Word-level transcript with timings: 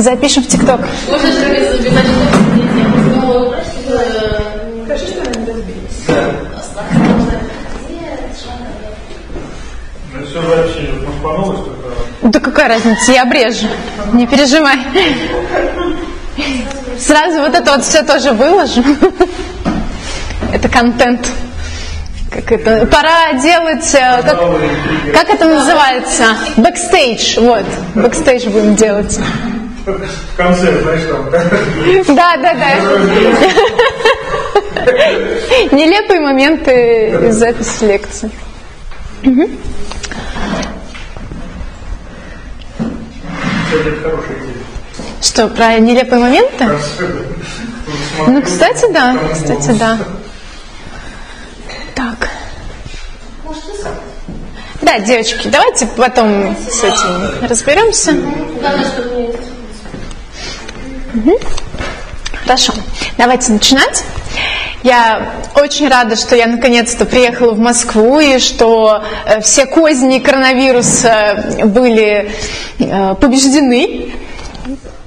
Запишем 0.00 0.42
в 0.42 0.46
ТикТок. 0.46 0.80
Можно 1.10 1.28
же 1.28 1.40
записать, 1.40 2.06
но 3.22 3.54
Ну, 10.14 10.26
все 10.26 10.40
вообще, 10.40 10.88
новости 11.22 11.64
только 11.64 11.88
Да 12.22 12.40
какая 12.40 12.68
разница, 12.68 13.12
я 13.12 13.22
обрежу. 13.24 13.66
Не 14.14 14.26
переживай. 14.26 14.78
Сразу 16.98 17.40
вот 17.40 17.54
это 17.54 17.72
вот 17.72 17.84
все 17.84 18.02
тоже 18.02 18.32
выложу. 18.32 18.82
Это 20.50 20.68
контент. 20.70 21.30
Как 22.30 22.52
это? 22.52 22.86
Пора 22.86 23.34
делать, 23.34 23.94
э, 23.94 24.22
как, 24.22 24.38
как 25.14 25.30
это 25.30 25.44
называется? 25.46 26.24
Бэкстейдж, 26.56 27.40
вот. 27.40 27.64
Бэкстейдж 27.94 28.46
будем 28.48 28.76
делать. 28.76 29.18
В 29.98 30.36
конце, 30.36 30.82
знаешь, 30.82 31.02
там, 31.08 31.30
Да, 32.16 32.36
да, 32.36 32.54
да. 32.54 32.74
Нелепые 35.72 36.20
моменты 36.20 37.28
из 37.28 37.34
записи 37.36 37.84
лекции. 37.84 38.30
Что, 45.20 45.48
про 45.48 45.78
нелепые 45.78 46.20
моменты? 46.20 46.68
Ну, 48.26 48.42
кстати, 48.42 48.90
да. 48.90 49.16
Кстати, 49.32 49.70
да. 49.78 49.98
Так. 51.94 52.28
Да, 54.82 54.98
девочки, 54.98 55.48
давайте 55.48 55.86
потом 55.86 56.56
с 56.56 56.82
этим 56.82 57.48
разберемся. 57.48 58.12
Хорошо, 62.42 62.72
давайте 63.18 63.52
начинать. 63.52 64.04
Я 64.82 65.34
очень 65.56 65.88
рада, 65.88 66.16
что 66.16 66.34
я 66.36 66.46
наконец-то 66.46 67.04
приехала 67.04 67.52
в 67.52 67.58
Москву 67.58 68.18
и 68.18 68.38
что 68.38 69.04
э, 69.26 69.40
все 69.42 69.66
козни 69.66 70.20
коронавируса 70.20 71.44
были 71.64 72.30
э, 72.78 73.14
побеждены. 73.20 74.12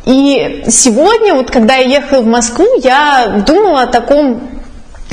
И 0.06 0.64
сегодня, 0.67 1.34
вот 1.34 1.50
когда 1.50 1.75
я 1.75 1.88
ехала 2.00 2.22
в 2.22 2.28
Москву, 2.28 2.67
я 2.84 3.44
думала 3.47 3.84
о 3.84 3.88
таком 3.88 4.53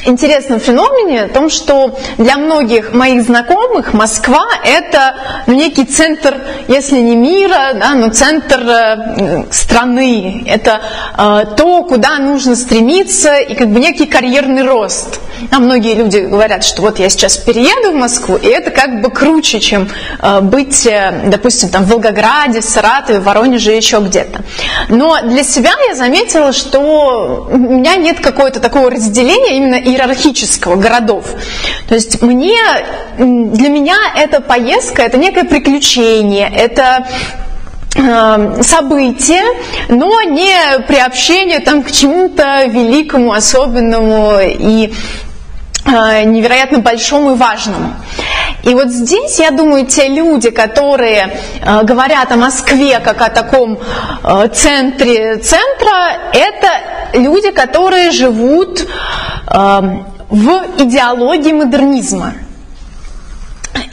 интересном 0.04 0.60
феномене, 0.60 1.24
о 1.24 1.28
том, 1.28 1.50
что 1.50 1.98
для 2.18 2.36
многих 2.36 2.92
моих 2.92 3.22
знакомых 3.22 3.92
Москва 3.92 4.44
это 4.64 5.16
ну, 5.46 5.54
некий 5.54 5.84
центр, 5.84 6.36
если 6.68 7.00
не 7.00 7.16
мира, 7.16 7.72
да, 7.74 7.94
но 7.94 8.10
центр 8.10 8.60
э, 8.60 9.44
страны. 9.50 10.44
Это 10.46 10.80
э, 11.16 11.44
то, 11.56 11.84
куда 11.84 12.18
нужно 12.18 12.56
стремиться, 12.56 13.36
и 13.36 13.54
как 13.54 13.68
бы 13.68 13.80
некий 13.80 14.06
карьерный 14.06 14.62
рост. 14.62 15.20
А 15.50 15.58
многие 15.58 15.94
люди 15.94 16.18
говорят, 16.18 16.64
что 16.64 16.82
вот 16.82 16.98
я 16.98 17.08
сейчас 17.08 17.36
перееду 17.36 17.92
в 17.92 17.94
Москву, 17.94 18.36
и 18.36 18.46
это 18.46 18.70
как 18.70 19.00
бы 19.00 19.10
круче, 19.10 19.60
чем 19.60 19.88
э, 20.20 20.40
быть, 20.40 20.86
э, 20.86 21.22
допустим, 21.26 21.70
там 21.70 21.84
в 21.84 21.88
Волгограде, 21.88 22.62
Саратове, 22.62 23.20
Воронеже, 23.20 23.72
еще 23.72 23.98
где-то. 24.00 24.42
Но 24.88 25.20
для 25.22 25.42
себя 25.42 25.72
я 25.88 25.94
заметила, 25.94 26.52
что 26.52 27.48
у 27.50 27.56
меня 27.56 27.96
нет 27.96 28.20
какого-то 28.20 28.60
такого 28.60 28.90
разделения 28.90 29.56
именно 29.56 29.74
иерархического 29.90 30.76
городов. 30.76 31.26
То 31.88 31.94
есть 31.94 32.22
мне, 32.22 32.56
для 33.16 33.68
меня 33.68 33.96
эта 34.16 34.40
поездка, 34.40 35.02
это 35.02 35.18
некое 35.18 35.44
приключение, 35.44 36.50
это 36.54 37.06
э, 37.96 38.62
событие, 38.62 39.42
но 39.88 40.22
не 40.22 40.80
приобщение 40.86 41.60
там 41.60 41.82
к 41.82 41.90
чему-то 41.90 42.64
великому, 42.66 43.32
особенному 43.32 44.38
и 44.40 44.92
невероятно 45.86 46.78
большому 46.78 47.32
и 47.32 47.36
важному. 47.36 47.94
И 48.62 48.74
вот 48.74 48.90
здесь, 48.90 49.38
я 49.38 49.50
думаю, 49.50 49.86
те 49.86 50.08
люди, 50.08 50.50
которые 50.50 51.32
э, 51.60 51.82
говорят 51.82 52.30
о 52.30 52.36
Москве 52.36 53.00
как 53.00 53.22
о 53.22 53.30
таком 53.30 53.78
э, 54.22 54.48
центре 54.52 55.36
центра, 55.38 56.18
это 56.32 57.18
люди, 57.18 57.50
которые 57.50 58.10
живут 58.10 58.80
э, 58.80 58.86
в 60.28 60.64
идеологии 60.78 61.52
модернизма. 61.52 62.34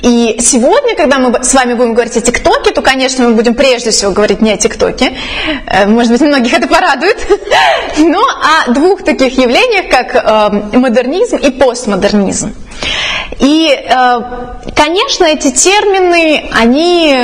И 0.01 0.37
сегодня, 0.39 0.95
когда 0.95 1.17
мы 1.17 1.43
с 1.43 1.53
вами 1.53 1.73
будем 1.73 1.93
говорить 1.93 2.15
о 2.17 2.21
ТикТоке, 2.21 2.71
то, 2.71 2.81
конечно, 2.81 3.27
мы 3.27 3.33
будем 3.33 3.55
прежде 3.55 3.89
всего 3.91 4.11
говорить 4.11 4.41
не 4.41 4.51
о 4.51 4.57
ТикТоке. 4.57 5.13
Э, 5.65 5.87
Может 5.87 6.11
быть, 6.11 6.21
многих 6.21 6.53
это 6.53 6.67
порадует. 6.67 7.17
Но 7.97 8.21
о 8.21 8.71
двух 8.71 9.03
таких 9.03 9.37
явлениях, 9.37 9.89
как 9.89 10.15
э, 10.15 10.77
модернизм 10.77 11.37
и 11.37 11.49
постмодернизм. 11.49 12.53
И, 13.39 13.69
э, 13.69 14.19
конечно, 14.75 15.25
эти 15.25 15.51
термины, 15.51 16.49
они 16.51 17.15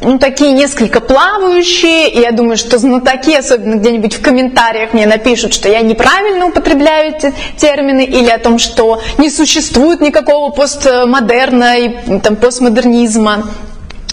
ну, 0.00 0.18
такие 0.18 0.52
несколько 0.52 1.00
плавающие, 1.00 2.10
и 2.10 2.20
я 2.20 2.32
думаю, 2.32 2.56
что 2.56 2.78
знатоки, 2.78 3.34
особенно 3.34 3.74
где-нибудь 3.74 4.14
в 4.14 4.22
комментариях 4.22 4.92
мне 4.94 5.06
напишут, 5.06 5.52
что 5.52 5.68
я 5.68 5.80
неправильно 5.80 6.46
употребляю 6.46 7.14
эти 7.14 7.34
термины, 7.56 8.04
или 8.04 8.30
о 8.30 8.38
том, 8.38 8.58
что 8.58 9.02
не 9.18 9.30
существует 9.30 10.00
никакого 10.00 10.50
постмодерна 10.50 11.78
и 11.78 12.18
там, 12.20 12.36
постмодернизма 12.36 13.44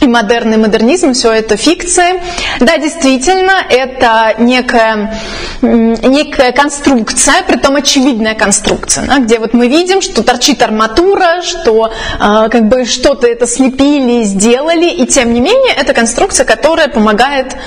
и 0.02 0.08
модерн 0.08 0.54
и 0.54 0.58
модернизм, 0.58 1.14
все 1.14 1.32
это 1.32 1.58
фикция. 1.58 2.22
Да, 2.60 2.78
действительно, 2.78 3.54
это 3.70 4.36
некая, 4.40 5.20
некая 5.62 6.52
конструкция, 6.52 7.44
притом 7.48 7.76
очевидная 7.76 8.36
конструкция, 8.36 9.06
да, 9.06 9.20
где 9.20 9.40
вот 9.40 9.54
мы 9.54 9.68
видим, 9.68 10.02
что 10.02 10.24
торчит 10.24 10.62
арматура, 10.62 11.42
что 11.42 11.88
э, 11.88 12.50
как 12.50 12.68
бы 12.68 12.86
что-то 12.86 13.28
это 13.28 13.48
слепили, 13.48 14.24
сделали, 14.24 14.90
и 14.90 15.06
тем 15.06 15.34
не 15.34 15.42
менее 15.42 15.74
это 15.76 15.94
конструкция, 15.94 16.46
которая 16.46 16.88
помогает 16.88 17.54
э, 17.54 17.58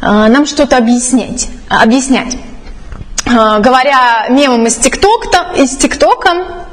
нам 0.00 0.46
что-то 0.46 0.76
объяснять. 0.76 1.48
объяснять. 1.68 2.36
Э, 3.26 3.58
говоря 3.60 4.26
мемом 4.30 4.66
из 4.66 4.76
ТикТока, 4.76 5.52
из 5.56 5.76
ТикТока, 5.76 6.67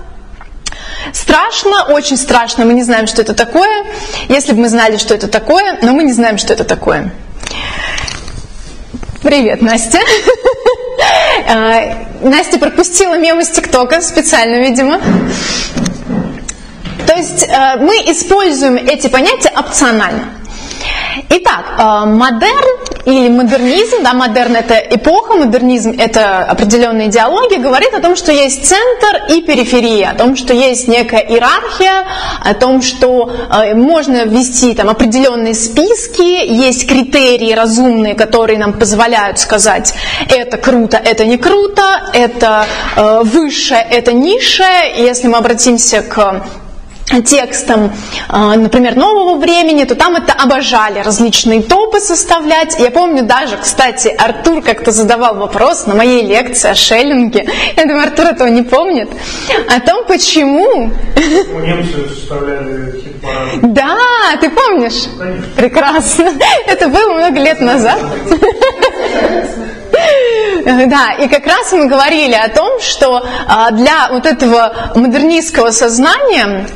Страшно, 1.14 1.86
очень 1.86 2.18
страшно, 2.18 2.66
мы 2.66 2.74
не 2.74 2.84
знаем, 2.84 3.08
что 3.08 3.22
это 3.22 3.34
такое. 3.34 3.86
Если 4.30 4.54
бы 4.54 4.62
мы 4.62 4.70
знали, 4.70 4.98
что 4.98 5.14
это 5.14 5.28
такое, 5.28 5.80
но 5.82 5.94
мы 5.94 6.04
не 6.04 6.14
знаем, 6.14 6.38
что 6.38 6.54
это 6.54 6.64
такое. 6.64 7.12
Привет, 9.22 9.62
Настя. 9.62 10.00
Э, 11.48 12.06
Настя 12.22 12.60
пропустила 12.60 13.18
мем 13.18 13.40
из 13.40 13.50
ТикТока 13.50 14.02
специально, 14.02 14.58
видимо. 14.58 15.00
То 17.08 17.16
есть 17.16 17.44
э, 17.44 17.76
мы 17.80 17.96
используем 18.12 18.76
эти 18.76 19.08
понятия 19.08 19.52
опционально. 19.56 20.26
Итак, 21.30 21.66
э, 21.78 22.06
модерн 22.06 22.86
или 23.06 23.30
модернизм, 23.30 24.04
да, 24.04 24.14
модерн 24.14 24.56
это 24.56 24.76
эпоха, 24.76 25.36
модернизм 25.36 25.96
это 25.98 26.40
определенная 26.40 27.08
идеология, 27.08 27.60
говорит 27.60 27.94
о 27.94 28.02
том, 28.02 28.16
что 28.16 28.32
есть 28.32 28.66
центр 28.68 29.24
и 29.30 29.42
периферия, 29.42 30.12
о 30.12 30.16
том, 30.16 30.36
что 30.36 30.54
есть 30.54 30.88
некая 30.88 31.22
иерархия, 31.22 32.06
о 32.42 32.54
том, 32.54 32.82
что 32.82 33.32
э, 33.32 33.76
можно 33.76 34.26
ввести 34.26 34.74
там 34.74 34.90
определенные 34.90 35.54
списки, 35.54 36.46
есть 36.46 36.88
критерии 36.88 37.54
разумные, 37.54 38.16
которые 38.16 38.60
нам 38.60 38.74
позволяют 38.74 39.40
сказать, 39.40 39.94
это 40.30 40.58
круто, 40.58 40.98
это 40.98 41.26
не 41.26 41.38
круто, 41.38 42.10
это 42.14 42.66
э, 42.96 43.22
высшее, 43.24 43.86
это 43.90 44.14
низшее. 44.14 44.96
Если 44.98 45.28
мы 45.28 45.38
обратимся 45.38 46.02
к 46.02 46.44
текстом, 47.26 47.92
э, 48.30 48.38
например, 48.56 48.96
нового 48.96 49.38
времени, 49.38 49.84
то 49.84 49.96
там 49.96 50.16
это 50.16 50.34
обожали 50.34 51.00
различные 51.00 51.62
топы 51.62 52.00
составлять. 52.00 52.78
Я 52.80 52.92
помню 52.92 53.24
даже, 53.24 53.58
кстати, 53.58 54.08
Артур 54.08 54.62
как-то 54.62 54.92
задавал 54.92 55.36
вопрос 55.36 55.86
на 55.86 55.96
моей 55.96 56.26
лекции 56.26 56.70
о 56.70 56.76
Шеллинге. 56.76 57.48
Я 57.78 57.84
думаю, 57.84 58.04
Артур 58.04 58.26
этого 58.26 58.48
не 58.48 58.64
помнит. 58.64 59.10
О 59.70 59.80
том, 59.80 60.06
почему... 60.08 60.92
У 61.56 61.60
немцы 61.60 62.10
составляли 62.10 63.00
хит-парад. 63.00 63.74
Да, 63.74 63.98
ты 64.42 64.50
помнишь? 64.50 65.08
Конечно. 65.18 65.46
Прекрасно. 65.56 66.32
Это 66.68 66.88
было 66.88 67.14
много 67.14 67.40
лет 67.40 67.62
назад. 67.62 68.00
Да, 70.66 71.14
и 71.20 71.28
как 71.28 71.46
раз 71.46 71.72
мы 71.74 71.86
говорили 71.88 72.34
о 72.34 72.50
том, 72.50 72.80
что 72.82 73.24
а, 73.48 73.70
для 73.72 74.10
вот 74.10 74.26
этого 74.26 74.92
модернистского 74.96 75.70
сознания 75.70 76.68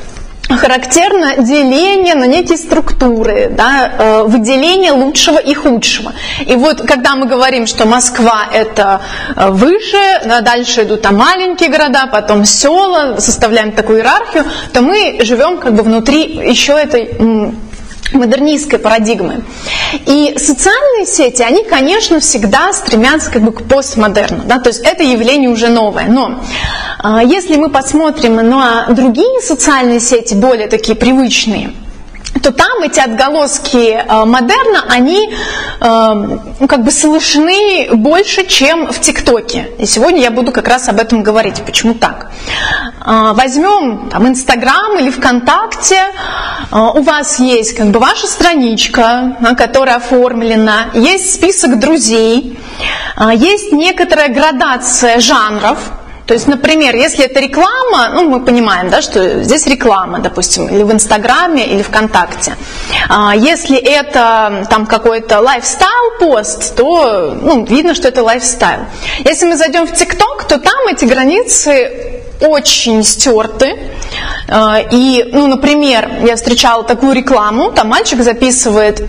характерно 0.57 1.37
деление 1.37 2.15
на 2.15 2.25
некие 2.25 2.57
структуры, 2.57 3.49
да, 3.51 3.91
э, 3.97 4.23
выделение 4.23 4.91
лучшего 4.91 5.37
и 5.37 5.53
худшего. 5.53 6.13
И 6.45 6.55
вот 6.55 6.81
когда 6.81 7.15
мы 7.15 7.27
говорим, 7.27 7.67
что 7.67 7.85
Москва 7.85 8.47
это 8.51 9.01
э, 9.35 9.49
выше, 9.49 9.97
да, 10.25 10.41
дальше 10.41 10.83
идут 10.83 11.01
там 11.01 11.17
маленькие 11.17 11.69
города, 11.69 12.07
потом 12.11 12.45
села, 12.45 13.19
составляем 13.19 13.71
такую 13.71 13.99
иерархию, 13.99 14.45
то 14.73 14.81
мы 14.81 15.19
живем 15.21 15.57
как 15.57 15.73
бы 15.73 15.83
внутри 15.83 16.23
еще 16.49 16.73
этой 16.73 17.59
модернистской 18.13 18.79
парадигмы. 18.79 19.43
И 20.05 20.35
социальные 20.37 21.05
сети, 21.05 21.41
они, 21.41 21.63
конечно, 21.63 22.19
всегда 22.19 22.73
стремятся 22.73 23.31
как 23.31 23.41
бы 23.43 23.51
к 23.51 23.63
постмодерну, 23.63 24.43
да, 24.45 24.59
то 24.59 24.69
есть 24.69 24.81
это 24.83 25.03
явление 25.03 25.49
уже 25.49 25.69
новое. 25.69 26.07
Но 26.07 26.43
э, 27.03 27.19
если 27.25 27.55
мы 27.57 27.69
посмотрим 27.69 28.35
на 28.35 28.87
другие 28.89 29.41
социальные 29.41 29.99
сети, 29.99 30.33
более 30.33 30.67
такие 30.67 30.95
привычные, 30.95 31.71
то 32.41 32.51
там 32.51 32.81
эти 32.83 32.99
отголоски 32.99 33.93
э, 33.93 34.25
модерна, 34.25 34.85
они 34.89 35.29
э, 35.79 36.39
ну, 36.59 36.67
как 36.67 36.83
бы 36.83 36.91
слышны 36.91 37.89
больше, 37.93 38.45
чем 38.45 38.87
в 38.87 38.99
ТикТоке. 38.99 39.69
И 39.77 39.85
сегодня 39.85 40.21
я 40.21 40.31
буду 40.31 40.51
как 40.51 40.67
раз 40.67 40.89
об 40.89 40.99
этом 40.99 41.23
говорить. 41.23 41.61
Почему 41.65 41.93
так? 41.93 42.31
Э, 43.05 43.33
возьмем 43.33 44.09
там 44.09 44.27
Инстаграм 44.27 44.97
или 44.99 45.09
ВКонтакте, 45.09 45.99
у 46.71 47.01
вас 47.01 47.39
есть 47.39 47.75
как 47.75 47.87
бы 47.87 47.99
ваша 47.99 48.27
страничка, 48.27 49.37
которая 49.57 49.95
оформлена, 49.95 50.91
есть 50.93 51.33
список 51.33 51.79
друзей, 51.79 52.59
есть 53.33 53.71
некоторая 53.71 54.29
градация 54.29 55.19
жанров, 55.19 55.79
то 56.29 56.35
есть, 56.35 56.45
например, 56.45 56.95
если 56.95 57.25
это 57.25 57.39
реклама, 57.39 58.11
ну, 58.13 58.29
мы 58.29 58.45
понимаем, 58.45 58.91
да, 58.91 59.01
что 59.01 59.41
здесь 59.41 59.65
реклама, 59.65 60.19
допустим, 60.19 60.67
или 60.67 60.83
в 60.83 60.91
Инстаграме, 60.91 61.65
или 61.65 61.81
ВКонтакте. 61.81 62.55
А 63.09 63.35
если 63.35 63.75
это 63.75 64.67
там 64.69 64.85
какой-то 64.85 65.39
лайфстайл-пост, 65.39 66.75
то 66.75 67.35
ну, 67.41 67.65
видно, 67.65 67.95
что 67.95 68.09
это 68.09 68.21
лайфстайл. 68.21 68.81
Если 69.25 69.47
мы 69.47 69.57
зайдем 69.57 69.87
в 69.87 69.93
ТикТок, 69.95 70.43
то 70.43 70.59
там 70.59 70.87
эти 70.91 71.05
границы 71.05 72.21
очень 72.41 73.03
стерты. 73.03 73.79
А, 74.47 74.81
и, 74.91 75.31
ну, 75.33 75.47
например, 75.47 76.11
я 76.27 76.35
встречала 76.35 76.83
такую 76.83 77.13
рекламу, 77.13 77.71
там 77.71 77.87
мальчик 77.87 78.21
записывает 78.21 79.01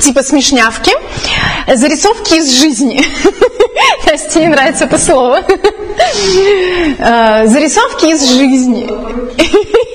типа 0.00 0.22
смешнявки, 0.22 0.92
зарисовки 1.66 2.34
из 2.34 2.50
жизни. 2.50 3.04
Насте 4.06 4.40
не 4.40 4.48
нравится 4.48 4.84
это 4.84 4.98
слово. 4.98 5.42
Э, 7.00 7.46
зарисовки 7.46 8.06
из 8.06 8.24
жизни. 8.30 8.86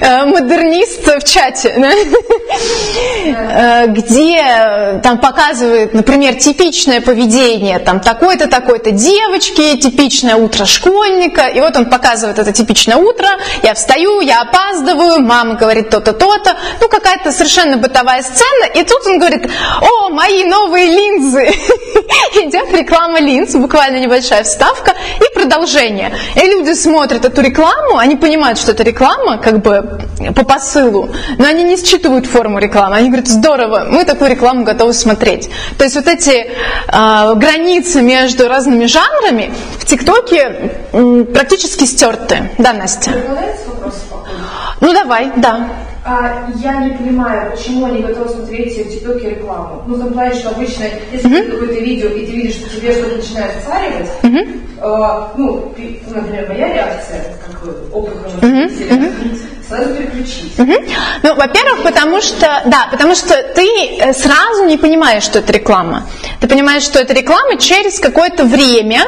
Э, 0.00 0.24
модернист 0.24 1.06
в 1.06 1.24
чате, 1.24 1.68
э, 3.24 3.86
где 3.88 5.00
там 5.02 5.18
показывает, 5.18 5.94
например, 5.94 6.34
типичное 6.36 7.00
поведение 7.00 7.78
там 7.78 8.00
такой-то, 8.00 8.48
такой-то 8.48 8.90
девочки, 8.90 9.76
типичное 9.76 10.36
утро 10.36 10.64
школьника, 10.64 11.46
и 11.48 11.60
вот 11.60 11.76
он 11.76 11.86
показывает 11.86 12.38
это 12.38 12.52
типичное 12.52 12.96
утро, 12.96 13.28
я 13.62 13.74
встаю, 13.74 14.20
я 14.20 14.42
опаздываю, 14.42 15.20
мама 15.20 15.54
говорит 15.54 15.90
то-то, 15.90 16.12
то-то, 16.12 16.56
ну 16.80 16.88
какая-то 16.88 17.32
совершенно 17.32 17.76
бытовая 17.76 18.22
сцена, 18.22 18.66
и 18.74 18.82
тут 18.84 19.06
он 19.06 19.18
говорит, 19.18 19.50
о, 19.82 20.08
мои 20.10 20.44
новые 20.44 20.86
линзы, 20.86 21.46
идет 22.34 22.72
реклама 22.72 23.20
линз, 23.20 23.54
буквально 23.54 23.98
небольшая 23.98 24.44
вставка, 24.44 24.94
и 25.18 25.34
продолжение. 25.34 26.12
И 26.36 26.40
люди 26.40 26.72
смотрят 26.72 27.24
эту 27.24 27.40
рекламу, 27.42 27.98
они 27.98 28.16
понимают, 28.16 28.58
что 28.58 28.72
это 28.72 28.82
реклама, 28.82 29.09
как 29.42 29.62
бы 29.62 30.00
по 30.34 30.44
посылу, 30.44 31.08
но 31.38 31.46
они 31.46 31.64
не 31.64 31.76
считывают 31.76 32.26
форму 32.26 32.58
рекламы. 32.58 32.96
Они 32.96 33.08
говорят, 33.08 33.28
здорово, 33.28 33.86
мы 33.88 34.04
такую 34.04 34.30
рекламу 34.30 34.64
готовы 34.64 34.92
смотреть. 34.92 35.50
То 35.78 35.84
есть 35.84 35.96
вот 35.96 36.06
эти 36.06 36.30
э, 36.30 37.34
границы 37.34 38.02
между 38.02 38.48
разными 38.48 38.86
жанрами 38.86 39.52
в 39.78 39.84
ТикТоке 39.84 40.72
м, 40.92 41.26
практически 41.26 41.84
стерты. 41.84 42.50
Да, 42.58 42.72
Настя? 42.72 43.12
Ну 44.80 44.92
давай, 44.92 45.30
да. 45.36 45.68
А, 46.02 46.48
я 46.56 46.76
не 46.76 46.94
понимаю, 46.94 47.50
почему 47.50 47.86
они 47.86 48.02
готовы 48.02 48.30
смотреть 48.30 48.86
в 48.86 48.90
ТикТоке 48.90 49.30
рекламу. 49.30 49.82
Ну, 49.86 49.96
в 49.96 50.00
том 50.00 50.12
плане, 50.14 50.34
что 50.34 50.48
обычно, 50.50 50.84
если 51.12 51.30
mm-hmm. 51.30 51.50
какое-то 51.50 51.80
видео, 51.80 52.08
и 52.08 52.26
ты 52.26 52.32
видишь, 52.32 52.54
что 52.54 52.70
тебе 52.70 52.92
что-то 52.92 53.16
начинает 53.16 53.52
вцаривать, 53.56 54.10
mm-hmm. 54.22 54.60
э, 54.78 55.28
ну, 55.36 55.74
например, 56.08 56.48
моя 56.48 56.72
реакция, 56.72 57.36
как 57.46 57.59
Угу. 60.58 60.74
Ну, 61.22 61.34
во-первых, 61.36 61.82
потому 61.84 62.20
что, 62.20 62.62
да, 62.66 62.88
потому 62.90 63.14
что 63.14 63.34
ты 63.54 63.66
э, 63.98 64.12
сразу 64.12 64.64
не 64.64 64.76
понимаешь, 64.76 65.22
что 65.22 65.38
это 65.38 65.52
реклама. 65.52 66.08
Ты 66.40 66.48
понимаешь, 66.48 66.82
что 66.82 66.98
это 66.98 67.14
реклама 67.14 67.56
через 67.56 68.00
какое-то 68.00 68.44
время, 68.44 69.06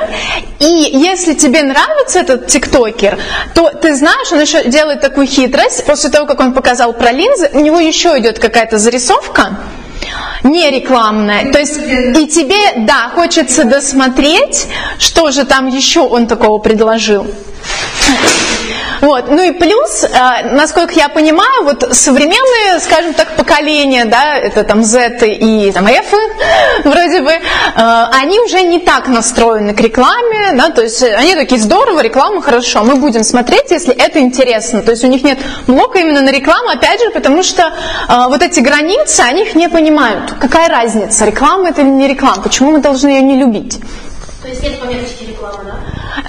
и 0.61 0.65
если 0.65 1.35
тебе 1.35 1.63
нравится 1.63 2.21
этот 2.21 2.47
тиктокер, 2.47 3.19
то 3.55 3.71
ты 3.71 3.97
знаешь, 3.97 4.31
он 4.33 4.41
еще 4.41 4.69
делает 4.69 5.01
такую 5.01 5.27
хитрость, 5.27 5.85
после 5.85 6.11
того, 6.11 6.27
как 6.27 6.39
он 6.41 6.53
показал 6.53 6.93
про 6.93 7.11
линзы, 7.11 7.51
у 7.53 7.61
него 7.61 7.81
еще 7.81 8.17
идет 8.19 8.39
какая-то 8.39 8.79
зарисовка, 8.79 9.57
не 10.43 10.71
рекламная. 10.71 11.53
То 11.53 11.59
есть 11.59 11.79
и 11.79 12.27
тебе, 12.27 12.85
да, 12.85 13.11
хочется 13.15 13.65
досмотреть, 13.65 14.67
что 14.99 15.31
же 15.31 15.45
там 15.45 15.69
еще 15.69 16.01
он 16.01 16.27
такого 16.27 16.59
предложил. 16.59 17.27
Вот. 19.03 19.31
Ну 19.31 19.43
и 19.43 19.51
плюс, 19.51 20.05
э, 20.05 20.09
насколько 20.53 20.95
я 20.95 21.09
понимаю, 21.09 21.65
вот 21.65 21.89
современные, 21.91 22.79
скажем 22.79 23.15
так, 23.15 23.35
поколения, 23.35 24.05
да, 24.05 24.37
это 24.37 24.63
там 24.63 24.85
Z 24.85 25.27
и 25.27 25.73
там 25.73 25.89
F, 25.89 26.15
вроде 26.85 27.21
бы, 27.21 27.33
э, 27.33 27.41
они 27.75 28.39
уже 28.39 28.63
не 28.63 28.79
так 28.79 29.09
настроены 29.09 29.75
к 29.75 29.81
рекламе, 29.81 30.53
да, 30.53 30.71
то 30.71 30.83
есть 30.83 31.03
они 31.03 31.35
такие, 31.35 31.61
здорово, 31.61 32.01
реклама 32.01 32.41
хорошо, 32.43 32.85
мы 32.85 32.95
будем 32.95 33.25
смотреть, 33.25 33.73
если 33.73 33.93
это 33.93 34.21
интересно. 34.21 34.83
То 34.83 34.93
есть 34.93 35.03
у 35.03 35.09
них 35.09 35.25
нет 35.25 35.39
блока 35.67 35.99
именно 35.99 36.21
на 36.21 36.31
рекламу, 36.31 36.69
опять 36.69 37.01
же, 37.01 37.11
потому 37.11 37.43
что 37.43 37.63
э, 37.63 38.13
вот 38.29 38.41
эти 38.41 38.61
границы, 38.61 39.23
они 39.23 39.43
их 39.43 39.57
не 39.57 39.69
понимают. 39.69 40.32
Какая 40.41 40.69
разница, 40.69 41.25
реклама 41.25 41.69
это 41.69 41.83
или 41.83 41.89
не 41.89 42.09
реклама, 42.09 42.43
почему 42.43 42.73
мы 42.73 42.81
должны 42.81 43.09
ее 43.09 43.23
не 43.23 43.37
любить? 43.39 43.81
То 44.43 44.49
есть 44.49 44.63
нет 44.63 44.79
коммерческой 44.79 45.29
рекламы, 45.29 45.65
да? 45.65 45.72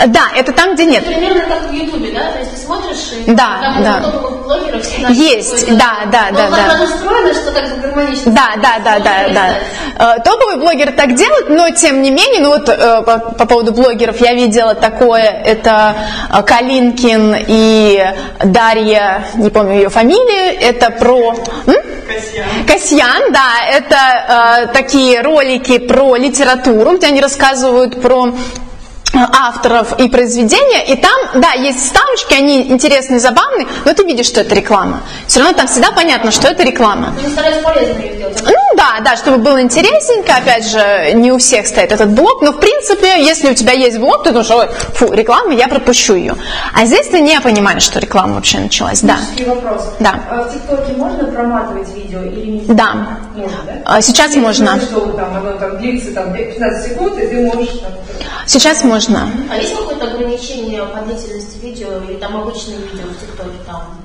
Да, 0.08 0.22
это 0.36 0.52
там, 0.52 0.76
где 0.76 0.86
нет. 0.86 1.06
Примерно 1.06 1.42
как 1.42 1.70
в 1.70 1.74
Ютубе, 1.74 2.12
да? 2.12 2.32
То 2.32 2.40
есть 2.40 2.52
ты 2.52 2.58
смотришь, 2.58 3.14
и 3.26 3.32
да, 3.32 3.60
там 3.62 3.84
да. 3.84 4.00
блогеров 4.44 4.84
всегда 4.84 5.10
есть, 5.10 5.68
да, 5.78 6.00
да, 6.12 6.32
да, 6.32 6.50
да. 6.50 6.78
да. 6.78 6.84
устроено, 6.84 7.34
что 7.34 7.52
так 7.52 7.82
гармонично. 7.82 8.32
Да, 8.32 8.50
да, 8.62 8.80
да, 8.84 9.00
да, 9.00 9.30
да. 9.30 10.20
Топовые 10.20 10.58
блогеры 10.58 10.92
так 10.92 11.14
делают, 11.16 11.50
но 11.50 11.70
тем 11.70 12.02
не 12.02 12.12
менее, 12.12 12.42
ну 12.42 12.50
вот 12.50 12.68
э, 12.68 13.04
по, 13.04 13.20
по 13.20 13.46
поводу 13.46 13.74
блогеров 13.74 14.20
я 14.20 14.34
видела 14.34 14.74
такое, 14.74 15.24
это 15.24 15.96
э, 16.32 16.42
Калинкин 16.42 17.46
и 17.48 18.04
Дарья, 18.44 19.26
не 19.36 19.50
помню 19.50 19.76
ее 19.76 19.90
фамилию, 19.90 20.60
это 20.60 20.90
про... 20.90 21.36
М? 21.68 21.76
Касьян. 22.08 22.66
Касьян, 22.68 23.32
да, 23.32 23.66
это 23.70 24.66
э, 24.68 24.74
такие 24.74 25.22
ролики 25.22 25.78
про 25.78 26.16
литературу, 26.16 26.98
где 26.98 27.08
они 27.08 27.22
рассказывают 27.22 28.02
про 28.02 28.34
авторов 29.14 30.00
и 30.00 30.10
произведения, 30.10 30.86
и 30.86 30.96
там, 30.96 31.14
да, 31.36 31.54
есть 31.54 31.80
вставочки, 31.80 32.34
они 32.34 32.64
интересные, 32.64 33.20
забавные, 33.20 33.68
но 33.86 33.94
ты 33.94 34.04
видишь, 34.04 34.26
что 34.26 34.42
это 34.42 34.56
реклама. 34.56 35.02
Все 35.28 35.40
равно 35.40 35.56
там 35.56 35.68
всегда 35.68 35.92
понятно, 35.92 36.32
что 36.32 36.48
это 36.48 36.64
реклама. 36.64 37.14
Ну 38.46 38.63
да, 38.84 39.00
да, 39.02 39.16
чтобы 39.16 39.38
было 39.38 39.62
интересненько, 39.62 40.36
опять 40.36 40.68
же, 40.68 41.14
не 41.14 41.32
у 41.32 41.38
всех 41.38 41.68
стоит 41.68 41.92
этот 41.92 42.10
блок, 42.10 42.42
но 42.42 42.52
в 42.52 42.60
принципе, 42.60 43.24
если 43.24 43.52
у 43.52 43.54
тебя 43.54 43.72
есть 43.72 43.98
блок, 43.98 44.24
ты 44.24 44.32
думаешь, 44.32 44.52
ой, 44.52 44.68
фу, 44.94 45.14
реклама, 45.14 45.54
я 45.54 45.68
пропущу 45.68 46.16
ее. 46.16 46.36
А 46.74 46.86
здесь 46.86 47.08
ты 47.08 47.22
не 47.22 47.40
понимаешь, 47.40 47.84
что 47.84 48.00
реклама 48.00 48.36
вообще 48.36 48.60
началась, 48.60 49.02
да. 49.02 49.18
вопрос. 49.48 49.94
Да. 50.00 50.20
А 50.30 50.44
в 50.44 50.54
ТикТоке 50.54 50.94
можно 50.94 51.26
проматывать 51.26 51.94
видео 51.96 52.24
или 52.24 52.46
не? 52.46 52.66
Да. 52.66 53.20
Можно, 53.36 53.58
да? 53.66 53.74
А 53.86 54.02
сейчас 54.02 54.28
Если 54.28 54.40
можно. 54.42 54.80
Что 54.82 55.00
там, 55.14 55.38
оно 55.38 55.54
там 55.54 55.78
длится 55.78 56.14
там, 56.14 56.34
15 56.34 56.92
секунд, 56.92 57.18
и 57.20 57.28
ты 57.28 57.46
можешь 57.46 57.80
там, 57.80 57.92
Сейчас 58.46 58.84
можно. 58.84 59.30
А 59.50 59.58
есть 59.58 59.76
какое-то 59.76 60.08
ограничение 60.08 60.84
по 60.84 61.00
длительности 61.02 61.58
видео 61.64 62.02
или 62.08 62.18
там 62.18 62.36
обычные 62.36 62.78
видео 62.78 63.08
в 63.08 63.20
ТикТоке 63.20 63.58
там 63.66 63.82
3 63.84 63.84
минуты? 63.86 64.03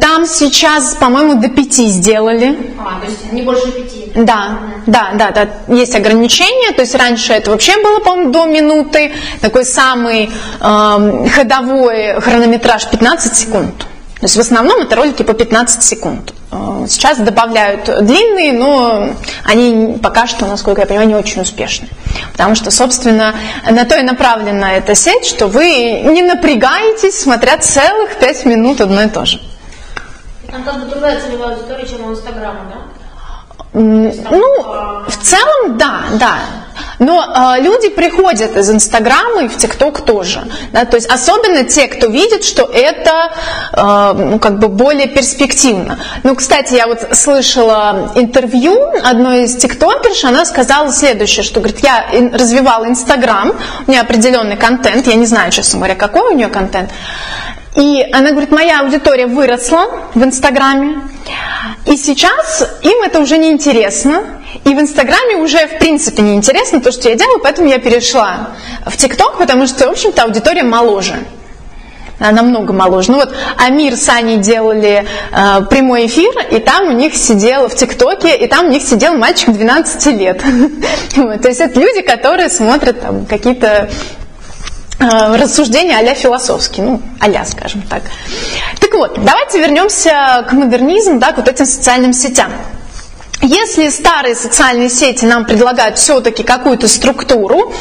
Там 0.00 0.26
сейчас, 0.26 0.94
по-моему, 0.94 1.40
до 1.40 1.48
пяти 1.48 1.86
сделали. 1.88 2.56
А, 2.78 3.00
то 3.00 3.10
есть 3.10 3.32
не 3.32 3.42
больше 3.42 3.70
пяти. 3.72 4.10
Да, 4.14 4.58
да, 4.86 5.12
да, 5.14 5.30
да, 5.30 5.74
есть 5.74 5.94
ограничения, 5.94 6.72
то 6.72 6.82
есть 6.82 6.94
раньше 6.94 7.32
это 7.32 7.50
вообще 7.50 7.82
было, 7.82 7.98
по-моему, 8.00 8.30
до 8.32 8.46
минуты, 8.46 9.12
такой 9.40 9.64
самый 9.64 10.30
эм, 10.60 11.28
ходовой 11.28 12.20
хронометраж 12.20 12.88
15 12.88 13.36
секунд. 13.36 13.86
То 14.24 14.26
есть 14.26 14.36
в 14.36 14.40
основном 14.40 14.80
это 14.80 14.96
ролики 14.96 15.22
по 15.22 15.34
15 15.34 15.82
секунд. 15.82 16.32
Э, 16.50 16.86
Сейчас 16.88 17.18
добавляют 17.18 17.84
длинные, 17.84 18.52
но 18.52 19.10
они 19.44 19.98
пока 20.02 20.26
что, 20.26 20.46
насколько 20.46 20.80
я 20.80 20.86
понимаю, 20.86 21.08
не 21.08 21.14
очень 21.14 21.42
успешны. 21.42 21.88
Потому 22.32 22.54
что, 22.54 22.70
собственно, 22.70 23.34
на 23.70 23.84
то 23.84 23.98
и 23.98 24.02
направлена 24.02 24.72
эта 24.72 24.94
сеть, 24.94 25.26
что 25.26 25.46
вы 25.46 26.00
не 26.04 26.22
напрягаетесь, 26.22 27.20
смотря 27.20 27.58
целых 27.58 28.16
5 28.16 28.46
минут 28.46 28.80
одно 28.80 29.02
и 29.02 29.08
то 29.08 29.26
же. 29.26 29.42
Там 30.50 30.64
как 30.64 30.80
бы 30.80 30.86
другая 30.86 31.20
целевая 31.20 31.56
аудитория, 31.56 31.86
чем 31.86 32.06
у 32.06 32.12
Инстаграма, 32.12 32.60
да? 32.70 32.93
Ну, 33.74 35.04
в 35.08 35.16
целом, 35.20 35.76
да, 35.76 36.04
да. 36.12 36.38
Но 37.00 37.56
э, 37.56 37.60
люди 37.60 37.88
приходят 37.88 38.56
из 38.56 38.70
Инстаграма 38.70 39.44
и 39.44 39.48
в 39.48 39.56
ТикТок 39.56 40.02
тоже. 40.02 40.44
Да, 40.72 40.84
то 40.84 40.96
есть 40.96 41.08
особенно 41.10 41.64
те, 41.64 41.88
кто 41.88 42.06
видит, 42.06 42.44
что 42.44 42.62
это 42.72 43.32
э, 43.72 44.12
ну, 44.16 44.38
как 44.38 44.60
бы 44.60 44.68
более 44.68 45.08
перспективно. 45.08 45.98
Ну, 46.22 46.36
кстати, 46.36 46.74
я 46.74 46.86
вот 46.86 47.00
слышала 47.12 48.12
интервью 48.14 48.78
одной 49.02 49.44
из 49.44 49.56
тиктокерш, 49.56 50.24
она 50.24 50.44
сказала 50.44 50.92
следующее, 50.92 51.42
что 51.42 51.60
говорит, 51.60 51.80
я 51.80 52.06
развивала 52.32 52.86
Инстаграм, 52.86 53.52
у 53.86 53.90
меня 53.90 54.02
определенный 54.02 54.56
контент, 54.56 55.06
я 55.06 55.14
не 55.14 55.26
знаю, 55.26 55.50
честно 55.50 55.78
говоря, 55.78 55.96
какой 55.96 56.32
у 56.32 56.36
нее 56.36 56.48
контент, 56.48 56.90
и 57.74 58.06
она 58.12 58.30
говорит, 58.30 58.50
моя 58.50 58.80
аудитория 58.80 59.26
выросла 59.26 59.86
в 60.14 60.22
Инстаграме, 60.22 61.02
и 61.86 61.96
сейчас 61.96 62.78
им 62.82 63.02
это 63.02 63.20
уже 63.20 63.36
не 63.36 63.50
интересно, 63.50 64.40
и 64.64 64.68
в 64.74 64.80
Инстаграме 64.80 65.36
уже 65.36 65.66
в 65.66 65.78
принципе 65.78 66.22
не 66.22 66.34
интересно 66.34 66.80
то, 66.80 66.92
что 66.92 67.08
я 67.08 67.16
делаю, 67.16 67.40
поэтому 67.42 67.68
я 67.68 67.78
перешла 67.78 68.50
в 68.86 68.96
ТикТок, 68.96 69.38
потому 69.38 69.66
что, 69.66 69.88
в 69.88 69.90
общем-то, 69.90 70.22
аудитория 70.22 70.62
моложе 70.62 71.16
намного 72.20 72.72
моложе. 72.72 73.10
Ну 73.10 73.18
вот 73.18 73.34
Амир 73.58 73.96
с 73.96 74.08
Аней 74.08 74.38
делали 74.38 75.04
э, 75.32 75.64
прямой 75.68 76.06
эфир, 76.06 76.32
и 76.50 76.60
там 76.60 76.88
у 76.88 76.92
них 76.92 77.14
сидел 77.16 77.68
в 77.68 77.74
ТикТоке, 77.74 78.36
и 78.36 78.46
там 78.46 78.66
у 78.66 78.70
них 78.70 78.82
сидел 78.82 79.16
мальчик 79.16 79.50
12 79.50 80.06
лет. 80.18 80.42
То 81.14 81.48
есть 81.48 81.60
это 81.60 81.78
люди, 81.78 82.02
которые 82.02 82.48
смотрят 82.48 83.00
там 83.00 83.26
какие-то 83.26 83.90
рассуждения 84.98 85.98
а 85.98 86.14
философские, 86.14 86.86
ну, 86.86 87.02
а 87.20 87.44
скажем 87.44 87.82
так. 87.82 88.02
Так 88.80 88.94
вот, 88.94 89.18
давайте 89.24 89.58
вернемся 89.58 90.46
к 90.48 90.52
модернизму, 90.52 91.18
да, 91.18 91.32
к 91.32 91.36
вот 91.38 91.48
этим 91.48 91.66
социальным 91.66 92.12
сетям. 92.12 92.52
Если 93.42 93.90
старые 93.90 94.34
социальные 94.34 94.88
сети 94.88 95.26
нам 95.26 95.44
предлагают 95.44 95.98
все-таки 95.98 96.42
какую-то 96.42 96.88
структуру, 96.88 97.74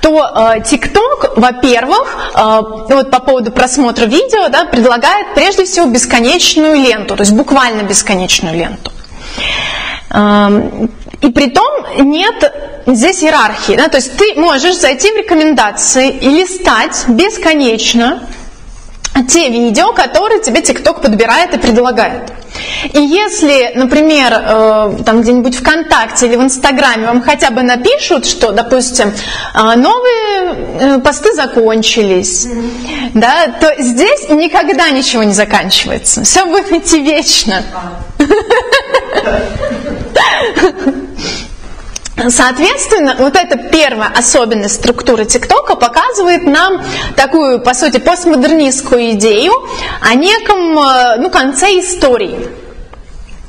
то 0.00 0.54
э, 0.54 0.60
TikTok, 0.60 1.34
во-первых, 1.36 2.32
э, 2.34 2.60
вот 2.88 3.10
по 3.10 3.20
поводу 3.20 3.52
просмотра 3.52 4.06
видео, 4.06 4.48
да, 4.48 4.64
предлагает 4.64 5.34
прежде 5.34 5.66
всего 5.66 5.86
бесконечную 5.86 6.76
ленту, 6.76 7.14
то 7.16 7.22
есть 7.22 7.32
буквально 7.32 7.82
бесконечную 7.82 8.56
ленту. 8.56 8.90
И 11.22 11.30
при 11.30 11.50
том 11.50 11.86
нет 11.98 12.52
здесь 12.86 13.22
иерархии. 13.22 13.76
Да? 13.76 13.88
То 13.88 13.96
есть 13.96 14.16
ты 14.16 14.34
можешь 14.36 14.76
зайти 14.76 15.10
в 15.12 15.16
рекомендации 15.16 16.10
и 16.10 16.28
листать 16.28 17.04
бесконечно 17.08 18.20
те 19.28 19.50
видео, 19.50 19.92
которые 19.92 20.40
тебе 20.40 20.60
TikTok 20.60 21.02
подбирает 21.02 21.54
и 21.54 21.58
предлагает. 21.58 22.32
И 22.92 23.00
если, 23.00 23.72
например, 23.74 24.32
э, 24.32 24.96
там 25.04 25.22
где-нибудь 25.22 25.56
ВКонтакте 25.56 26.26
или 26.26 26.36
в 26.36 26.42
Инстаграме 26.42 27.06
вам 27.06 27.22
хотя 27.22 27.50
бы 27.50 27.62
напишут, 27.62 28.26
что, 28.26 28.52
допустим, 28.52 29.12
э, 29.54 29.76
новые 29.76 30.78
э, 30.80 30.98
посты 31.00 31.34
закончились, 31.34 32.46
mm-hmm. 32.46 33.10
да, 33.14 33.48
то 33.60 33.74
здесь 33.78 34.28
никогда 34.30 34.90
ничего 34.90 35.22
не 35.22 35.34
заканчивается. 35.34 36.24
Все 36.24 36.46
будет 36.46 36.72
идти 36.72 37.00
вечно. 37.02 37.62
Соответственно, 42.28 43.16
вот 43.18 43.36
эта 43.36 43.56
первая 43.56 44.08
особенность 44.08 44.76
структуры 44.76 45.24
ТикТока 45.24 45.76
показывает 45.76 46.44
нам 46.44 46.82
такую, 47.16 47.60
по 47.60 47.74
сути, 47.74 47.98
постмодернистскую 47.98 49.12
идею 49.12 49.52
о 50.00 50.14
неком 50.14 50.78
э, 50.78 51.16
ну, 51.18 51.30
конце 51.30 51.78
истории. 51.80 52.61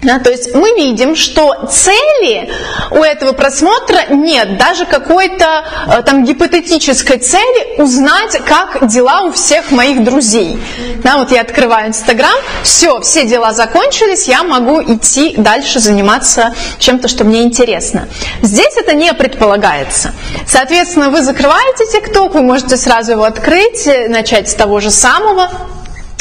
Да, 0.04 0.20
то 0.20 0.30
есть 0.30 0.54
мы 0.54 0.72
видим, 0.76 1.16
что 1.16 1.68
цели 1.72 2.52
у 2.92 3.04
этого 3.04 3.32
просмотра 3.32 4.08
нет, 4.10 4.58
даже 4.58 4.86
какой-то 4.86 5.64
э, 5.88 6.02
там 6.04 6.26
гипотетической 6.26 7.20
цели 7.20 7.82
узнать, 7.82 8.38
как 8.46 8.88
дела 8.88 9.24
у 9.24 9.32
всех 9.32 9.72
моих 9.72 10.04
друзей. 10.04 10.60
Да, 11.04 11.18
вот 11.18 11.32
я 11.32 11.42
открываю 11.42 11.88
Инстаграм, 11.88 12.36
все, 12.64 13.00
все 13.02 13.26
дела 13.26 13.54
закончились, 13.54 14.28
я 14.28 14.44
могу 14.44 14.82
идти 14.82 15.36
дальше 15.38 15.80
заниматься 15.80 16.54
чем-то, 16.80 17.08
что 17.08 17.24
мне 17.24 17.44
интересно. 17.44 18.10
Здесь 18.42 18.76
это 18.76 18.94
не 18.94 19.14
предполагается. 19.14 20.14
Соответственно, 20.46 21.10
вы 21.10 21.22
закрываете 21.22 21.86
ТикТок, 21.92 22.34
вы 22.34 22.42
можете 22.42 22.76
сразу 22.76 23.14
его 23.14 23.24
открыть, 23.24 23.88
начать 24.10 24.50
с 24.50 24.54
того 24.54 24.80
же 24.82 24.92
самого, 24.92 25.50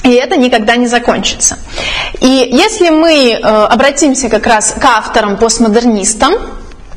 и 0.02 0.10
это 0.10 0.36
никогда 0.36 0.76
не 0.76 0.86
закончится. 0.86 1.58
И 2.20 2.48
если 2.52 2.90
мы 2.90 3.32
э, 3.32 3.38
обратимся 3.40 4.28
как 4.28 4.46
раз 4.46 4.74
к 4.78 4.84
авторам, 4.84 5.36
постмодернистам, 5.36 6.34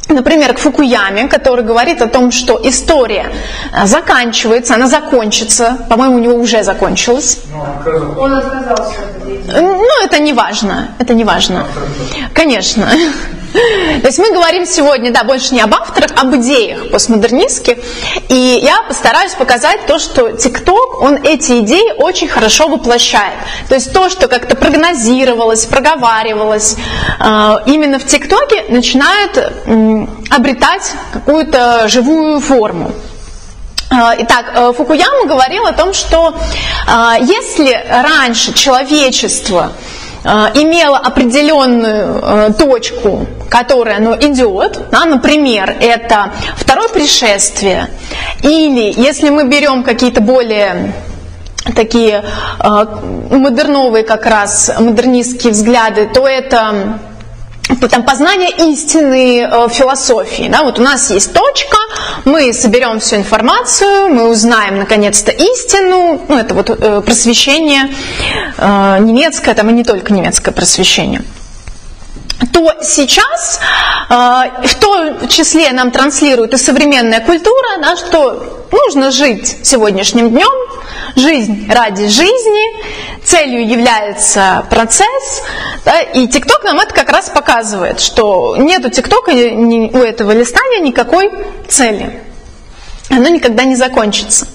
Например, 0.07 0.53
к 0.53 0.59
Фукуяме, 0.59 1.27
который 1.27 1.65
говорит 1.65 2.00
о 2.00 2.07
том, 2.07 2.31
что 2.31 2.59
история 2.63 3.25
э, 3.74 3.88
заканчивается, 3.88 4.75
она 4.75 4.88
закончится, 4.88 5.79
по-моему, 5.89 6.17
у 6.17 6.19
него 6.19 6.35
уже 6.35 6.63
закончилась. 6.63 7.39
Ну, 7.51 8.21
он 8.21 8.33
отказался 8.35 9.00
от 9.01 9.62
Ну, 9.62 10.03
это 10.03 10.19
не 10.19 10.33
важно, 10.33 10.89
это 11.00 11.15
не 11.15 11.24
важно. 11.24 11.65
Конечно. 12.33 12.88
То 14.01 14.07
есть 14.07 14.19
мы 14.19 14.31
говорим 14.31 14.65
сегодня, 14.65 15.12
да, 15.12 15.24
больше 15.24 15.53
не 15.53 15.62
об 15.62 15.74
авторах, 15.74 16.12
а 16.17 16.21
об 16.21 16.35
идеях 16.35 16.91
постмодернистских. 16.91 17.77
И 18.29 18.59
я 18.62 18.81
постараюсь 18.83 19.33
показать 19.33 19.85
то, 19.88 20.00
что 20.00 20.31
ТикТок, 20.33 21.01
он 21.01 21.15
эти 21.24 21.59
идеи 21.62 21.93
очень 21.97 22.27
хорошо 22.27 22.67
воплощает. 22.67 23.35
То 23.69 23.75
есть 23.75 23.93
то, 23.93 24.09
что 24.09 24.27
как-то 24.27 24.55
прогнозировалось, 24.55 25.65
проговаривалось, 25.65 26.75
э, 27.19 27.55
именно 27.65 28.00
в 28.00 28.05
ТикТоке 28.05 28.65
начинает 28.69 29.38
обретать 30.29 30.91
какую-то 31.13 31.88
живую 31.88 32.41
форму. 32.41 32.91
Э, 33.89 34.15
итак, 34.19 34.51
э, 34.53 34.74
Фукуяма 34.75 35.25
говорил 35.25 35.65
о 35.65 35.71
том, 35.71 35.93
что 35.93 36.35
если 37.21 37.85
раньше 37.89 38.53
человечество 38.53 39.71
Э, 40.25 40.50
имела 40.55 40.98
определенную 40.98 42.20
э, 42.20 42.53
точку, 42.58 43.27
которая 43.48 43.98
оно 43.98 44.15
идет, 44.15 44.89
да, 44.89 45.05
например, 45.05 45.75
это 45.79 46.32
второе 46.58 46.88
пришествие, 46.88 47.89
или 48.41 48.91
если 49.00 49.29
мы 49.29 49.48
берем 49.48 49.84
какие-то 49.84 50.22
более 50.22 50.94
такие 51.75 52.24
э, 52.60 52.86
модерновые 53.29 54.03
как 54.03 54.25
раз 54.25 54.72
модернистские 54.79 55.53
взгляды, 55.53 56.10
то 56.12 56.27
это 56.27 56.98
там, 57.67 58.03
познание 58.03 58.50
истины 58.72 59.41
э, 59.41 59.69
философии. 59.69 60.48
Да? 60.50 60.63
Вот 60.63 60.79
у 60.79 60.81
нас 60.81 61.10
есть 61.12 61.34
точка, 61.34 61.77
мы 62.25 62.53
соберем 62.53 63.00
всю 63.00 63.17
информацию, 63.17 64.10
мы 64.10 64.29
узнаем 64.29 64.77
наконец-то 64.77 65.31
истину, 65.31 66.22
ну 66.27 66.38
это 66.38 66.53
вот 66.53 66.69
э, 66.69 67.01
просвещение 67.01 67.89
э, 68.57 68.98
немецкое, 69.00 69.55
там 69.55 69.69
и 69.69 69.74
не 69.74 69.84
только 69.84 70.13
немецкое 70.13 70.53
просвещение 70.53 71.24
то 72.53 72.74
сейчас 72.84 73.60
в 74.07 74.75
том 74.79 75.27
числе 75.29 75.72
нам 75.72 75.89
транслирует 75.91 76.53
и 76.53 76.57
современная 76.57 77.19
культура, 77.19 77.77
да, 77.81 77.95
что 77.98 78.65
нужно 78.72 79.12
жить 79.12 79.57
сегодняшним 79.63 80.29
днем, 80.29 80.51
жизнь 81.15 81.67
ради 81.72 82.07
жизни, 82.07 83.04
целью 83.25 83.67
является 83.67 84.65
процесс, 84.70 85.44
да, 85.84 86.01
и 86.01 86.27
ТикТок 86.27 86.63
нам 86.63 86.79
это 86.79 86.94
как 86.94 87.10
раз 87.10 87.29
показывает, 87.29 88.00
что 88.00 88.55
нет 88.58 88.86
у 88.86 88.89
ТикТока, 88.89 89.32
у 89.32 89.98
этого 89.98 90.32
листания 90.32 90.79
никакой 90.79 91.32
цели. 91.67 92.22
Оно 93.10 93.29
никогда 93.29 93.63
не 93.63 93.75
закончится. 93.75 94.48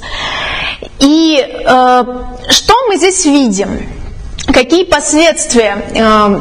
И 0.99 1.39
э, 1.39 2.05
что 2.49 2.75
мы 2.89 2.97
здесь 2.97 3.25
видим? 3.25 3.87
Какие 4.53 4.85
последствия 4.85 5.85
э, 5.95 6.41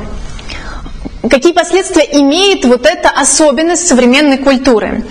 какие 1.27 1.51
последствия 1.51 2.07
имеет 2.19 2.63
вот 2.65 2.85
эта 2.85 3.09
особенность 3.09 3.87
современной 3.87 4.37
культуры. 4.37 5.03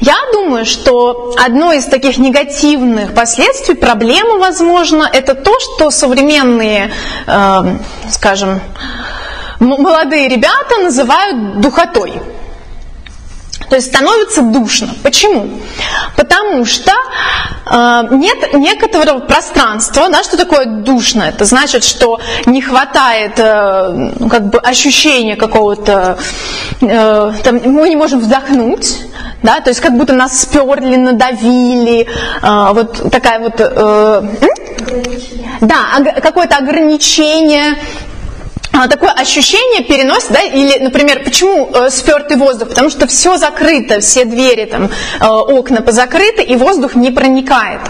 Я 0.00 0.16
думаю, 0.32 0.66
что 0.66 1.34
одно 1.38 1.72
из 1.72 1.84
таких 1.86 2.18
негативных 2.18 3.14
последствий, 3.14 3.74
проблема, 3.74 4.38
возможно, 4.38 5.08
это 5.10 5.34
то, 5.34 5.52
что 5.60 5.90
современные, 5.90 6.92
э, 7.26 7.60
скажем, 8.10 8.60
молодые 9.60 10.28
ребята 10.28 10.78
называют 10.82 11.60
духотой. 11.60 12.20
То 13.68 13.76
есть 13.76 13.88
становится 13.88 14.42
душно. 14.42 14.88
Почему? 15.02 15.60
Потому 16.16 16.64
что 16.64 16.92
э, 17.66 18.02
нет 18.10 18.54
некоторого 18.54 19.20
пространства. 19.20 20.08
Да, 20.08 20.22
что 20.22 20.36
такое 20.36 20.66
душно? 20.66 21.22
Это 21.22 21.44
значит, 21.44 21.84
что 21.84 22.20
не 22.46 22.60
хватает 22.60 23.38
э, 23.38 24.10
как 24.30 24.50
бы 24.50 24.58
ощущения 24.58 25.36
какого-то, 25.36 26.18
э, 26.80 27.32
там, 27.42 27.60
мы 27.64 27.88
не 27.88 27.96
можем 27.96 28.20
вдохнуть, 28.20 28.98
да, 29.42 29.60
то 29.60 29.70
есть 29.70 29.80
как 29.80 29.96
будто 29.96 30.12
нас 30.12 30.40
сперли, 30.40 30.96
надавили, 30.96 32.06
э, 32.42 32.72
вот 32.72 33.10
такая 33.10 33.40
вот, 33.40 33.54
э, 33.58 34.22
да, 35.60 36.20
какое-то 36.22 36.56
ограничение 36.56 37.76
такое 38.88 39.10
ощущение 39.10 39.84
переносит, 39.84 40.30
да, 40.30 40.40
или, 40.40 40.78
например, 40.78 41.22
почему 41.22 41.70
э, 41.72 41.90
спертый 41.90 42.36
воздух? 42.36 42.70
Потому 42.70 42.90
что 42.90 43.06
все 43.06 43.36
закрыто, 43.36 44.00
все 44.00 44.24
двери, 44.24 44.64
там, 44.64 44.90
э, 45.20 45.26
окна 45.26 45.80
позакрыты, 45.80 46.42
и 46.42 46.56
воздух 46.56 46.94
не 46.94 47.10
проникает. 47.10 47.80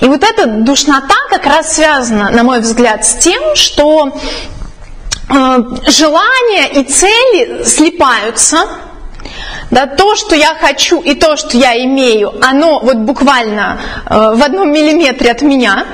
И 0.00 0.04
вот 0.06 0.22
эта 0.22 0.46
душнота 0.46 1.16
как 1.30 1.46
раз 1.46 1.74
связана, 1.74 2.30
на 2.30 2.42
мой 2.42 2.60
взгляд, 2.60 3.04
с 3.04 3.14
тем, 3.14 3.56
что 3.56 4.12
э, 5.28 5.58
желания 5.88 6.68
и 6.74 6.84
цели 6.84 7.64
слипаются, 7.64 8.68
да, 9.70 9.86
то, 9.86 10.16
что 10.16 10.34
я 10.34 10.54
хочу 10.54 11.00
и 11.00 11.14
то, 11.14 11.36
что 11.36 11.56
я 11.56 11.82
имею, 11.84 12.34
оно 12.44 12.80
вот 12.80 12.96
буквально 12.98 13.78
э, 14.04 14.34
в 14.34 14.42
одном 14.42 14.70
миллиметре 14.70 15.30
от 15.30 15.42
меня, 15.42 15.86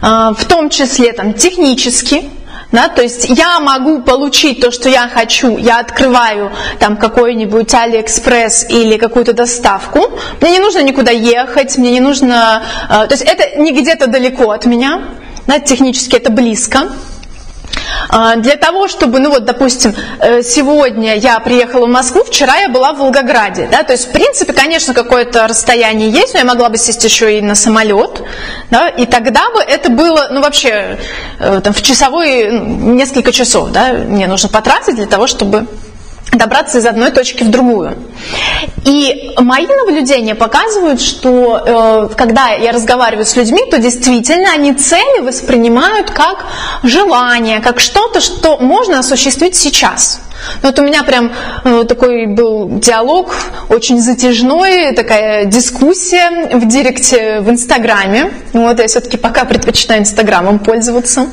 э, 0.00 0.30
в 0.36 0.44
том 0.46 0.70
числе 0.70 1.12
там 1.12 1.34
технически, 1.34 2.30
да, 2.72 2.88
то 2.88 3.02
есть 3.02 3.28
я 3.28 3.60
могу 3.60 4.02
получить 4.02 4.60
то, 4.60 4.70
что 4.70 4.88
я 4.88 5.08
хочу, 5.08 5.56
я 5.58 5.78
открываю 5.78 6.50
там 6.78 6.96
какой-нибудь 6.96 7.72
Алиэкспресс 7.72 8.66
или 8.70 8.96
какую-то 8.96 9.34
доставку, 9.34 10.10
мне 10.40 10.52
не 10.52 10.58
нужно 10.58 10.82
никуда 10.82 11.12
ехать, 11.12 11.78
мне 11.78 11.90
не 11.90 12.00
нужно, 12.00 12.62
э, 12.88 13.06
то 13.06 13.12
есть 13.14 13.22
это 13.22 13.60
не 13.60 13.72
где-то 13.72 14.06
далеко 14.06 14.50
от 14.50 14.66
меня, 14.66 15.02
да, 15.46 15.58
технически 15.58 16.16
это 16.16 16.32
близко, 16.32 16.88
для 18.36 18.56
того, 18.56 18.88
чтобы, 18.88 19.20
ну 19.20 19.30
вот, 19.30 19.44
допустим, 19.44 19.94
э, 20.20 20.42
сегодня 20.42 21.16
я 21.16 21.40
приехала 21.40 21.86
в 21.86 21.90
Москву, 21.90 22.24
вчера 22.24 22.56
я 22.56 22.68
была 22.68 22.92
в 22.92 22.98
Волгограде, 22.98 23.68
да, 23.70 23.82
то 23.82 23.92
есть, 23.92 24.08
в 24.08 24.12
принципе, 24.12 24.52
конечно, 24.52 24.94
какое-то 24.94 25.46
расстояние 25.46 26.10
есть, 26.10 26.34
но 26.34 26.40
я 26.40 26.44
могла 26.44 26.68
бы 26.68 26.78
сесть 26.78 27.04
еще 27.04 27.38
и 27.38 27.40
на 27.40 27.54
самолет, 27.54 28.22
да, 28.70 28.88
и 28.88 29.06
тогда 29.06 29.50
бы 29.50 29.60
это 29.60 29.90
было, 29.90 30.28
ну, 30.30 30.40
вообще, 30.40 30.98
э, 31.38 31.60
там, 31.62 31.72
в 31.72 31.82
часовой, 31.82 32.50
несколько 32.50 33.32
часов, 33.32 33.70
да, 33.70 33.92
мне 33.92 34.26
нужно 34.26 34.48
потратить 34.48 34.96
для 34.96 35.06
того, 35.06 35.26
чтобы 35.26 35.66
добраться 36.32 36.78
из 36.78 36.86
одной 36.86 37.10
точки 37.10 37.44
в 37.44 37.50
другую. 37.50 37.96
И 38.84 39.32
мои 39.38 39.66
наблюдения 39.66 40.34
показывают, 40.34 41.00
что 41.00 42.08
э, 42.10 42.14
когда 42.16 42.48
я 42.50 42.72
разговариваю 42.72 43.26
с 43.26 43.36
людьми, 43.36 43.62
то 43.70 43.78
действительно 43.78 44.50
они 44.52 44.72
цели 44.74 45.20
воспринимают 45.20 46.10
как 46.10 46.46
желание, 46.82 47.60
как 47.60 47.80
что-то, 47.80 48.20
что 48.20 48.58
можно 48.58 48.98
осуществить 48.98 49.54
сейчас. 49.54 50.20
Вот 50.62 50.78
у 50.78 50.82
меня 50.82 51.02
прям 51.02 51.32
э, 51.64 51.84
такой 51.84 52.26
был 52.26 52.68
диалог, 52.68 53.34
очень 53.68 54.00
затяжной, 54.00 54.92
такая 54.92 55.44
дискуссия 55.44 56.56
в 56.56 56.66
директе 56.66 57.40
в 57.40 57.50
Инстаграме. 57.50 58.32
Вот 58.52 58.78
я 58.78 58.86
все-таки 58.88 59.16
пока 59.16 59.44
предпочитаю 59.44 60.00
Инстаграмом 60.00 60.58
пользоваться. 60.58 61.28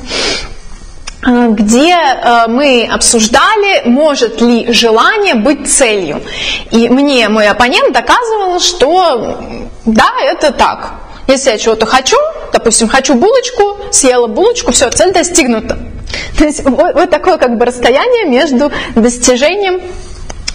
Э, 1.22 1.48
где 1.50 1.94
э, 1.94 2.46
мы 2.48 2.88
обсуждали, 2.90 3.82
может 3.84 4.40
ли 4.40 4.72
желание 4.72 5.34
быть 5.34 5.70
целью. 5.70 6.22
И 6.70 6.88
мне 6.88 7.28
мой 7.28 7.46
оппонент 7.48 7.92
доказывал, 7.92 8.58
что 8.58 9.38
да, 9.84 10.10
это 10.22 10.50
так. 10.50 10.92
Если 11.26 11.50
я 11.50 11.58
чего-то 11.58 11.84
хочу, 11.84 12.16
допустим, 12.52 12.88
хочу 12.88 13.14
булочку, 13.14 13.78
съела 13.92 14.28
булочку, 14.28 14.72
все, 14.72 14.90
цель 14.90 15.12
достигнута. 15.12 15.78
То 16.38 16.44
есть 16.44 16.64
вот, 16.64 16.94
вот 16.94 17.10
такое 17.10 17.36
как 17.36 17.58
бы 17.58 17.66
расстояние 17.66 18.24
между 18.24 18.72
достижением 18.94 19.80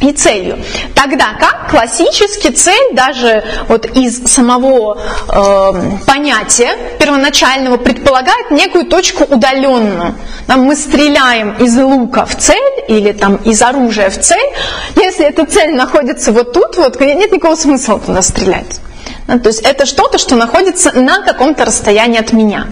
и 0.01 0.11
целью. 0.11 0.57
Тогда 0.93 1.33
как 1.39 1.69
классически 1.69 2.49
цель 2.49 2.93
даже 2.93 3.43
вот 3.67 3.85
из 3.85 4.23
самого 4.25 4.97
э, 5.27 5.71
понятия 6.05 6.71
первоначального 6.99 7.77
предполагает 7.77 8.51
некую 8.51 8.85
точку 8.85 9.23
удаленную. 9.23 10.15
Там 10.47 10.61
мы 10.61 10.75
стреляем 10.75 11.53
из 11.53 11.75
лука 11.77 12.25
в 12.25 12.35
цель 12.35 12.83
или 12.87 13.11
там 13.11 13.35
из 13.37 13.61
оружия 13.61 14.09
в 14.09 14.19
цель. 14.19 14.49
Если 14.95 15.25
эта 15.25 15.45
цель 15.45 15.73
находится 15.73 16.31
вот 16.31 16.53
тут, 16.53 16.77
вот 16.77 16.99
нет 16.99 17.31
никакого 17.31 17.55
смысла 17.55 17.99
туда 17.99 18.21
стрелять. 18.21 18.79
Да, 19.27 19.39
то 19.39 19.49
есть 19.49 19.61
это 19.61 19.85
что-то, 19.85 20.17
что 20.17 20.35
находится 20.35 20.91
на 20.91 21.23
каком-то 21.23 21.65
расстоянии 21.65 22.19
от 22.19 22.31
меня. 22.31 22.67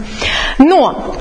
Но 0.60 1.16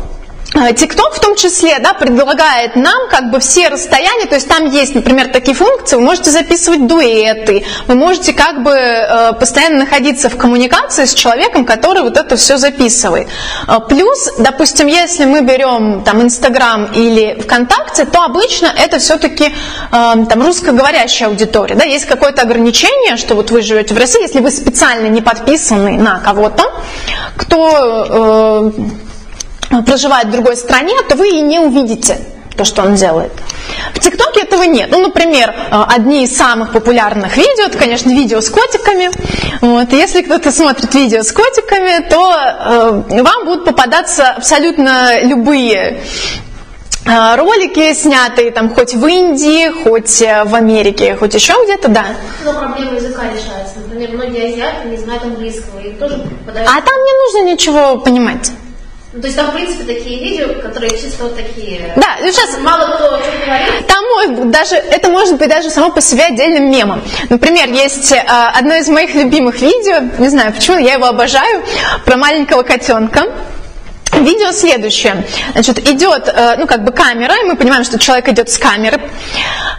TikTok 0.55 1.15
в 1.15 1.21
том 1.21 1.35
числе 1.37 1.79
да, 1.79 1.95
предлагает 1.95 2.77
нам 2.77 3.09
как 3.11 3.31
бы 3.31 3.41
все 3.41 3.69
расстояния, 3.69 4.27
то 4.27 4.35
есть 4.35 4.49
там 4.49 4.67
есть, 4.67 4.95
например, 4.95 5.29
такие 5.29 5.57
функции, 5.57 5.97
вы 5.97 6.03
можете 6.03 6.31
записывать 6.31 6.87
дуэты, 6.87 7.65
вы 7.87 7.95
можете 7.95 8.33
как 8.33 8.63
бы 8.63 8.73
э, 8.73 9.33
постоянно 9.33 9.79
находиться 9.79 10.29
в 10.29 10.37
коммуникации 10.37 11.07
с 11.07 11.15
человеком, 11.15 11.65
который 11.65 12.03
вот 12.03 12.19
это 12.19 12.37
все 12.37 12.59
записывает. 12.59 13.29
Э, 13.67 13.79
плюс, 13.89 14.31
допустим, 14.39 14.87
если 14.87 15.25
мы 15.25 15.41
берем 15.41 16.03
там 16.05 16.21
Инстаграм 16.23 16.85
или 16.93 17.41
ВКонтакте, 17.41 18.05
то 18.05 18.23
обычно 18.23 18.67
это 18.67 18.99
все-таки 18.99 19.47
э, 19.47 19.53
там 19.91 20.43
русскоговорящая 20.43 21.29
аудитория, 21.29 21.75
да, 21.77 21.85
есть 21.85 22.05
какое-то 22.05 22.43
ограничение, 22.43 23.17
что 23.17 23.35
вот 23.35 23.51
вы 23.51 23.63
живете 23.63 23.95
в 23.95 23.99
России, 23.99 24.23
если 24.23 24.41
вы 24.41 24.51
специально 24.51 25.07
не 25.07 25.23
подписаны 25.23 25.93
на 25.93 26.19
кого-то, 26.19 26.65
кто 27.37 28.73
э, 28.77 28.83
проживает 29.81 30.29
в 30.29 30.31
другой 30.31 30.57
стране, 30.57 30.95
то 31.09 31.17
вы 31.17 31.31
и 31.31 31.41
не 31.41 31.59
увидите 31.59 32.19
то, 32.57 32.65
что 32.65 32.83
он 32.83 32.95
делает. 32.95 33.33
В 33.95 33.99
ТикТоке 33.99 34.43
этого 34.43 34.65
нет. 34.65 34.91
Ну, 34.91 34.99
например, 34.99 35.51
э, 35.51 35.83
одни 35.89 36.25
из 36.25 36.37
самых 36.37 36.73
популярных 36.73 37.37
видео, 37.37 37.65
это, 37.67 37.79
конечно, 37.79 38.11
видео 38.11 38.41
с 38.41 38.51
котиками. 38.51 39.11
Вот. 39.61 39.93
Если 39.93 40.23
кто-то 40.23 40.53
смотрит 40.53 40.95
видео 40.95 41.23
с 41.23 41.33
котиками, 41.33 42.07
то 42.09 42.35
э, 42.35 43.23
вам 43.23 43.45
будут 43.47 43.65
попадаться 43.65 44.29
абсолютно 44.31 45.23
любые 45.23 46.03
э, 47.07 47.37
ролики, 47.37 47.95
снятые 47.95 48.51
там 48.51 48.75
хоть 48.75 48.95
в 48.95 49.07
Индии, 49.07 49.71
хоть 49.85 50.21
э, 50.21 50.45
в 50.45 50.55
Америке, 50.55 51.17
хоть 51.17 51.35
еще 51.35 51.55
где-то, 51.65 51.89
да. 51.89 52.05
Но 52.45 52.53
проблема 52.53 52.97
языка 52.97 53.23
решается. 53.25 53.79
Например, 53.79 54.11
многие 54.11 54.53
азиаты 54.53 54.89
не 54.89 54.97
знают 54.99 55.23
английского 55.23 55.79
и 55.79 55.93
тоже 55.93 56.19
попадают... 56.19 56.69
А 56.69 56.81
там 56.81 56.97
не 57.03 57.25
нужно 57.25 57.53
ничего 57.53 57.99
понимать. 57.99 58.53
Ну, 59.15 59.21
то 59.21 59.27
есть 59.27 59.37
там, 59.37 59.51
в 59.51 59.55
принципе, 59.55 59.85
такие 59.85 60.25
видео, 60.25 60.61
которые 60.63 60.91
чисто 60.91 61.25
вот 61.25 61.37
такие... 61.37 61.93
Да, 61.97 62.17
ну 62.21 62.33
сейчас... 62.33 62.59
Мало 62.61 62.97
кто 62.97 63.19
что 63.19 63.45
говорит. 63.45 63.87
Там 63.87 64.05
может, 64.07 64.51
даже, 64.51 64.75
это 64.77 65.11
может 65.11 65.37
быть 65.37 65.51
даже 65.51 65.69
само 65.69 65.91
по 65.91 66.01
себе 66.01 66.25
отдельным 66.25 66.71
мемом. 66.71 67.03
Например, 67.29 67.69
есть 67.69 68.11
э, 68.11 68.21
одно 68.21 68.75
из 68.77 68.89
моих 68.89 69.15
любимых 69.15 69.61
видео, 69.61 70.01
не 70.19 70.29
знаю 70.29 70.55
почему, 70.55 70.79
я 70.79 70.95
его 70.95 71.07
обожаю, 71.07 71.63
про 72.07 72.17
маленького 72.17 72.63
котенка. 72.63 73.25
Видео 74.13 74.53
следующее. 74.53 75.27
Значит, 75.53 75.79
идет, 75.89 76.29
э, 76.29 76.57
ну, 76.59 76.67
как 76.67 76.85
бы 76.85 76.93
камера, 76.93 77.35
и 77.41 77.45
мы 77.45 77.57
понимаем, 77.57 77.83
что 77.83 77.99
человек 77.99 78.29
идет 78.29 78.51
с 78.51 78.59
камеры, 78.59 79.01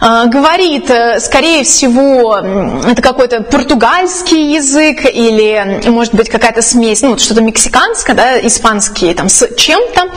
э, 0.01 0.25
говорит, 0.25 0.89
э, 0.89 1.19
скорее 1.19 1.63
всего, 1.63 2.37
это 2.37 3.01
какой-то 3.01 3.41
португальский 3.43 4.55
язык 4.55 5.05
или, 5.05 5.81
может 5.87 6.15
быть, 6.15 6.29
какая-то 6.29 6.61
смесь, 6.61 7.01
ну, 7.03 7.17
что-то 7.17 7.41
мексиканское, 7.41 8.15
да, 8.15 8.39
испанский, 8.39 9.13
там, 9.13 9.29
с 9.29 9.47
чем-то. 9.55 10.09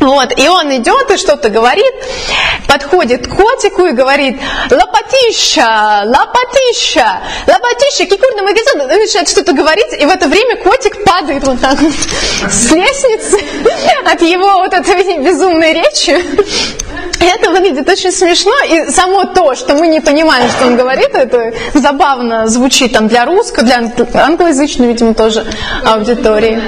Вот, 0.00 0.38
и 0.38 0.48
он 0.48 0.74
идет 0.76 1.10
и 1.10 1.16
что-то 1.16 1.48
говорит, 1.48 1.92
подходит 2.68 3.26
к 3.26 3.34
котику 3.34 3.86
и 3.86 3.92
говорит, 3.92 4.40
лопатища, 4.70 6.04
лопатища, 6.04 7.20
лопатища, 7.46 8.04
кикурна 8.06 8.42
магазин, 8.42 8.78
начинает 8.78 9.28
что-то 9.28 9.52
говорить, 9.52 9.92
и 9.98 10.06
в 10.06 10.10
это 10.10 10.28
время 10.28 10.56
котик 10.56 11.04
падает 11.04 11.44
вот 11.44 11.60
так 11.60 11.80
вот 11.80 11.92
с 12.48 12.70
лестницы 12.70 13.38
от 14.04 14.22
его 14.22 14.58
вот 14.58 14.72
этой 14.72 15.18
безумной 15.18 15.72
речи. 15.72 16.24
Это 17.20 17.50
выглядит 17.50 17.88
очень 17.88 18.12
смешно, 18.12 18.54
и 18.68 18.90
само 18.92 19.24
то, 19.24 19.56
что 19.56 19.74
мы 19.74 19.88
не 19.88 20.00
понимаем, 20.00 20.48
что 20.48 20.66
он 20.66 20.76
говорит, 20.76 21.10
это 21.12 21.52
забавно 21.74 22.46
звучит 22.46 22.92
там 22.92 23.08
для 23.08 23.24
русского, 23.24 23.64
для 23.64 23.90
англоязычной, 24.14 24.86
видимо, 24.86 25.14
тоже 25.14 25.44
аудитории. 25.84 26.62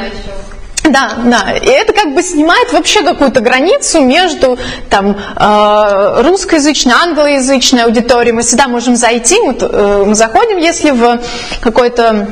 Да, 0.84 1.12
да. 1.24 1.52
И 1.60 1.68
это 1.68 1.92
как 1.92 2.14
бы 2.14 2.22
снимает 2.22 2.72
вообще 2.72 3.02
какую-то 3.02 3.40
границу 3.40 4.00
между 4.00 4.58
там, 4.88 5.16
э, 5.36 6.22
русскоязычной, 6.22 6.94
англоязычной 6.94 7.84
аудиторией. 7.84 8.32
Мы 8.32 8.42
всегда 8.42 8.66
можем 8.66 8.96
зайти, 8.96 9.38
мы, 9.40 9.56
э, 9.60 10.04
мы 10.06 10.14
заходим, 10.14 10.58
если 10.58 10.90
в 10.90 11.20
какой-то 11.60 12.28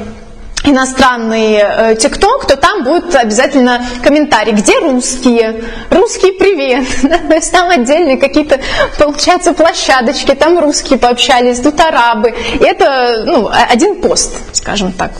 иностранный 0.64 1.58
э, 1.61 1.96
ТикТок, 1.96 2.46
то 2.46 2.56
там 2.56 2.84
будет 2.84 3.14
обязательно 3.14 3.84
комментарий, 4.02 4.52
где 4.52 4.78
русские, 4.80 5.64
русский 5.90 6.32
привет, 6.32 6.84
то 7.28 7.34
есть 7.34 7.52
там 7.52 7.70
отдельные 7.70 8.16
какие-то, 8.16 8.58
получается, 8.98 9.52
площадочки, 9.52 10.34
там 10.34 10.58
русские 10.58 10.98
пообщались, 10.98 11.61
тут 11.61 11.80
арабы, 11.80 12.34
и 12.54 12.64
это 12.64 13.24
ну, 13.24 13.48
один 13.50 14.00
пост, 14.00 14.32
скажем 14.52 14.92
так. 14.92 15.12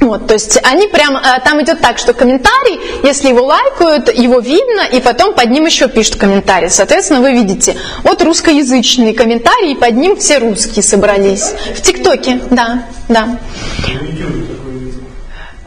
Вот, 0.00 0.26
то 0.26 0.32
есть 0.34 0.58
они 0.64 0.86
прям, 0.88 1.14
э, 1.16 1.20
там 1.44 1.60
идет 1.62 1.80
так, 1.82 1.98
что 1.98 2.14
комментарий, 2.14 2.80
если 3.02 3.28
его 3.28 3.44
лайкают, 3.44 4.08
его 4.14 4.40
видно, 4.40 4.82
и 4.90 4.98
потом 5.00 5.34
под 5.34 5.50
ним 5.50 5.66
еще 5.66 5.88
пишут 5.88 6.16
комментарий. 6.16 6.70
Соответственно, 6.70 7.20
вы 7.20 7.32
видите, 7.32 7.76
вот 8.02 8.22
русскоязычный 8.22 9.12
комментарий, 9.12 9.72
и 9.72 9.74
под 9.76 9.94
ним 9.96 10.16
все 10.16 10.38
русские 10.38 10.82
собрались. 10.82 11.52
В 11.76 11.82
ТикТоке, 11.82 12.40
да, 12.50 12.84
да. 13.08 13.38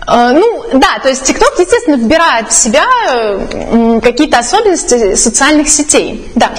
Э, 0.08 0.32
Ну, 0.34 0.64
да, 0.74 1.00
то 1.02 1.10
есть 1.10 1.30
TikTok, 1.30 1.60
естественно, 1.62 1.96
вбирает 1.96 2.50
в 2.50 2.54
себя 2.54 2.86
э, 3.12 4.00
какие-то 4.02 4.40
особенности 4.40 5.16
социальных 5.16 5.70
сетей. 5.70 6.30
Да. 6.36 6.52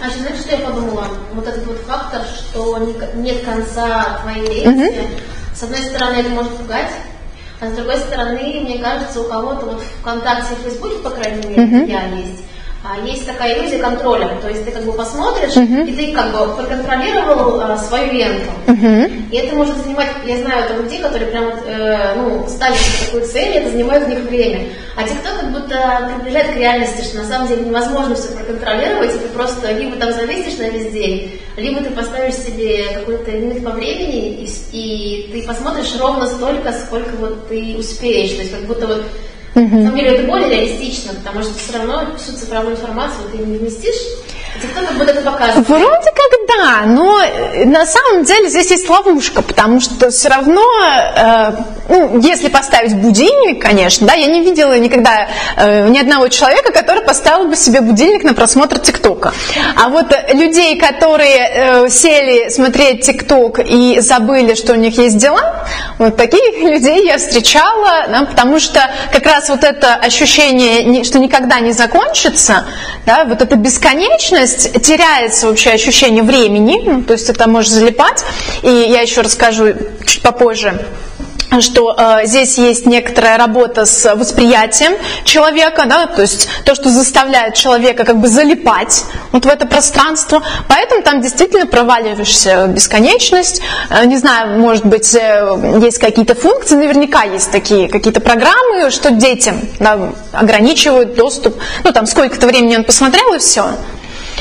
Значит, 0.00 0.18
знаешь, 0.20 0.38
что 0.40 0.50
я 0.50 0.58
подумала? 0.58 1.04
Вот 1.32 1.46
этот 1.48 1.66
вот 1.66 1.78
фактор, 1.88 2.20
что 2.36 2.78
не- 2.78 3.22
нет 3.22 3.42
конца 3.44 4.18
твоей 4.22 4.64
лекции. 4.64 5.08
С 5.54 5.62
одной 5.62 5.80
стороны, 5.82 6.16
это 6.16 6.28
может 6.30 6.56
пугать, 6.56 6.90
а 7.62 7.68
с 7.68 7.74
другой 7.74 7.96
стороны, 7.98 8.60
мне 8.60 8.78
кажется, 8.78 9.20
у 9.20 9.28
кого-то 9.28 9.66
вот 9.66 9.80
в 9.80 10.00
ВКонтакте 10.00 10.54
и 10.54 10.64
Фейсбуке, 10.64 10.96
по 10.96 11.10
крайней 11.10 11.46
мере, 11.46 11.86
я 11.86 12.06
есть, 12.06 12.42
есть 13.04 13.26
такая 13.26 13.58
иллюзия 13.58 13.78
контроля. 13.78 14.38
То 14.40 14.48
есть 14.48 14.64
ты 14.64 14.72
как 14.72 14.84
бы 14.84 14.92
посмотришь, 14.92 15.56
и 15.56 15.92
ты 15.92 16.12
как 16.12 16.32
бы 16.32 16.54
проконтролировал 16.54 17.60
а, 17.60 17.78
свою 17.78 18.12
ленту. 18.12 18.50
И 19.30 19.36
это 19.36 19.54
может 19.54 19.76
занимать, 19.78 20.08
я 20.26 20.38
знаю 20.38 20.68
там 20.68 20.82
людей, 20.82 21.00
которые 21.00 21.30
прям 21.30 21.44
э, 21.66 22.14
ну, 22.16 22.46
ставят 22.48 22.78
такую 23.06 23.24
цель, 23.24 23.54
и 23.54 23.58
это 23.60 23.70
занимает 23.70 24.06
у 24.06 24.10
них 24.10 24.18
время. 24.20 24.66
А 24.96 25.04
TikTok 25.04 25.40
как 25.40 25.52
будто 25.52 26.10
приближает 26.14 26.52
к 26.52 26.56
реальности, 26.56 27.04
что 27.04 27.18
на 27.18 27.24
самом 27.24 27.48
деле 27.48 27.62
невозможно 27.62 28.14
все 28.14 28.28
проконтролировать, 28.32 29.14
и 29.14 29.18
ты 29.18 29.28
просто 29.28 29.72
либо 29.72 29.96
там 29.96 30.12
зависишь 30.12 30.58
на 30.58 30.68
весь 30.68 30.92
день, 30.92 31.40
либо 31.56 31.82
ты 31.82 31.90
поставишь 31.90 32.34
себе 32.34 32.84
какой-то 32.94 33.30
лимит 33.30 33.64
по 33.64 33.70
времени, 33.70 34.42
и, 34.42 34.50
и 34.72 35.30
ты 35.32 35.46
посмотришь 35.46 35.96
ровно 35.98 36.26
столько, 36.26 36.72
сколько 36.72 37.16
вот 37.16 37.48
ты 37.48 37.76
успеешь. 37.78 38.32
То 38.32 38.40
есть 38.40 38.52
как 38.52 38.62
будто 38.62 38.86
вот 38.86 39.04
на 39.54 39.68
самом 39.68 39.96
деле 39.96 40.08
это 40.08 40.26
более 40.26 40.48
реалистично, 40.48 41.12
потому 41.14 41.42
что 41.42 41.54
все 41.54 41.78
равно 41.78 42.16
всю 42.16 42.32
цифровую 42.32 42.74
информацию 42.74 43.28
ты 43.30 43.38
не 43.38 43.58
вместишь. 43.58 44.00
Это 44.54 45.22
показывает. 45.22 45.68
Вроде 45.68 46.10
как 46.14 46.32
да, 46.62 46.82
но 46.86 47.20
э, 47.22 47.64
на 47.64 47.86
самом 47.86 48.24
деле 48.24 48.48
здесь 48.48 48.70
есть 48.70 48.88
ловушка, 48.88 49.42
потому 49.42 49.80
что 49.80 50.10
все 50.10 50.28
равно, 50.28 50.62
э, 51.16 51.52
ну, 51.88 52.20
если 52.20 52.48
поставить 52.48 52.94
будильник, 52.96 53.62
конечно, 53.62 54.06
да, 54.06 54.14
я 54.14 54.26
не 54.26 54.42
видела 54.42 54.78
никогда 54.78 55.28
э, 55.56 55.88
ни 55.88 55.98
одного 55.98 56.28
человека, 56.28 56.72
который 56.72 57.02
поставил 57.02 57.48
бы 57.48 57.56
себе 57.56 57.80
будильник 57.80 58.24
на 58.24 58.34
просмотр 58.34 58.78
ТикТока. 58.78 59.32
А 59.82 59.88
вот 59.88 60.12
э, 60.12 60.34
людей, 60.34 60.78
которые 60.78 61.84
э, 61.84 61.88
сели 61.88 62.48
смотреть 62.48 63.06
ТикТок 63.06 63.58
и 63.58 64.00
забыли, 64.00 64.54
что 64.54 64.72
у 64.72 64.76
них 64.76 64.98
есть 64.98 65.18
дела, 65.18 65.66
вот 65.98 66.16
таких 66.16 66.58
людей 66.62 67.06
я 67.06 67.18
встречала, 67.18 68.06
да, 68.08 68.26
потому 68.26 68.60
что 68.60 68.80
как 69.12 69.24
раз 69.26 69.48
вот 69.48 69.64
это 69.64 69.94
ощущение, 69.94 71.04
что 71.04 71.18
никогда 71.18 71.60
не 71.60 71.72
закончится, 71.72 72.66
да, 73.06 73.24
вот 73.24 73.42
эта 73.42 73.56
бесконечность, 74.42 74.82
теряется 74.82 75.48
вообще 75.48 75.70
ощущение 75.70 76.22
времени, 76.22 76.80
ну, 76.84 77.02
то 77.02 77.12
есть 77.12 77.28
это 77.28 77.48
может 77.48 77.70
залипать, 77.70 78.24
и 78.62 78.68
я 78.68 79.00
еще 79.00 79.20
расскажу 79.20 79.74
чуть 80.06 80.22
попозже 80.22 80.80
что 81.60 81.94
э, 81.98 82.24
здесь 82.24 82.56
есть 82.56 82.86
некоторая 82.86 83.36
работа 83.36 83.84
с 83.84 84.14
восприятием 84.14 84.94
человека, 85.24 85.84
да, 85.84 86.06
то 86.06 86.22
есть 86.22 86.48
то, 86.64 86.74
что 86.74 86.88
заставляет 86.88 87.56
человека 87.56 88.04
как 88.04 88.18
бы 88.18 88.28
залипать 88.28 89.04
вот 89.32 89.44
в 89.44 89.48
это 89.48 89.66
пространство, 89.66 90.42
поэтому 90.66 91.02
там 91.02 91.20
действительно 91.20 91.66
проваливаешься 91.66 92.68
в 92.68 92.70
бесконечность, 92.70 93.60
Э, 93.92 94.04
не 94.06 94.16
знаю, 94.16 94.58
может 94.58 94.86
быть, 94.86 95.14
э, 95.14 95.78
есть 95.82 95.98
какие-то 95.98 96.34
функции, 96.34 96.76
наверняка 96.76 97.24
есть 97.24 97.50
такие 97.50 97.88
какие-то 97.88 98.20
программы, 98.20 98.90
что 98.90 99.10
детям 99.10 99.60
да, 99.78 100.12
ограничивают 100.32 101.14
доступ, 101.14 101.56
ну 101.84 101.92
там 101.92 102.06
сколько-то 102.06 102.46
времени 102.46 102.76
он 102.76 102.84
посмотрел 102.84 103.34
и 103.34 103.38
все. 103.38 103.64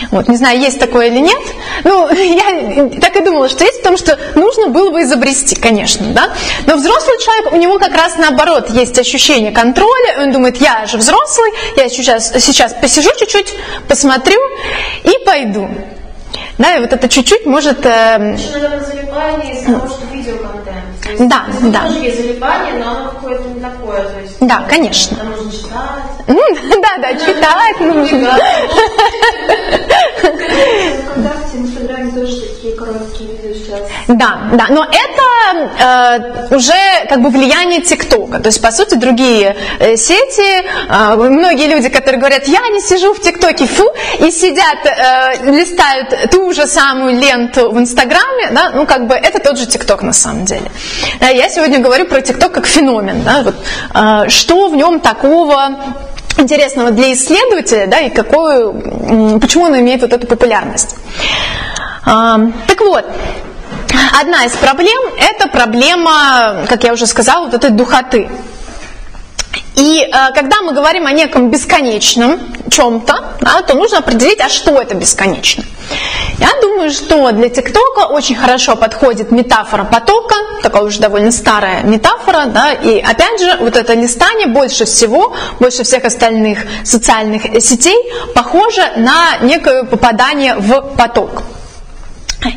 Вот, 0.10 0.28
не 0.28 0.38
знаю, 0.38 0.60
есть 0.60 0.80
такое 0.80 1.08
или 1.08 1.20
нет. 1.20 1.42
Ну, 1.84 2.10
я 2.12 3.00
так 3.00 3.16
и 3.16 3.22
думала, 3.24 3.48
что 3.50 3.64
есть, 3.64 3.80
потому 3.80 3.98
что 3.98 4.18
нужно 4.36 4.68
было 4.68 4.90
бы 4.92 5.02
изобрести, 5.04 5.56
конечно, 5.56 6.08
да. 6.14 6.30
Но 6.66 6.76
взрослый 6.76 7.18
человек, 7.20 7.52
у 7.54 7.58
него 7.58 7.78
как 7.78 7.96
раз 7.96 8.18
наоборот 8.18 8.70
есть 8.70 8.98
ощущение 8.98 9.52
контроля. 9.52 10.22
Он 10.22 10.32
думает, 10.32 10.58
я 10.58 10.86
же 10.86 10.98
взрослый, 10.98 11.52
я 11.78 11.90
сейчас, 11.90 12.32
сейчас 12.32 12.74
посижу 12.74 13.10
чуть-чуть, 13.20 13.54
посмотрю 13.88 14.40
и 15.04 15.12
пойду. 15.26 15.70
Да, 16.58 16.76
и 16.76 16.80
вот 16.80 16.94
это 16.94 17.08
чуть-чуть 17.10 17.46
может... 17.46 17.86
э, 17.86 18.36
есть, 18.38 19.68
Да, 21.28 21.46
в 21.48 21.72
да. 21.72 21.88
тоже 21.88 22.00
есть 22.00 22.18
залипание, 22.22 22.74
но 22.76 22.92
оно 22.92 23.10
какое-то 23.12 23.48
не 23.50 23.60
такое. 23.60 24.04
То 24.04 24.20
есть, 24.20 24.36
Да, 24.40 24.64
конечно. 24.70 25.18
Там 25.18 25.32
нужно 25.32 25.52
читать. 25.52 25.72
м, 26.28 26.36
да, 26.82 26.98
да, 27.02 27.14
читать 27.14 27.80
нужно. 27.80 28.38
Да, 34.08 34.39
да, 34.54 34.65
но 34.69 34.86
это 34.86 36.49
э, 36.49 36.56
уже 36.56 36.73
как 37.10 37.21
бы 37.21 37.30
влияние 37.30 37.82
ТикТока. 37.82 38.39
То 38.39 38.47
есть, 38.47 38.62
по 38.62 38.71
сути, 38.71 38.95
другие 38.95 39.56
э, 39.80 39.95
сети, 39.95 40.63
э, 40.89 41.15
многие 41.15 41.67
люди, 41.67 41.89
которые 41.89 42.19
говорят, 42.19 42.47
я 42.47 42.60
не 42.69 42.82
сижу 42.82 43.13
в 43.13 43.21
ТикТоке, 43.21 43.65
фу, 43.67 43.86
и 44.19 44.32
сидят, 44.32 44.86
э, 44.86 45.51
листают 45.51 46.32
ту 46.32 46.54
же 46.54 46.67
самую 46.67 47.19
ленту 47.19 47.71
в 47.71 47.80
Инстаграме, 47.80 48.51
да, 48.51 48.71
ну, 48.73 48.86
как 48.86 49.08
бы 49.08 49.15
это 49.15 49.39
тот 49.39 49.58
же 49.58 49.65
ТикТок 49.65 50.01
на 50.01 50.13
самом 50.13 50.45
деле. 50.45 50.71
Э, 51.19 51.34
Я 51.36 51.49
сегодня 51.49 51.80
говорю 51.80 52.06
про 52.06 52.21
ТикТок 52.21 52.51
как 52.51 52.65
феномен, 52.65 53.23
да, 53.23 53.43
вот, 53.43 53.56
э, 53.93 54.30
что 54.30 54.69
в 54.69 54.75
нем 54.75 54.99
такого 54.99 55.77
интересного 56.41 56.91
для 56.91 57.13
исследователя, 57.13 57.88
да, 57.88 57.99
и 57.99 58.10
какую, 58.10 59.39
почему 59.39 59.65
он 59.65 59.80
имеет 59.80 60.01
вот 60.01 60.13
эту 60.13 60.27
популярность. 60.27 60.95
А, 62.04 62.39
Так 62.67 62.82
вот, 62.82 63.06
одна 64.19 64.45
из 64.45 64.51
проблем– 64.54 64.99
это 65.19 65.47
проблема, 65.47 66.65
как 66.67 66.84
я 66.84 66.93
уже 66.93 67.08
сказала, 67.08 67.45
вот 67.45 67.54
этой 67.54 67.69
духоты. 67.69 68.30
И 69.75 70.01
э, 70.01 70.34
когда 70.34 70.62
мы 70.62 70.73
говорим 70.73 71.08
о 71.08 71.12
неком 71.12 71.49
бесконечном 71.49 72.39
чем-то, 72.69 73.23
да, 73.41 73.62
то 73.62 73.73
нужно 73.73 73.99
определить, 73.99 74.39
а 74.39 74.49
что 74.49 74.82
это 74.82 74.95
бесконечно. 74.95 75.63
Я 76.41 76.49
думаю, 76.60 76.89
что 76.89 77.32
для 77.34 77.49
ТикТока 77.49 78.08
очень 78.08 78.34
хорошо 78.34 78.75
подходит 78.75 79.30
метафора 79.30 79.84
потока, 79.84 80.34
такая 80.63 80.82
уже 80.82 80.99
довольно 80.99 81.32
старая 81.32 81.84
метафора, 81.84 82.47
да, 82.47 82.73
и 82.73 82.99
опять 82.99 83.39
же, 83.39 83.58
вот 83.60 83.77
это 83.77 83.93
листание 83.93 84.47
больше 84.47 84.86
всего, 84.86 85.36
больше 85.60 85.84
всех 85.84 86.04
остальных 86.04 86.58
социальных 86.84 87.43
сетей 87.62 87.95
похоже 88.34 88.82
на 88.97 89.38
некое 89.43 89.84
попадание 89.84 90.56
в 90.56 90.95
поток. 90.97 91.43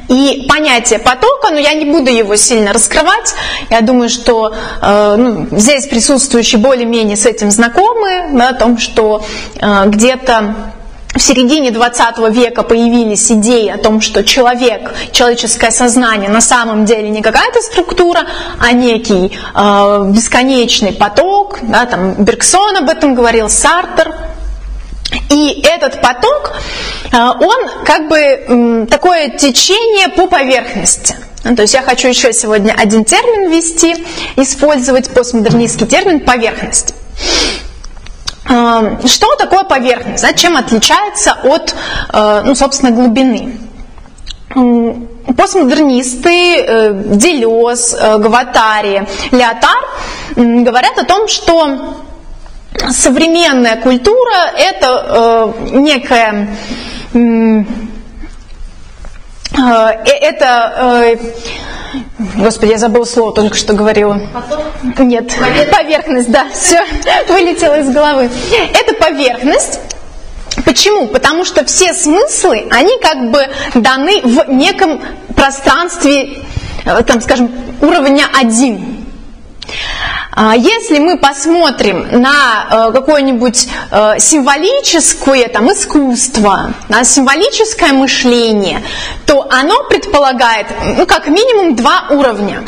И 0.09 0.47
понятие 0.49 0.99
потока, 0.99 1.51
но 1.51 1.59
я 1.59 1.75
не 1.75 1.85
буду 1.85 2.11
его 2.11 2.37
сильно 2.37 2.73
раскрывать. 2.73 3.35
Я 3.69 3.83
думаю, 3.83 4.09
что 4.09 4.55
э, 4.81 5.17
ну, 5.19 5.47
здесь 5.51 5.87
присутствующие 5.89 6.59
более-менее 6.59 7.19
с 7.19 7.27
этим 7.27 7.51
знакомы, 7.51 8.31
да, 8.33 8.49
о 8.49 8.55
том, 8.55 8.79
что 8.79 9.23
э, 9.61 9.83
где-то 9.89 10.55
середине 11.25 11.71
20 11.71 12.19
века 12.31 12.63
появились 12.63 13.31
идеи 13.33 13.69
о 13.69 13.79
том, 13.79 14.01
что 14.01 14.23
человек, 14.23 14.95
человеческое 15.13 15.71
сознание 15.71 16.29
на 16.29 16.41
самом 16.41 16.85
деле 16.85 17.09
не 17.09 17.23
какая-то 17.23 17.61
структура, 17.61 18.27
а 18.61 18.73
некий 18.73 19.33
э, 19.55 20.05
бесконечный 20.09 20.93
поток. 20.93 21.59
Да, 21.63 21.87
там 21.87 22.15
Бергсон 22.25 22.77
об 22.77 22.91
этом 22.91 23.15
говорил, 23.15 23.49
Сартер. 23.49 24.15
И 25.31 25.63
этот 25.65 26.01
поток, 26.01 26.57
э, 27.13 27.17
он 27.17 27.85
как 27.85 28.09
бы 28.09 28.87
такое 28.91 29.31
течение 29.31 30.09
по 30.11 30.27
поверхности. 30.27 31.17
Ну, 31.45 31.57
То 31.57 31.63
есть 31.63 31.75
я 31.75 31.83
хочу 31.83 32.09
еще 32.09 32.33
сегодня 32.33 32.73
один 32.73 33.05
термин 33.05 33.51
ввести, 33.51 33.97
использовать 34.37 35.11
постмодернистский 35.11 35.87
термин 35.87 36.21
поверхность. 36.21 36.95
Э, 38.49 38.99
Что 39.07 39.35
такое 39.37 39.65
поверхность? 39.65 40.23
да, 40.23 40.33
Чем 40.33 40.57
отличается 40.57 41.37
от, 41.45 41.75
э, 42.13 42.43
ну, 42.45 42.55
собственно, 42.55 42.93
глубины? 42.93 43.57
Постмодернисты, 45.37 46.59
э, 46.61 46.93
Делез, 47.17 47.97
э, 47.99 48.19
Гватари, 48.19 49.07
Леотар 49.33 49.85
говорят 50.37 50.99
о 50.99 51.05
том, 51.05 51.29
что 51.29 51.95
современная 52.91 53.77
культура 53.77 54.53
это 54.57 55.55
некая 55.73 56.49
а, 59.57 59.93
э, 59.93 60.11
это, 60.11 61.15
э, 61.15 61.17
господи, 62.37 62.73
я 62.73 62.79
забыла 62.79 63.05
слово, 63.05 63.33
только 63.33 63.57
что 63.57 63.73
говорила. 63.73 64.21
Потом? 64.33 65.09
Нет, 65.09 65.29
поверхность, 65.29 65.71
поверхность 65.71 66.31
да, 66.31 66.47
все 66.53 66.85
вылетело 67.29 67.79
из 67.79 67.89
головы. 67.91 68.31
Это 68.73 68.95
поверхность. 68.95 69.81
Почему? 70.65 71.09
Потому 71.09 71.45
что 71.45 71.65
все 71.65 71.93
смыслы, 71.95 72.67
они 72.71 72.99
как 73.01 73.31
бы 73.31 73.47
даны 73.75 74.23
в 74.23 74.51
неком 74.51 75.03
пространстве, 75.37 76.39
э, 76.85 77.03
там, 77.03 77.21
скажем, 77.21 77.51
уровня 77.81 78.25
один. 78.41 79.07
Если 80.37 80.99
мы 80.99 81.17
посмотрим 81.17 82.09
на 82.11 82.89
э, 82.89 82.93
какое-нибудь 82.93 83.69
э, 83.91 84.15
символическое 84.19 85.49
там, 85.49 85.73
искусство, 85.73 86.75
на 86.89 87.05
символическое 87.05 87.93
мышление, 87.93 88.83
то 89.27 89.47
оно 89.49 89.85
предполагает 89.85 90.67
ну, 90.97 91.07
как 91.07 91.29
минимум 91.29 91.77
два 91.77 92.07
уровня. 92.11 92.65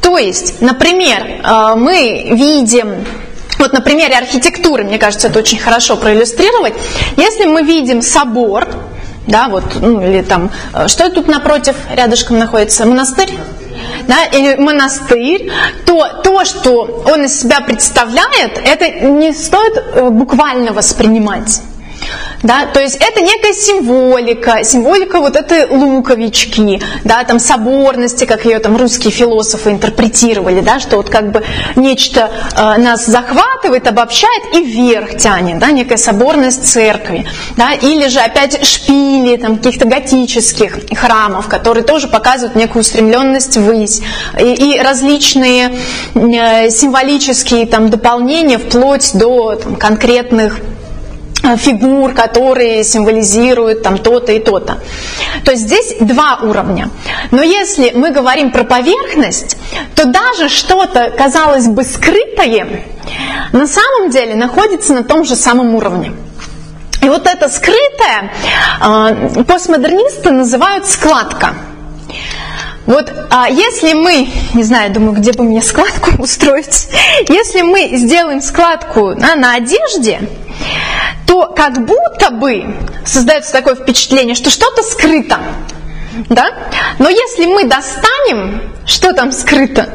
То 0.00 0.16
есть, 0.16 0.62
например, 0.62 1.42
э, 1.42 1.74
мы 1.76 2.28
видим 2.30 3.04
вот 3.58 3.74
на 3.74 3.82
примере 3.82 4.16
архитектуры, 4.16 4.84
мне 4.84 4.98
кажется, 4.98 5.28
это 5.28 5.38
очень 5.38 5.58
хорошо 5.58 5.96
проиллюстрировать. 5.96 6.74
Если 7.18 7.44
мы 7.44 7.62
видим 7.62 8.00
собор, 8.00 8.66
да, 9.26 9.48
вот, 9.48 9.64
ну, 9.80 10.00
или 10.00 10.22
там, 10.22 10.50
что 10.86 11.10
тут 11.10 11.28
напротив, 11.28 11.76
рядышком 11.94 12.38
находится, 12.38 12.86
монастырь? 12.86 13.30
Да, 14.06 14.24
или 14.24 14.56
монастырь, 14.56 15.50
то 15.86 16.20
то, 16.22 16.44
что 16.44 17.02
он 17.06 17.24
из 17.24 17.40
себя 17.40 17.60
представляет, 17.60 18.58
это 18.64 18.90
не 19.06 19.32
стоит 19.32 19.76
э, 19.76 20.08
буквально 20.10 20.72
воспринимать. 20.72 21.62
Да, 22.42 22.66
то 22.66 22.80
есть 22.80 22.96
это 22.96 23.22
некая 23.22 23.54
символика, 23.54 24.64
символика 24.64 25.18
вот 25.20 25.34
этой 25.34 25.66
луковички, 25.66 26.82
да, 27.02 27.24
там 27.24 27.38
соборности, 27.38 28.26
как 28.26 28.44
ее 28.44 28.58
там 28.58 28.76
русские 28.76 29.12
философы 29.12 29.70
интерпретировали, 29.70 30.60
да, 30.60 30.78
что 30.78 30.96
вот 30.96 31.08
как 31.08 31.32
бы 31.32 31.42
нечто 31.74 32.30
э, 32.54 32.76
нас 32.78 33.06
захватывает, 33.06 33.86
обобщает 33.86 34.42
и 34.54 34.62
вверх 34.62 35.16
тянет, 35.16 35.58
да, 35.58 35.70
некая 35.70 35.96
соборность 35.96 36.70
церкви, 36.70 37.26
да, 37.56 37.72
или 37.72 38.08
же 38.08 38.20
опять 38.20 38.62
шпили 38.66 39.36
там 39.36 39.56
каких-то 39.56 39.86
готических 39.86 40.80
храмов, 40.94 41.48
которые 41.48 41.84
тоже 41.84 42.08
показывают 42.08 42.56
некую 42.56 42.80
устремленность 42.82 43.56
ввысь, 43.56 44.02
и, 44.38 44.74
и 44.74 44.80
различные 44.80 45.78
э, 46.14 46.68
символические 46.68 47.66
там 47.66 47.88
дополнения 47.88 48.58
вплоть 48.58 49.12
до 49.14 49.54
там, 49.54 49.76
конкретных 49.76 50.60
фигур, 51.56 52.12
которые 52.12 52.84
символизируют 52.84 53.82
там 53.82 53.98
то-то 53.98 54.32
и 54.32 54.38
то-то. 54.38 54.78
То 55.44 55.52
есть 55.52 55.64
здесь 55.64 55.96
два 56.00 56.38
уровня. 56.42 56.90
Но 57.30 57.42
если 57.42 57.90
мы 57.90 58.10
говорим 58.10 58.50
про 58.50 58.64
поверхность, 58.64 59.56
то 59.94 60.06
даже 60.06 60.48
что-то, 60.48 61.10
казалось 61.16 61.66
бы, 61.66 61.84
скрытое, 61.84 62.84
на 63.52 63.66
самом 63.66 64.10
деле 64.10 64.34
находится 64.34 64.94
на 64.94 65.04
том 65.04 65.24
же 65.24 65.36
самом 65.36 65.74
уровне. 65.74 66.12
И 67.02 67.08
вот 67.08 67.26
это 67.26 67.48
скрытое 67.50 68.32
э, 68.80 69.44
постмодернисты 69.44 70.30
называют 70.30 70.86
складка. 70.86 71.54
Вот 72.86 73.12
а 73.30 73.48
если 73.48 73.94
мы, 73.94 74.28
не 74.52 74.62
знаю, 74.62 74.92
думаю, 74.92 75.12
где 75.12 75.32
бы 75.32 75.44
мне 75.44 75.62
складку 75.62 76.10
устроить, 76.22 76.88
если 77.28 77.62
мы 77.62 77.96
сделаем 77.96 78.40
складку 78.40 79.14
да, 79.14 79.36
на 79.36 79.54
одежде, 79.54 80.20
то 81.34 81.52
как 81.52 81.84
будто 81.84 82.30
бы 82.30 82.64
создается 83.04 83.50
такое 83.50 83.74
впечатление, 83.74 84.36
что 84.36 84.50
что-то 84.50 84.84
скрыто. 84.84 85.38
Да? 86.28 86.46
Но 87.00 87.08
если 87.08 87.46
мы 87.46 87.64
достанем, 87.64 88.62
что 88.86 89.12
там 89.12 89.32
скрыто, 89.32 89.88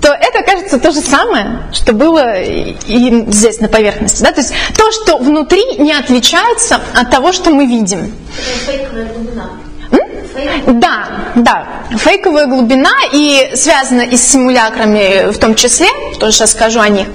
то 0.00 0.08
это 0.08 0.42
кажется 0.42 0.78
то 0.78 0.92
же 0.92 1.00
самое, 1.00 1.62
что 1.74 1.92
было 1.92 2.40
и 2.40 2.74
здесь 3.30 3.60
на 3.60 3.68
поверхности. 3.68 4.22
Да? 4.22 4.32
То 4.32 4.40
есть 4.40 4.54
то, 4.74 4.90
что 4.92 5.18
внутри, 5.18 5.62
не 5.76 5.92
отличается 5.92 6.80
от 6.94 7.10
того, 7.10 7.32
что 7.32 7.50
мы 7.50 7.66
видим. 7.66 8.14
Да, 10.66 11.08
да, 11.34 11.66
фейковая 11.96 12.46
глубина 12.46 12.92
и 13.12 13.52
связана 13.54 14.02
и 14.02 14.16
с 14.16 14.28
симулякрами 14.28 15.30
в 15.32 15.38
том 15.38 15.54
числе, 15.54 15.88
тоже 16.18 16.32
сейчас 16.32 16.52
скажу 16.52 16.80
о 16.80 16.88
них. 16.88 17.08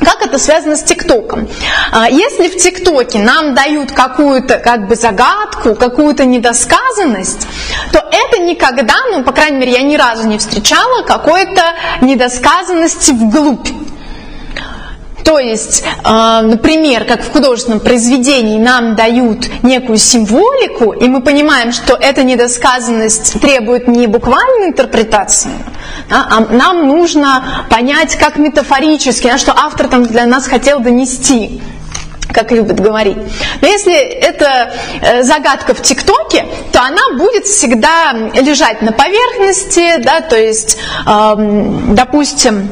Как 0.00 0.26
это 0.26 0.38
связано 0.38 0.76
с 0.76 0.82
ТикТоком? 0.82 1.48
А, 1.92 2.08
если 2.08 2.48
в 2.48 2.56
ТикТоке 2.56 3.18
нам 3.18 3.54
дают 3.54 3.92
какую-то 3.92 4.58
как 4.58 4.88
бы 4.88 4.96
загадку, 4.96 5.74
какую-то 5.74 6.24
недосказанность, 6.24 7.46
то 7.92 7.98
это 7.98 8.42
никогда, 8.42 8.96
ну, 9.10 9.22
по 9.22 9.32
крайней 9.32 9.58
мере, 9.58 9.72
я 9.72 9.82
ни 9.82 9.96
разу 9.96 10.26
не 10.26 10.38
встречала 10.38 11.02
какой-то 11.04 11.62
недосказанности 12.00 13.12
вглубь. 13.12 13.68
То 15.24 15.38
есть, 15.38 15.82
э, 15.82 16.40
например, 16.42 17.04
как 17.04 17.22
в 17.22 17.32
художественном 17.32 17.80
произведении 17.80 18.58
нам 18.58 18.94
дают 18.94 19.48
некую 19.62 19.96
символику, 19.96 20.92
и 20.92 21.08
мы 21.08 21.22
понимаем, 21.22 21.72
что 21.72 21.94
эта 21.94 22.22
недосказанность 22.22 23.40
требует 23.40 23.88
не 23.88 24.06
буквальной 24.06 24.68
интерпретации, 24.68 25.52
а 26.10 26.40
нам 26.50 26.86
нужно 26.86 27.66
понять, 27.70 28.16
как 28.16 28.36
метафорически, 28.36 29.28
а 29.28 29.38
что 29.38 29.52
автор 29.56 29.88
там 29.88 30.04
для 30.06 30.26
нас 30.26 30.46
хотел 30.46 30.80
донести 30.80 31.60
как 32.32 32.50
любят 32.50 32.80
говорить. 32.80 33.16
Но 33.60 33.68
если 33.68 33.96
это 33.96 34.74
э, 35.00 35.22
загадка 35.22 35.72
в 35.72 35.80
ТикТоке, 35.80 36.44
то 36.72 36.82
она 36.82 37.16
будет 37.16 37.44
всегда 37.44 38.12
лежать 38.12 38.82
на 38.82 38.90
поверхности, 38.90 40.02
да, 40.02 40.20
то 40.20 40.36
есть, 40.36 40.76
допустим, 41.06 42.68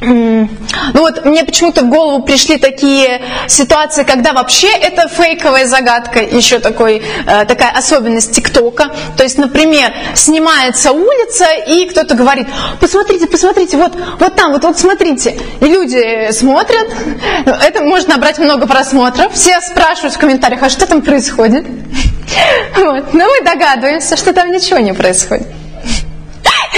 ну 0.00 0.48
вот 0.94 1.24
мне 1.24 1.44
почему-то 1.44 1.82
в 1.82 1.88
голову 1.88 2.22
пришли 2.22 2.56
такие 2.56 3.20
ситуации, 3.48 4.04
когда 4.04 4.32
вообще 4.32 4.68
это 4.68 5.08
фейковая 5.08 5.66
загадка, 5.66 6.20
еще 6.20 6.60
такой, 6.60 7.02
э, 7.26 7.44
такая 7.46 7.72
особенность 7.72 8.32
ТикТока. 8.32 8.92
То 9.16 9.24
есть, 9.24 9.38
например, 9.38 9.92
снимается 10.14 10.92
улица, 10.92 11.46
и 11.66 11.86
кто-то 11.86 12.14
говорит, 12.14 12.46
посмотрите, 12.80 13.26
посмотрите, 13.26 13.76
вот, 13.76 13.92
вот 14.20 14.36
там, 14.36 14.52
вот, 14.52 14.62
вот 14.62 14.78
смотрите. 14.78 15.36
И 15.60 15.64
люди 15.64 16.30
смотрят, 16.32 16.88
это 17.46 17.82
может 17.82 18.08
набрать 18.08 18.38
много 18.38 18.66
просмотров, 18.66 19.32
все 19.34 19.60
спрашивают 19.60 20.14
в 20.14 20.18
комментариях, 20.18 20.62
а 20.62 20.68
что 20.68 20.86
там 20.86 21.02
происходит? 21.02 21.64
Вот. 22.76 23.14
Но 23.14 23.24
мы 23.24 23.42
догадываемся, 23.42 24.16
что 24.16 24.32
там 24.32 24.52
ничего 24.52 24.78
не 24.78 24.92
происходит. 24.92 25.46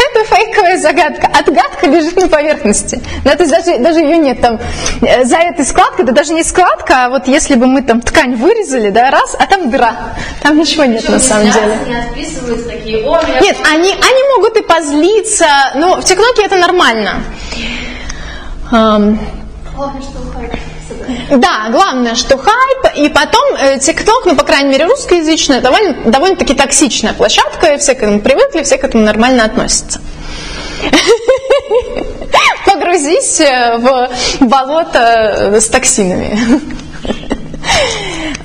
Это 0.00 0.24
фейковая 0.24 0.78
загадка. 0.78 1.26
Отгадка 1.26 1.86
лежит 1.86 2.16
на 2.16 2.28
поверхности. 2.28 3.00
Да, 3.24 3.36
то 3.36 3.42
есть 3.42 3.52
даже, 3.52 3.78
даже 3.78 4.00
ее 4.00 4.16
нет 4.16 4.40
там. 4.40 4.58
Э, 5.02 5.24
за 5.24 5.36
этой 5.36 5.64
складкой, 5.64 6.04
это 6.04 6.14
даже 6.14 6.32
не 6.32 6.42
складка, 6.42 7.06
а 7.06 7.08
вот 7.10 7.28
если 7.28 7.54
бы 7.54 7.66
мы 7.66 7.82
там 7.82 8.00
ткань 8.00 8.34
вырезали, 8.34 8.90
да, 8.90 9.10
раз, 9.10 9.36
а 9.38 9.46
там 9.46 9.70
дыра. 9.70 9.94
Там 10.42 10.58
ничего 10.58 10.84
нет 10.84 11.00
Причем 11.00 11.14
на 11.14 11.20
самом 11.20 11.50
деле. 11.50 11.78
Не 11.86 12.68
такие, 12.68 13.06
о, 13.06 13.20
Нет, 13.40 13.56
они, 13.70 13.90
они 13.90 14.22
могут 14.36 14.56
и 14.56 14.62
позлиться, 14.62 15.46
но 15.74 15.96
в 15.96 16.04
ТикТоке 16.04 16.44
это 16.44 16.56
нормально. 16.56 17.22
Главное, 19.76 20.02
что 20.02 20.18
хайп. 20.18 20.29
Да, 21.30 21.68
главное, 21.70 22.16
что 22.16 22.36
хайп, 22.36 22.96
и 22.96 23.08
потом 23.08 23.54
э, 23.56 23.78
ТикТок, 23.78 24.26
ну, 24.26 24.34
по 24.34 24.42
крайней 24.42 24.70
мере, 24.70 24.86
русскоязычная, 24.86 25.60
довольно, 25.60 26.10
довольно-таки 26.10 26.54
токсичная 26.54 27.12
площадка, 27.12 27.74
и 27.74 27.78
все 27.78 27.94
к 27.94 28.02
этому 28.02 28.20
привыкли, 28.20 28.64
все 28.64 28.78
к 28.78 28.84
этому 28.84 29.04
нормально 29.04 29.44
относятся. 29.44 30.00
Погрузись 32.66 33.40
э, 33.40 33.76
в 33.78 34.10
болото 34.40 35.52
э, 35.54 35.60
с 35.60 35.68
токсинами. 35.68 36.60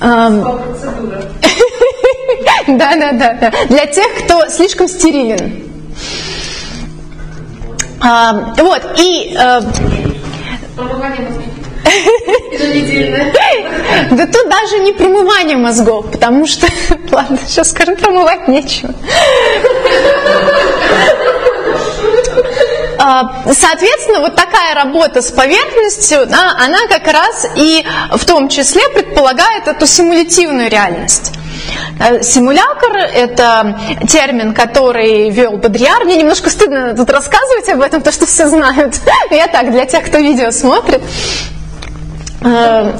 Ам, 0.00 0.44
Да, 2.68 2.96
да, 2.96 3.12
да, 3.12 3.32
да. 3.34 3.52
Для 3.68 3.86
тех, 3.86 4.06
кто 4.24 4.48
слишком 4.48 4.88
стерилен. 4.88 5.62
Ам, 8.00 8.54
Вот, 8.58 8.82
и. 8.98 9.34
Еженедельное. 9.34 11.55
Да 14.10 14.26
тут 14.26 14.48
даже 14.48 14.78
не 14.80 14.92
промывание 14.92 15.56
мозгов, 15.56 16.10
потому 16.10 16.46
что, 16.46 16.66
ладно, 17.12 17.38
сейчас 17.46 17.70
скажу, 17.70 17.96
промывать 17.96 18.48
нечего. 18.48 18.94
А, 22.98 23.44
Соответственно, 23.52 24.20
вот 24.20 24.34
такая 24.34 24.74
работа 24.74 25.22
с 25.22 25.30
поверхностью, 25.30 26.26
да, 26.26 26.56
она 26.58 26.86
как 26.88 27.06
раз 27.06 27.46
и 27.54 27.84
в 28.12 28.24
том 28.24 28.48
числе 28.48 28.88
предполагает 28.88 29.68
эту 29.68 29.86
симулятивную 29.86 30.70
реальность. 30.70 31.32
Э, 31.98 32.22
Симулятор– 32.22 32.96
это 33.14 33.78
термин, 34.08 34.54
который 34.54 35.30
вел 35.30 35.52
Бодрияр. 35.52 36.04
Мне 36.04 36.16
немножко 36.16 36.50
стыдно 36.50 36.94
тут 36.96 37.10
рассказывать 37.10 37.68
об 37.68 37.80
этом, 37.80 38.02
то 38.02 38.12
что 38.12 38.26
все 38.26 38.48
знают. 38.48 38.96
Я 39.30 39.46
так, 39.46 39.70
для 39.70 39.86
тех, 39.86 40.04
кто 40.04 40.18
видео 40.18 40.50
смотрит. 40.50 41.02
Э, 42.42 42.92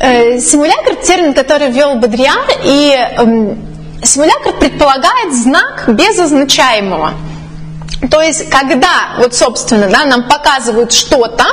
э, 0.00 0.40
Симулятор– 0.40 0.96
термин, 1.02 1.34
который 1.34 1.70
ввел 1.70 1.96
Бодрияр, 1.96 2.46
и 2.64 2.94
эм, 3.16 3.58
симулятор 4.02 4.54
предполагает 4.54 5.32
знак 5.32 5.84
без 5.88 6.18
означаемого. 6.18 7.12
То 8.10 8.20
есть, 8.20 8.50
когда, 8.50 9.14
вот, 9.18 9.34
собственно, 9.34 9.88
да, 9.88 10.04
нам 10.04 10.28
показывают 10.28 10.92
что-то, 10.92 11.44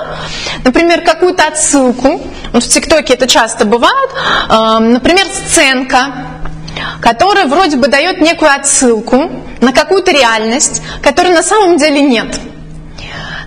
например, 0.64 1.02
какую-то 1.02 1.48
отсылку, 1.48 2.22
вот 2.52 2.64
в 2.64 2.70
ТикТоке 2.70 3.14
это 3.14 3.28
часто 3.28 3.66
бывает, 3.66 4.10
эм, 4.50 4.94
например, 4.94 5.28
сценка, 5.28 6.08
которая 7.02 7.46
вроде 7.46 7.78
бы 7.78 7.88
дает 7.88 8.20
некую 8.20 8.52
отсылку 8.52 9.30
на 9.62 9.72
какую-то 9.72 10.12
реальность, 10.12 10.82
которой 11.04 11.34
на 11.34 11.44
самом 11.44 11.78
деле 11.78 12.02
нет. 12.02 12.40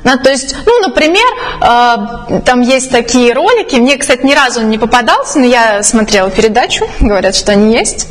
Да, 0.05 0.17
то 0.17 0.31
есть, 0.31 0.55
ну, 0.67 0.81
например, 0.81 1.27
э, 1.61 2.41
там 2.45 2.61
есть 2.61 2.91
такие 2.91 3.33
ролики, 3.33 3.77
мне, 3.77 3.97
кстати, 3.97 4.27
ни 4.27 4.35
разу 4.35 4.61
он 4.61 4.69
не 4.69 4.79
попадался, 4.79 5.39
но 5.39 5.47
я 5.47 5.83
смотрела 5.83 6.31
передачу, 6.31 6.87
говорят, 7.01 7.37
что 7.37 7.53
они 7.53 7.73
есть. 7.73 8.09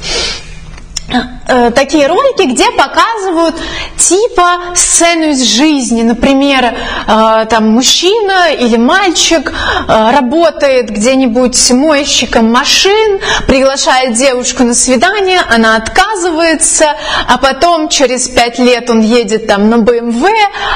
Э, 1.47 1.71
такие 1.71 2.07
ролики, 2.07 2.43
где 2.43 2.69
показывают 2.71 3.55
типа 3.97 4.75
сцену 4.75 5.29
из 5.29 5.43
жизни. 5.43 6.01
Например, 6.03 6.73
э, 7.07 7.45
там 7.49 7.69
мужчина 7.69 8.51
или 8.51 8.77
мальчик 8.77 9.51
э, 9.51 10.11
работает 10.11 10.89
где-нибудь 10.89 11.71
мойщиком 11.71 12.51
машин, 12.51 13.19
приглашает 13.47 14.13
девушку 14.13 14.63
на 14.63 14.73
свидание, 14.73 15.41
она 15.49 15.75
отказывается, 15.75 16.95
а 17.27 17.37
потом 17.37 17.89
через 17.89 18.27
пять 18.27 18.59
лет 18.59 18.89
он 18.89 19.01
едет 19.01 19.47
там 19.47 19.69
на 19.69 19.77
БМВ, 19.77 20.25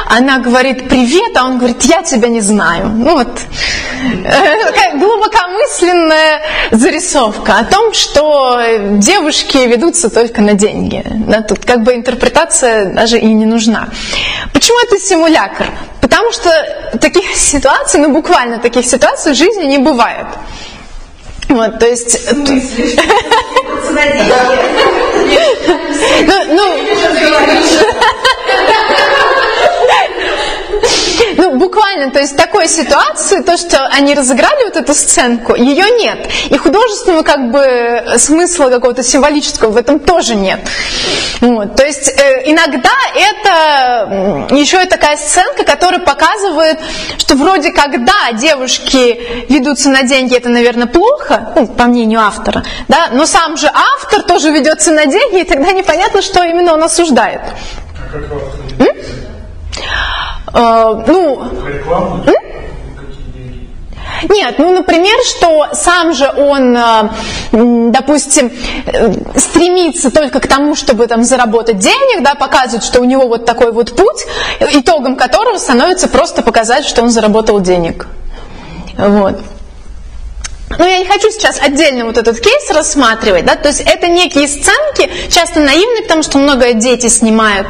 она 0.09 0.39
говорит 0.39 0.87
привет, 0.89 1.35
а 1.35 1.45
он 1.45 1.57
говорит, 1.57 1.83
я 1.83 2.03
тебя 2.03 2.27
не 2.27 2.41
знаю. 2.41 2.89
Ну 2.89 3.15
вот, 3.15 3.39
глубокомысленная 4.95 6.41
зарисовка 6.71 7.59
о 7.59 7.63
том, 7.65 7.93
что 7.93 8.61
девушки 8.97 9.57
ведутся 9.57 10.09
только 10.27 10.41
на 10.41 10.53
деньги. 10.53 11.03
Да, 11.27 11.41
тут 11.41 11.65
как 11.65 11.83
бы 11.83 11.93
интерпретация 11.93 12.85
даже 12.85 13.19
и 13.19 13.33
не 13.33 13.45
нужна. 13.45 13.89
Почему 14.53 14.77
это 14.83 14.99
симулятор? 14.99 15.67
Потому 16.01 16.31
что 16.31 16.49
таких 16.99 17.35
ситуаций, 17.35 17.99
ну 17.99 18.11
буквально 18.11 18.59
таких 18.59 18.85
ситуаций 18.85 19.33
в 19.33 19.35
жизни 19.35 19.65
не 19.65 19.77
бывает. 19.77 20.27
Вот, 21.49 21.79
то 21.79 21.85
есть... 21.85 22.19
Ну, 26.27 26.33
ну, 26.53 26.63
ну, 31.37 31.57
буквально, 31.57 32.11
то 32.11 32.19
есть 32.19 32.35
такой 32.37 32.67
ситуации, 32.67 33.41
то, 33.41 33.57
что 33.57 33.85
они 33.87 34.13
разыграли 34.13 34.65
вот 34.65 34.75
эту 34.75 34.93
сценку, 34.93 35.55
ее 35.55 35.89
нет. 35.91 36.29
И 36.49 36.57
художественного 36.57 37.23
как 37.23 37.51
бы 37.51 38.17
смысла 38.17 38.69
какого-то 38.69 39.03
символического 39.03 39.71
в 39.71 39.77
этом 39.77 39.99
тоже 39.99 40.35
нет. 40.35 40.59
Вот. 41.41 41.75
То 41.75 41.85
есть 41.85 42.09
э, 42.09 42.43
иногда 42.45 42.91
это 43.15 44.55
еще 44.55 44.83
и 44.83 44.87
такая 44.87 45.17
сценка, 45.17 45.63
которая 45.63 45.99
показывает, 45.99 46.79
что 47.17 47.35
вроде 47.35 47.71
когда 47.71 48.31
девушки 48.33 49.45
ведутся 49.49 49.89
на 49.89 50.03
деньги, 50.03 50.35
это, 50.35 50.49
наверное, 50.49 50.87
плохо, 50.87 51.53
ну, 51.55 51.67
по 51.67 51.85
мнению 51.85 52.21
автора, 52.21 52.63
да, 52.87 53.09
но 53.11 53.25
сам 53.25 53.57
же 53.57 53.67
автор 53.67 54.23
тоже 54.23 54.51
ведется 54.51 54.91
на 54.91 55.05
деньги, 55.05 55.41
и 55.41 55.43
тогда 55.43 55.71
непонятно, 55.71 56.21
что 56.21 56.43
именно 56.43 56.73
он 56.73 56.83
осуждает. 56.83 57.41
А? 58.79 58.85
Э, 60.55 61.03
ну? 61.05 61.43
Нет, 64.29 64.55
ну, 64.57 64.73
например, 64.73 65.15
что 65.25 65.67
сам 65.73 66.13
же 66.13 66.31
он, 66.37 66.75
э, 66.75 67.09
допустим, 67.91 68.51
э, 68.85 69.11
стремится 69.35 70.09
только 70.09 70.39
к 70.39 70.47
тому, 70.47 70.73
чтобы 70.75 71.07
там 71.07 71.23
заработать 71.23 71.79
денег, 71.79 72.23
да, 72.23 72.35
показывает, 72.35 72.83
что 72.83 73.01
у 73.01 73.03
него 73.03 73.27
вот 73.27 73.45
такой 73.45 73.73
вот 73.73 73.95
путь, 73.95 74.25
итогом 74.71 75.17
которого 75.17 75.57
становится 75.57 76.07
просто 76.07 76.41
показать, 76.41 76.85
что 76.85 77.03
он 77.03 77.09
заработал 77.09 77.59
денег. 77.59 78.07
Вот. 78.97 79.41
Но 80.77 80.85
я 80.85 80.99
не 80.99 81.05
хочу 81.05 81.29
сейчас 81.31 81.59
отдельно 81.61 82.05
вот 82.05 82.17
этот 82.17 82.39
кейс 82.39 82.69
рассматривать, 82.69 83.45
да, 83.45 83.55
то 83.55 83.69
есть 83.69 83.81
это 83.81 84.07
некие 84.07 84.47
сценки, 84.47 85.09
часто 85.29 85.59
наивные, 85.59 86.03
потому 86.03 86.23
что 86.23 86.37
много 86.37 86.73
дети 86.73 87.07
снимают, 87.07 87.67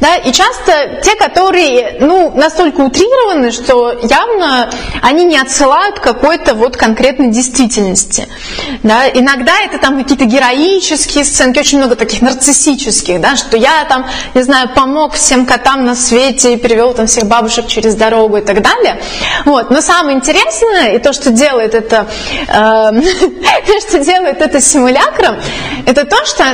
да, 0.00 0.16
и 0.16 0.32
часто 0.32 1.00
те, 1.02 1.16
которые, 1.16 1.96
ну, 2.00 2.32
настолько 2.34 2.80
утрированы, 2.80 3.50
что 3.50 3.92
явно 4.02 4.70
они 5.02 5.24
не 5.24 5.38
отсылают 5.38 5.98
какой-то 5.98 6.54
вот 6.54 6.76
конкретной 6.76 7.28
действительности, 7.28 8.28
да, 8.82 9.08
иногда 9.08 9.52
это 9.62 9.78
там 9.78 10.00
какие-то 10.00 10.24
героические 10.24 11.24
сценки, 11.24 11.58
очень 11.58 11.78
много 11.78 11.96
таких 11.96 12.22
нарциссических, 12.22 13.20
да, 13.20 13.36
что 13.36 13.56
я 13.56 13.84
там, 13.88 14.06
не 14.34 14.42
знаю, 14.42 14.68
помог 14.74 15.14
всем 15.14 15.46
котам 15.46 15.84
на 15.84 15.94
свете 15.94 16.54
и 16.54 16.56
перевел 16.56 16.94
там 16.94 17.06
всех 17.06 17.26
бабушек 17.26 17.66
через 17.66 17.94
дорогу 17.94 18.36
и 18.36 18.42
так 18.42 18.62
далее, 18.62 19.00
вот, 19.44 19.70
но 19.70 19.80
самое 19.80 20.16
интересное, 20.16 20.94
и 20.94 20.98
то, 20.98 21.12
что 21.12 21.30
делает 21.30 21.74
это 21.74 21.94
то, 21.94 22.06
что 23.88 23.98
делает 24.00 24.40
это 24.40 24.60
симулякром, 24.60 25.36
это 25.86 26.04
то, 26.04 26.24
что 26.24 26.44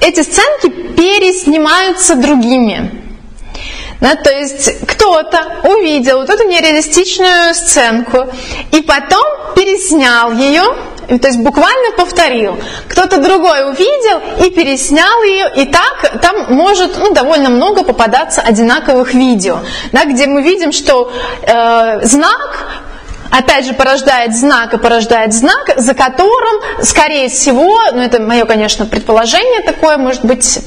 эти 0.00 0.22
сценки 0.22 0.68
переснимаются 0.68 2.16
другими. 2.16 3.02
Да, 4.00 4.14
то 4.14 4.30
есть 4.30 4.86
кто-то 4.86 5.60
увидел 5.64 6.18
вот 6.18 6.28
эту 6.28 6.46
нереалистичную 6.46 7.54
сценку 7.54 8.26
и 8.70 8.82
потом 8.82 9.24
переснял 9.54 10.32
ее, 10.32 10.64
то 11.08 11.28
есть 11.28 11.38
буквально 11.38 11.92
повторил. 11.96 12.58
Кто-то 12.88 13.22
другой 13.22 13.70
увидел 13.70 14.44
и 14.44 14.50
переснял 14.50 15.22
ее, 15.22 15.50
и 15.56 15.64
так 15.64 16.20
там 16.20 16.54
может 16.54 16.98
ну, 16.98 17.14
довольно 17.14 17.48
много 17.48 17.84
попадаться 17.84 18.42
одинаковых 18.42 19.14
видео, 19.14 19.60
да, 19.92 20.04
где 20.04 20.26
мы 20.26 20.42
видим, 20.42 20.72
что 20.72 21.10
э, 21.42 22.00
знак 22.02 22.82
опять 23.30 23.66
же, 23.66 23.74
порождает 23.74 24.34
знак 24.36 24.74
и 24.74 24.78
порождает 24.78 25.32
знак, 25.32 25.74
за 25.76 25.94
которым, 25.94 26.60
скорее 26.82 27.28
всего, 27.28 27.78
ну 27.92 28.00
это 28.00 28.20
мое, 28.20 28.44
конечно, 28.44 28.86
предположение 28.86 29.62
такое, 29.62 29.96
может 29.96 30.24
быть, 30.24 30.58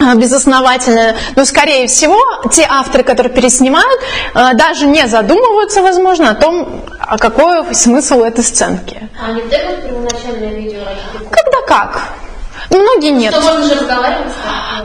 э, 0.00 0.14
безосновательное, 0.14 1.16
но 1.36 1.44
скорее 1.44 1.86
всего 1.86 2.18
те 2.50 2.66
авторы, 2.68 3.04
которые 3.04 3.32
переснимают, 3.32 4.00
э, 4.34 4.54
даже 4.54 4.86
не 4.86 5.06
задумываются, 5.06 5.82
возможно, 5.82 6.30
о 6.30 6.34
том, 6.34 6.84
а 7.00 7.18
какой 7.18 7.74
смысл 7.74 8.22
этой 8.22 8.44
сценки. 8.44 9.08
А 9.20 9.34
тегают 9.34 9.84
первоначальное 9.84 10.54
видео 10.54 10.80
Когда 11.30 11.62
как? 11.66 12.08
Многие 12.70 13.10
нет. 13.10 13.32
Что 13.32 13.42
можно 13.42 13.64
же 13.64 13.74
разговаривать? 13.80 14.32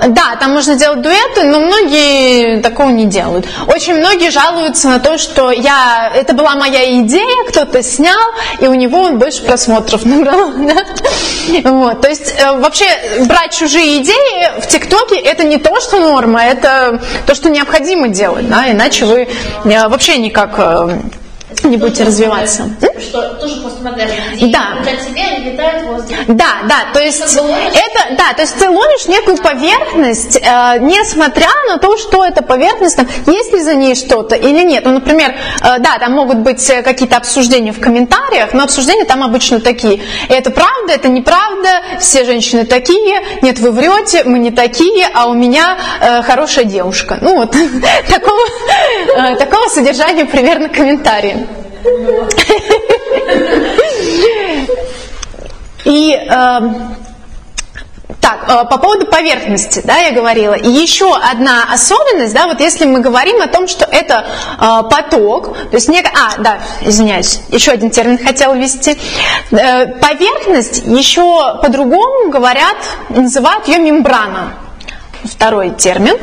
Да, 0.07 0.35
там 0.39 0.53
можно 0.53 0.75
делать 0.75 1.01
дуэты, 1.01 1.43
но 1.43 1.59
многие 1.59 2.61
такого 2.61 2.89
не 2.89 3.05
делают. 3.05 3.45
Очень 3.67 3.95
многие 3.95 4.31
жалуются 4.31 4.87
на 4.87 4.99
то, 4.99 5.17
что 5.17 5.51
я, 5.51 6.11
это 6.13 6.33
была 6.33 6.55
моя 6.55 6.99
идея, 7.01 7.45
кто-то 7.47 7.83
снял, 7.83 8.19
и 8.59 8.67
у 8.67 8.73
него 8.73 9.01
он 9.01 9.19
больше 9.19 9.43
просмотров 9.43 10.05
набрал. 10.05 10.51
Да? 10.53 10.85
Вот. 11.69 12.01
То 12.01 12.09
есть 12.09 12.33
э, 12.37 12.51
вообще 12.53 12.85
брать 13.25 13.53
чужие 13.55 14.01
идеи 14.01 14.59
в 14.59 14.67
ТикТоке 14.67 15.17
это 15.17 15.43
не 15.43 15.57
то, 15.57 15.79
что 15.79 15.99
норма, 15.99 16.43
это 16.43 16.99
то, 17.27 17.35
что 17.35 17.49
необходимо 17.49 18.07
делать, 18.07 18.49
да? 18.49 18.71
иначе 18.71 19.05
вы 19.05 19.27
э, 19.65 19.87
вообще 19.87 20.17
никак 20.17 20.55
э, 20.57 20.99
не 21.63 21.77
будете 21.77 22.03
развиваться. 22.03 22.69
Что 22.99 23.35
тоже 23.35 23.61
постмодерн. 23.61 24.11
Да. 24.51 24.77
Для 24.83 24.95
тебя 24.95 25.35
они 25.35 25.51
летают 25.51 25.83
в 25.83 25.87
воздухе. 25.87 26.17
Да, 26.27 26.61
да, 26.67 26.93
то 26.93 26.99
есть 26.99 27.21
это, 27.21 28.15
да, 28.17 28.33
то 28.33 28.41
есть 28.41 28.57
ты 28.57 28.69
ловишь 28.69 29.07
некую 29.07 29.37
поверхность, 29.37 30.37
э, 30.37 30.77
несмотря 30.79 31.49
на 31.67 31.77
то, 31.77 31.97
что 31.97 32.23
эта 32.23 32.43
поверхность, 32.43 32.95
там, 32.95 33.07
есть 33.27 33.53
ли 33.53 33.61
за 33.61 33.75
ней 33.75 33.95
что-то 33.95 34.35
или 34.35 34.63
нет. 34.63 34.85
Ну, 34.85 34.91
например, 34.91 35.31
э, 35.31 35.79
да, 35.79 35.97
там 35.99 36.13
могут 36.13 36.37
быть 36.37 36.67
э, 36.69 36.83
какие-то 36.83 37.17
обсуждения 37.17 37.71
в 37.71 37.79
комментариях, 37.79 38.53
но 38.53 38.63
обсуждения 38.63 39.05
там 39.05 39.23
обычно 39.23 39.59
такие. 39.59 40.01
Это 40.29 40.51
правда, 40.51 40.93
это 40.93 41.07
неправда, 41.07 41.81
все 41.99 42.23
женщины 42.25 42.65
такие, 42.65 43.21
нет, 43.41 43.59
вы 43.59 43.71
врете, 43.71 44.23
мы 44.23 44.39
не 44.39 44.51
такие, 44.51 45.09
а 45.13 45.27
у 45.27 45.33
меня 45.33 45.77
э, 45.99 46.21
хорошая 46.23 46.65
девушка. 46.65 47.17
Ну 47.21 47.35
вот, 47.35 47.51
такого, 48.09 48.41
э, 49.15 49.35
такого 49.37 49.67
содержания 49.69 50.25
примерно 50.25 50.69
комментарии. 50.69 51.47
И 55.83 56.13
эм, 56.13 56.95
так, 58.21 58.45
э, 58.47 58.65
по 58.69 58.77
поводу 58.77 59.07
поверхности, 59.07 59.81
да, 59.83 59.97
я 59.97 60.11
говорила. 60.11 60.53
И 60.53 60.69
еще 60.69 61.15
одна 61.15 61.65
особенность, 61.71 62.33
да, 62.33 62.47
вот 62.47 62.59
если 62.59 62.85
мы 62.85 62.99
говорим 62.99 63.41
о 63.41 63.47
том, 63.47 63.67
что 63.67 63.85
это 63.85 64.25
э, 64.59 64.89
поток, 64.89 65.57
то 65.57 65.75
есть 65.75 65.89
нек... 65.89 66.05
а, 66.13 66.37
да, 66.37 66.59
извиняюсь, 66.81 67.41
еще 67.49 67.71
один 67.71 67.89
термин 67.89 68.23
хотела 68.23 68.53
ввести. 68.53 68.97
Э, 69.51 69.87
поверхность 69.87 70.83
еще 70.85 71.59
по-другому 71.61 72.29
говорят, 72.29 72.77
называют 73.09 73.67
ее 73.67 73.79
мембрана. 73.79 74.53
Второй 75.23 75.71
термин 75.71 76.17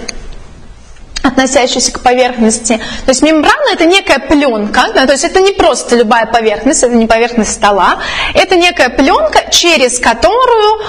относящийся 1.23 1.93
к 1.93 2.01
поверхности. 2.01 2.79
То 3.05 3.11
есть 3.11 3.23
мембрана 3.23 3.73
это 3.73 3.85
некая 3.85 4.19
пленка, 4.19 4.87
да, 4.95 5.07
то 5.07 5.13
есть 5.13 5.25
это 5.25 5.41
не 5.41 5.53
просто 5.53 5.97
любая 5.97 6.27
поверхность, 6.27 6.83
это 6.83 6.95
не 6.95 7.07
поверхность 7.07 7.53
стола, 7.53 7.99
это 8.35 8.57
некая 8.57 8.89
пленка, 8.89 9.51
через 9.51 9.99
которую 9.99 10.81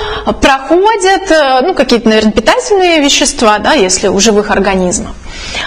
проходят 0.41 1.31
э, 1.31 1.61
ну, 1.61 1.73
какие-то, 1.73 2.09
наверное, 2.09 2.31
питательные 2.31 3.01
вещества, 3.01 3.59
да, 3.59 3.73
если 3.73 4.07
у 4.07 4.19
живых 4.19 4.51
организмов. 4.51 5.15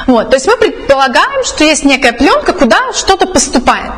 Вот, 0.06 0.30
то 0.30 0.36
есть 0.36 0.46
мы 0.46 0.56
предполагаем, 0.56 1.44
что 1.44 1.64
есть 1.64 1.84
некая 1.84 2.12
пленка, 2.12 2.52
куда 2.52 2.92
что-то 2.92 3.26
поступает. 3.26 3.92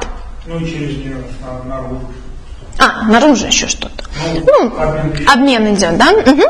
Ну 0.46 0.58
и 0.58 0.70
через 0.70 0.96
нее 0.98 1.16
на- 1.40 1.74
наружу. 1.74 2.00
А, 2.84 3.02
наружу 3.04 3.46
еще 3.46 3.66
что-то. 3.66 4.04
Ну, 4.46 4.72
обмен 5.26 5.74
идет. 5.74 5.96
да? 5.96 6.12
Мгм. 6.12 6.44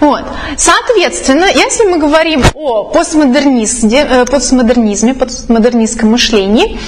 Вот. 0.00 0.24
Соответственно, 0.56 1.44
если 1.44 1.84
мы 1.84 1.98
говорим 1.98 2.42
о 2.54 2.84
постмодернизме, 2.84 4.06
э, 4.08 4.24
постмодернизме, 4.24 5.14
постмодернистском 5.14 6.10
мышлении, 6.10 6.78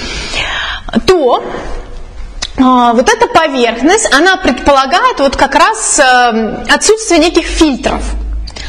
то 1.07 1.45
а, 2.59 2.95
вот 2.95 3.09
эта 3.09 3.27
поверхность, 3.27 4.13
она 4.15 4.37
предполагает 4.39 5.19
вот 5.19 5.37
как 5.37 5.55
раз 5.55 5.99
э, 5.99 6.65
отсутствие 6.71 7.21
неких 7.21 7.45
фильтров. 7.45 8.03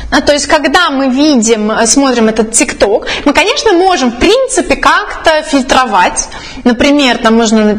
Да, 0.10 0.22
то 0.22 0.32
есть, 0.32 0.48
когда 0.48 0.90
мы 0.90 1.10
видим, 1.10 1.70
э, 1.70 1.86
смотрим 1.86 2.30
этот 2.30 2.52
ТикТок, 2.52 3.08
мы, 3.26 3.34
конечно, 3.34 3.74
можем, 3.74 4.12
в 4.12 4.20
принципе, 4.20 4.76
как-то 4.76 5.42
фильтровать. 5.42 6.30
Например, 6.64 7.18
там 7.18 7.36
можно 7.36 7.78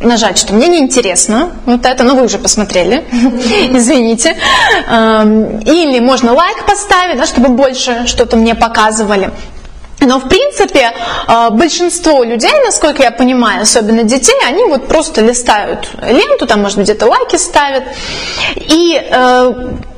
нажать, 0.00 0.38
что 0.38 0.54
мне 0.54 0.68
неинтересно, 0.68 1.50
вот 1.66 1.84
это, 1.84 2.04
но 2.04 2.14
вы 2.14 2.24
уже 2.24 2.38
посмотрели, 2.38 3.04
извините. 3.72 4.36
Или 4.88 6.00
можно 6.00 6.32
лайк 6.32 6.64
поставить, 6.64 7.18
да, 7.18 7.26
чтобы 7.26 7.48
больше 7.48 8.06
что-то 8.06 8.36
мне 8.36 8.54
показывали. 8.54 9.30
Но, 10.00 10.20
в 10.20 10.28
принципе, 10.28 10.92
э, 11.26 11.50
большинство 11.50 12.22
людей, 12.22 12.52
насколько 12.64 13.02
я 13.02 13.10
понимаю, 13.10 13.62
особенно 13.62 14.04
детей, 14.04 14.36
они 14.46 14.64
вот 14.64 14.86
просто 14.86 15.22
листают 15.22 15.90
ленту, 16.00 16.46
там, 16.46 16.62
может 16.62 16.78
быть, 16.78 16.84
где-то 16.84 17.06
лайки 17.06 17.36
ставят. 17.36 17.82
И 18.56 18.96
э, 18.96 19.52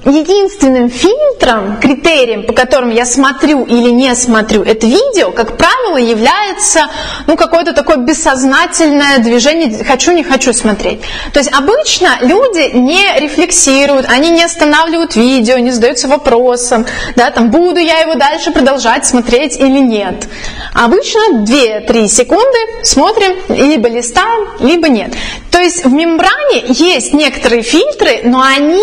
единственным 0.04 0.90
фильтром, 0.90 1.78
критерием, 1.80 2.44
по 2.44 2.52
которым 2.52 2.90
я 2.90 3.04
смотрю 3.04 3.64
или 3.64 3.90
не 3.90 4.14
смотрю 4.14 4.62
это 4.62 4.86
видео, 4.86 5.30
как 5.30 5.56
правило, 5.56 5.96
является 5.96 6.86
ну, 7.26 7.36
какое-то 7.36 7.72
такое 7.72 7.96
бессознательное 7.96 9.18
движение 9.18 9.84
«хочу, 9.84 10.12
не 10.12 10.24
хочу 10.24 10.52
смотреть». 10.52 11.00
То 11.32 11.40
есть 11.40 11.52
обычно 11.52 12.18
люди 12.22 12.76
не 12.76 13.20
рефлексируют, 13.20 14.06
они 14.08 14.30
не 14.30 14.42
останавливают 14.42 15.16
видео, 15.16 15.58
не 15.58 15.70
задаются 15.70 16.08
вопросом, 16.08 16.86
да, 17.16 17.30
там, 17.30 17.50
буду 17.50 17.78
я 17.78 17.98
его 18.00 18.14
дальше 18.14 18.50
продолжать 18.52 19.06
смотреть 19.06 19.56
или 19.58 19.78
нет. 19.78 20.26
Обычно 20.74 21.44
2-3 21.44 22.08
секунды 22.08 22.58
смотрим, 22.84 23.36
либо 23.48 23.88
листаем, 23.88 24.48
либо 24.60 24.88
нет. 24.88 25.12
То 25.50 25.58
есть 25.58 25.84
в 25.84 25.92
мембране 25.92 26.64
есть 26.68 27.12
некоторые 27.12 27.62
фильтры, 27.62 28.20
но 28.24 28.40
они 28.40 28.82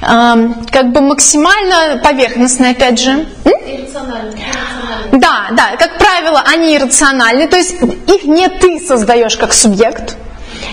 э, 0.00 0.39
как 0.70 0.92
бы 0.92 1.00
максимально 1.00 2.00
поверхностные, 2.02 2.72
опять 2.72 2.98
же. 2.98 3.26
Да, 5.12 5.48
да, 5.52 5.76
как 5.78 5.98
правило, 5.98 6.42
они 6.46 6.76
иррациональны, 6.76 7.48
то 7.48 7.56
есть 7.56 7.74
их 8.06 8.24
не 8.24 8.48
ты 8.48 8.78
создаешь 8.80 9.36
как 9.36 9.52
субъект, 9.52 10.16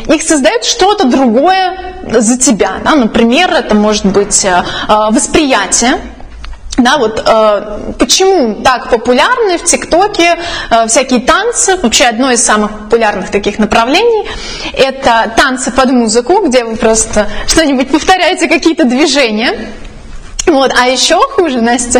их 0.07 0.21
создает 0.21 0.63
что-то 0.63 1.05
другое 1.05 1.95
за 2.11 2.37
тебя. 2.37 2.73
Да? 2.83 2.95
Например, 2.95 3.51
это 3.51 3.75
может 3.75 4.05
быть 4.05 4.45
э, 4.45 4.63
э, 4.87 4.93
восприятие, 5.11 5.99
да, 6.77 6.97
вот 6.97 7.23
э, 7.25 7.93
почему 7.97 8.61
так 8.61 8.89
популярны 8.91 9.57
в 9.57 9.63
ТикТоке 9.63 10.37
э, 10.69 10.87
всякие 10.87 11.21
танцы? 11.21 11.75
Вообще 11.77 12.05
одно 12.05 12.31
из 12.31 12.43
самых 12.43 12.71
популярных 12.71 13.31
таких 13.31 13.57
направлений– 13.57 14.29
это 14.73 15.33
танцы 15.35 15.71
под 15.71 15.89
музыку, 15.89 16.45
где 16.47 16.63
вы 16.63 16.75
просто 16.75 17.27
что-нибудь 17.47 17.89
повторяете, 17.89 18.47
какие-то 18.47 18.83
движения. 18.85 19.71
Вот, 20.45 20.71
а 20.79 20.87
еще 20.87 21.15
хуже, 21.15 21.61
Настя. 21.61 21.99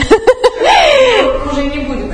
Уже 1.52 1.64
не 1.64 1.80
будет. 1.80 2.14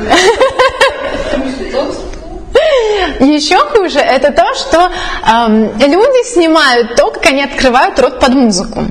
Еще 3.20 3.58
хуже 3.58 4.00
это 4.00 4.32
то, 4.32 4.54
что 4.56 4.90
эм, 5.28 5.78
люди 5.80 6.28
снимают 6.34 6.96
то, 6.96 7.12
как 7.12 7.26
они 7.26 7.44
открывают 7.44 8.00
рот 8.00 8.20
под 8.20 8.30
музыку. 8.30 8.86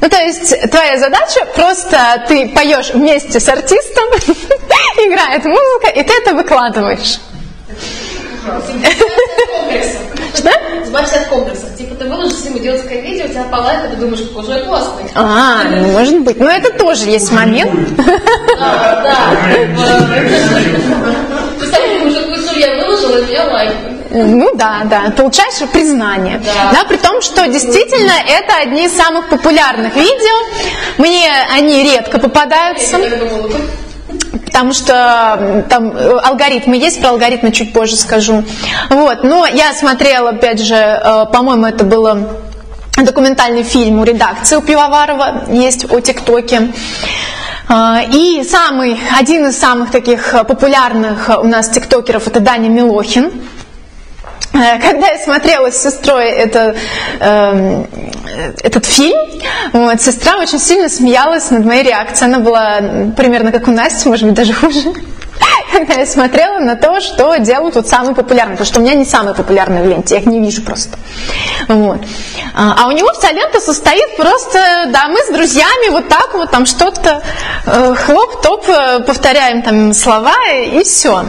Ну, 0.00 0.08
то 0.08 0.16
есть 0.16 0.70
твоя 0.70 0.98
задача 0.98 1.44
просто 1.54 2.24
ты 2.28 2.48
поешь 2.48 2.90
вместе 2.92 3.40
с 3.40 3.48
артистом, 3.48 4.04
играет 4.96 5.44
музыка, 5.44 5.88
и 5.94 6.02
ты 6.02 6.12
это 6.12 6.34
выкладываешь. 6.34 7.18
Что? 10.34 10.50
Избавься 10.84 11.16
от 11.20 11.26
комплексов. 11.26 11.76
Типа 11.76 11.94
ты 11.94 12.04
выложишь 12.06 12.44
ним 12.44 12.58
идиотское 12.58 13.00
видео, 13.00 13.26
у 13.26 13.28
тебя 13.28 13.44
по 13.44 13.56
лайку, 13.56 13.88
ты 13.90 13.96
думаешь, 13.96 14.20
какой 14.28 14.44
же 14.44 14.52
я 14.52 14.64
классный. 14.64 15.04
А, 15.14 15.64
ну, 15.64 15.92
может 15.92 16.20
быть. 16.20 16.38
Но 16.38 16.50
это 16.50 16.72
тоже 16.72 17.06
есть 17.06 17.30
момент. 17.32 17.72
Да, 17.96 19.02
да. 19.02 19.36
Думаешь, 21.98 22.18
какую 22.18 22.42
ссору 22.42 22.58
я 22.58 22.76
выложила, 22.76 23.18
и 23.18 23.26
меня 23.26 23.44
лайк. 23.44 23.72
Ну 24.10 24.50
да, 24.54 24.82
да, 24.84 25.12
получаешь 25.16 25.68
признание. 25.72 26.40
Да. 26.44 26.72
Да, 26.72 26.84
при 26.84 26.96
том, 26.96 27.22
что 27.22 27.46
действительно 27.46 28.12
это 28.26 28.56
одни 28.56 28.86
из 28.86 28.96
самых 28.96 29.28
популярных 29.28 29.94
видео. 29.94 30.46
Мне 30.98 31.30
они 31.54 31.84
редко 31.84 32.18
попадаются. 32.18 32.98
Потому 34.46 34.72
что 34.72 35.64
там 35.70 35.96
э, 35.96 36.18
алгоритмы 36.24 36.76
есть, 36.76 37.00
про 37.00 37.10
алгоритмы 37.10 37.52
чуть 37.52 37.72
позже 37.72 37.94
скажу. 37.94 38.42
Вот, 38.88 39.22
но 39.22 39.46
я 39.46 39.72
смотрела, 39.72 40.30
опять 40.30 40.60
же, 40.60 40.74
э, 40.74 41.26
по-моему, 41.32 41.66
это 41.66 41.84
было 41.84 42.40
документальный 42.96 43.62
фильм 43.62 44.00
у 44.00 44.04
редакции 44.04 44.56
у 44.56 44.60
Пивоварова, 44.60 45.44
есть 45.50 45.90
о 45.90 46.00
ТикТоке. 46.00 46.72
А, 47.68 48.02
И 48.12 48.42
самый, 48.42 48.98
один 49.16 49.46
из 49.46 49.56
самых 49.56 49.92
таких 49.92 50.34
э, 50.34 50.42
популярных 50.42 51.30
у 51.40 51.46
нас 51.46 51.68
тиктокеров 51.68 52.26
это 52.26 52.40
Даня 52.40 52.68
Милохин. 52.68 53.30
Когда 54.52 55.08
я 55.08 55.18
смотрела 55.18 55.70
с 55.70 55.80
сестрой 55.80 56.28
это, 56.30 56.74
э, 57.20 57.84
этот 58.62 58.84
фильм, 58.84 59.18
вот, 59.72 60.00
сестра 60.00 60.38
очень 60.38 60.58
сильно 60.58 60.88
смеялась 60.88 61.50
над 61.50 61.64
моей 61.64 61.84
реакцией. 61.84 62.32
Она 62.32 62.40
была 62.40 62.80
примерно 63.16 63.52
как 63.52 63.68
у 63.68 63.70
Насти, 63.70 64.08
может 64.08 64.24
быть, 64.24 64.34
даже 64.34 64.52
хуже. 64.54 64.92
Когда 65.72 65.94
я 65.94 66.06
смотрела 66.06 66.58
на 66.58 66.74
то, 66.74 67.00
что 67.00 67.36
делают 67.36 67.76
вот 67.76 67.86
самые 67.86 68.14
популярные, 68.14 68.56
потому 68.56 68.66
что 68.66 68.80
у 68.80 68.82
меня 68.82 68.94
не 68.94 69.04
самые 69.04 69.34
популярные 69.34 69.84
в 69.84 69.86
ленте, 69.86 70.16
я 70.16 70.20
их 70.20 70.26
не 70.26 70.40
вижу 70.40 70.62
просто. 70.62 70.98
Вот. 71.68 72.00
А 72.54 72.74
а 72.76 72.88
у 72.88 72.90
него 72.90 73.12
вся 73.12 73.30
лента 73.30 73.60
состоит 73.60 74.16
просто, 74.16 74.58
да, 74.88 75.06
мы 75.08 75.18
с 75.18 75.32
друзьями 75.32 75.90
вот 75.90 76.08
так 76.08 76.34
вот 76.34 76.50
там 76.50 76.66
что-то 76.66 77.22
э, 77.66 77.94
хлоп-топ 77.94 78.68
э, 78.68 79.00
повторяем 79.06 79.62
там 79.62 79.94
слова 79.94 80.34
и 80.50 80.82
все. 80.82 81.24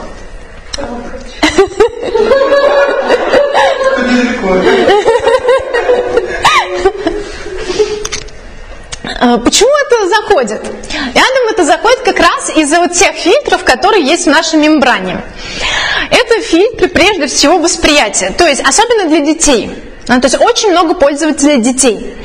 Э, 9.21 9.37
Почему 9.37 9.69
это 9.85 10.09
заходит? 10.09 10.61
Я 11.13 11.21
думаю, 11.35 11.51
это 11.53 11.63
заходит 11.63 11.99
как 11.99 12.19
раз 12.19 12.49
из-за 12.55 12.79
вот 12.79 12.93
тех 12.93 13.15
фильтров, 13.15 13.63
которые 13.63 14.03
есть 14.03 14.25
в 14.25 14.29
нашей 14.29 14.57
мембране. 14.57 15.21
Это 16.09 16.41
фильтры 16.41 16.87
прежде 16.87 17.27
всего 17.27 17.59
восприятия, 17.59 18.33
то 18.35 18.47
есть 18.47 18.61
особенно 18.61 19.09
для 19.09 19.19
детей. 19.19 19.71
А, 20.07 20.19
То 20.19 20.27
есть 20.27 20.39
очень 20.39 20.71
много 20.71 20.93
пользователей 20.93 21.61
детей. 21.61 22.15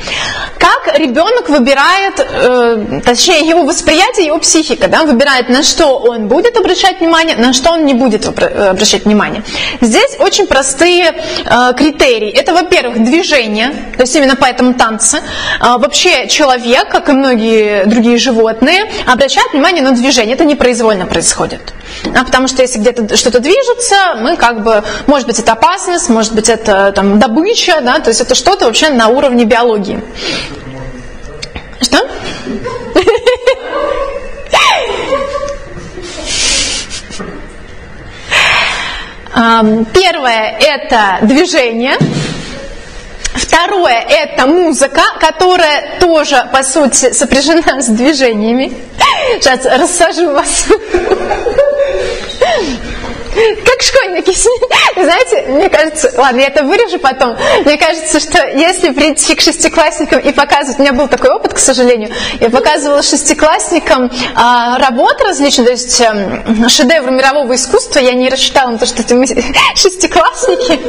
Как 0.57 0.97
ребенок 0.97 1.49
выбирает, 1.49 2.19
э, 2.19 3.01
точнее 3.05 3.47
его 3.47 3.63
восприятие, 3.63 4.27
его 4.27 4.39
психика, 4.39 4.87
да, 4.87 5.03
выбирает, 5.03 5.49
на 5.49 5.61
что 5.63 5.97
он 5.97 6.27
будет 6.27 6.57
обращать 6.57 6.99
внимание, 6.99 7.35
на 7.35 7.53
что 7.53 7.71
он 7.71 7.85
не 7.85 7.93
будет 7.93 8.25
э, 8.25 8.69
обращать 8.69 9.05
внимание. 9.05 9.43
Здесь 9.81 10.17
очень 10.19 10.47
простые 10.47 11.13
э, 11.45 11.73
критерии. 11.77 12.29
Это, 12.29 12.53
во-первых, 12.53 13.03
движение, 13.03 13.69
то 13.95 14.01
есть 14.01 14.15
именно 14.15 14.35
поэтому 14.35 14.73
танцы. 14.73 15.19
А, 15.59 15.77
вообще 15.77 16.27
человек, 16.27 16.89
как 16.89 17.09
и 17.09 17.11
многие 17.11 17.85
другие 17.85 18.17
животные, 18.17 18.89
обращает 19.05 19.53
внимание 19.53 19.83
на 19.83 19.91
движение. 19.91 20.35
Это 20.35 20.45
непроизвольно 20.45 21.05
происходит. 21.05 21.73
А, 22.15 22.23
потому 22.23 22.47
что 22.47 22.61
если 22.61 22.79
где-то 22.79 23.15
что-то 23.15 23.39
движется, 23.39 24.15
мы 24.19 24.35
как 24.37 24.63
бы, 24.63 24.83
может 25.05 25.27
быть, 25.27 25.39
это 25.39 25.53
опасность, 25.53 26.09
может 26.09 26.33
быть, 26.33 26.49
это 26.49 26.91
там 26.95 27.19
добыча, 27.19 27.66
да, 27.81 27.99
то 27.99 28.09
есть 28.09 28.21
это 28.21 28.35
что-то 28.35 28.65
вообще 28.65 28.89
на 28.89 29.07
уровне 29.09 29.45
биологии. 29.45 30.01
Что? 31.81 32.07
Первое– 39.93 40.57
это 40.59 41.19
движение. 41.21 41.95
Второе– 43.35 44.03
это 44.09 44.47
музыка, 44.47 45.03
которая 45.19 45.99
тоже, 45.99 46.49
по 46.51 46.63
сути, 46.63 47.13
сопряжена 47.13 47.81
с 47.81 47.87
движениями. 47.87 48.73
Сейчас 49.39 49.63
рассажу 49.65 50.31
вас. 50.31 50.65
Как 53.65 53.81
школьники. 53.81 54.35
Знаете, 54.95 55.45
мне 55.49 55.69
кажется, 55.69 56.11
ладно, 56.17 56.39
я 56.39 56.47
это 56.47 56.63
вырежу 56.63 56.99
потом. 56.99 57.37
Мне 57.65 57.77
кажется, 57.77 58.19
что 58.19 58.45
если 58.47 58.91
прийти 58.91 59.35
к 59.35 59.41
шестиклассникам 59.41 60.19
и 60.19 60.31
показывать, 60.31 60.79
у 60.79 60.81
меня 60.81 60.93
был 60.93 61.07
такой 61.07 61.29
опыт, 61.29 61.53
к 61.53 61.57
сожалению, 61.59 62.09
я 62.39 62.49
показывала 62.49 63.03
шестиклассникам 63.03 64.11
а, 64.35 64.79
работы 64.79 65.23
различные, 65.23 65.65
то 65.65 65.71
есть 65.71 66.01
эм, 66.01 66.69
шедевры 66.69 67.11
мирового 67.11 67.53
искусства, 67.55 67.99
я 67.99 68.13
не 68.13 68.29
рассчитала 68.29 68.71
на 68.71 68.77
то, 68.77 68.85
что 68.85 69.01
это 69.01 69.15
шестиклассники. 69.75 70.79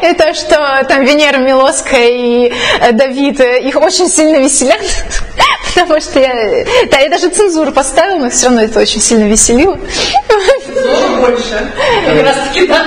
Это 0.00 0.34
что 0.34 0.84
там 0.88 1.04
Венера 1.04 1.38
Милоская 1.38 2.08
и 2.08 2.52
э, 2.80 2.92
Давид, 2.92 3.40
э, 3.40 3.60
их 3.60 3.76
очень 3.76 4.08
сильно 4.08 4.36
веселят. 4.36 4.80
Потому 5.74 6.00
что 6.00 6.18
я, 6.18 6.32
да, 6.90 6.98
я 6.98 7.08
даже 7.08 7.28
цензуру 7.28 7.72
поставила, 7.72 8.18
но 8.18 8.30
все 8.30 8.46
равно 8.46 8.62
это 8.62 8.80
очень 8.80 9.00
сильно 9.00 9.24
веселило. 9.24 9.78
больше. 11.20 11.67
Как 12.06 12.24
раз 12.24 12.36
таки, 12.48 12.66
да. 12.66 12.84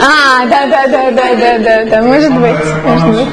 А, 0.00 0.46
да, 0.46 0.66
да, 0.66 0.86
да, 0.86 1.10
да, 1.10 1.34
да, 1.34 1.58
да, 1.58 1.84
да, 1.84 2.02
может 2.02 2.32
быть, 2.32 2.56
может 2.84 3.28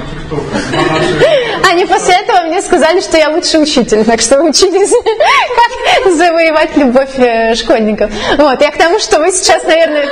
Они 1.70 1.86
после 1.86 2.16
этого 2.16 2.48
мне 2.48 2.62
сказали, 2.62 3.00
что 3.00 3.18
я 3.18 3.30
лучший 3.30 3.62
учитель, 3.62 4.04
так 4.06 4.22
что 4.22 4.38
вы 4.38 4.50
учились, 4.50 4.92
как 6.04 6.14
завоевать 6.14 6.76
любовь 6.78 7.18
э, 7.18 7.56
школьников. 7.56 8.12
Вот, 8.38 8.62
я 8.62 8.72
к 8.72 8.78
тому, 8.78 9.00
что 9.00 9.20
вы 9.20 9.32
сейчас, 9.32 9.64
наверное... 9.64 10.08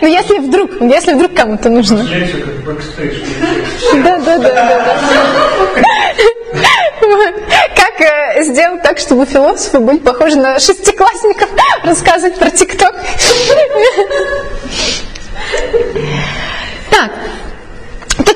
Ну, 0.00 0.08
если 0.08 0.38
вдруг, 0.38 0.80
если 0.80 1.12
вдруг 1.14 1.32
кому-то 1.32 1.68
нужно. 1.68 2.04
Да, 3.94 4.18
да, 4.18 4.38
да, 4.38 4.38
да. 4.38 4.96
Как 7.96 8.00
э, 8.00 8.42
сделать 8.44 8.82
так, 8.82 8.98
чтобы 8.98 9.26
философы 9.26 9.80
были 9.80 9.98
похожи 9.98 10.36
на 10.36 10.58
шестиклассников, 10.58 11.50
рассказывать 11.84 12.38
про 12.38 12.50
ТикТок. 12.50 12.94
Так 16.90 17.10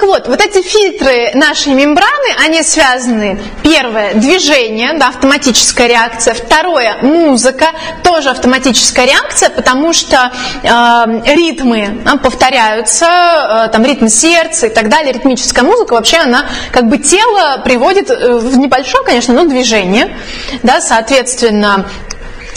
вот, 0.07 0.29
вот 0.29 0.41
эти 0.41 0.63
фильтры 0.63 1.33
нашей 1.35 1.75
мембраны, 1.75 2.35
они 2.45 2.63
связаны, 2.63 3.39
первое, 3.63 4.15
движение, 4.15 4.95
да, 4.95 5.09
автоматическая 5.09 5.87
реакция, 5.87 6.35
второе, 6.35 6.99
музыка, 7.03 7.67
тоже 8.03 8.31
автоматическая 8.31 9.07
реакция, 9.07 9.51
потому 9.51 9.93
что 9.93 10.33
э, 10.63 11.35
ритмы 11.35 12.01
да, 12.05 12.17
повторяются, 12.17 13.07
э, 13.07 13.69
там 13.73 13.85
ритм 13.85 14.09
сердца 14.09 14.67
и 14.67 14.71
так 14.71 14.89
далее, 14.89 15.13
ритмическая 15.13 15.65
музыка, 15.65 15.95
вообще 15.95 16.19
она 16.19 16.47
как 16.71 16.89
бы 16.89 16.99
тело 16.99 17.61
приводит 17.65 18.11
э, 18.11 18.35
в 18.35 18.57
небольшое, 18.59 19.05
конечно, 19.05 19.35
но 19.35 19.45
движение, 19.45 20.17
да, 20.63 20.81
соответственно, 20.81 21.87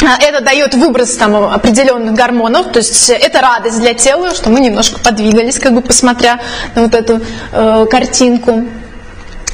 это 0.02 0.42
дает 0.42 0.74
выброс 0.76 1.16
там 1.16 1.36
определенных 1.36 2.14
гормонов, 2.14 2.72
то 2.72 2.80
есть 2.80 3.10
это 3.10 3.42
радость 3.42 3.80
для 3.80 3.94
тела, 3.94 4.34
что 4.34 4.50
мы 4.50 4.60
немножко 4.60 5.00
подвигались, 5.00 5.60
как 5.60 5.74
бы 5.74 5.82
посмотря 5.82 6.40
на 6.76 6.84
вот 6.84 6.96
эту 6.96 7.22
э, 7.52 7.86
картинку. 7.90 8.66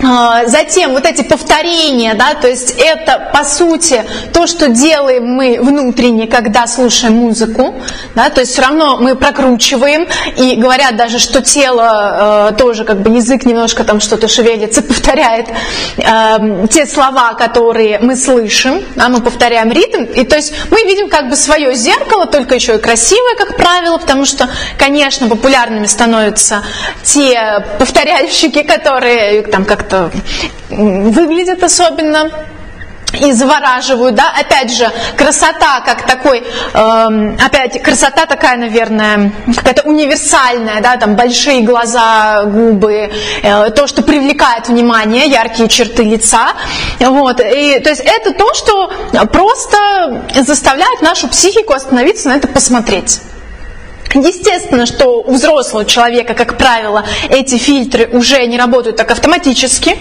А, 0.04 0.46
Затем 0.46 0.91
вот 0.91 1.06
эти 1.06 1.24
повторения, 1.24 2.14
да, 2.16 2.34
то 2.34 2.48
есть 2.48 2.76
это 2.78 3.32
по 3.34 3.43
сути 3.43 4.04
то, 4.34 4.46
что 4.46 4.70
делаем 4.70 5.26
мы 5.26 5.58
внутренне, 5.62 6.28
когда 6.28 6.68
слушаем 6.68 7.16
музыку, 7.16 7.76
да, 8.14 8.30
то 8.30 8.41
есть 8.41 8.52
все 8.52 8.62
равно 8.62 8.98
мы 8.98 9.16
прокручиваем 9.16 10.08
и 10.38 10.56
говорят 10.56 10.98
даже, 10.98 11.20
что 11.20 11.41
тело 11.41 12.50
э, 12.52 12.56
тоже 12.58 12.84
как 12.84 13.02
бы 13.02 13.16
язык 13.16 13.46
немножко 13.46 13.84
там 13.84 14.00
что-то 14.02 14.28
шевелится, 14.28 14.82
повторяет 14.84 15.48
э, 15.98 16.68
те 16.70 16.86
слова, 16.86 17.34
которые 17.34 18.00
мы 18.00 18.16
слышим, 18.16 18.84
да, 18.96 19.08
мы 19.10 19.22
повторяем 19.22 19.72
ритм, 19.72 20.04
и 20.04 20.26
то 20.26 20.36
есть 20.36 20.54
мы 20.72 20.84
видим 20.84 21.10
как 21.10 21.30
бы 21.30 21.36
свое 21.36 21.74
зеркало, 21.74 22.26
только 22.26 22.56
еще 22.56 22.76
и 22.76 22.80
красивое, 22.80 23.36
как 23.38 23.56
правило, 23.56 23.98
потому 23.98 24.26
что, 24.26 24.50
конечно, 24.78 25.28
популярными 25.30 25.86
становятся 25.86 26.64
те 27.04 27.64
повторяльщики, 27.80 28.64
которые 28.64 29.43
там 29.43 29.64
как-то 29.64 29.85
м, 29.92 31.12
выглядят 31.12 31.64
особенно 31.64 32.32
и 33.14 33.32
завораживают, 33.32 34.16
да, 34.16 34.34
опять 34.38 34.72
же, 34.74 34.92
красота 35.16 35.82
как 35.86 36.06
такой, 36.06 36.44
эм, 36.74 37.38
опять, 37.44 37.82
красота 37.82 38.26
такая, 38.26 38.58
наверное, 38.58 39.32
какая-то 39.56 39.84
универсальная, 39.84 40.82
да, 40.82 40.98
там 40.98 41.16
большие 41.16 41.62
глаза, 41.62 42.44
губы, 42.46 43.12
э, 43.44 43.70
то, 43.72 43.88
что 43.88 44.02
привлекает 44.04 44.68
внимание, 44.68 45.28
яркие 45.28 45.70
черты 45.70 46.04
лица, 46.04 46.54
вот, 47.00 47.40
и, 47.40 47.80
то 47.80 47.90
есть 47.90 48.02
это 48.02 48.34
то, 48.34 48.54
что 48.54 48.92
просто 49.32 50.24
заставляет 50.42 51.02
нашу 51.02 51.28
психику 51.28 51.74
остановиться 51.74 52.30
на 52.30 52.36
это 52.36 52.48
посмотреть. 52.48 53.22
Естественно, 54.14 54.86
что 54.86 55.22
у 55.22 55.34
взрослого 55.34 55.84
человека, 55.84 56.34
как 56.34 56.58
правило, 56.58 57.06
эти 57.30 57.58
фильтры 57.58 58.08
уже 58.12 58.45
не 58.45 58.58
работают 58.58 58.95
так 58.95 59.12
автоматически. 59.12 59.97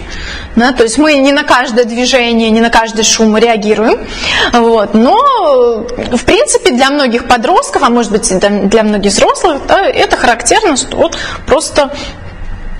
Да, 0.55 0.71
то 0.71 0.83
есть 0.83 0.97
мы 0.97 1.15
не 1.15 1.33
на 1.33 1.43
каждое 1.43 1.85
движение, 1.85 2.49
не 2.49 2.61
на 2.61 2.69
каждый 2.69 3.03
шум 3.03 3.35
реагируем. 3.37 4.07
Вот, 4.53 4.93
но, 4.93 5.17
в 5.17 6.23
принципе, 6.25 6.71
для 6.71 6.89
многих 6.91 7.27
подростков, 7.27 7.83
а 7.83 7.89
может 7.89 8.11
быть 8.11 8.31
для 8.37 8.83
многих 8.83 9.11
взрослых, 9.11 9.65
да, 9.67 9.85
это 9.85 10.15
характерно, 10.15 10.77
что 10.77 10.95
вот 10.95 11.17
просто 11.45 11.91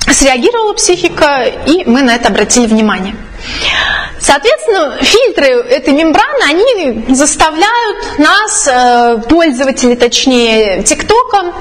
среагировала 0.10 0.74
психика, 0.74 1.44
и 1.66 1.84
мы 1.86 2.02
на 2.02 2.16
это 2.16 2.30
обратили 2.30 2.68
внимание. 2.68 3.16
Соответственно, 4.26 4.98
фильтры 5.02 5.46
этой 5.70 5.94
мембраны, 5.94 6.44
они 6.50 7.14
заставляют 7.14 8.18
нас, 8.18 8.68
э, 8.68 9.18
пользователей, 9.30 9.96
точнее, 9.96 10.82
ТикТока, 10.82 11.54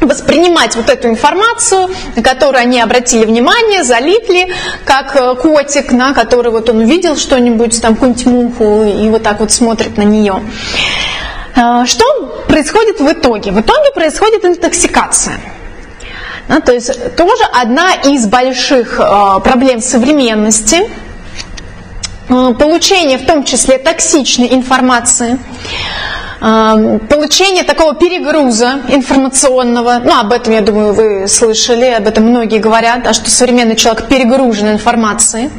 воспринимать 0.00 0.76
вот 0.76 0.88
эту 0.88 1.08
информацию, 1.08 1.90
на 2.16 2.22
которую 2.22 2.62
они 2.62 2.80
обратили 2.80 3.26
внимание, 3.26 3.84
залипли, 3.84 4.50
как 4.86 5.14
э, 5.14 5.34
котик, 5.34 5.92
на 5.92 6.14
который 6.14 6.50
вот 6.50 6.70
он 6.70 6.78
увидел 6.78 7.18
что-нибудь, 7.18 7.82
там 7.82 7.92
какую-нибудь 7.92 8.24
муху, 8.24 8.82
и 8.82 9.06
вот 9.10 9.22
так 9.22 9.40
вот 9.40 9.52
смотрит 9.52 9.98
на 9.98 10.02
нее. 10.04 10.42
Э, 11.54 11.84
Что 11.84 12.06
происходит 12.48 12.98
в 13.00 13.12
итоге? 13.12 13.50
В 13.50 13.60
итоге 13.60 13.90
происходит 13.94 14.42
интоксикация. 14.46 15.38
Да, 16.48 16.60
то 16.60 16.72
есть 16.72 17.14
тоже 17.14 17.44
одна 17.52 17.92
из 17.92 18.26
больших 18.26 18.96
проблем 19.44 19.82
современности, 19.82 20.88
получение 22.30 23.18
в 23.18 23.26
том 23.26 23.44
числе 23.44 23.78
токсичной 23.78 24.54
информации, 24.54 25.38
э, 26.40 26.98
получение 27.08 27.64
такого 27.64 27.94
перегруза 27.94 28.80
информационного, 28.88 30.00
ну 30.04 30.18
об 30.18 30.32
этом, 30.32 30.52
я 30.52 30.60
думаю, 30.60 30.94
вы 30.94 31.28
слышали, 31.28 31.86
об 31.86 32.06
этом 32.06 32.24
многие 32.24 32.58
говорят, 32.58 33.06
а 33.06 33.14
что 33.14 33.30
современный 33.30 33.76
человек 33.76 34.06
перегружен 34.08 34.70
информацией. 34.70 35.50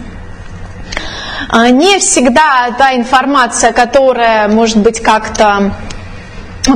А 1.49 1.69
Не 1.69 1.99
всегда 1.99 2.73
та 2.77 2.95
информация, 2.95 3.73
которая 3.73 4.47
может 4.47 4.77
быть 4.77 5.01
как-то 5.01 5.73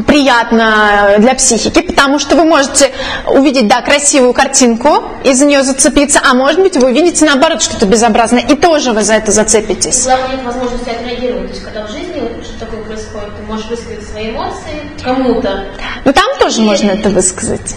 приятно 0.07 1.15
для 1.19 1.35
психики, 1.35 1.81
потому 1.81 2.19
что 2.19 2.35
вы 2.35 2.45
можете 2.45 2.91
увидеть, 3.27 3.67
да, 3.67 3.81
красивую 3.81 4.33
картинку 4.33 5.03
и 5.23 5.33
за 5.33 5.45
нее 5.45 5.63
зацепиться, 5.63 6.19
а 6.23 6.33
может 6.33 6.59
быть 6.59 6.75
вы 6.77 6.89
увидите 6.89 7.25
наоборот 7.25 7.61
что-то 7.61 7.85
безобразное, 7.85 8.41
и 8.41 8.55
тоже 8.55 8.91
вы 8.91 9.03
за 9.03 9.15
это 9.15 9.31
зацепитесь. 9.31 10.03
Главное, 10.03 10.37
нет 10.37 10.45
возможности 10.45 10.89
отреагировать. 10.89 11.47
То 11.47 11.53
есть, 11.53 11.63
когда 11.63 11.85
в 11.85 11.91
жизни 11.91 12.43
что 12.43 12.65
такое 12.65 12.83
происходит, 12.83 13.35
ты 13.37 13.43
можешь 13.43 13.67
высказать 13.67 14.03
свои 14.07 14.29
эмоции 14.31 14.81
кому-то. 15.03 15.65
Но 16.03 16.11
там 16.11 16.37
тоже 16.39 16.61
можно 16.61 16.91
это 16.91 17.09
высказать. 17.09 17.75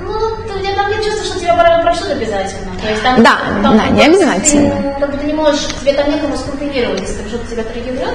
Ну, 0.00 0.12
ты, 0.46 0.54
у 0.54 0.58
тебя 0.60 0.74
там 0.74 0.90
нет 0.90 1.04
чувства, 1.04 1.24
что 1.24 1.40
тебя 1.40 1.54
про, 1.54 1.82
про 1.82 1.94
что 1.94 2.12
обязательно. 2.12 2.72
То 2.80 2.88
есть, 2.88 3.02
там, 3.02 3.22
Да, 3.22 3.38
там 3.62 3.76
да, 3.76 3.84
как 3.84 3.90
не 3.92 4.04
обязательно. 4.04 4.94
Ты, 4.94 5.00
как 5.00 5.12
бы 5.12 5.18
ты 5.18 5.26
не 5.26 5.32
можешь, 5.32 5.66
тебе 5.80 5.92
там 5.94 6.10
некому 6.10 6.36
скомпенсировать, 6.36 7.00
если 7.00 7.14
там 7.14 7.28
что-то 7.28 7.50
тебя 7.50 7.62
триггернет. 7.64 8.14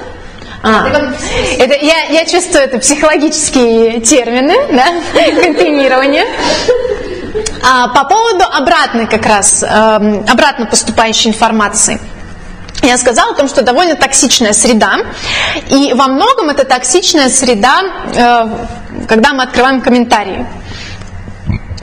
А, 0.63 0.87
это, 1.57 1.73
я, 1.73 2.03
я 2.09 2.25
чувствую, 2.25 2.63
это 2.63 2.77
психологические 2.77 3.99
термины, 4.01 4.55
да, 4.71 4.85
компенирование. 5.41 6.25
А, 7.63 7.87
по 7.89 8.03
поводу 8.05 8.43
обратной 8.43 9.07
как 9.07 9.25
раз, 9.25 9.63
эм, 9.63 10.25
обратно 10.27 10.65
поступающей 10.65 11.29
информации. 11.29 11.99
Я 12.83 12.97
сказала 12.97 13.33
о 13.33 13.35
том, 13.35 13.47
что 13.47 13.61
довольно 13.61 13.95
токсичная 13.95 14.53
среда, 14.53 14.97
и 15.69 15.93
во 15.93 16.07
многом 16.07 16.49
это 16.49 16.63
токсичная 16.63 17.29
среда, 17.29 17.81
э, 18.15 19.05
когда 19.07 19.33
мы 19.33 19.43
открываем 19.43 19.81
комментарии. 19.81 20.45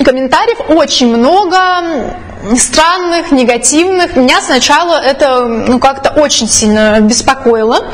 Комментариев 0.05 0.59
очень 0.69 1.15
много, 1.15 1.57
странных, 2.57 3.33
негативных. 3.33 4.15
Меня 4.17 4.41
сначала 4.41 4.95
это 5.01 5.41
ну, 5.45 5.79
как-то 5.81 6.11
очень 6.11 6.49
сильно 6.49 7.01
беспокоило, 7.01 7.85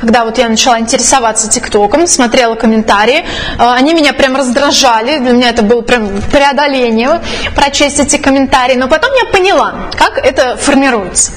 когда 0.00 0.24
вот 0.24 0.38
я 0.38 0.48
начала 0.48 0.78
интересоваться 0.80 1.48
ТикТоком, 1.48 2.06
смотрела 2.06 2.56
комментарии. 2.56 3.24
Э, 3.58 3.72
Они 3.74 3.94
меня 3.94 4.12
прям 4.12 4.36
раздражали, 4.36 5.18
для 5.18 5.32
меня 5.32 5.50
это 5.50 5.62
было 5.62 5.82
прям 5.82 6.20
преодоление 6.32 7.20
прочесть 7.54 8.00
эти 8.00 8.16
комментарии. 8.16 8.74
Но 8.74 8.88
потом 8.88 9.10
я 9.14 9.26
поняла, 9.30 9.74
как 9.96 10.18
это 10.18 10.56
формируется. 10.56 11.32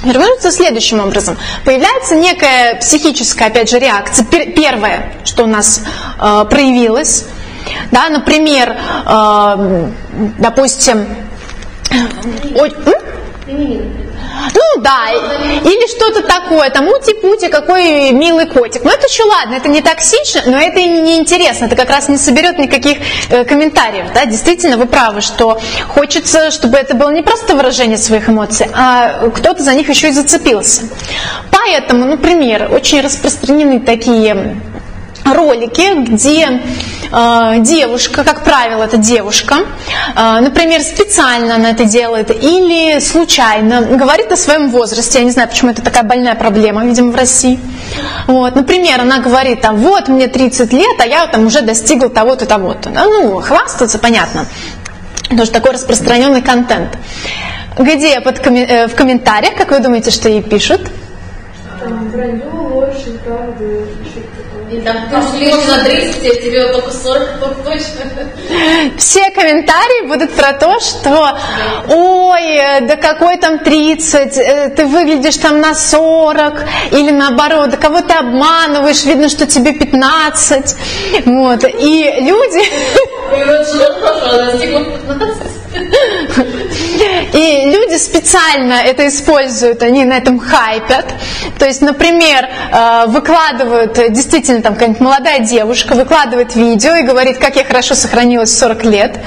Формируется 0.00 0.50
следующим 0.52 1.00
образом. 1.00 1.36
Появляется 1.64 2.14
некая 2.14 2.76
психическая, 2.76 3.48
опять 3.48 3.68
же, 3.68 3.78
реакция. 3.78 4.24
Пер- 4.24 4.52
Первое, 4.54 5.12
что 5.24 5.42
у 5.44 5.46
нас 5.46 5.82
э, 6.18 6.44
проявилось, 6.48 7.24
да, 7.90 8.08
например, 8.08 8.76
э, 9.06 9.86
допустим, 10.38 11.06
ой, 12.56 12.72
ну 14.54 14.82
да, 14.82 15.10
или 15.10 15.88
что-то 15.88 16.22
такое, 16.22 16.70
там 16.70 16.88
ути-пути, 16.88 17.48
какой 17.48 18.12
милый 18.12 18.46
котик. 18.46 18.82
Ну 18.84 18.90
это 18.90 19.06
еще 19.06 19.24
ладно, 19.24 19.54
это 19.54 19.68
не 19.68 19.82
токсично, 19.82 20.42
но 20.46 20.58
это 20.58 20.78
и 20.78 20.86
не 20.86 21.18
интересно, 21.18 21.66
это 21.66 21.76
как 21.76 21.90
раз 21.90 22.08
не 22.08 22.16
соберет 22.16 22.58
никаких 22.58 22.98
э, 23.28 23.44
комментариев. 23.44 24.06
Да? 24.14 24.24
Действительно, 24.26 24.76
вы 24.76 24.86
правы, 24.86 25.20
что 25.20 25.58
хочется, 25.88 26.50
чтобы 26.50 26.78
это 26.78 26.94
было 26.94 27.10
не 27.10 27.22
просто 27.22 27.54
выражение 27.54 27.98
своих 27.98 28.28
эмоций, 28.28 28.68
а 28.72 29.28
кто-то 29.28 29.62
за 29.62 29.74
них 29.74 29.88
еще 29.88 30.08
и 30.08 30.12
зацепился. 30.12 30.84
Поэтому, 31.50 32.04
например, 32.04 32.70
очень 32.72 33.00
распространены 33.00 33.80
такие 33.80 34.56
ролики, 35.34 35.94
где 36.10 36.60
э, 37.12 37.54
девушка, 37.58 38.24
как 38.24 38.44
правило, 38.44 38.84
это 38.84 38.96
девушка, 38.96 39.56
э, 40.16 40.40
например, 40.40 40.80
специально 40.82 41.54
она 41.56 41.70
это 41.70 41.84
делает 41.84 42.30
или 42.30 43.00
случайно 43.00 43.82
говорит 43.82 44.30
о 44.32 44.36
своем 44.36 44.70
возрасте. 44.70 45.18
Я 45.18 45.24
не 45.24 45.30
знаю, 45.30 45.48
почему 45.48 45.70
это 45.70 45.82
такая 45.82 46.02
больная 46.04 46.34
проблема, 46.34 46.84
видимо, 46.84 47.12
в 47.12 47.16
России. 47.16 47.58
Вот, 48.26 48.54
например, 48.54 49.00
она 49.00 49.18
говорит, 49.18 49.60
там, 49.60 49.76
вот 49.76 50.08
мне 50.08 50.28
30 50.28 50.72
лет, 50.72 51.00
а 51.00 51.06
я 51.06 51.26
там 51.26 51.46
уже 51.46 51.62
достигла 51.62 52.08
того-то, 52.08 52.46
того-то. 52.46 52.90
Ну, 52.90 53.40
хвастаться, 53.40 53.98
понятно, 53.98 54.46
что 55.30 55.52
такой 55.52 55.72
распространенный 55.72 56.42
контент. 56.42 56.96
Где 57.78 58.20
под 58.20 58.38
коммен- 58.40 58.66
э, 58.68 58.86
в 58.88 58.94
комментариях, 58.94 59.54
как 59.56 59.70
вы 59.70 59.78
думаете, 59.78 60.10
что 60.10 60.28
ей 60.28 60.42
пишут? 60.42 60.82
Там 61.80 62.10
вранье, 62.10 62.44
ложь, 62.52 63.04
такое. 63.24 63.86
И 64.70 64.80
там 64.82 65.10
пошли 65.10 65.52
на 65.52 65.84
30, 65.84 66.24
а 66.24 66.42
тебе 66.42 66.72
только 66.72 66.92
40, 66.92 67.28
вот 67.40 67.64
точно. 67.64 68.04
Все 68.96 69.30
комментарии 69.30 70.06
будут 70.06 70.32
про 70.32 70.52
то, 70.52 70.78
что 70.78 71.36
ой, 71.88 72.56
э, 72.56 72.80
да 72.82 72.94
какой 72.94 73.36
там 73.38 73.58
30, 73.58 74.38
э, 74.38 74.68
ты 74.76 74.86
выглядишь 74.86 75.38
там 75.38 75.60
на 75.60 75.74
40, 75.74 76.64
или 76.92 77.10
наоборот, 77.10 77.70
да 77.70 77.76
кого 77.78 78.00
ты 78.00 78.14
обманываешь, 78.14 79.04
видно, 79.04 79.28
что 79.28 79.44
тебе 79.44 79.72
15. 79.72 80.76
Вот. 81.26 81.64
И 81.64 82.14
люди, 82.20 82.60
И 82.60 83.44
вот 83.44 83.66
что 83.66 83.92
хорошо, 83.94 84.34
она 84.34 84.52
достигла 84.52 84.84
15. 84.84 85.59
И 85.72 87.70
люди 87.70 87.96
специально 87.96 88.74
это 88.74 89.06
используют, 89.06 89.82
они 89.82 90.04
на 90.04 90.14
этом 90.14 90.38
хайпят. 90.38 91.06
То 91.58 91.66
есть, 91.66 91.80
например, 91.80 92.48
э, 92.72 93.04
выкладывают, 93.06 93.98
э, 93.98 94.10
действительно, 94.10 94.62
там 94.62 94.74
какая-нибудь 94.74 95.00
молодая 95.00 95.40
девушка 95.40 95.94
выкладывает 95.94 96.56
видео 96.56 96.94
и 96.94 97.02
говорит, 97.02 97.38
как 97.38 97.56
я 97.56 97.64
хорошо 97.64 97.94
сохранилась 97.94 98.50
в 98.50 98.58
40 98.58 98.84
лет. 98.84 99.18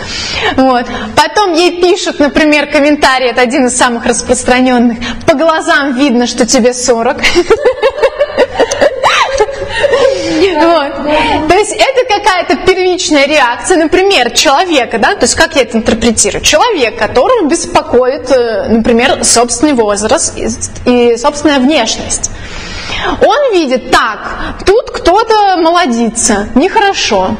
Вот. 0.57 0.85
Потом 1.15 1.53
ей 1.53 1.81
пишут, 1.81 2.19
например, 2.19 2.67
комментарий, 2.67 3.29
это 3.29 3.41
один 3.41 3.67
из 3.67 3.77
самых 3.77 4.05
распространенных, 4.05 4.97
по 5.25 5.35
глазам 5.35 5.93
видно, 5.93 6.27
что 6.27 6.45
тебе 6.45 6.73
40. 6.73 7.17
Вот. 10.55 10.93
Есть 11.63 11.77
это 11.79 12.13
какая-то 12.13 12.57
первичная 12.65 13.25
реакция, 13.25 13.77
например, 13.77 14.31
человека, 14.31 14.97
да, 14.97 15.15
то 15.15 15.21
есть 15.21 15.35
как 15.35 15.55
я 15.55 15.61
это 15.61 15.77
интерпретирую? 15.77 16.41
Человек, 16.41 16.99
которого 16.99 17.47
беспокоит, 17.47 18.29
э, 18.31 18.67
например, 18.67 19.23
собственный 19.23 19.71
возраст 19.71 20.37
и, 20.37 21.13
и 21.13 21.15
собственная 21.15 21.59
внешность. 21.59 22.31
Он 23.21 23.53
видит, 23.53 23.91
так, 23.91 24.55
тут 24.65 24.91
кто-то 24.91 25.55
молодится, 25.55 26.49
нехорошо. 26.53 27.37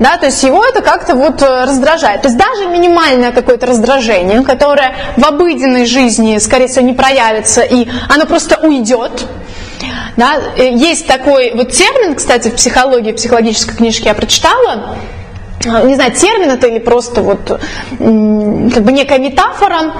Да, 0.00 0.16
то 0.16 0.26
есть 0.26 0.42
его 0.42 0.64
это 0.64 0.82
как-то 0.82 1.14
вот 1.14 1.40
э, 1.40 1.64
раздражает. 1.64 2.22
То 2.22 2.28
есть 2.28 2.38
даже 2.38 2.66
минимальное 2.66 3.30
какое-то 3.30 3.66
раздражение, 3.66 4.42
которое 4.42 4.96
в 5.16 5.24
обыденной 5.24 5.86
жизни, 5.86 6.38
скорее 6.38 6.66
всего, 6.66 6.84
не 6.84 6.94
проявится, 6.94 7.62
и 7.62 7.86
оно 8.08 8.26
просто 8.26 8.58
уйдет, 8.66 9.12
да, 10.16 10.38
э, 10.56 10.72
есть 10.74 11.06
такой 11.06 11.52
вот 11.54 11.72
термин, 11.72 12.14
кстати, 12.14 12.48
в 12.48 12.54
психологии, 12.54 13.12
в 13.12 13.16
психологической 13.16 13.76
книжке 13.76 14.06
я 14.06 14.14
прочитала, 14.14 14.96
А, 15.66 15.82
не 15.82 15.94
знаю, 15.94 16.12
термин 16.12 16.50
это 16.50 16.66
или 16.68 16.78
просто 16.78 17.20
вот 17.20 17.60
как 17.98 18.82
бы 18.82 18.92
некая 18.92 19.18
метафора, 19.18 19.92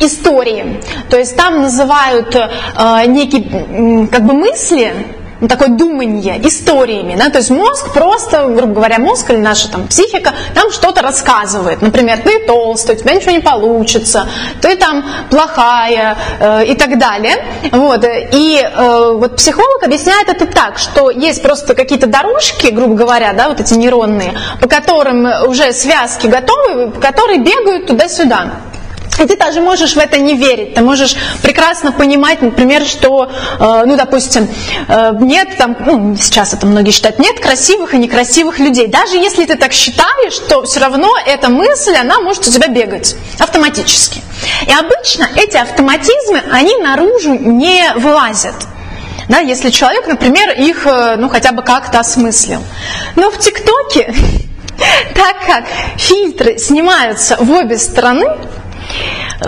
истории. 0.00 0.82
То 1.08 1.18
есть 1.18 1.36
там 1.36 1.62
называют 1.62 2.34
э, 2.34 3.06
некие 3.06 4.06
как 4.08 4.24
бы 4.24 4.34
мысли, 4.34 4.92
ну, 5.40 5.48
такое 5.48 5.68
думание 5.68 6.40
историями, 6.46 7.16
да, 7.16 7.30
то 7.30 7.38
есть 7.38 7.50
мозг 7.50 7.92
просто, 7.92 8.46
грубо 8.48 8.74
говоря, 8.74 8.98
мозг 8.98 9.30
или 9.30 9.38
наша 9.38 9.70
там 9.70 9.88
психика 9.88 10.32
нам 10.54 10.70
что-то 10.70 11.02
рассказывает. 11.02 11.82
Например, 11.82 12.18
ты 12.18 12.46
толстый, 12.46 12.96
у 12.96 12.98
тебя 12.98 13.14
ничего 13.14 13.32
не 13.32 13.40
получится, 13.40 14.28
ты 14.60 14.76
там 14.76 15.04
плохая 15.30 16.16
э, 16.38 16.66
и 16.66 16.74
так 16.74 16.98
далее. 16.98 17.36
Вот. 17.72 18.04
И 18.04 18.60
э, 18.62 19.12
вот 19.14 19.36
психолог 19.36 19.82
объясняет 19.82 20.28
это 20.28 20.46
так, 20.46 20.78
что 20.78 21.10
есть 21.10 21.42
просто 21.42 21.74
какие-то 21.74 22.06
дорожки, 22.06 22.68
грубо 22.68 22.94
говоря, 22.94 23.32
да, 23.32 23.48
вот 23.48 23.60
эти 23.60 23.74
нейронные, 23.74 24.34
по 24.60 24.68
которым 24.68 25.26
уже 25.48 25.72
связки 25.72 26.26
готовы, 26.26 26.90
которые 26.92 27.38
бегают 27.38 27.86
туда-сюда. 27.86 28.50
И 29.20 29.26
ты 29.26 29.36
даже 29.36 29.60
можешь 29.60 29.94
в 29.94 29.98
это 29.98 30.18
не 30.18 30.34
верить. 30.34 30.74
Ты 30.74 30.80
можешь 30.80 31.14
прекрасно 31.42 31.92
понимать, 31.92 32.40
например, 32.40 32.84
что, 32.86 33.30
э, 33.30 33.82
ну, 33.84 33.96
допустим, 33.96 34.48
э, 34.88 35.12
нет 35.20 35.56
там, 35.58 35.76
ну, 35.78 36.16
сейчас 36.16 36.54
это 36.54 36.66
многие 36.66 36.90
считают, 36.90 37.18
нет 37.18 37.38
красивых 37.38 37.92
и 37.92 37.98
некрасивых 37.98 38.58
людей. 38.58 38.86
Даже 38.86 39.16
если 39.16 39.44
ты 39.44 39.56
так 39.56 39.72
считаешь, 39.72 40.38
то 40.48 40.62
все 40.62 40.80
равно 40.80 41.14
эта 41.26 41.50
мысль, 41.50 41.94
она 41.94 42.20
может 42.20 42.46
у 42.48 42.50
тебя 42.50 42.68
бегать 42.68 43.14
автоматически. 43.38 44.22
И 44.66 44.72
обычно 44.72 45.28
эти 45.36 45.58
автоматизмы, 45.58 46.42
они 46.50 46.76
наружу 46.78 47.34
не 47.34 47.92
вылазят. 47.96 48.54
Да, 49.28 49.38
если 49.38 49.70
человек, 49.70 50.06
например, 50.06 50.50
их, 50.52 50.86
э, 50.86 51.16
ну, 51.16 51.28
хотя 51.28 51.52
бы 51.52 51.62
как-то 51.62 52.00
осмыслил. 52.00 52.62
Но 53.16 53.30
в 53.30 53.38
ТикТоке, 53.38 54.14
так 55.14 55.36
как 55.46 55.64
фильтры 55.98 56.58
снимаются 56.58 57.36
в 57.38 57.50
обе 57.52 57.76
стороны, 57.76 58.26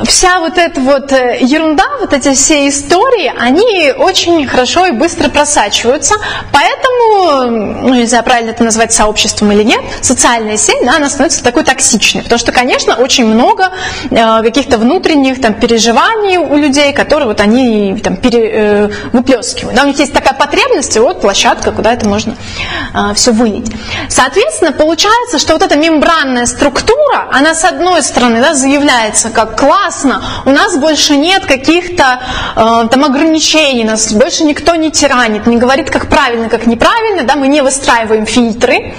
вся 0.04 0.40
вот 0.40 0.58
эта 0.58 0.80
вот 0.80 1.12
э, 1.12 1.38
ерунда, 1.40 1.84
вот 2.00 2.12
эти 2.12 2.32
все 2.34 2.68
истории, 2.68 3.32
они 3.38 3.92
очень 3.92 4.46
хорошо 4.46 4.86
и 4.86 4.90
быстро 4.92 5.28
просачиваются. 5.28 6.14
Поэтому, 6.52 7.82
ну, 7.88 7.94
не 7.94 8.06
знаю, 8.06 8.24
правильно 8.24 8.50
это 8.50 8.64
назвать 8.64 8.92
сообществом 8.92 9.52
или 9.52 9.62
нет, 9.62 9.80
социальная 10.00 10.56
сеть, 10.56 10.84
да, 10.84 10.96
она 10.96 11.08
становится 11.08 11.42
такой 11.42 11.64
токсичной. 11.64 12.22
Потому 12.22 12.38
что, 12.38 12.52
конечно, 12.52 12.94
очень 12.94 13.26
много 13.26 13.70
э, 14.10 14.42
каких-то 14.42 14.78
внутренних 14.78 15.40
там, 15.40 15.54
переживаний 15.54 16.38
у 16.38 16.56
людей, 16.56 16.92
которые 16.92 17.28
вот 17.28 17.40
они 17.40 18.00
там, 18.02 18.16
пере, 18.16 18.50
э, 18.50 18.90
выплескивают. 19.12 19.76
Да, 19.76 19.82
у 19.82 19.86
них 19.86 19.98
есть 19.98 20.12
такая 20.12 20.34
потребность, 20.34 20.96
и 20.96 21.00
вот 21.00 21.20
площадка, 21.20 21.72
куда 21.72 21.92
это 21.92 22.08
можно 22.08 22.36
э, 22.94 23.14
все 23.14 23.32
вылить. 23.32 23.70
Соответственно, 24.08 24.72
получается, 24.72 25.38
что 25.38 25.52
вот 25.52 25.62
эта 25.62 25.76
мембранная 25.76 26.46
структура, 26.46 27.28
она 27.30 27.54
с 27.54 27.64
одной 27.64 28.02
стороны 28.02 28.40
да, 28.40 28.54
заявляется 28.54 29.30
как 29.32 29.58
классно, 29.58 30.22
у 30.44 30.50
нас 30.50 30.76
больше 30.76 31.16
нет 31.16 31.46
каких-то 31.46 32.20
э, 32.56 32.88
там 32.88 33.04
ограничений, 33.04 33.84
нас 33.84 34.12
больше 34.12 34.44
никто 34.44 34.74
не 34.76 34.90
тиранит, 34.90 35.46
не 35.46 35.56
говорит, 35.56 35.90
как 35.90 36.08
правильно, 36.08 36.48
как 36.48 36.66
неправильно, 36.66 37.24
да, 37.24 37.36
мы 37.36 37.48
не 37.48 37.62
выстраиваем 37.62 38.26
фильтры. 38.26 38.94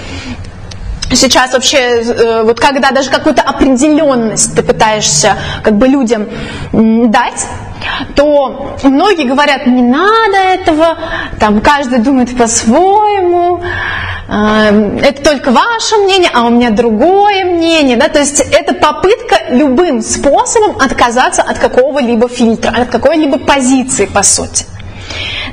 Сейчас 1.12 1.52
вообще, 1.52 1.78
э, 1.78 2.42
вот 2.42 2.58
когда 2.58 2.90
даже 2.90 3.10
какую-то 3.10 3.42
определенность 3.42 4.54
ты 4.56 4.62
пытаешься 4.62 5.36
как 5.62 5.76
бы 5.76 5.86
людям 5.86 6.28
дать, 6.72 7.46
то 8.14 8.76
многие 8.82 9.24
говорят, 9.24 9.66
не 9.66 9.82
надо 9.82 10.36
этого, 10.36 10.98
там 11.38 11.60
каждый 11.60 11.98
думает 11.98 12.36
по-своему, 12.36 13.62
э, 14.28 14.98
это 15.02 15.22
только 15.22 15.50
ваше 15.50 15.96
мнение, 15.96 16.30
а 16.32 16.46
у 16.46 16.50
меня 16.50 16.70
другое 16.70 17.44
мнение, 17.44 17.96
да, 17.96 18.08
то 18.08 18.18
есть 18.20 18.40
это 18.40 18.74
попытка 18.74 19.36
любым 19.50 20.02
способом 20.02 20.76
отказаться 20.80 21.42
от 21.42 21.58
какого-либо 21.58 22.28
фильтра, 22.28 22.70
от 22.70 22.88
какой-либо 22.88 23.38
позиции, 23.38 24.06
по 24.06 24.22
сути. 24.22 24.66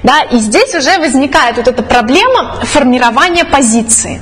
Да, 0.04 0.24
и 0.24 0.38
здесь 0.38 0.74
уже 0.74 0.98
возникает 0.98 1.58
вот 1.58 1.68
эта 1.68 1.84
проблема 1.84 2.56
формирования 2.64 3.46
позиции. 3.46 4.22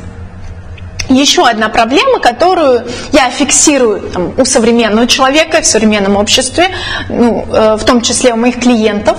Еще 1.10 1.48
одна 1.48 1.70
проблема, 1.70 2.20
которую 2.20 2.86
я 3.12 3.32
фиксирую 3.32 4.02
там, 4.12 4.34
у 4.38 4.46
современного 4.46 5.08
человека 5.08 5.62
в 5.62 5.66
современном 5.66 6.16
обществе, 6.16 6.70
ну, 7.10 7.48
э, 7.52 7.78
в 7.78 7.84
том 7.84 8.02
числе 8.02 8.34
у 8.34 8.38
моих 8.38 8.60
клиентов, 8.60 9.18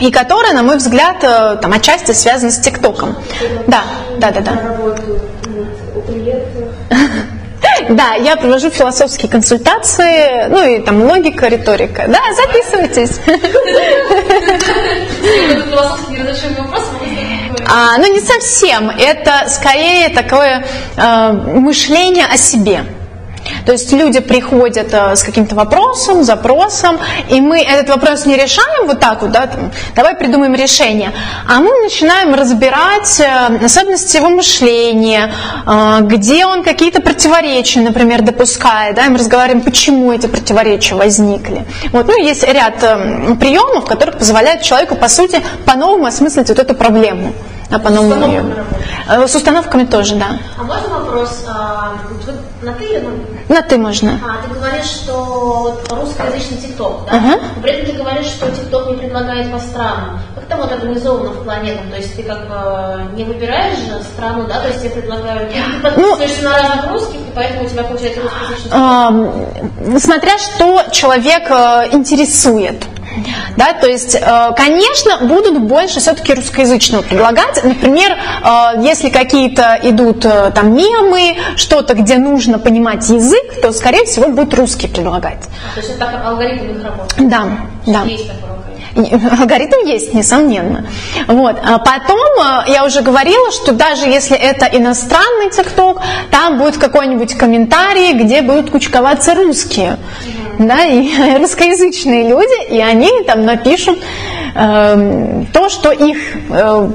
и 0.00 0.10
которая, 0.10 0.52
на 0.52 0.62
мой 0.62 0.76
взгляд, 0.76 1.16
э, 1.22 1.56
там, 1.62 1.72
отчасти 1.72 2.12
связана 2.12 2.52
с 2.52 2.60
ТикТоком. 2.60 3.16
Да, 3.66 3.84
да, 4.18 4.30
да, 4.30 4.40
да. 4.40 4.76
Да, 7.88 8.14
я 8.14 8.36
провожу 8.36 8.70
философские 8.70 9.30
консультации, 9.30 10.48
ну 10.48 10.66
и 10.66 10.80
там 10.80 11.02
логика, 11.02 11.48
риторика. 11.48 12.06
Да, 12.08 12.20
записывайтесь. 12.34 13.20
Это 13.26 13.48
философский 15.62 16.12
неразрешимый 16.12 16.62
вопрос, 16.62 16.84
а 17.68 17.98
ну 17.98 18.12
не 18.12 18.20
совсем. 18.20 18.90
Это 18.90 19.48
скорее 19.48 20.08
такое 20.10 20.66
э, 20.96 21.32
мышление 21.32 22.26
о 22.26 22.36
себе. 22.36 22.84
То 23.64 23.72
есть 23.72 23.92
люди 23.92 24.20
приходят 24.20 24.92
э, 24.92 25.16
с 25.16 25.22
каким-то 25.22 25.54
вопросом, 25.54 26.24
запросом, 26.24 26.98
и 27.28 27.40
мы 27.40 27.60
этот 27.60 27.88
вопрос 27.88 28.26
не 28.26 28.36
решаем 28.36 28.86
вот 28.86 29.00
так 29.00 29.22
вот, 29.22 29.30
да, 29.32 29.46
там, 29.46 29.72
давай 29.94 30.14
придумаем 30.14 30.54
решение, 30.54 31.12
а 31.48 31.60
мы 31.60 31.70
начинаем 31.82 32.34
разбирать 32.34 33.20
э, 33.20 33.64
особенности 33.64 34.16
его 34.16 34.28
мышления, 34.28 35.32
э, 35.66 35.98
где 36.02 36.46
он 36.46 36.62
какие-то 36.62 37.00
противоречия, 37.00 37.80
например, 37.80 38.22
допускает, 38.22 38.96
да, 38.96 39.06
и 39.06 39.08
мы 39.08 39.18
разговариваем, 39.18 39.62
почему 39.62 40.12
эти 40.12 40.26
противоречия 40.26 40.94
возникли. 40.94 41.64
Вот, 41.92 42.06
ну, 42.06 42.16
есть 42.16 42.42
ряд 42.42 42.78
приемов, 43.38 43.84
которые 43.86 44.16
позволяют 44.16 44.62
человеку, 44.62 44.96
по 44.96 45.08
сути, 45.08 45.40
по-новому 45.64 46.06
осмыслить 46.06 46.48
вот 46.48 46.58
эту 46.58 46.74
проблему. 46.74 47.32
Да, 47.70 47.78
по 47.78 47.90
новому 47.90 48.14
установками 48.14 48.32
ее. 48.48 48.54
работаешь? 48.56 48.86
Э, 49.08 49.28
С 49.28 49.34
установками 49.34 49.84
тоже, 49.84 50.14
да. 50.16 50.26
А 50.58 50.62
можно 50.64 50.88
вопрос? 50.88 51.44
а, 51.48 51.92
на 52.62 52.72
ты 52.72 52.84
или 52.84 53.08
на 53.48 53.62
ты 53.62 53.76
можно. 53.78 54.20
А, 54.24 54.46
ты 54.46 54.54
говоришь, 54.54 54.86
что 54.86 55.80
русскоязычный 55.90 56.58
ТикТок, 56.58 57.06
да? 57.10 57.16
Ага. 57.16 57.38
При 57.62 57.72
этом 57.72 57.86
ты 57.86 58.02
говоришь, 58.02 58.26
что 58.26 58.50
ТикТок 58.50 58.88
не 58.90 58.96
предлагает 58.96 59.50
по 59.52 59.58
странам. 59.58 60.20
Как 60.34 60.44
там 60.46 60.60
вот 60.60 60.72
организовано 60.72 61.30
в 61.30 61.44
планетах? 61.44 61.90
То 61.90 61.96
есть 61.96 62.16
ты 62.16 62.22
как 62.22 62.48
бы 62.48 63.16
не 63.16 63.24
выбираешь 63.24 63.78
же 63.78 64.00
страну, 64.14 64.44
да? 64.48 64.60
То 64.60 64.68
есть 64.68 64.80
тебе 64.80 64.90
предлагают... 64.90 65.50
Ты 65.52 65.56
Ну, 65.60 65.82
подписываешься 66.16 66.42
на 66.44 66.52
разных 66.56 66.90
русских, 66.92 67.16
и 67.20 67.32
поэтому 67.34 67.64
у 67.64 67.68
тебя 67.68 67.82
получается 67.84 68.20
русскоязычный 68.22 68.70
Эм, 69.90 70.00
смотря 70.00 70.38
что 70.38 70.84
человек 70.92 71.44
э, 71.50 71.88
интересует. 71.92 72.84
Да, 73.56 73.72
то 73.72 73.86
есть, 73.86 74.14
э, 74.14 74.50
конечно, 74.56 75.18
будут 75.26 75.60
больше 75.60 76.00
все-таки 76.00 76.34
русскоязычного 76.34 77.02
предлагать. 77.02 77.62
Например, 77.62 78.12
э, 78.12 78.82
если 78.82 79.08
какие-то 79.10 79.78
идут 79.82 80.24
э, 80.24 80.50
там 80.54 80.74
мемы, 80.74 81.36
что-то, 81.56 81.94
где 81.94 82.18
нужно 82.18 82.58
понимать 82.58 83.08
язык, 83.08 83.60
то, 83.62 83.72
скорее 83.72 84.04
всего, 84.04 84.28
будет 84.28 84.54
русский 84.54 84.88
предлагать. 84.88 85.44
То 85.74 85.80
есть 85.80 85.90
это 85.90 86.00
так 86.00 86.26
алгоритм 86.26 86.76
их 86.76 86.84
работает. 86.84 87.28
Да, 87.28 87.44
да. 87.86 88.02
Есть 88.02 88.28
такой 88.28 88.56
алгоритм. 88.96 89.86
Есть, 89.86 90.14
несомненно. 90.14 90.86
Вот. 91.26 91.56
А 91.64 91.78
потом 91.78 92.18
я 92.66 92.84
уже 92.84 93.02
говорила, 93.02 93.50
что 93.52 93.72
даже 93.72 94.06
если 94.06 94.36
это 94.36 94.66
иностранный 94.66 95.50
ТикТок, 95.50 96.00
там 96.30 96.58
будет 96.58 96.78
какой-нибудь 96.78 97.34
комментарий, 97.34 98.14
где 98.14 98.42
будут 98.42 98.70
кучковаться 98.70 99.34
русские, 99.34 99.98
да, 100.58 100.84
и 100.84 101.36
русскоязычные 101.38 102.28
люди, 102.28 102.70
и 102.70 102.80
они 102.80 103.10
там 103.26 103.44
напишут 103.44 103.98
эм, 104.54 105.46
то, 105.52 105.68
что 105.68 105.90
их, 105.90 106.18
э, 106.50 106.90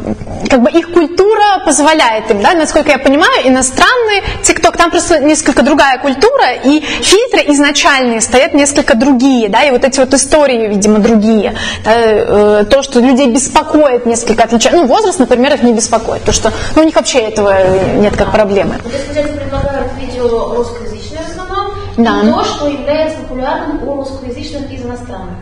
как 0.50 0.62
бы 0.62 0.70
их 0.70 0.92
культура 0.92 1.64
позволяет 1.66 2.30
им, 2.32 2.42
да, 2.42 2.54
насколько 2.54 2.92
я 2.92 2.98
понимаю, 2.98 3.48
иностранный 3.48 4.24
ТикТок, 4.44 4.78
там 4.78 4.92
просто 4.92 5.20
несколько 5.20 5.62
другая 5.62 5.98
культура, 6.00 6.54
и 6.64 6.80
фильтры 6.80 7.52
изначальные 7.54 8.22
стоят 8.22 8.54
несколько 8.54 8.96
другие, 8.96 9.50
да, 9.50 9.64
и 9.64 9.72
вот 9.72 9.84
эти 9.84 10.00
вот 10.00 10.14
истории, 10.14 10.68
видимо, 10.68 11.00
другие. 11.00 11.54
Да, 11.84 11.92
э, 11.96 12.66
то, 12.70 12.84
что 12.84 13.00
людей 13.00 13.28
беспокоит, 13.28 14.06
несколько 14.06 14.44
отличается. 14.44 14.82
Ну, 14.82 14.88
возраст, 14.88 15.20
например, 15.20 15.54
их 15.54 15.64
не 15.64 15.74
беспокоит, 15.74 16.24
то 16.24 16.32
что 16.32 16.52
ну, 16.76 16.82
у 16.82 16.86
них 16.86 16.96
вообще 16.96 17.20
этого 17.20 17.54
нет 17.96 18.16
как 18.16 18.32
проблемы. 18.32 18.76
Если 18.86 19.22
предлагают 19.38 19.92
видео 20.00 20.32
основном, 20.32 20.81
Да. 21.98 22.22
то, 22.22 22.44
что 22.44 22.68
является 22.68 23.20
популярным 23.22 23.88
у 23.88 23.96
русскоязычных 23.96 24.72
из 24.72 24.84
иностранных. 24.84 25.36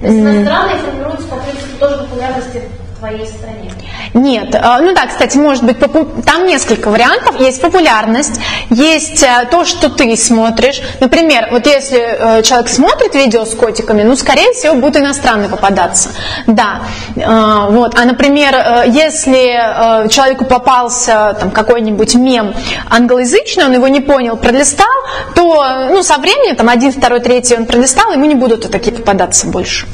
То 0.00 0.06
есть 0.06 0.18
иностранные 0.18 0.78
формируются 0.78 1.28
по 1.28 1.36
принципу 1.36 1.78
тоже 1.78 1.98
популярности 1.98 2.62
в 3.02 3.04
твоей 3.04 3.26
стране. 3.26 3.72
Нет, 4.14 4.54
э, 4.54 4.60
ну 4.80 4.94
да, 4.94 5.06
кстати, 5.06 5.36
может 5.36 5.64
быть, 5.64 5.78
там 6.24 6.46
несколько 6.46 6.88
вариантов. 6.88 7.40
Есть 7.40 7.60
популярность, 7.60 8.40
есть 8.70 9.22
э, 9.22 9.48
то, 9.50 9.64
что 9.64 9.88
ты 9.88 10.16
смотришь. 10.16 10.80
Например, 11.00 11.48
вот 11.50 11.66
если 11.66 11.98
э, 11.98 12.42
человек 12.42 12.68
смотрит 12.68 13.14
видео 13.14 13.44
с 13.44 13.54
котиками, 13.54 14.02
ну, 14.02 14.14
скорее 14.14 14.52
всего, 14.52 14.74
будет 14.74 14.98
иностранный 14.98 15.48
попадаться. 15.48 16.10
Да, 16.46 16.82
Э, 17.16 17.68
вот. 17.70 17.98
А, 17.98 18.04
например, 18.04 18.54
если 18.86 20.08
человеку 20.08 20.44
попался 20.44 21.36
там 21.38 21.50
какой-нибудь 21.50 22.14
мем 22.14 22.54
англоязычный, 22.88 23.64
он 23.64 23.72
его 23.72 23.88
не 23.88 24.00
понял, 24.00 24.36
пролистал, 24.36 24.86
то, 25.34 25.88
ну, 25.90 26.02
со 26.02 26.18
временем, 26.18 26.56
там, 26.56 26.68
один, 26.68 26.92
второй, 26.92 27.20
третий 27.20 27.56
он 27.56 27.66
пролистал, 27.66 28.12
ему 28.12 28.24
не 28.26 28.34
будут 28.34 28.70
такие 28.70 28.94
попадаться 28.94 29.46
больше. 29.46 29.86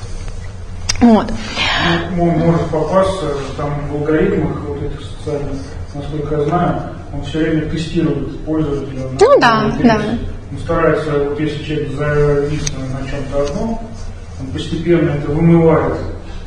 Вот. 1.01 1.27
Ну, 2.17 2.25
может 2.31 2.67
попасться 2.67 3.27
там 3.57 3.71
в 3.91 3.97
алгоритмах 3.97 4.61
вот 4.67 4.83
этих 4.83 5.01
социальных, 5.01 5.53
насколько 5.95 6.35
я 6.35 6.45
знаю, 6.45 6.83
он 7.13 7.23
все 7.23 7.39
время 7.39 7.71
тестирует 7.71 8.45
пользователя. 8.45 9.03
Ну 9.21 9.41
да, 9.41 9.73
да. 9.83 10.01
Он 10.51 10.59
старается, 10.59 11.25
вот 11.29 11.39
если 11.39 11.63
человек 11.63 11.91
завис 11.93 12.63
на 12.73 13.09
чем-то 13.09 13.43
одном, 13.43 13.81
он 14.41 14.47
постепенно 14.53 15.11
это 15.11 15.31
вымывает. 15.31 15.95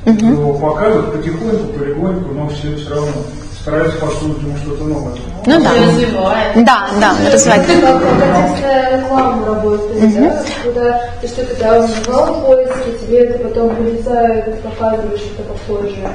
Его 0.06 0.54
показывает 0.56 1.14
потихоньку, 1.14 1.74
полегоньку, 1.78 2.34
но 2.34 2.48
все, 2.50 2.76
все 2.76 2.90
равно 2.90 3.12
старается 3.62 3.98
подсунуть 4.00 4.40
ему 4.40 4.58
что-то 4.58 4.84
новое. 4.84 5.14
Ну 5.46 5.64
да. 5.64 5.70
Развивает. 5.74 6.66
Да, 6.66 6.88
да, 7.00 7.16
развивать. 7.32 7.70
Это 7.70 7.82
как 7.82 8.02
контекстная 8.02 8.98
реклама 8.98 9.46
работает, 9.46 10.20
да? 10.20 10.44
Когда 10.64 11.02
ты 11.22 11.28
что-то 11.28 11.56
там 11.56 11.86
вбивал 11.86 12.34
в 12.34 12.46
поиске, 12.46 13.06
тебе 13.06 13.18
это 13.20 13.40
потом 13.40 13.76
вылезает, 13.76 14.62
показывает 14.64 15.20
что-то 15.20 15.44
похожее. 15.44 16.10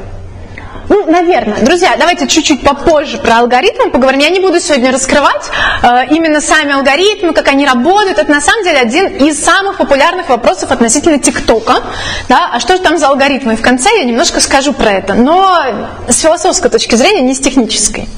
Ну, 0.88 1.10
наверное. 1.10 1.64
Друзья, 1.64 1.96
давайте 1.98 2.26
чуть-чуть 2.26 2.62
попозже 2.62 3.18
про 3.18 3.38
алгоритмы 3.38 3.90
поговорим. 3.90 4.20
Я 4.20 4.30
не 4.30 4.40
буду 4.40 4.60
сегодня 4.60 4.92
раскрывать 4.92 5.50
э, 5.82 6.06
именно 6.10 6.40
сами 6.40 6.72
алгоритмы, 6.72 7.32
как 7.32 7.48
они 7.48 7.66
работают. 7.66 8.18
Это 8.18 8.30
на 8.30 8.40
самом 8.40 8.64
деле 8.64 8.78
один 8.78 9.06
из 9.06 9.42
самых 9.42 9.76
популярных 9.78 10.28
вопросов 10.28 10.70
относительно 10.70 11.18
ТикТока. 11.18 11.82
Да? 12.28 12.50
А 12.52 12.60
что 12.60 12.76
же 12.76 12.82
там 12.82 12.98
за 12.98 13.08
алгоритмы? 13.08 13.56
В 13.56 13.62
конце 13.62 13.90
я 13.98 14.04
немножко 14.04 14.40
скажу 14.40 14.72
про 14.72 14.92
это, 14.92 15.14
но 15.14 15.62
с 16.08 16.20
философской 16.20 16.70
точки 16.70 16.94
зрения, 16.94 17.22
не 17.22 17.34
с 17.34 17.40
технической. 17.40 18.08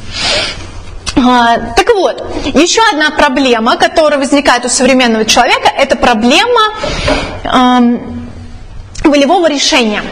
А, 1.17 1.57
Так 1.77 1.89
вот, 1.95 2.23
еще 2.55 2.81
одна 2.93 3.11
проблема, 3.11 3.77
которая 3.77 4.19
возникает 4.19 4.65
у 4.65 4.69
современного 4.69 5.25
человека, 5.25 5.69
это 5.77 5.97
проблема 5.97 6.61
эм, 7.45 8.29
волевого 9.05 9.49
решения. 9.49 10.03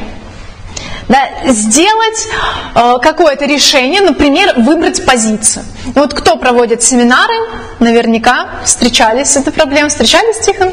Да, 1.09 1.29
сделать 1.47 2.29
э, 2.75 2.95
какое-то 3.01 3.45
решение, 3.45 4.01
например, 4.01 4.55
выбрать 4.57 5.05
позицию. 5.05 5.65
И 5.87 5.99
Вот 5.99 6.15
кто 6.15 6.37
проводит 6.37 6.83
семинары, 6.83 7.35
наверняка 7.79 8.49
встречались 8.65 9.29
с 9.29 9.37
этой 9.37 9.53
проблемой, 9.53 9.89
встречались, 9.89 10.39
Тихон? 10.41 10.73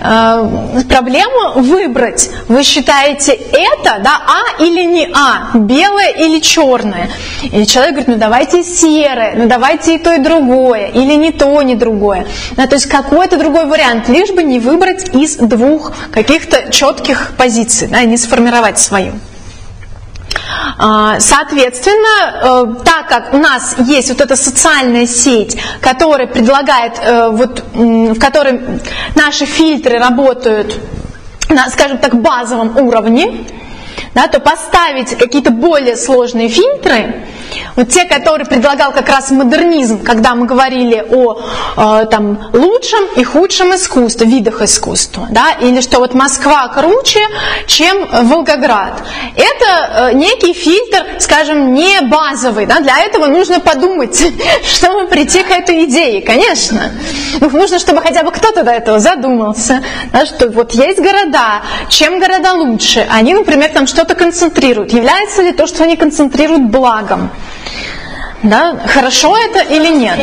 Э, 0.00 0.82
проблема 0.88 1.52
выбрать. 1.54 2.30
Вы 2.48 2.64
считаете 2.64 3.32
это, 3.32 4.00
да, 4.02 4.20
А 4.26 4.62
или 4.62 4.84
не 4.84 5.08
А, 5.14 5.56
белое 5.56 6.10
или 6.10 6.40
черное. 6.40 7.08
И 7.42 7.64
человек 7.66 7.92
говорит, 7.92 8.08
ну 8.08 8.16
давайте 8.16 8.64
серое, 8.64 9.34
ну 9.36 9.46
давайте 9.46 9.94
и 9.94 9.98
то, 9.98 10.14
и 10.14 10.18
другое, 10.18 10.88
или 10.88 11.14
не 11.14 11.30
то, 11.30 11.62
ни 11.62 11.74
другое. 11.74 12.26
Да, 12.52 12.66
то 12.66 12.74
есть 12.74 12.86
какой-то 12.86 13.36
другой 13.36 13.66
вариант, 13.66 14.08
лишь 14.08 14.30
бы 14.30 14.42
не 14.42 14.58
выбрать 14.58 15.14
из 15.14 15.36
двух 15.36 15.92
каких-то 16.10 16.72
четких 16.72 17.32
позиций, 17.36 17.86
да, 17.86 18.02
не 18.02 18.16
сформировать 18.16 18.78
свою. 18.78 19.12
А, 20.78 21.18
Соответственно, 21.20 22.76
э, 22.80 22.84
так 22.84 23.08
как 23.08 23.34
у 23.34 23.38
нас 23.38 23.76
есть 23.78 24.08
вот 24.10 24.20
эта 24.20 24.36
социальная 24.36 25.06
сеть, 25.06 25.56
которая 25.80 26.26
предлагает, 26.26 26.98
э, 27.00 27.30
вот, 27.30 27.64
в 27.72 28.18
которой 28.18 28.60
наши 29.14 29.44
фильтры 29.44 29.98
работают 29.98 30.78
на, 31.48 31.68
скажем 31.70 31.98
так, 31.98 32.14
базовом 32.20 32.76
уровне, 32.76 33.46
да, 34.14 34.28
то 34.28 34.40
поставить 34.40 35.16
какие-то 35.16 35.50
более 35.50 35.96
сложные 35.96 36.48
фильтры, 36.48 37.24
вот 37.76 37.88
те, 37.90 38.04
которые 38.04 38.46
предлагал 38.46 38.92
как 38.92 39.08
раз 39.08 39.30
модернизм, 39.30 40.02
когда 40.02 40.34
мы 40.34 40.46
говорили 40.46 41.04
о 41.10 41.40
э, 41.76 42.06
там, 42.10 42.38
лучшем 42.52 43.04
и 43.16 43.24
худшем 43.24 43.74
искусстве, 43.74 44.26
видах 44.26 44.62
искусства, 44.62 45.28
да, 45.30 45.52
или 45.60 45.80
что 45.80 45.98
вот 45.98 46.14
Москва 46.14 46.68
круче, 46.68 47.20
чем 47.66 48.06
Волгоград. 48.28 49.02
Это 49.36 50.10
э, 50.10 50.12
некий 50.14 50.52
фильтр, 50.52 51.20
скажем, 51.20 51.74
не 51.74 52.00
базовый, 52.02 52.66
да, 52.66 52.80
для 52.80 52.98
этого 52.98 53.26
нужно 53.26 53.60
подумать, 53.60 54.20
чтобы 54.64 55.06
прийти 55.06 55.42
к 55.42 55.50
этой 55.50 55.84
идее, 55.84 56.22
конечно. 56.22 56.92
Ну, 57.40 57.50
нужно, 57.50 57.78
чтобы 57.78 58.02
хотя 58.02 58.22
бы 58.22 58.32
кто-то 58.32 58.62
до 58.62 58.72
этого 58.72 58.98
задумался, 58.98 59.82
да, 60.12 60.26
что 60.26 60.48
вот 60.48 60.72
есть 60.72 60.98
города, 60.98 61.62
чем 61.88 62.18
города 62.18 62.52
лучше, 62.54 63.06
они, 63.10 63.34
например, 63.34 63.70
там 63.70 63.86
что-то 63.86 64.14
концентрируют, 64.14 64.92
является 64.92 65.42
ли 65.42 65.52
то, 65.52 65.66
что 65.66 65.84
они 65.84 65.96
концентрируют 65.96 66.64
благом, 66.70 67.30
да, 68.42 68.76
хорошо 68.86 69.36
это 69.36 69.60
или 69.60 69.88
нет? 69.88 70.18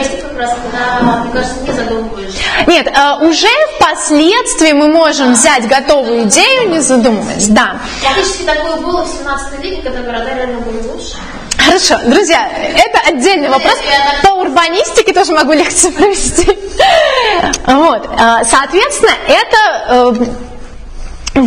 Нет, 2.68 2.88
э, 2.88 3.26
уже 3.26 3.48
впоследствии 3.76 4.72
мы 4.72 4.88
можем 4.88 5.34
взять 5.34 5.68
готовую 5.68 6.24
идею, 6.24 6.70
не 6.70 6.80
задумываясь, 6.80 7.48
да. 7.48 7.78
Фактически 8.02 8.44
такое 8.44 8.78
было 8.78 9.04
в 9.04 9.08
17 9.08 9.60
веке, 9.60 9.82
когда 9.82 10.02
города 10.02 10.34
реально 10.34 10.60
были 10.62 10.78
лучше. 10.88 11.18
Хорошо, 11.58 11.98
друзья, 12.06 12.48
это 12.48 13.00
отдельный 13.10 13.50
вопрос. 13.50 13.76
По 14.24 14.30
урбанистике 14.30 15.14
тоже 15.14 15.34
могу 15.34 15.54
лекцию 15.54 15.94
провести. 15.94 16.58
Вот, 17.66 18.06
э, 18.06 18.44
соответственно, 18.46 19.12
это 19.28 20.16
э, 21.36 21.42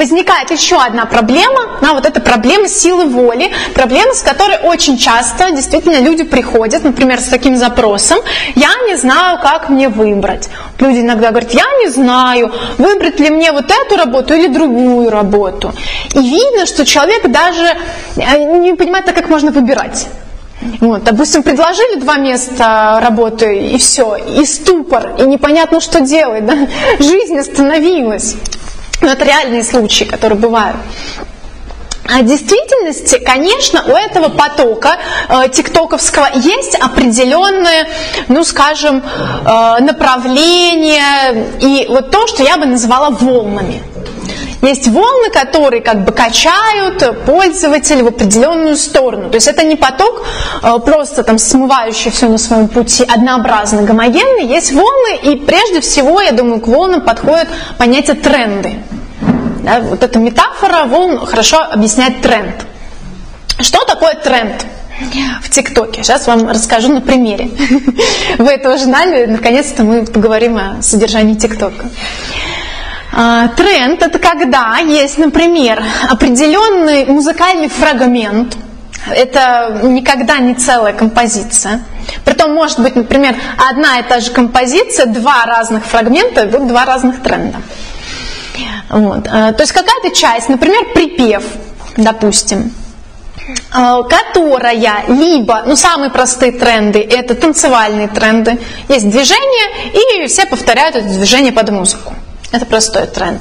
возникает 0.00 0.50
еще 0.50 0.76
одна 0.76 1.04
проблема, 1.04 1.78
да, 1.82 1.92
вот 1.92 2.06
эта 2.06 2.20
проблема 2.20 2.68
силы 2.68 3.04
воли, 3.04 3.50
проблема, 3.74 4.14
с 4.14 4.22
которой 4.22 4.58
очень 4.62 4.96
часто 4.96 5.50
действительно 5.50 6.00
люди 6.00 6.24
приходят, 6.24 6.82
например, 6.84 7.20
с 7.20 7.26
таким 7.26 7.54
запросом, 7.56 8.18
я 8.54 8.70
не 8.88 8.96
знаю, 8.96 9.38
как 9.42 9.68
мне 9.68 9.90
выбрать. 9.90 10.48
Люди 10.78 11.00
иногда 11.00 11.28
говорят, 11.28 11.52
я 11.52 11.66
не 11.82 11.88
знаю, 11.90 12.50
выбрать 12.78 13.20
ли 13.20 13.28
мне 13.28 13.52
вот 13.52 13.70
эту 13.70 13.96
работу 13.96 14.32
или 14.32 14.48
другую 14.48 15.10
работу. 15.10 15.74
И 16.14 16.18
видно, 16.18 16.64
что 16.64 16.86
человек 16.86 17.30
даже 17.30 17.76
э, 18.16 18.38
не 18.58 18.72
понимает, 18.74 19.04
так 19.04 19.14
как 19.14 19.28
можно 19.28 19.50
выбирать. 19.50 20.06
Вот, 20.80 21.04
допустим, 21.04 21.42
предложили 21.42 22.00
два 22.00 22.16
места 22.16 23.00
работы, 23.02 23.58
и 23.58 23.76
все, 23.76 24.16
и 24.16 24.46
ступор, 24.46 25.14
и 25.18 25.22
непонятно, 25.22 25.80
что 25.80 26.00
делать, 26.00 26.46
да? 26.46 26.56
жизнь 26.98 27.38
остановилась. 27.38 28.36
Но 29.00 29.08
это 29.08 29.24
реальные 29.24 29.64
случаи, 29.64 30.04
которые 30.04 30.38
бывают. 30.38 30.76
А 32.12 32.22
в 32.22 32.26
действительности, 32.26 33.18
конечно, 33.18 33.84
у 33.86 33.96
этого 33.96 34.30
потока 34.30 34.96
э, 35.28 35.48
тиктоковского 35.48 36.28
есть 36.34 36.74
определенное, 36.74 37.88
ну, 38.26 38.42
скажем, 38.42 38.98
э, 38.98 39.80
направление 39.80 41.46
и 41.60 41.86
вот 41.88 42.10
то, 42.10 42.26
что 42.26 42.42
я 42.42 42.56
бы 42.56 42.66
назвала 42.66 43.10
волнами. 43.10 43.80
Есть 44.62 44.88
волны, 44.88 45.30
которые 45.30 45.82
как 45.82 46.04
бы 46.04 46.12
качают 46.12 47.24
пользователя 47.24 48.02
в 48.04 48.08
определенную 48.08 48.76
сторону. 48.76 49.30
То 49.30 49.36
есть 49.36 49.46
это 49.46 49.62
не 49.62 49.76
поток, 49.76 50.26
э, 50.62 50.78
просто 50.84 51.22
там 51.22 51.38
смывающий 51.38 52.10
все 52.10 52.28
на 52.28 52.38
своем 52.38 52.66
пути, 52.66 53.04
однообразный, 53.04 53.84
гомогенный. 53.84 54.46
Есть 54.46 54.72
волны, 54.72 55.16
и 55.22 55.36
прежде 55.36 55.80
всего, 55.80 56.20
я 56.20 56.32
думаю, 56.32 56.60
к 56.60 56.66
волнам 56.66 57.02
подходит 57.02 57.48
понятие 57.78 58.16
тренды. 58.16 58.80
Да, 59.62 59.80
вот 59.80 60.02
эта 60.02 60.18
метафора 60.18 60.84
волн 60.84 61.24
хорошо 61.26 61.60
объясняет 61.70 62.20
тренд. 62.20 62.66
Что 63.58 63.84
такое 63.84 64.14
тренд? 64.14 64.66
в 65.42 65.48
ТикТоке. 65.48 66.02
Сейчас 66.02 66.26
вам 66.26 66.48
расскажу 66.48 66.92
на 66.92 67.00
примере. 67.00 67.50
Вы 68.38 68.50
это 68.50 68.74
уже 68.74 68.84
знали, 68.84 69.24
наконец-то 69.24 69.82
мы 69.82 70.04
поговорим 70.04 70.58
о 70.58 70.82
содержании 70.82 71.34
ТикТока. 71.34 71.86
А, 73.12 73.48
тренд– 73.48 74.02
это 74.02 74.18
когда 74.18 74.78
есть, 74.78 75.18
например, 75.18 75.82
определенный 76.10 77.06
музыкальный 77.06 77.68
фрагмент, 77.68 78.56
это 79.08 79.80
никогда 79.82 80.38
не 80.38 80.54
целая 80.54 80.92
композиция. 80.92 81.82
Притом 82.24 82.54
может 82.54 82.78
быть, 82.80 82.94
например, 82.94 83.34
одна 83.70 83.98
и 83.98 84.02
та 84.02 84.20
же 84.20 84.30
композиция, 84.30 85.06
два 85.06 85.44
разных 85.46 85.84
фрагмента, 85.84 86.46
два 86.46 86.84
разных 86.84 87.22
тренда. 87.22 87.58
Вот. 88.88 89.26
А, 89.28 89.52
то 89.52 89.62
есть 89.62 89.72
какая-то 89.72 90.14
часть, 90.14 90.48
например, 90.48 90.92
припев, 90.94 91.44
допустим, 91.96 92.72
а, 93.72 94.02
которая 94.02 95.04
либо, 95.08 95.62
ну 95.66 95.76
самые 95.76 96.10
простые 96.10 96.52
тренды, 96.52 97.00
это 97.00 97.34
танцевальные 97.34 98.08
тренды, 98.08 98.58
есть 98.88 99.08
движение, 99.08 100.22
и 100.22 100.26
все 100.26 100.46
повторяют 100.46 100.96
это 100.96 101.06
движение 101.06 101.52
под 101.52 101.70
музыку. 101.70 102.14
Это 102.52 102.66
простой 102.66 103.06
тренд. 103.06 103.40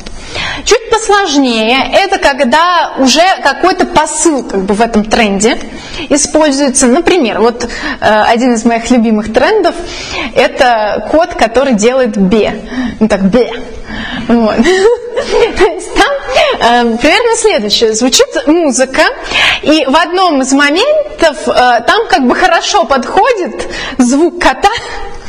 Чуть 0.63 0.89
посложнее, 0.91 1.79
это 1.93 2.19
когда 2.19 2.93
уже 2.99 3.23
какой-то 3.41 3.87
посыл 3.87 4.43
как 4.43 4.61
бы 4.61 4.75
в 4.75 4.81
этом 4.81 5.03
тренде 5.03 5.57
используется. 6.09 6.85
Например, 6.85 7.39
вот 7.39 7.63
э, 7.63 8.23
один 8.27 8.53
из 8.53 8.65
моих 8.65 8.91
любимых 8.91 9.33
трендов– 9.33 9.73
это 10.35 11.07
кот, 11.09 11.33
который 11.33 11.73
делает 11.73 12.17
«бе». 12.17 12.61
Ну 12.99 13.07
так 13.07 13.23
«бе». 13.23 13.51
Вот. 14.27 14.55
То 15.57 15.63
есть 15.65 15.93
там 15.95 16.93
э, 16.93 16.97
примерно 16.97 17.35
следующее. 17.35 17.95
Звучит 17.95 18.27
музыка, 18.45 19.01
и 19.63 19.85
в 19.87 19.95
одном 19.95 20.43
из 20.43 20.53
моментов 20.53 21.47
э, 21.47 21.51
там 21.87 22.07
как 22.07 22.27
бы 22.27 22.35
хорошо 22.35 22.85
подходит 22.85 23.67
звук 23.97 24.39
кота, 24.39 24.69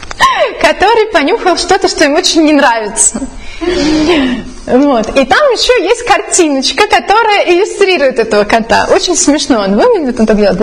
который 0.61 1.07
понюхал 1.13 1.57
что-то, 1.57 1.89
что 1.89 2.05
ему 2.05 2.17
очень 2.17 2.45
не 2.45 2.53
нравится. 2.53 3.21
Вот. 3.61 5.09
И 5.17 5.25
там 5.25 5.41
еще 5.53 5.83
есть 5.83 6.05
картиночка, 6.05 6.87
которая 6.87 7.45
иллюстрирует 7.47 8.19
этого 8.19 8.45
кота. 8.45 8.87
Очень 8.91 9.17
смешно 9.17 9.61
он 9.63 9.77
выглядит, 9.77 10.21
он 10.21 10.27
так 10.27 10.37
делает. 10.37 10.61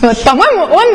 Вот, 0.00 0.22
по-моему, 0.22 0.64
он... 0.74 0.94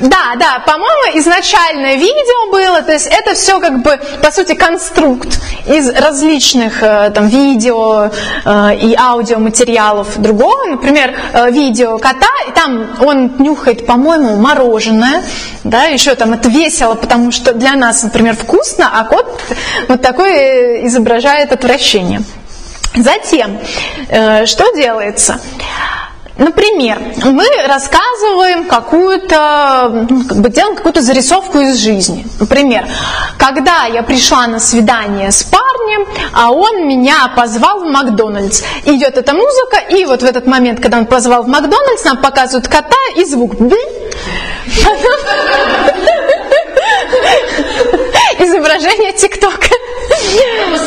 Э, 0.00 0.06
да, 0.06 0.34
да, 0.38 0.58
по-моему, 0.60 1.18
изначальное 1.18 1.96
видео 1.96 2.50
было, 2.50 2.82
то 2.82 2.92
есть 2.92 3.06
это 3.06 3.34
все 3.34 3.60
как 3.60 3.82
бы, 3.82 3.98
по 4.22 4.30
сути, 4.30 4.54
конструкт 4.54 5.40
из 5.66 5.88
различных 5.90 6.82
э, 6.82 7.10
там 7.14 7.28
видео 7.28 8.10
э, 8.44 8.76
и 8.76 8.94
аудиоматериалов 8.94 10.18
другого. 10.20 10.64
Например, 10.68 11.14
видео 11.50 11.98
кота, 11.98 12.28
и 12.48 12.52
там 12.52 12.88
он 13.00 13.36
нюхает, 13.38 13.86
по-моему, 13.86 14.36
мороженое, 14.36 15.22
да, 15.64 15.84
еще 15.84 16.14
там 16.14 16.32
это 16.32 16.48
весело, 16.48 16.94
потому 16.94 17.32
что 17.32 17.52
для 17.52 17.74
нас, 17.74 18.02
например, 18.02 18.36
вкусно, 18.36 18.90
а 18.92 19.04
кот 19.04 19.40
вот 19.88 20.02
такой 20.02 20.86
изображает 20.86 21.52
отвращение. 21.52 22.22
Затем, 22.94 23.58
э, 24.08 24.46
что 24.46 24.74
делается? 24.74 25.40
Например, 26.38 27.02
мы 27.24 27.44
рассказываем 27.66 28.68
какую-то, 28.68 30.06
ну, 30.08 30.24
как 30.24 30.38
бы 30.38 30.48
делаем 30.50 30.76
какую-то 30.76 31.02
зарисовку 31.02 31.58
из 31.58 31.78
жизни. 31.78 32.24
Например, 32.38 32.86
когда 33.36 33.86
я 33.86 34.04
пришла 34.04 34.46
на 34.46 34.60
свидание 34.60 35.32
с 35.32 35.42
парнем, 35.42 36.06
а 36.32 36.52
он 36.52 36.86
меня 36.86 37.32
позвал 37.36 37.80
в 37.80 37.86
Макдональдс. 37.86 38.62
Идет 38.84 39.16
эта 39.16 39.34
музыка, 39.34 39.78
и 39.90 40.04
вот 40.04 40.22
в 40.22 40.24
этот 40.24 40.46
момент, 40.46 40.78
когда 40.80 40.98
он 40.98 41.06
позвал 41.06 41.42
в 41.42 41.48
Макдональдс, 41.48 42.04
нам 42.04 42.18
показывают 42.18 42.68
кота 42.68 42.96
и 43.16 43.24
звук. 43.24 43.54
Изображение 48.38 49.12
ТикТока. 49.12 49.74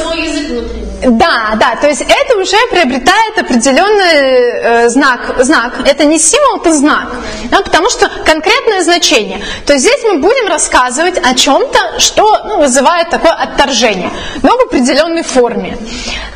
Свой 0.01 0.21
язык 0.21 0.47
внутри. 0.49 0.80
Да, 1.03 1.57
да, 1.59 1.75
то 1.81 1.87
есть 1.87 2.01
это 2.01 2.37
уже 2.37 2.57
приобретает 2.69 3.37
определенный 3.37 4.85
э, 4.85 4.89
знак, 4.89 5.35
знак. 5.39 5.73
Это 5.85 6.03
не 6.03 6.19
символ, 6.19 6.61
это 6.61 6.73
знак, 6.73 7.15
да, 7.49 7.61
потому 7.61 7.89
что 7.89 8.09
конкретное 8.23 8.81
значение. 8.81 9.41
То 9.65 9.73
есть 9.73 9.85
здесь 9.85 10.03
мы 10.03 10.19
будем 10.19 10.47
рассказывать 10.47 11.17
о 11.17 11.33
чем-то, 11.33 11.99
что 11.99 12.41
ну, 12.45 12.59
вызывает 12.59 13.09
такое 13.09 13.31
отторжение, 13.31 14.11
но 14.43 14.55
в 14.57 14.61
определенной 14.61 15.23
форме. 15.23 15.77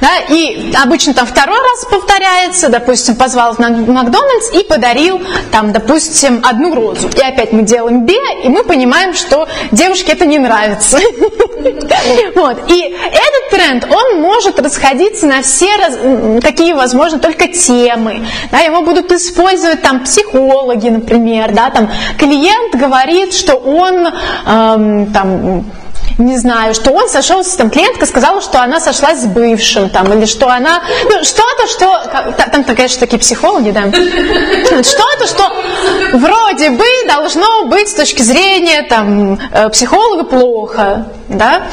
Да, 0.01 0.18
и 0.30 0.74
обычно 0.76 1.13
там 1.13 1.26
второй 1.26 1.59
раз 1.59 1.86
повторяется, 1.86 2.70
допустим, 2.70 3.16
позвал 3.16 3.53
в 3.53 3.59
Макдональдс 3.59 4.51
и 4.53 4.63
подарил 4.63 5.22
там, 5.51 5.72
допустим, 5.72 6.41
одну 6.43 6.76
розу. 6.76 7.07
И 7.09 7.22
опять 7.22 7.53
мы 7.53 7.63
делаем 7.63 8.05
бе, 8.05 8.18
и 8.43 8.49
мы 8.49 8.63
понимаем, 8.63 9.13
что 9.13 9.47
девушке 9.72 10.13
это 10.13 10.26
не 10.26 10.39
нравится. 10.39 10.99
Вот. 12.36 12.70
И 12.70 12.82
этот 12.82 13.49
тренд, 13.49 13.88
он 13.89 14.22
может 14.22 14.54
расходиться 14.59 15.27
на 15.27 15.41
все, 15.41 15.67
какие 16.41 16.73
возможно, 16.73 17.19
только 17.19 17.47
темы. 17.47 18.25
Да, 18.51 18.59
его 18.59 18.81
будут 18.81 19.11
использовать 19.11 19.81
там 19.81 20.03
психологи, 20.03 20.89
например. 20.89 21.53
Да, 21.53 21.69
там, 21.69 21.89
клиент 22.17 22.75
говорит, 22.75 23.33
что 23.33 23.55
он 23.55 24.07
эм, 24.07 25.11
там, 25.11 25.65
не 26.18 26.38
знаю, 26.38 26.74
что 26.74 26.91
он 26.91 27.09
сошелся, 27.09 27.57
там 27.57 27.70
клиентка 27.70 28.05
сказала, 28.05 28.41
что 28.41 28.61
она 28.61 28.80
сошлась 28.80 29.20
с 29.20 29.26
бывшим, 29.26 29.89
там, 29.89 30.11
или 30.13 30.26
что 30.26 30.49
она, 30.49 30.82
ну, 31.03 31.24
что-то, 31.24 31.68
что, 31.68 32.34
там, 32.38 32.63
там, 32.63 32.76
конечно, 32.76 32.99
такие 32.99 33.20
психологи, 33.20 33.72
да, 33.72 33.84
что-то, 34.84 35.28
что 35.28 35.51
вроде 36.13 36.70
бы 36.70 36.86
должно 37.07 37.66
быть 37.66 37.89
с 37.89 37.93
точки 37.93 38.22
зрения, 38.22 38.84
там, 38.84 39.39
э, 39.51 39.70
психолога 39.70 40.24
плохо, 40.24 41.07
да, 41.28 41.68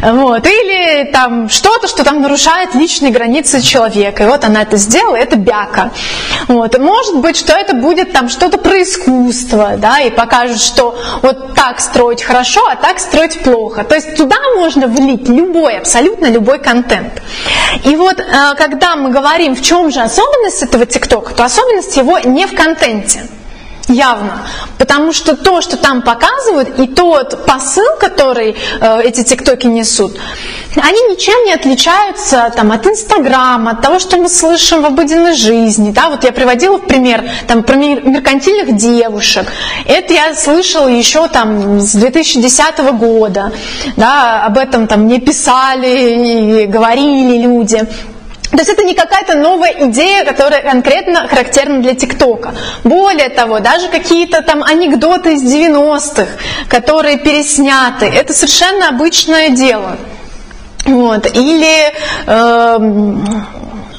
вот, 0.00 0.46
или 0.46 1.10
там 1.10 1.48
что-то, 1.48 1.88
что 1.88 2.04
там 2.04 2.22
нарушает 2.22 2.74
личные 2.74 3.10
границы 3.10 3.60
человека, 3.60 4.24
и 4.24 4.26
вот 4.26 4.44
она 4.44 4.62
это 4.62 4.76
сделала, 4.76 5.16
это 5.16 5.36
бяка, 5.36 5.90
вот, 6.46 6.78
может 6.78 7.16
быть, 7.16 7.36
что 7.36 7.52
это 7.54 7.74
будет 7.74 8.12
там 8.12 8.28
что-то 8.28 8.58
про 8.58 8.82
искусство, 8.82 9.72
да, 9.78 10.00
и 10.00 10.10
покажут, 10.10 10.60
что 10.60 10.96
вот 11.22 11.54
так 11.54 11.80
строить 11.80 12.22
хорошо, 12.22 12.66
а 12.68 12.76
так 12.76 12.98
строить 13.00 13.42
плохо, 13.42 13.71
плохо. 13.72 13.84
То 13.84 13.94
есть 13.94 14.16
туда 14.16 14.36
можно 14.56 14.86
влить 14.86 15.28
любой, 15.28 15.78
абсолютно 15.78 16.26
любой 16.26 16.58
контент. 16.58 17.22
И 17.84 17.96
вот 17.96 18.18
э, 18.18 18.24
когда 18.56 18.96
мы 18.96 19.10
говорим, 19.10 19.54
в 19.54 19.62
чем 19.62 19.90
же 19.90 20.00
особенность 20.00 20.62
этого 20.62 20.86
ТикТока, 20.86 21.34
то 21.34 21.44
особенность 21.44 21.96
его 21.96 22.18
не 22.18 22.46
в 22.46 22.54
контенте. 22.54 23.20
Явно. 23.88 24.46
Потому 24.78 25.12
что 25.12 25.36
то, 25.36 25.60
что 25.60 25.76
там 25.76 26.02
показывают, 26.02 26.78
и 26.78 26.86
тот 26.86 27.46
посыл, 27.46 27.96
который 27.98 28.56
э, 28.80 29.02
эти 29.02 29.22
тиктоки 29.22 29.66
несут, 29.66 30.18
они 30.76 31.00
ничем 31.02 31.44
не 31.44 31.52
отличаются 31.52 32.52
там, 32.54 32.72
от 32.72 32.86
Инстаграма, 32.86 33.72
от 33.72 33.82
того, 33.82 33.98
что 33.98 34.16
мы 34.16 34.28
слышим 34.28 34.82
в 34.82 34.86
обыденной 34.86 35.34
жизни. 35.34 35.90
Да? 35.90 36.08
Вот 36.08 36.24
я 36.24 36.32
приводила 36.32 36.78
в 36.78 36.86
пример 36.86 37.24
там, 37.46 37.62
про 37.62 37.76
меркантильных 37.76 38.76
девушек. 38.76 39.46
Это 39.86 40.12
я 40.12 40.34
слышала 40.34 40.88
еще 40.88 41.28
там, 41.28 41.80
с 41.80 41.92
2010 41.94 42.78
года. 42.94 43.52
Да? 43.96 44.44
Об 44.44 44.58
этом 44.58 44.86
там 44.86 45.02
мне 45.02 45.20
писали 45.20 46.62
и 46.62 46.66
говорили 46.66 47.42
люди. 47.42 47.86
То 48.52 48.58
есть 48.58 48.68
это 48.68 48.84
не 48.84 48.94
какая-то 48.94 49.34
новая 49.34 49.88
идея, 49.88 50.24
которая 50.24 50.60
конкретно 50.60 51.26
характерна 51.26 51.80
для 51.80 51.94
ТикТока. 51.94 52.54
Более 52.84 53.30
того, 53.30 53.60
даже 53.60 53.88
какие-то 53.88 54.42
там 54.42 54.62
анекдоты 54.62 55.34
из 55.34 55.42
90-х, 55.42 56.26
которые 56.68 57.16
пересняты, 57.16 58.06
это 58.06 58.34
совершенно 58.34 58.88
обычное 58.88 59.48
дело. 59.48 59.96
Вот. 60.84 61.26
Или 61.34 61.92
э, 62.26 62.78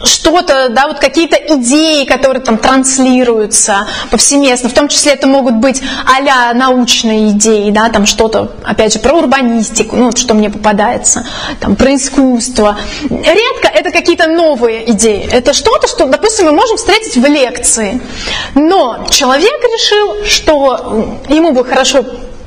что-то, 0.03 0.69
да, 0.69 0.87
вот 0.87 0.99
какие-то 0.99 1.37
идеи, 1.37 2.05
которые 2.05 2.43
там 2.43 2.57
транслируются 2.57 3.87
повсеместно, 4.11 4.69
в 4.69 4.73
том 4.73 4.87
числе 4.87 5.13
это 5.13 5.27
могут 5.27 5.55
быть 5.55 5.81
а 6.05 6.53
научные 6.53 7.31
идеи, 7.31 7.71
да, 7.71 7.89
там 7.89 8.05
что-то, 8.05 8.51
опять 8.63 8.93
же, 8.93 8.99
про 8.99 9.13
урбанистику, 9.13 9.95
ну, 9.95 10.05
вот 10.05 10.17
что 10.17 10.33
мне 10.33 10.49
попадается, 10.49 11.25
там, 11.59 11.75
про 11.75 11.95
искусство. 11.95 12.77
Редко 13.09 13.67
это 13.67 13.91
какие-то 13.91 14.27
новые 14.27 14.89
идеи, 14.91 15.27
это 15.31 15.53
что-то, 15.53 15.87
что, 15.87 16.05
допустим, 16.05 16.45
мы 16.45 16.51
можем 16.51 16.77
встретить 16.77 17.15
в 17.15 17.25
лекции, 17.25 18.01
но 18.55 19.05
человек 19.09 19.61
решил, 19.63 20.25
что 20.25 21.17
ему 21.29 21.51
бы 21.51 21.63
хорошо 21.63 22.03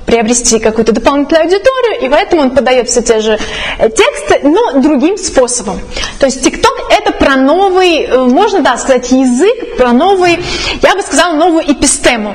приобрести 0.06 0.58
какую-то 0.58 0.92
дополнительную 0.92 1.44
аудиторию, 1.44 2.00
и 2.00 2.08
поэтому 2.08 2.42
он 2.42 2.50
подает 2.52 2.88
все 2.88 3.02
те 3.02 3.20
же 3.20 3.38
тексты, 3.78 4.40
но 4.44 4.80
другим 4.80 5.18
способом. 5.18 5.80
То 6.18 6.26
есть 6.26 6.46
TikTok 6.46 6.86
это 6.90 7.05
про 7.26 7.34
новый, 7.34 8.04
э, 8.04 8.24
можно 8.26 8.60
да, 8.60 8.76
сказать, 8.78 9.10
язык, 9.10 9.76
про 9.76 9.90
новый, 9.90 10.38
я 10.80 10.94
бы 10.94 11.02
сказала, 11.02 11.34
новую 11.34 11.64
эпистему. 11.72 12.32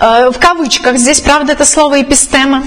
Э, 0.00 0.30
в 0.30 0.38
кавычках 0.40 0.96
здесь, 0.96 1.20
правда, 1.20 1.52
это 1.52 1.64
слово 1.64 2.02
эпистема. 2.02 2.64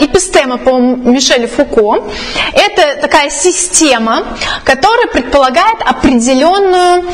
Эпистема 0.00 0.56
по 0.56 0.78
Мишелю 0.78 1.46
Фуко– 1.46 2.02
это 2.54 3.02
такая 3.02 3.28
система, 3.28 4.22
которая 4.64 5.08
предполагает 5.08 5.82
определенную, 5.82 7.04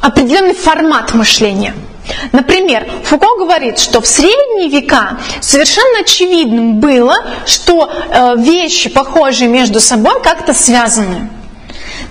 определенный 0.00 0.54
формат 0.54 1.14
мышления– 1.14 1.74
Например, 2.32 2.88
Фуко 3.04 3.36
говорит, 3.38 3.78
что 3.78 4.00
в 4.00 4.06
средние 4.06 4.68
века 4.68 5.18
совершенно 5.40 6.00
очевидным 6.00 6.80
было, 6.80 7.14
что 7.46 7.88
э, 7.88 8.34
вещи, 8.36 8.90
похожие 8.90 9.48
между 9.48 9.78
собой, 9.78 10.20
как-то 10.20 10.52
связаны. 10.52 11.30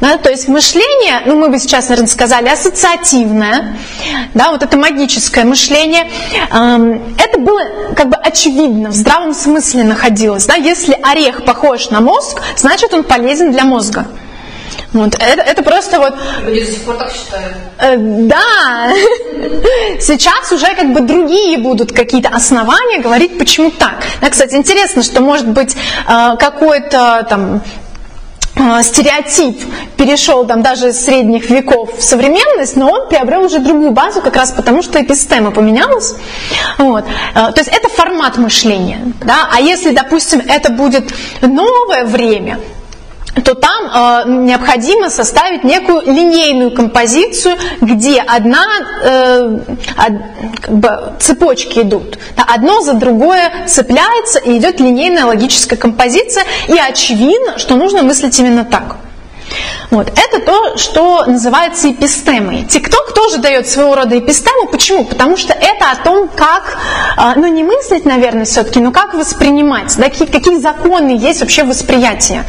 Да, 0.02 0.18
то 0.18 0.30
есть 0.30 0.48
мышление, 0.48 1.22
ну 1.26 1.38
мы 1.38 1.50
бы 1.50 1.60
сейчас, 1.60 1.90
наверное, 1.90 2.10
сказали, 2.10 2.48
ассоциативное, 2.48 3.78
да, 4.34 4.52
вот 4.52 4.64
это 4.64 4.78
магическое 4.78 5.44
мышление, 5.44 6.10
эм, 6.52 7.16
это 7.18 7.38
было 7.38 7.60
как 7.96 8.10
бы 8.10 8.16
очевидно, 8.16 8.90
в 8.92 8.94
здравом 8.94 9.34
смысле 9.34 9.84
находилось. 9.84 10.46
Да, 10.46 10.56
если 10.56 10.98
орех 11.04 11.44
похож 11.44 11.90
на 11.90 12.00
мозг, 12.00 12.42
значит 12.56 12.94
он 12.94 13.04
полезен 13.04 13.52
для 13.52 13.66
мозга. 13.66 14.08
Вот, 14.94 15.16
это, 15.16 15.42
это 15.42 15.62
просто 15.62 16.00
вот... 16.00 16.16
Люди 16.46 16.66
до 16.66 16.72
сих 16.72 16.84
пор 16.84 16.96
так 16.96 17.12
считают. 17.12 17.58
Э, 17.78 17.96
да. 17.98 18.92
Сейчас 20.00 20.52
уже 20.52 20.74
как 20.76 20.94
бы 20.94 21.02
другие 21.02 21.60
будут 21.60 21.92
какие-то 21.92 22.30
основания 22.30 23.00
говорить, 23.00 23.38
почему 23.38 23.70
так. 23.70 24.04
Да, 24.22 24.30
кстати, 24.30 24.56
интересно, 24.56 25.04
что 25.04 25.22
может 25.22 25.48
быть 25.48 25.76
э, 25.76 26.36
какой-то 26.40 27.26
там 27.30 27.62
стереотип 28.84 29.62
перешел 29.98 30.46
там 30.46 30.62
даже 30.62 30.90
из 30.90 31.04
средних 31.04 31.50
веков 31.50 31.98
в 31.98 32.04
современность, 32.04 32.76
но 32.76 32.92
он 32.92 33.08
приобрел 33.08 33.44
уже 33.46 33.60
другую 33.60 33.92
базу, 33.92 34.22
как 34.22 34.36
раз 34.36 34.52
потому, 34.52 34.82
что 34.82 35.02
эпистема 35.02 35.52
поменялась. 35.52 36.16
Вот. 36.78 37.06
То 37.34 37.54
есть 37.58 37.70
это 37.70 37.90
формат 37.90 38.38
мышления. 38.38 39.14
Да? 39.22 39.50
А 39.52 39.60
если, 39.60 39.92
допустим, 39.92 40.42
это 40.48 40.72
будет 40.72 41.14
новое 41.42 42.06
время, 42.06 42.60
то 43.44 43.56
там 43.56 44.26
э, 44.26 44.30
необходимо 44.46 45.10
составить 45.10 45.64
некую 45.64 46.02
линейную 46.02 46.72
композицию, 46.72 47.56
где 47.82 48.20
одна 48.20 48.66
э, 49.04 49.60
как 50.62 50.78
бы, 50.78 51.14
цепочки 51.20 51.80
идут, 51.80 52.18
одно 52.36 52.82
за 52.82 52.94
другое 52.94 53.52
цепляется 53.68 54.40
и 54.40 54.58
идет 54.58 54.80
линейная 54.80 55.26
логическая 55.26 55.78
композиция, 55.78 56.44
и 56.68 56.78
очевидно, 56.78 57.58
что 57.58 57.76
нужно 57.76 58.04
мыслить 58.04 58.38
именно 58.40 58.66
так. 58.66 58.98
Вот. 59.92 60.08
Это 60.08 60.40
то, 60.46 60.78
что 60.78 61.26
называется 61.26 61.92
эпистемой. 61.92 62.64
ТикТок 62.66 63.14
тоже 63.14 63.38
дает 63.38 63.68
своего 63.68 63.96
рода 63.96 64.18
эпистему. 64.18 64.68
Почему? 64.68 65.06
Потому 65.06 65.38
что 65.38 65.54
это 65.54 65.92
о 65.92 65.96
том, 66.04 66.30
как, 66.30 66.78
а, 67.18 67.36
ну 67.36 67.48
не 67.48 67.64
мыслить, 67.64 68.06
наверное, 68.06 68.46
все-таки, 68.46 68.80
но 68.80 68.92
как 68.92 69.14
воспринимать, 69.14 69.96
да, 69.98 70.04
какие, 70.04 70.28
какие 70.28 70.60
законы 70.60 71.18
есть 71.18 71.42
вообще 71.42 71.64
восприятие 71.64 72.46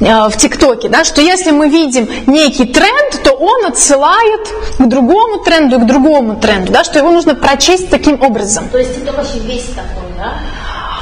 а, 0.00 0.28
в 0.28 0.36
ТикТоке. 0.36 0.88
Да, 0.88 1.04
что 1.04 1.20
если 1.20 1.50
мы 1.50 1.68
видим 1.68 2.08
некий 2.26 2.64
тренд, 2.64 3.22
то 3.22 3.32
он 3.32 3.66
отсылает 3.66 4.48
к 4.78 4.86
другому 4.86 5.38
тренду 5.38 5.76
и 5.76 5.78
к 5.80 5.86
другому 5.86 6.36
тренду, 6.36 6.72
да, 6.72 6.84
что 6.84 6.98
его 6.98 7.10
нужно 7.10 7.34
прочесть 7.34 7.90
таким 7.90 8.20
образом. 8.22 8.68
То 8.68 8.78
есть 8.78 8.94
ТикТок 8.94 9.18
вообще 9.18 9.38
весь 9.40 9.66
такой, 9.66 10.08
да? 10.18 10.34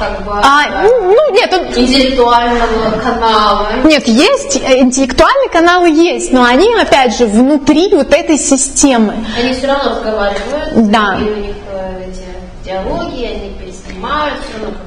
Как 0.01 0.25
бы 0.25 0.31
а, 0.33 0.81
ну, 0.81 1.13
ну, 1.13 1.31
нет, 1.31 1.53
он... 1.53 1.67
интеллектуального 1.67 2.99
канала. 3.03 3.67
Нет, 3.83 4.07
есть, 4.07 4.55
э, 4.57 4.79
интеллектуальные 4.79 5.49
каналы 5.49 5.89
есть, 5.89 6.31
но 6.33 6.43
они, 6.43 6.73
опять 6.73 7.15
же, 7.15 7.27
внутри 7.27 7.93
вот 7.93 8.11
этой 8.11 8.37
системы. 8.39 9.13
Они 9.37 9.53
все 9.53 9.67
равно 9.67 9.91
разговаривают, 9.91 10.91
да. 10.91 11.17
и 11.19 11.23
у 11.23 11.35
них 11.35 11.55
э, 11.71 12.09
эти 12.09 12.67
диалоги, 12.67 13.25
они 13.25 13.53
переснимают, 13.59 14.39
все 14.43 14.63
равно 14.63 14.77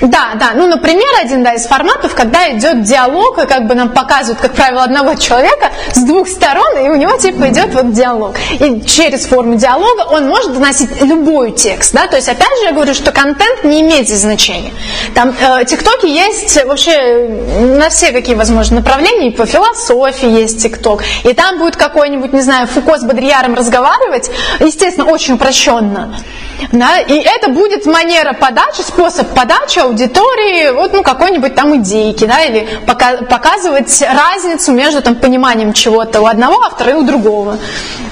да, 0.00 0.34
да. 0.38 0.52
Ну, 0.54 0.66
например, 0.66 1.08
один 1.20 1.42
да, 1.42 1.54
из 1.54 1.66
форматов, 1.66 2.14
когда 2.14 2.50
идет 2.52 2.82
диалог, 2.82 3.38
и 3.42 3.46
как 3.46 3.66
бы 3.66 3.74
нам 3.74 3.90
показывают, 3.90 4.40
как 4.40 4.52
правило, 4.52 4.84
одного 4.84 5.14
человека 5.14 5.70
с 5.92 6.02
двух 6.02 6.28
сторон, 6.28 6.78
и 6.78 6.88
у 6.88 6.94
него 6.94 7.16
типа 7.16 7.48
идет 7.48 7.74
вот 7.74 7.92
диалог. 7.92 8.36
И 8.60 8.80
через 8.82 9.26
форму 9.26 9.56
диалога 9.56 10.02
он 10.10 10.28
может 10.28 10.52
доносить 10.52 11.00
любой 11.02 11.52
текст, 11.52 11.92
да, 11.94 12.06
то 12.06 12.16
есть 12.16 12.28
опять 12.28 12.56
же 12.58 12.66
я 12.66 12.72
говорю, 12.72 12.94
что 12.94 13.10
контент 13.10 13.64
не 13.64 13.80
имеет 13.80 14.06
здесь 14.06 14.20
значения. 14.20 14.72
Там 15.14 15.34
э, 15.40 15.64
тиктоки 15.64 16.06
есть 16.06 16.64
вообще 16.64 17.28
на 17.76 17.88
все 17.88 18.12
какие 18.12 18.36
возможные 18.36 18.80
направления, 18.80 19.28
и 19.28 19.30
по 19.32 19.46
философии 19.46 20.28
есть 20.28 20.62
тикток, 20.62 21.02
и 21.24 21.32
там 21.32 21.58
будет 21.58 21.76
какой-нибудь, 21.76 22.32
не 22.32 22.40
знаю, 22.40 22.68
Фуко 22.68 22.98
с 22.98 23.04
Бодрьяром 23.04 23.54
разговаривать, 23.54 24.30
естественно, 24.60 25.06
очень 25.06 25.34
упрощенно. 25.34 26.14
Да, 26.72 26.98
и 27.00 27.14
это 27.14 27.50
будет 27.50 27.86
манера 27.86 28.32
подачи, 28.32 28.80
способ 28.80 29.28
подачи 29.28 29.78
аудитории, 29.88 30.72
вот, 30.72 30.92
ну, 30.92 31.02
какой-нибудь 31.02 31.54
там 31.54 31.80
идейки, 31.80 32.24
да, 32.24 32.42
или 32.42 32.68
пока, 32.86 33.18
показывать 33.18 34.02
разницу 34.02 34.72
между 34.72 35.02
там, 35.02 35.16
пониманием 35.16 35.72
чего-то 35.72 36.20
у 36.20 36.26
одного 36.26 36.60
автора 36.62 36.92
и 36.92 36.94
у 36.94 37.02
другого 37.02 37.58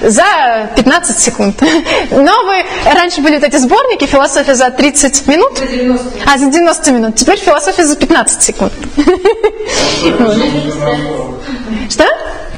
за 0.00 0.70
15 0.76 1.18
секунд. 1.18 1.60
Новые, 2.10 2.64
раньше 2.84 3.20
были 3.20 3.36
вот 3.36 3.44
эти 3.44 3.56
сборники 3.56 4.06
«Философия 4.06 4.54
за 4.54 4.70
30 4.70 5.26
минут», 5.26 5.58
За 5.58 5.66
90 5.66 6.06
а, 6.26 6.38
за 6.38 6.50
90 6.50 6.92
минут, 6.92 7.16
теперь 7.16 7.38
«Философия 7.38 7.84
за 7.84 7.96
15 7.96 8.42
секунд». 8.42 8.72
Что? 11.90 12.04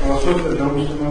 Философия 0.04 0.48
для 0.48 0.64
русского 0.64 1.08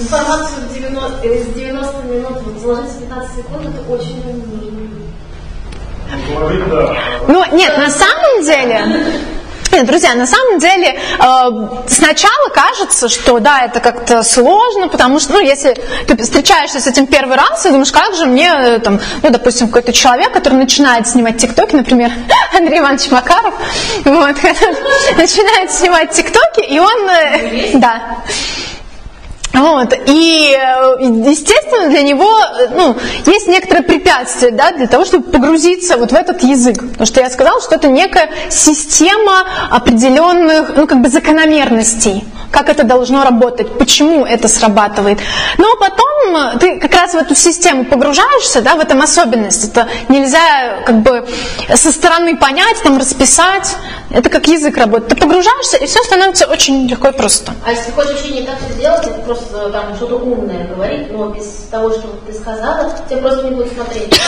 Информацию 0.00 0.68
в 0.68 0.74
90, 0.74 1.26
из 1.26 1.46
90 1.54 2.02
минут 2.04 2.42
вот, 2.44 2.60
заложить 2.60 2.92
в 2.92 3.00
15 3.00 3.36
секунд, 3.36 3.66
это 3.66 3.92
очень 3.92 4.22
нужно. 4.24 4.48
Ну, 7.28 7.44
нет, 7.52 7.76
на 7.78 7.90
самом 7.90 8.44
деле... 8.44 9.12
Нет, 9.70 9.84
друзья, 9.86 10.14
на 10.14 10.26
самом 10.26 10.58
деле 10.58 10.88
э, 10.88 11.78
сначала 11.88 12.48
кажется, 12.54 13.08
что 13.10 13.38
да, 13.38 13.66
это 13.66 13.80
как-то 13.80 14.22
сложно, 14.22 14.88
потому 14.88 15.20
что, 15.20 15.34
ну, 15.34 15.40
если 15.40 15.76
ты 16.06 16.16
встречаешься 16.16 16.80
с 16.80 16.86
этим 16.86 17.06
первый 17.06 17.36
раз, 17.36 17.66
и 17.66 17.68
думаешь, 17.68 17.92
как 17.92 18.14
же 18.14 18.24
мне, 18.24 18.50
э, 18.50 18.78
там, 18.78 18.98
ну, 19.22 19.30
допустим, 19.30 19.66
какой-то 19.66 19.92
человек, 19.92 20.32
который 20.32 20.54
начинает 20.54 21.06
снимать 21.06 21.36
тиктоки, 21.36 21.76
например, 21.76 22.10
Андрей 22.56 22.78
Иванович 22.78 23.10
Макаров, 23.10 23.54
вот, 24.04 24.36
начинает 25.16 25.70
снимать 25.70 26.12
тиктоки, 26.12 26.60
и 26.60 26.78
он, 26.78 27.08
э, 27.10 27.70
да, 27.74 28.24
вот. 29.58 29.92
И, 30.06 30.56
э, 30.56 30.96
естественно, 31.00 31.88
для 31.90 32.02
него 32.02 32.30
ну, 32.74 32.96
есть 33.26 33.48
некоторые 33.48 33.82
препятствия 33.82 34.50
да, 34.52 34.72
для 34.72 34.86
того, 34.86 35.04
чтобы 35.04 35.30
погрузиться 35.30 35.96
вот 35.96 36.12
в 36.12 36.14
этот 36.14 36.42
язык. 36.42 36.80
Потому 36.80 37.06
что 37.06 37.20
я 37.20 37.28
сказала, 37.28 37.60
что 37.60 37.74
это 37.74 37.88
некая 37.88 38.30
система 38.50 39.44
определенных 39.70 40.76
ну, 40.76 40.86
как 40.86 41.00
бы 41.00 41.08
закономерностей. 41.08 42.24
Как 42.50 42.68
это 42.68 42.84
должно 42.84 43.24
работать, 43.24 43.78
почему 43.78 44.24
это 44.24 44.48
срабатывает. 44.48 45.18
Но 45.58 45.76
потом 45.76 46.36
э, 46.54 46.58
ты 46.58 46.80
как 46.80 46.94
раз 46.94 47.12
в 47.12 47.16
эту 47.16 47.34
систему 47.34 47.84
погружаешься, 47.84 48.62
да, 48.62 48.76
в 48.76 48.80
этом 48.80 49.00
особенность. 49.02 49.64
Это 49.70 49.88
нельзя 50.08 50.82
как 50.84 51.00
бы 51.02 51.26
со 51.74 51.92
стороны 51.92 52.36
понять, 52.36 52.82
там 52.82 52.98
расписать. 52.98 53.76
Это 54.10 54.30
как 54.30 54.46
язык 54.48 54.76
работает. 54.78 55.10
Ты 55.10 55.16
погружаешься, 55.16 55.76
и 55.76 55.86
все 55.86 56.02
становится 56.02 56.46
очень 56.46 56.86
легко 56.88 57.08
и 57.08 57.12
просто. 57.12 57.52
А 57.66 57.72
если 57.72 57.90
хочешь 57.90 58.12
вообще 58.12 58.32
не 58.32 58.42
так 58.42 58.56
все 58.58 58.72
сделать, 58.72 59.06
это 59.06 59.18
просто 59.20 59.68
там 59.70 59.94
что-то 59.96 60.16
умное 60.16 60.66
говорить, 60.66 61.12
но 61.12 61.28
без 61.28 61.44
того, 61.70 61.90
что 61.90 62.08
ты 62.26 62.32
сказала, 62.32 62.90
тебя 63.08 63.18
просто 63.20 63.44
не 63.44 63.50
будут 63.50 63.72
смотреть. 63.72 64.18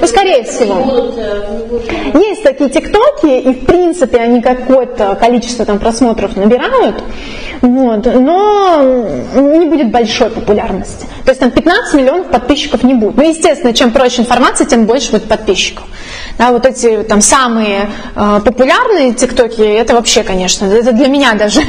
Ну, 0.00 0.06
скорее 0.06 0.42
не 0.42 0.48
всего. 0.48 0.74
будут, 0.76 1.18
э, 1.18 1.46
не 1.50 1.64
будут- 1.66 1.90
Есть 2.14 2.42
такие 2.44 2.70
тиктоки, 2.70 3.26
и 3.40 3.52
в 3.60 3.66
принципе 3.66 4.18
они 4.18 4.40
какое-то 4.40 5.14
количество 5.16 5.66
там 5.66 5.78
просмотров 5.78 6.36
набирают, 6.36 6.96
вот, 7.62 8.06
но 8.06 8.82
не 9.34 9.66
будет 9.66 9.90
большой 9.90 10.30
популярности. 10.30 11.06
То 11.24 11.30
есть 11.30 11.40
там 11.40 11.50
15 11.50 11.94
миллионов 11.94 12.28
подписчиков 12.28 12.82
не 12.82 12.94
будет. 12.94 13.16
Ну, 13.16 13.28
естественно, 13.28 13.74
чем 13.74 13.90
проще 13.90 14.22
информация, 14.22 14.66
тем 14.66 14.86
больше 14.86 15.10
будет 15.10 15.28
подписчиков. 15.28 15.84
Да, 16.38 16.52
вот 16.52 16.64
эти 16.64 17.02
там 17.02 17.20
самые 17.20 17.90
э, 18.16 18.40
популярные 18.44 19.12
тиктоки, 19.12 19.60
это 19.60 19.94
вообще, 19.94 20.22
конечно, 20.22 20.64
это 20.66 20.92
для 20.92 21.08
меня 21.08 21.34
даже 21.34 21.60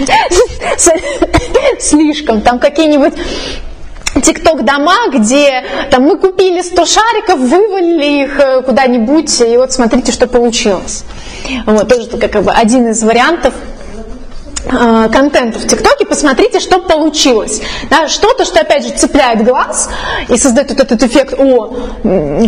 слишком. 1.80 2.42
Там 2.42 2.60
какие-нибудь 2.60 3.14
Тикток 4.24 4.66
дома, 4.66 5.08
где 5.14 5.64
там 5.90 6.04
мы 6.04 6.18
купили 6.18 6.62
100 6.62 6.86
шариков, 6.86 7.40
вывалили 7.40 8.24
их 8.26 8.40
э, 8.40 8.62
куда-нибудь, 8.62 9.40
и 9.40 9.56
вот 9.56 9.72
смотрите, 9.72 10.12
что 10.12 10.28
получилось. 10.28 11.06
Вот, 11.66 11.88
тоже 11.88 12.08
как 12.18 12.44
бы 12.44 12.52
один 12.52 12.90
из 12.90 13.02
вариантов 13.04 13.54
э, 14.66 15.10
контента 15.12 15.60
в 15.60 15.68
ТикТоке, 15.68 16.06
посмотрите, 16.06 16.60
что 16.60 16.80
получилось. 16.80 17.62
Да, 17.90 18.08
что-то, 18.08 18.46
что 18.46 18.62
опять 18.62 18.86
же 18.86 18.92
цепляет 18.92 19.44
глаз 19.44 19.90
и 20.30 20.38
создает 20.38 20.70
вот 20.70 20.80
этот 20.80 21.04
эффект, 21.04 21.36
о, 21.38 21.74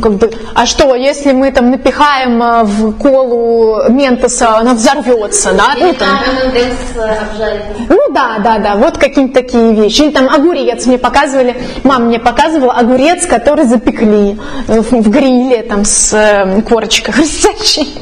как 0.01 0.14
бы, 0.14 0.32
а 0.53 0.66
что, 0.66 0.95
если 0.95 1.32
мы 1.32 1.51
там 1.51 1.72
напихаем 1.72 2.41
э, 2.41 2.64
в 2.64 2.93
колу 2.97 3.89
ментоса, 3.89 4.57
она 4.57 4.74
взорвется, 4.74 5.53
да? 5.53 5.74
Ну, 5.78 5.89
Или 5.89 5.95
там. 5.95 6.09
там 6.09 7.03
обжарить. 7.34 7.89
Ну 7.89 7.99
да, 8.14 8.39
да, 8.43 8.57
да, 8.59 8.76
вот 8.76 8.97
какие-то 8.97 9.34
такие 9.34 9.74
вещи. 9.74 10.01
Или 10.01 10.11
там 10.11 10.30
огурец 10.30 10.86
мне 10.86 10.97
показывали, 10.97 11.55
мама 11.84 12.05
мне 12.05 12.20
показывала 12.20 12.74
огурец, 12.74 13.26
который 13.26 13.66
запекли 13.66 14.38
э, 14.68 14.82
в, 14.82 15.09
гриле 15.09 15.64
там 15.64 15.86
с 15.86 16.14
э, 16.14 16.61
корочкой 16.61 17.14
хрустящей. 17.14 17.93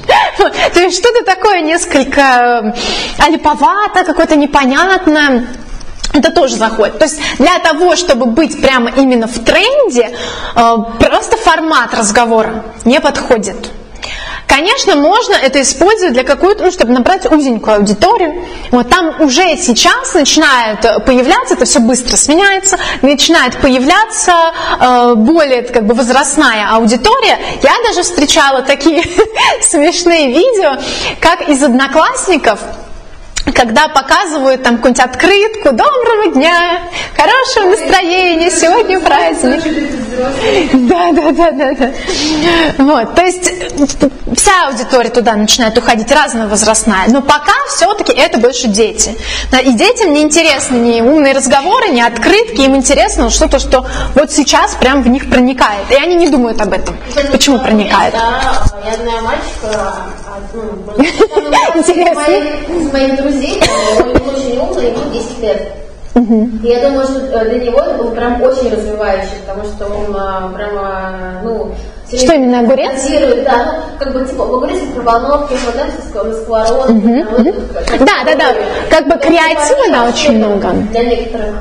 То 0.74 0.80
есть 0.80 0.98
что-то 0.98 1.24
такое 1.26 1.62
несколько 1.62 2.74
э, 3.22 3.24
алиповато, 4.02 4.06
какое-то 4.06 4.36
непонятное. 4.36 5.48
Это 6.14 6.32
тоже 6.32 6.56
заходит. 6.56 7.00
То 7.00 7.06
есть 7.06 7.20
для 7.38 7.58
того, 7.60 7.96
чтобы 7.96 8.26
быть 8.26 8.62
прямо 8.62 8.92
именно 8.98 9.28
в 9.28 9.40
тренде, 9.40 10.12
э, 10.56 10.76
просто 11.00 11.38
формат 11.38 11.94
разговора 11.94 12.66
не 12.84 13.00
подходит. 13.00 13.56
Конечно, 14.46 14.96
можно 14.98 15.36
это 15.36 15.62
использовать 15.62 16.14
для 16.14 16.26
какой-то, 16.26 16.64
ну, 16.66 16.72
чтобы 16.72 16.92
набрать 16.92 17.26
узенькую 17.32 17.78
аудиторию. 17.78 18.46
Вот 18.72 18.90
там 18.90 19.22
уже 19.22 19.56
сейчас 19.56 20.14
начинает 20.14 20.84
э, 20.84 21.00
появляться, 21.00 21.54
это 21.54 21.64
все 21.64 21.80
быстро 21.80 22.18
сменяется, 22.18 22.78
начинает 23.02 23.58
появляться 23.62 24.34
э, 24.82 25.14
более 25.16 25.62
как 25.62 25.86
бы 25.86 25.94
возрастная 25.94 26.68
аудитория. 26.72 27.40
Я 27.64 27.72
даже 27.88 28.04
встречала 28.04 28.64
такие 28.64 29.02
смешные 29.62 30.28
видео, 30.28 30.78
как 31.22 31.48
из 31.48 31.64
одноклассников 31.64 32.60
когда 33.54 33.88
показывают 33.88 34.64
там 34.64 34.78
какую-нибудь 34.78 35.06
открытку 35.06 35.72
«Доброго 35.72 36.34
дня! 36.34 36.82
Хорошего 37.16 37.70
настроения! 37.70 38.50
Сегодня 38.50 39.00
праздник!» 39.00 39.62
Да, 40.74 41.12
да, 41.12 41.32
да, 41.32 41.52
да, 41.52 41.74
да. 41.74 41.92
Вот, 42.78 43.16
то 43.16 43.22
есть 43.22 43.52
вся 44.36 44.68
аудитория 44.68 45.10
туда 45.10 45.36
начинает 45.36 45.78
уходить, 45.78 46.12
разная 46.12 46.48
возрастная. 46.48 47.06
Но 47.08 47.22
пока 47.22 47.54
все-таки 47.70 48.12
это 48.12 48.38
больше 48.38 48.68
дети. 48.68 49.18
И 49.64 49.74
детям 49.74 50.14
не 50.14 50.22
интересны 50.22 50.76
ни 50.76 51.02
умные 51.02 51.34
разговоры, 51.34 51.90
ни 51.90 52.02
открытки, 52.02 52.62
им 52.62 52.76
интересно 52.76 53.30
что-то, 53.30 53.60
что 53.60 53.86
вот 54.16 54.32
сейчас 54.32 54.76
прям 54.76 55.02
в 55.04 55.08
них 55.08 55.30
проникает. 55.30 55.90
И 55.92 55.96
они 55.96 56.16
не 56.16 56.28
думают 56.28 56.62
об 56.62 56.74
этом. 56.74 56.98
Почему 57.32 57.60
проникает? 57.60 58.14
Да, 58.14 58.64
я 58.86 58.96
знаю 58.98 59.24
мальчика, 59.24 59.96
Интересно. 61.76 62.22
из 62.70 62.92
моих 62.94 63.16
друзей, 63.22 63.62
он 64.00 64.10
очень 64.10 64.60
умный, 64.60 64.92
ему 64.92 65.12
10 65.12 65.40
лет. 65.40 65.74
И 66.14 66.68
я 66.68 66.90
думаю, 66.90 67.08
что 67.08 67.20
э, 67.20 67.46
для 67.50 67.60
него 67.66 67.80
это 67.80 67.94
был 67.96 68.12
прям 68.12 68.42
очень 68.42 68.70
развивающий, 68.70 69.38
потому 69.48 69.66
что 69.68 69.86
он 69.88 70.14
а, 70.16 70.52
прямо, 70.56 71.40
ну... 71.44 71.72
Что 72.12 72.34
именно, 72.34 72.60
огурец? 72.60 73.02
Да, 73.46 73.66
ну, 73.66 73.98
как 73.98 74.14
бы, 74.14 74.26
типа, 74.26 74.44
огурец, 74.44 74.82
микроволновки, 74.82 75.54
вот 75.66 75.76
это, 75.76 75.88
ск- 76.04 76.44
сковородки, 76.44 76.88
там, 76.88 77.28
вот 77.38 77.48
это, 77.48 77.84
как- 77.86 78.00
Да, 78.00 78.14
да, 78.26 78.36
да. 78.36 78.54
Как 78.90 79.08
бы 79.08 79.16
креатива, 79.26 79.90
да, 79.90 80.10
очень 80.10 80.38
много. 80.38 80.72
Для 80.92 81.04
некоторых 81.06 81.56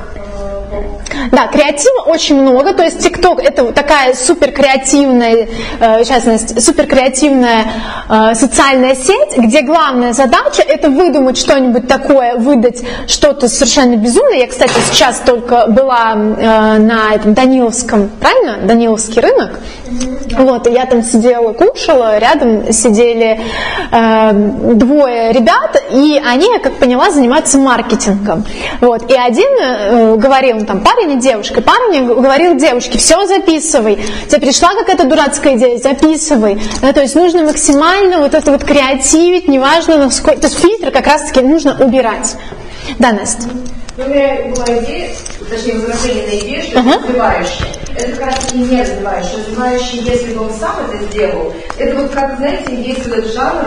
Да, 1.31 1.47
креатива 1.47 2.03
очень 2.05 2.41
много, 2.41 2.73
то 2.73 2.83
есть 2.83 2.99
ТикТок 2.99 3.39
это 3.39 3.71
такая 3.73 4.13
супер 4.13 4.51
креативная, 4.51 5.47
э, 5.79 6.03
сейчас 6.03 6.23
супер 6.63 6.87
креативная 6.87 7.65
э, 8.09 8.35
социальная 8.35 8.95
сеть, 8.95 9.37
где 9.37 9.61
главная 9.61 10.13
задача 10.13 10.61
это 10.61 10.89
выдумать 10.89 11.37
что-нибудь 11.37 11.87
такое, 11.87 12.35
выдать 12.35 12.81
что-то 13.07 13.47
совершенно 13.49 13.95
безумное. 13.95 14.39
Я, 14.39 14.47
кстати, 14.47 14.73
сейчас 14.91 15.21
только 15.25 15.67
была 15.67 16.13
э, 16.13 16.77
на 16.77 17.13
этом 17.13 17.33
Даниловском, 17.33 18.09
правильно? 18.19 18.65
Даниловский 18.65 19.21
рынок. 19.21 19.59
Вот, 20.37 20.67
и 20.67 20.71
я 20.71 20.85
там 20.85 21.03
сидела, 21.03 21.53
кушала, 21.53 22.17
рядом 22.17 22.71
сидели 22.71 23.39
э, 23.91 24.31
двое 24.33 25.31
ребят, 25.33 25.83
и 25.91 26.21
они, 26.25 26.47
как 26.59 26.77
поняла, 26.77 27.11
занимаются 27.11 27.57
маркетингом. 27.57 28.45
Вот, 28.79 29.09
и 29.11 29.15
один 29.15 29.49
э, 29.59 30.15
говорил, 30.15 30.60
ну, 30.61 30.67
там, 30.67 30.81
парень 30.81 31.13
и 31.13 31.19
девушка, 31.19 31.61
парень 31.61 32.05
говорил 32.05 32.55
девушке, 32.55 32.97
все 32.99 33.25
записывай, 33.25 33.99
тебе 34.27 34.41
пришла 34.41 34.69
какая-то 34.75 35.05
дурацкая 35.05 35.57
идея, 35.57 35.77
записывай. 35.77 36.61
Да, 36.81 36.93
то 36.93 37.01
есть 37.01 37.15
нужно 37.15 37.43
максимально 37.43 38.19
вот 38.19 38.33
это 38.33 38.51
вот 38.51 38.63
креативить, 38.63 39.47
неважно, 39.47 39.97
насколько, 39.97 40.41
то 40.41 40.47
есть 40.47 40.59
фильтр 40.59 40.91
как 40.91 41.07
раз-таки 41.07 41.41
нужно 41.41 41.77
убирать. 41.83 42.35
Да, 42.99 43.11
Настя? 43.11 43.47
У 43.97 44.03
меня 44.03 44.37
была 44.55 44.65
идея, 44.79 45.09
точнее, 45.49 45.73
возражение 45.79 46.27
на 46.27 46.39
идею, 46.39 46.63
что 46.63 46.79
Ага. 46.79 46.89
это 46.91 46.99
развивающее. 47.07 47.67
Это 47.95 48.11
как 48.11 48.25
раз 48.27 48.35
таки 48.45 48.57
не 48.59 48.81
развивающее. 48.81 49.37
Развивающее, 49.37 50.01
если 50.03 50.33
бы 50.33 50.43
он 50.43 50.51
сам 50.53 50.75
это 50.87 51.03
сделал, 51.05 51.53
это 51.77 51.95
вот 51.97 52.11
как, 52.11 52.37
знаете, 52.37 52.75
есть 52.75 53.05
этот 53.05 53.33
жанр, 53.33 53.65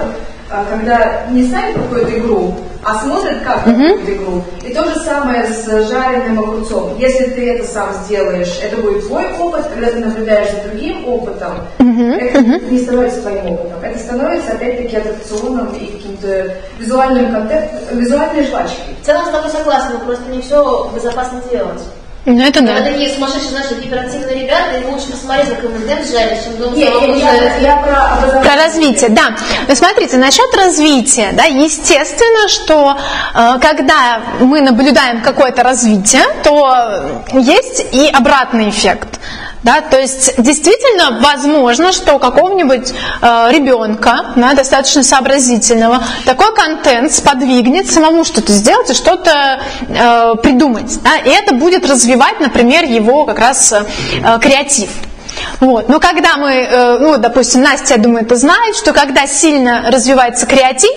а, 0.51 0.65
когда 0.71 1.27
не 1.31 1.45
ставят 1.45 1.75
какую-то 1.75 2.19
игру, 2.19 2.55
а 2.85 2.99
смотрят 2.99 3.43
как 3.43 3.65
какую-то 3.65 4.15
игру. 4.15 4.43
И 4.63 4.73
то 4.73 4.85
же 4.85 4.97
самое 5.01 5.47
с 5.47 5.65
жареным 5.89 6.39
огурцом. 6.41 6.97
Если 6.99 7.25
ты 7.25 7.55
это 7.55 7.67
сам 7.67 7.89
сделаешь, 8.05 8.59
это 8.63 8.77
будет 8.77 9.07
твой 9.07 9.33
опыт, 9.39 9.67
когда 9.73 9.91
ты 9.91 9.99
наблюдаешь 9.99 10.51
за 10.51 10.69
другим 10.69 11.09
опытом, 11.09 11.53
это 11.79 12.41
не 12.41 12.79
становится 12.79 13.23
твоим 13.23 13.53
опытом. 13.53 13.83
Это 13.83 13.99
становится, 13.99 14.53
опять-таки, 14.53 14.97
аттракционом 14.97 15.75
и 15.75 15.87
каким-то 15.87 16.55
визуальным 16.79 17.33
контентом, 17.33 17.99
визуальной 17.99 18.47
жвачкой. 18.47 18.95
В 19.03 19.07
целом 19.07 19.27
с 19.27 19.31
тобой 19.31 19.51
согласна, 19.51 19.95
но 19.95 20.05
просто 20.05 20.31
не 20.31 20.41
все 20.41 20.91
безопасно 20.95 21.41
делать. 21.51 21.81
Ну 22.27 22.41
это 22.43 22.61
Когда 22.61 22.79
да. 22.79 22.85
такие 22.85 23.11
сумасшедшие, 23.15 23.51
знаешь, 23.51 23.71
гиперактивные 23.83 24.45
ребята, 24.45 24.79
им 24.79 24.89
лучше 24.95 25.11
посмотреть, 25.11 25.51
как 25.51 25.63
ММД 25.65 26.09
жарят, 26.11 26.43
чем 26.43 26.57
думать, 26.57 26.77
Нет, 26.79 26.91
я, 27.19 27.35
я- 27.35 27.57
я 27.59 27.77
про 27.77 28.05
образование. 28.15 28.43
Про 28.43 28.57
развитие, 28.57 29.11
да. 29.11 29.37
Ну, 29.69 29.75
смотрите, 29.75 30.17
насчет 30.17 30.55
развития, 30.57 31.31
да, 31.35 31.45
естественно, 31.45 32.49
что 32.49 32.97
э, 33.35 33.59
когда 33.61 34.23
мы 34.41 34.63
наблюдаем 34.63 35.21
какое-то 35.21 35.63
развитие, 35.63 36.23
то 36.43 37.23
есть 37.35 37.85
и 37.93 38.09
обратный 38.11 38.71
эффект. 38.71 39.21
Да, 39.65 39.81
то 39.81 39.99
есть 39.99 40.35
действительно 40.43 41.21
возможно, 41.21 41.93
что 41.93 42.15
у 42.15 42.19
какого-нибудь 42.19 42.93
э, 42.93 43.49
ребенка, 43.51 44.35
да, 44.37 44.53
достаточно 44.53 45.03
сообразительного, 45.03 46.05
такой 46.27 46.55
контент 46.55 47.13
сподвигнет 47.13 47.91
самому 47.91 48.25
что-то 48.25 48.53
сделать 48.53 48.91
и 48.91 48.95
что-то 48.95 49.63
э, 49.89 50.35
придумать. 50.43 51.03
Да, 51.03 51.17
и 51.17 51.31
это 51.31 51.55
будет 51.55 51.89
развивать, 51.89 52.41
например, 52.41 52.85
его 52.85 53.25
как 53.25 53.39
раз 53.39 53.73
э, 53.73 54.39
креатив. 54.39 54.91
Вот. 55.61 55.89
Но 55.89 55.99
когда 55.99 56.37
мы, 56.37 56.53
э, 56.53 56.99
ну, 56.99 57.17
допустим, 57.17 57.63
Настя, 57.63 57.95
я 57.95 58.01
думаю, 58.01 58.25
это 58.27 58.37
знает, 58.37 58.77
что 58.77 58.93
когда 58.93 59.27
сильно 59.27 59.91
развивается 59.91 60.45
креатив, 60.47 60.93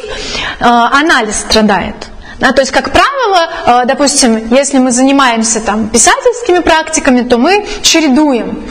э, 0.59 0.65
анализ 0.65 1.39
страдает. 1.39 1.95
Да, 2.39 2.51
то 2.51 2.61
есть, 2.61 2.71
как 2.71 2.91
правило, 2.91 3.49
э, 3.65 3.85
допустим, 3.85 4.53
если 4.53 4.77
мы 4.77 4.91
занимаемся 4.91 5.59
там, 5.59 5.87
писательскими 5.89 6.59
практиками, 6.59 7.21
то 7.21 7.37
мы 7.37 7.65
чередуем. 7.81 8.63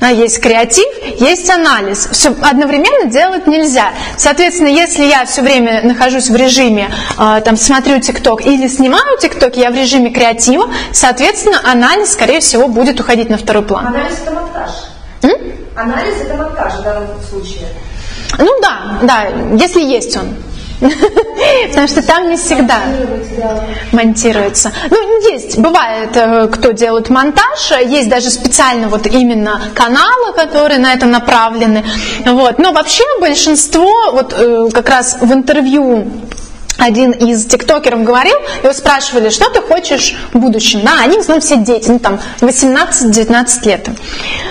Да, 0.00 0.08
есть 0.08 0.40
креатив, 0.40 0.84
есть 1.20 1.48
анализ. 1.48 2.08
Все 2.10 2.34
одновременно 2.42 3.08
делать 3.08 3.46
нельзя. 3.46 3.92
Соответственно, 4.16 4.66
если 4.66 5.04
я 5.04 5.24
все 5.26 5.42
время 5.42 5.80
нахожусь 5.84 6.28
в 6.28 6.34
режиме, 6.34 6.90
э, 7.16 7.40
там, 7.44 7.56
смотрю 7.56 8.00
ТикТок 8.00 8.44
или 8.44 8.66
снимаю 8.66 9.16
ТикТок, 9.20 9.56
я 9.56 9.70
в 9.70 9.76
режиме 9.76 10.10
креатива, 10.10 10.68
соответственно, 10.92 11.60
анализ, 11.62 12.12
скорее 12.14 12.40
всего, 12.40 12.66
будет 12.66 12.98
уходить 12.98 13.30
на 13.30 13.38
второй 13.38 13.62
план. 13.62 13.86
Анализ 13.86 14.18
это 14.20 14.32
монтаж. 14.32 14.70
М? 15.22 15.30
Анализ 15.76 16.14
это 16.22 16.34
монтаж 16.34 16.72
в 16.74 16.82
данном 16.82 17.06
случае. 17.30 17.68
Ну 18.38 18.50
да, 18.60 18.98
да, 19.02 19.26
если 19.54 19.80
есть 19.80 20.16
он. 20.16 20.34
Потому 21.68 21.88
что 21.88 22.02
там 22.02 22.30
не 22.30 22.36
всегда 22.36 22.80
монтируется. 23.92 24.72
Ну, 24.90 25.30
есть, 25.30 25.58
бывает, 25.58 26.10
э, 26.14 26.48
кто 26.48 26.72
делает 26.72 27.08
монтаж, 27.08 27.72
есть 27.84 28.08
даже 28.08 28.30
специально 28.30 28.88
вот 28.88 29.06
именно 29.06 29.60
каналы, 29.74 30.32
которые 30.34 30.78
на 30.78 30.92
это 30.92 31.06
направлены. 31.06 31.84
Вот. 32.26 32.58
Но 32.58 32.72
вообще 32.72 33.04
большинство, 33.20 34.12
вот 34.12 34.34
э, 34.36 34.68
как 34.72 34.88
раз 34.88 35.16
в 35.20 35.32
интервью 35.32 36.06
один 36.82 37.12
из 37.12 37.46
тиктокеров 37.46 38.02
говорил, 38.02 38.36
его 38.62 38.72
спрашивали, 38.72 39.30
что 39.30 39.50
ты 39.50 39.60
хочешь 39.60 40.16
в 40.32 40.38
будущем. 40.38 40.80
Да, 40.84 40.98
они 41.00 41.16
в 41.16 41.20
основном 41.20 41.40
все 41.40 41.56
дети, 41.56 41.88
ну 41.88 41.98
там 41.98 42.20
18-19 42.40 43.66
лет. 43.66 43.88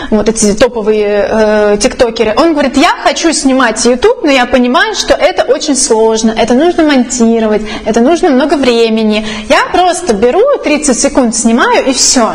Вот 0.10 0.30
эти 0.30 0.53
топовые 0.53 1.28
э, 1.30 1.78
тиктокеры. 1.80 2.34
Он 2.38 2.53
говорит, 2.53 2.78
я 2.78 2.91
хочу 3.03 3.34
снимать 3.34 3.84
YouTube, 3.86 4.24
но 4.24 4.32
я 4.32 4.45
понимаю, 4.45 4.95
что 4.95 5.14
это 5.14 5.44
очень 5.44 5.76
сложно, 5.76 6.32
это 6.32 6.53
нужно 6.53 6.84
монтировать, 6.84 7.62
это 7.86 8.02
нужно 8.02 8.30
много 8.30 8.56
времени. 8.56 9.26
Я 9.49 9.66
просто 9.72 10.14
беру 10.14 10.41
30 10.64 10.99
секунд, 10.99 11.36
снимаю 11.36 11.86
и 11.86 11.94
все. 11.94 12.34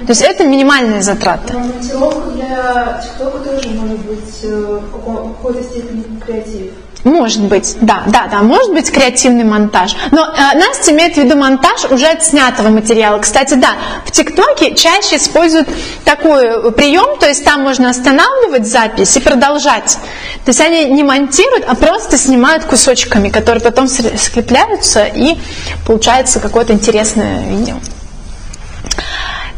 То 0.00 0.10
есть 0.10 0.22
это 0.22 0.44
минимальные 0.44 1.02
затраты. 1.02 1.54
Монтировка 1.54 2.30
для 2.30 3.02
ТикТока 3.02 3.38
тоже 3.38 3.70
может 3.70 3.98
быть 3.98 4.44
э, 4.44 4.80
в 4.92 5.34
какой-то 5.34 5.62
степени 5.64 6.04
креатив. 6.24 6.72
Может 7.08 7.40
быть, 7.44 7.76
да, 7.80 8.02
да, 8.06 8.28
да, 8.30 8.42
может 8.42 8.70
быть 8.74 8.90
креативный 8.90 9.44
монтаж. 9.44 9.96
Но 10.10 10.26
э, 10.26 10.58
Настя 10.58 10.92
имеет 10.92 11.14
в 11.14 11.16
виду 11.16 11.36
монтаж 11.36 11.86
уже 11.90 12.06
от 12.06 12.22
снятого 12.22 12.68
материала. 12.68 13.18
Кстати, 13.18 13.54
да, 13.54 13.76
в 14.04 14.10
ТикТоке 14.10 14.74
чаще 14.74 15.16
используют 15.16 15.68
такой 16.04 16.70
прием, 16.72 17.18
то 17.18 17.26
есть 17.26 17.44
там 17.46 17.62
можно 17.62 17.88
останавливать 17.88 18.66
запись 18.66 19.16
и 19.16 19.20
продолжать. 19.20 19.96
То 20.44 20.50
есть 20.50 20.60
они 20.60 20.84
не 20.84 21.02
монтируют, 21.02 21.64
а 21.66 21.74
просто 21.74 22.18
снимают 22.18 22.64
кусочками, 22.64 23.30
которые 23.30 23.62
потом 23.62 23.88
скрепляются 23.88 25.04
и 25.06 25.38
получается 25.86 26.40
какое-то 26.40 26.74
интересное 26.74 27.42
видео. 27.48 27.76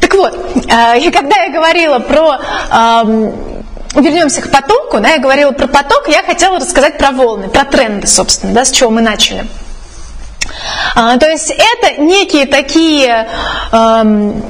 Так 0.01 0.15
вот, 0.15 0.35
э, 0.69 1.11
когда 1.11 1.43
я 1.43 1.53
говорила 1.53 1.99
про 1.99 2.39
эм, 2.71 3.50
вернемся 3.95 4.43
к 4.43 4.51
потоку, 4.51 5.01
да, 5.01 5.11
я 5.11 5.19
говорила 5.19 5.53
про 5.53 5.67
поток, 5.67 6.09
я 6.09 6.23
хотела 6.23 6.59
рассказать 6.59 6.99
про 6.99 7.11
волны, 7.11 7.49
про 7.49 7.65
тренды, 7.65 8.07
собственно, 8.07 8.53
да, 8.53 8.65
с 8.65 8.71
чего 8.71 8.91
мы 8.91 9.01
начали. 9.01 9.47
А, 10.95 11.17
то 11.19 11.29
есть 11.29 11.51
это 11.51 12.01
некие 12.01 12.47
такие, 12.47 13.29
эм, 13.73 14.43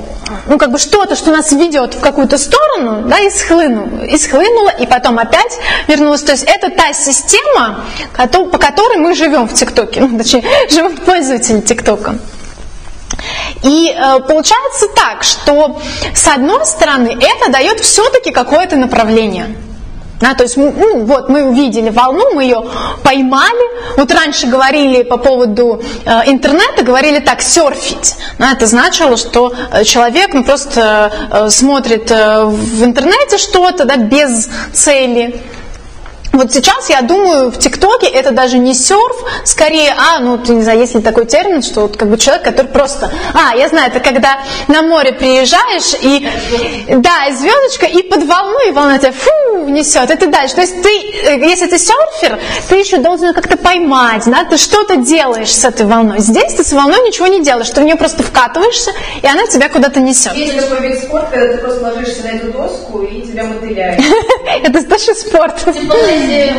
ну 0.47 0.59
как 0.59 0.71
бы 0.71 0.79
что-то, 0.79 1.17
что 1.17 1.31
нас 1.31 1.53
ведет 1.53 1.95
в 1.95 2.01
какую-то 2.01 2.39
сторону, 2.39 3.03
да, 3.09 3.19
и 3.19 3.31
схлынуло, 3.31 4.05
и 4.05 4.17
схлынуло, 4.17 4.71
и 4.71 4.87
потом 4.87 5.19
опять 5.19 5.59
вернулось. 5.87 6.23
То 6.23 6.33
есть 6.33 6.45
это 6.45 6.71
та 6.71 6.93
система, 6.93 7.85
по 8.17 8.59
которой 8.59 8.99
мы 8.99 9.15
живем 9.15 9.47
в 9.47 9.55
ТикТоке, 9.55 10.01
ну, 10.09 10.19
точнее, 10.19 10.45
живут 10.71 11.05
пользователи 11.05 11.61
ТикТока. 11.61 12.19
И 13.63 13.91
э, 13.91 14.21
получается 14.21 14.87
так, 14.95 15.23
что 15.23 15.81
с 16.15 16.27
одной 16.29 16.65
стороны 16.67 17.17
это 17.21 17.51
дает 17.51 17.81
все-таки 17.81 18.31
какое-то 18.31 18.77
направление. 18.77 19.55
Да, 20.21 20.35
то 20.35 20.43
есть, 20.43 20.59
ну, 20.59 21.05
вот 21.05 21.31
мы 21.31 21.45
увидели 21.45 21.89
волну, 21.89 22.35
мы 22.35 22.43
ее 22.45 22.63
поймали. 23.03 23.97
Вот 23.97 24.13
раньше 24.13 24.47
говорили 24.49 25.03
по 25.03 25.17
поводу 25.17 25.81
э, 26.05 26.11
интернета, 26.27 26.83
говорили 26.83 27.21
так, 27.21 27.41
серфить. 27.41 28.17
Да, 28.39 28.53
это 28.53 28.67
значило, 28.67 29.17
что 29.17 29.53
э, 29.73 29.83
человек 29.85 30.35
ну, 30.35 30.45
просто 30.45 31.11
э, 31.31 31.49
смотрит 31.49 32.11
э, 32.11 32.45
в 32.45 32.85
интернете 32.85 33.39
что-то 33.39 33.87
да, 33.87 33.97
без 33.97 34.51
цели. 34.75 35.41
Вот 36.33 36.53
сейчас, 36.53 36.89
я 36.89 37.03
думаю, 37.03 37.51
в 37.51 37.59
ТикТоке 37.59 38.07
это 38.07 38.31
даже 38.31 38.59
не 38.59 38.73
серф, 38.73 39.25
скорее, 39.45 39.93
а, 39.97 40.21
ну, 40.21 40.39
ты 40.39 40.53
не 40.53 40.63
знаю, 40.63 40.79
есть 40.79 40.95
ли 40.95 41.03
такой 41.03 41.27
термин, 41.27 41.63
что 41.63 41.83
вот 41.83 41.97
как 41.97 42.09
бы 42.09 42.17
человек, 42.19 42.45
который 42.45 42.69
просто, 42.69 43.11
а, 43.35 43.57
я 43.57 43.69
знаю, 43.69 43.91
это 43.91 44.01
когда 44.01 44.39
на 44.69 44.83
море 44.83 45.13
приезжаешь, 45.13 45.95
и, 46.01 46.27
да, 46.89 47.33
звездочка, 47.33 47.87
и 47.87 48.03
под 48.03 48.25
волну, 48.25 48.69
и 48.69 48.71
волна 48.71 48.99
тебя, 48.99 49.13
фу, 49.13 49.69
несет, 49.69 50.09
ты 50.19 50.27
дальше. 50.27 50.55
То 50.55 50.61
есть 50.61 50.83
ты, 50.83 50.89
э, 50.89 51.41
если 51.41 51.67
ты 51.67 51.79
серфер, 51.79 52.39
ты 52.69 52.77
еще 52.77 52.99
должен 52.99 53.35
как-то 53.35 53.57
поймать, 53.57 54.25
да, 54.27 54.45
ты 54.45 54.57
что-то 54.57 54.97
делаешь 54.97 55.53
с 55.53 55.65
этой 55.65 55.87
волной. 55.87 56.21
Здесь 56.21 56.55
ты 56.55 56.65
с 56.65 56.73
волной 56.73 57.01
ничего 57.07 57.27
не 57.27 57.43
делаешь, 57.43 57.71
ты 57.71 57.81
в 57.81 57.85
нее 57.85 57.97
просто 57.97 58.23
вкатываешься, 58.23 58.93
и 59.23 59.27
она 59.27 59.47
тебя 59.47 59.69
куда-то 59.69 60.01
несет. 60.01 60.35
Есть 60.35 60.61
такой 60.61 60.89
вид 60.89 60.99
спорта, 61.03 61.31
когда 61.31 61.53
ты 61.55 61.59
просто 61.59 61.83
ложишься 61.83 62.23
на 62.23 62.29
эту 62.29 62.53
доску 62.53 63.03
и 63.03 63.23
тебя 63.31 63.45
мотыляет. 63.45 64.01
Это 64.65 64.83
тоже 64.89 65.15
спорт. 65.15 65.57
Типа 65.59 65.95
леди... 66.07 66.53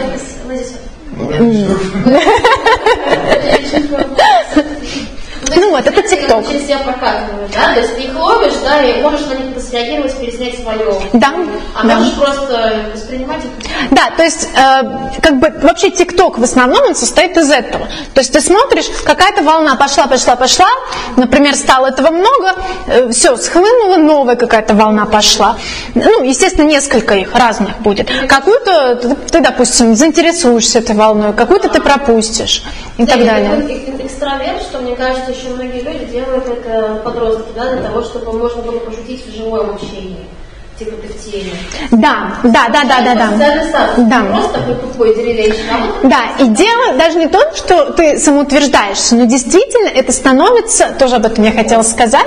Ну 5.55 5.71
вот, 5.71 5.85
это 5.85 6.01
ТикТок. 6.01 6.47
Через 6.47 6.65
себя 6.65 6.77
прокатывают, 6.79 7.51
да? 7.51 7.73
То 7.73 7.79
есть 7.81 7.95
ты 7.95 8.01
их 8.03 8.15
ловишь, 8.17 8.53
да, 8.63 8.81
и 8.83 9.01
можешь 9.01 9.25
на 9.27 9.33
них 9.33 9.59
среагировать, 9.61 10.15
переснять 10.19 10.59
свое. 10.61 10.93
Да, 11.13 11.33
А 11.75 11.85
да. 11.85 11.95
можешь 11.95 12.13
просто 12.13 12.73
воспринимать 12.93 13.39
их. 13.43 13.51
Да, 13.91 14.11
то 14.15 14.23
есть 14.23 14.49
э, 14.55 15.19
как 15.21 15.39
бы 15.39 15.51
вообще 15.61 15.89
ТикТок 15.91 16.37
в 16.37 16.43
основном 16.43 16.81
он 16.87 16.95
состоит 16.95 17.35
из 17.37 17.49
этого. 17.51 17.87
То 18.13 18.21
есть 18.21 18.31
ты 18.31 18.39
смотришь, 18.41 18.85
какая-то 19.03 19.41
волна 19.43 19.75
пошла, 19.75 20.07
пошла, 20.07 20.35
пошла, 20.35 20.67
например, 21.17 21.55
стало 21.55 21.87
этого 21.87 22.09
много, 22.11 22.53
все, 23.11 23.35
схлынула, 23.37 23.97
новая 23.97 24.35
какая-то 24.35 24.73
волна 24.75 25.05
пошла. 25.05 25.57
Ну, 25.95 26.23
естественно, 26.23 26.65
несколько 26.67 27.15
их 27.15 27.33
разных 27.35 27.79
будет. 27.79 28.09
Какую-то 28.27 28.95
ты, 28.95 29.15
ты, 29.15 29.41
допустим, 29.41 29.95
заинтересуешься 29.95 30.79
этой 30.79 30.95
волной, 30.95 31.33
какую-то 31.33 31.69
ты 31.69 31.81
пропустишь 31.81 32.63
и 32.97 33.05
так 33.05 33.19
Да, 33.19 33.25
далее. 33.25 33.49
такой 33.49 33.73
эк- 33.75 34.05
экстраверт, 34.05 34.61
что 34.61 34.79
мне 34.79 34.95
кажется, 34.95 35.30
еще 35.31 35.49
многие 35.49 35.81
люди 35.81 36.05
делают 36.05 36.47
это 36.47 37.01
подростки, 37.03 37.49
да, 37.55 37.71
для 37.71 37.81
того, 37.81 38.01
чтобы 38.03 38.33
можно 38.33 38.61
было 38.61 38.79
пошутить 38.79 39.25
в 39.25 39.35
живом 39.35 39.71
общении. 39.71 40.25
Типа 40.77 40.93
ты 40.99 41.07
в 41.09 41.31
теме. 41.31 41.51
Да, 41.91 42.37
да, 42.43 42.67
да, 42.69 42.83
да, 42.85 43.01
да, 43.03 43.15
да. 43.15 43.93
Да. 43.97 44.25
Просто 44.33 44.53
такой 44.53 44.75
тупой 44.75 45.15
деревенщик, 45.15 45.65
а 45.71 46.07
Да, 46.07 46.43
и 46.43 46.47
дело 46.47 46.97
даже 46.97 47.19
не 47.19 47.27
то, 47.27 47.39
что 47.55 47.91
ты 47.91 48.17
самоутверждаешься, 48.17 49.15
но 49.15 49.25
действительно 49.25 49.89
это 49.89 50.11
становится, 50.11 50.87
тоже 50.97 51.17
об 51.17 51.25
этом 51.27 51.43
я 51.43 51.51
хотела 51.51 51.83
сказать, 51.83 52.25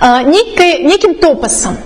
э, 0.00 0.22
некой- 0.24 0.82
неким 0.82 1.14
топосом. 1.14 1.78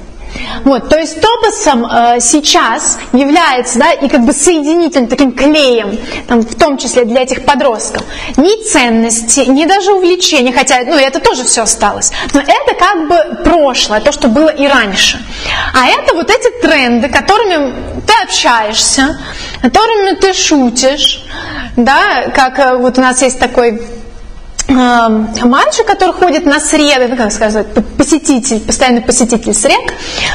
Вот, 0.65 0.89
то 0.89 0.99
есть 0.99 1.21
топосом 1.21 1.87
э, 1.87 2.21
сейчас 2.21 2.99
является, 3.13 3.79
да, 3.79 3.93
и 3.93 4.09
как 4.09 4.25
бы 4.25 4.33
соединительным 4.33 5.09
таким 5.09 5.33
клеем, 5.33 5.99
там, 6.29 6.41
в 6.41 6.55
том 6.55 6.79
числе 6.79 7.05
для 7.05 7.23
этих 7.23 7.45
подростков, 7.45 8.05
ни 8.37 8.63
ценности, 8.65 9.41
ни 9.41 9.65
даже 9.65 9.93
увлечения, 9.93 10.53
хотя, 10.53 10.81
ну, 10.85 10.97
это 10.97 11.21
тоже 11.21 11.45
все 11.45 11.63
осталось, 11.63 12.13
но 12.33 12.41
это 12.41 12.75
как 12.79 13.09
бы 13.09 13.43
прошлое, 13.45 14.01
то, 14.01 14.13
что 14.13 14.29
было 14.29 14.49
и 14.49 14.67
раньше. 14.67 15.19
А 15.75 15.87
это 15.87 16.15
вот 16.15 16.31
эти 16.31 16.51
тренды, 16.63 17.09
которыми 17.09 17.75
ты 18.07 18.13
общаешься, 18.23 19.19
которыми 19.63 20.15
ты 20.17 20.33
шутишь, 20.33 21.25
да, 21.77 22.31
как 22.35 22.59
э, 22.59 22.77
вот 22.77 22.99
у 22.99 23.01
нас 23.01 23.23
есть 23.23 23.39
такой 23.39 23.81
мальчик, 24.71 25.87
который 25.87 26.13
ходит 26.15 26.47
на 26.47 26.61
среды, 26.61 27.09
ну, 27.09 27.17
как 27.17 27.33
сказать, 27.33 27.67
посетитель, 27.97 28.61
постоянный 28.61 29.03
посетитель 29.03 29.55
сред, 29.55 29.93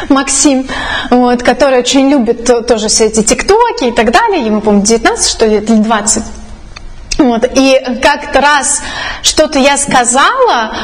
Максим, 0.09 0.67
вот, 1.09 1.41
который 1.43 1.79
очень 1.79 2.09
любит 2.09 2.45
то- 2.45 2.61
тоже 2.61 2.87
все 2.87 3.05
эти 3.05 3.23
тиктоки 3.23 3.85
и 3.85 3.91
так 3.91 4.11
далее, 4.11 4.45
ему, 4.45 4.61
по-моему, 4.61 4.85
19, 4.85 5.29
что 5.29 5.45
ли, 5.45 5.57
или 5.57 5.65
20. 5.65 6.23
Вот, 7.17 7.49
и 7.55 7.81
как-то 8.01 8.41
раз 8.41 8.81
что-то 9.21 9.57
я 9.57 9.77
сказала, 9.77 10.75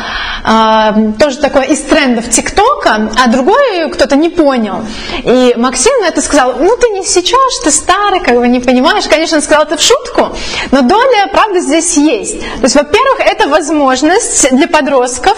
а, 0.43 0.95
тоже 1.19 1.37
такое 1.37 1.63
из 1.63 1.81
трендов 1.81 2.29
ТикТока, 2.29 3.11
а 3.21 3.27
другой 3.27 3.89
кто-то 3.91 4.15
не 4.15 4.29
понял. 4.29 4.85
И 5.23 5.53
Максим 5.57 5.93
на 6.01 6.05
это 6.05 6.21
сказал, 6.21 6.55
ну 6.57 6.75
ты 6.77 6.89
не 6.89 7.03
сейчас, 7.03 7.59
ты 7.63 7.71
старый, 7.71 8.21
как 8.21 8.37
бы 8.37 8.47
не 8.47 8.59
понимаешь. 8.59 9.05
Конечно, 9.07 9.37
он 9.37 9.43
сказал 9.43 9.63
это 9.63 9.77
в 9.77 9.81
шутку, 9.81 10.35
но 10.71 10.81
доля 10.81 11.27
правды 11.31 11.59
здесь 11.59 11.97
есть. 11.97 12.39
То 12.39 12.63
есть, 12.63 12.75
во-первых, 12.75 13.19
это 13.19 13.47
возможность 13.49 14.55
для 14.55 14.67
подростков 14.67 15.37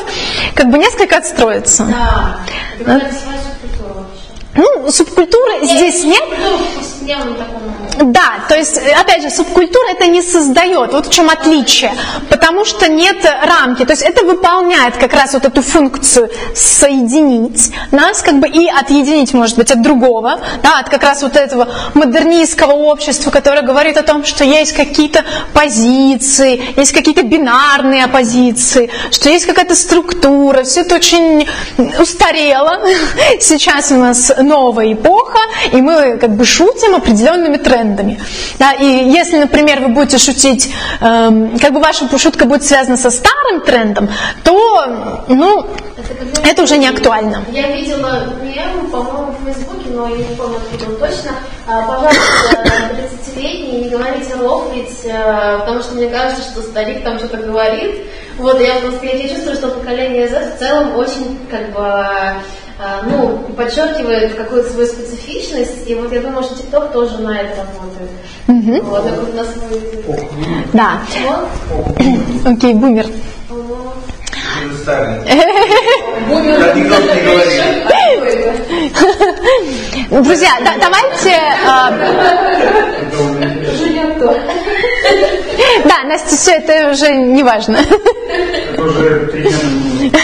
как 0.56 0.70
бы 0.70 0.78
несколько 0.78 1.18
отстроиться. 1.18 1.88
Да. 2.86 3.02
Ну, 4.56 4.92
субкультуры 4.92 5.66
здесь 5.66 6.04
нет, 6.04 6.24
Да, 8.00 8.46
то 8.50 8.56
есть, 8.56 8.78
опять 8.78 9.22
же, 9.22 9.30
субкультура 9.30 9.92
это 9.92 10.08
не 10.08 10.22
создает, 10.22 10.94
вот 10.94 11.08
в 11.08 11.12
чем 11.12 11.30
отличие, 11.30 11.94
потому 12.30 12.66
что 12.66 12.90
нет 12.90 13.18
рамки, 13.44 13.86
то 13.86 13.92
есть 13.92 14.02
это 14.02 14.26
выполняет 14.26 14.98
как 14.98 15.14
раз 15.14 15.34
вот 15.34 15.46
эту 15.46 15.62
функцию 15.62 16.30
соединить 16.56 17.72
нас, 17.92 18.22
как 18.22 18.40
бы 18.40 18.48
и 18.48 18.68
отъединить, 18.68 19.34
может 19.34 19.58
быть, 19.58 19.72
от 19.72 19.82
другого, 19.82 20.40
да, 20.64 20.80
от 20.80 20.90
как 20.90 21.04
раз 21.04 21.22
вот 21.22 21.36
этого 21.36 21.68
модернистского 21.94 22.72
общества, 22.72 23.30
которое 23.32 23.62
говорит 23.62 23.98
о 23.98 24.04
том, 24.04 24.26
что 24.26 24.44
есть 24.44 24.74
какие-то 24.74 25.24
позиции, 25.54 26.74
есть 26.76 26.92
какие-то 26.92 27.24
бинарные 27.24 28.06
оппозиции, 28.06 28.90
что 29.12 29.30
есть 29.30 29.46
какая-то 29.46 29.76
структура, 29.76 30.64
все 30.64 30.82
это 30.82 30.96
очень 30.96 31.48
устарело, 32.00 32.82
сейчас 33.40 33.92
у 33.92 33.96
нас 33.96 34.32
новая 34.40 34.94
эпоха, 34.94 35.40
и 35.72 35.82
мы 35.82 36.18
как 36.18 36.36
бы 36.36 36.46
шутим 36.46 36.93
определенными 36.98 37.58
трендами. 37.58 38.20
Да, 38.60 38.74
и 38.74 38.86
если, 38.86 39.38
например, 39.40 39.80
вы 39.82 39.88
будете 39.90 40.18
шутить, 40.18 40.70
эм, 41.02 41.58
как 41.60 41.74
бы 41.74 41.80
ваша 41.80 42.06
шутка 42.18 42.46
будет 42.46 42.64
связана 42.64 42.98
со 42.98 43.10
старым 43.10 43.62
трендом, 43.62 44.10
то, 44.44 44.86
ну, 45.28 45.66
Это, 45.98 46.50
это 46.50 46.64
уже 46.64 46.78
не 46.78 46.88
актуально. 46.88 47.44
Я 47.52 47.68
видела 47.76 48.34
мем, 48.42 48.90
по-моему, 48.92 49.36
в 49.40 49.46
Фейсбуке, 49.46 49.90
но 49.92 50.08
я 50.10 50.18
не 50.18 50.36
помню, 50.36 50.58
откуда 50.58 50.92
он 50.92 50.98
точно. 50.98 51.32
А, 51.68 51.82
Пожалуйста, 51.82 52.64
30-летний, 53.36 53.84
не 53.84 53.90
говорите 53.90 54.36
рофлить, 54.36 55.06
а, 55.12 55.60
потому 55.60 55.82
что 55.82 55.96
мне 55.96 56.10
кажется, 56.10 56.44
что 56.44 56.62
старик 56.62 57.04
там 57.04 57.18
что-то 57.20 57.38
говорит. 57.38 58.06
Вот, 58.38 58.60
я 58.60 58.76
просто 58.76 59.06
я 59.06 59.30
чувствую, 59.30 59.56
что 59.56 59.70
поколение 59.70 60.28
Z 60.28 60.56
в 60.56 60.60
целом 60.60 60.96
очень, 60.98 61.40
как 61.50 61.72
бы, 61.72 62.06
ну, 63.06 63.38
подчеркивает 63.56 64.36
какую-то 64.36 64.70
свою 64.70 64.88
специфичность, 64.88 65.88
и 65.88 65.96
вот 65.96 66.12
я 66.12 66.22
думаю, 66.22 66.44
что 66.44 66.56
TikTok 66.56 66.92
тоже 66.92 67.20
на 67.20 67.40
это 67.40 67.66
работает. 67.66 68.10
Вот, 68.84 69.04
так 69.04 69.14
вот 69.20 69.34
на 69.36 69.44
свой... 69.44 69.82
Да. 70.74 71.00
Вот. 71.24 71.48
Окей, 72.46 72.74
бумер. 72.74 73.06
Вот. 73.50 73.96
Говорит. 77.26 77.64
Друзья, 80.10 80.52
да- 80.64 80.78
давайте... 80.82 81.40
а, 81.68 81.92
да, 85.86 86.04
Настя, 86.08 86.36
все 86.36 86.52
это 86.54 86.92
уже 86.92 87.14
не 87.16 87.44
важно. 87.44 87.78
Это 88.74 88.82
уже 88.82 89.28
три 89.28 89.44
дня 89.44 89.58
минуло. 89.64 90.20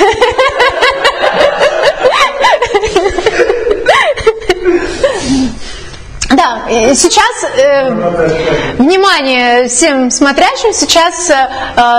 Да, 6.32 6.62
э, 6.70 6.94
сейчас, 6.94 7.44
э, 7.58 7.90
внимание 8.78 9.68
всем 9.68 10.12
смотрящим, 10.12 10.74
сейчас 10.74 11.30
э, 11.30 11.34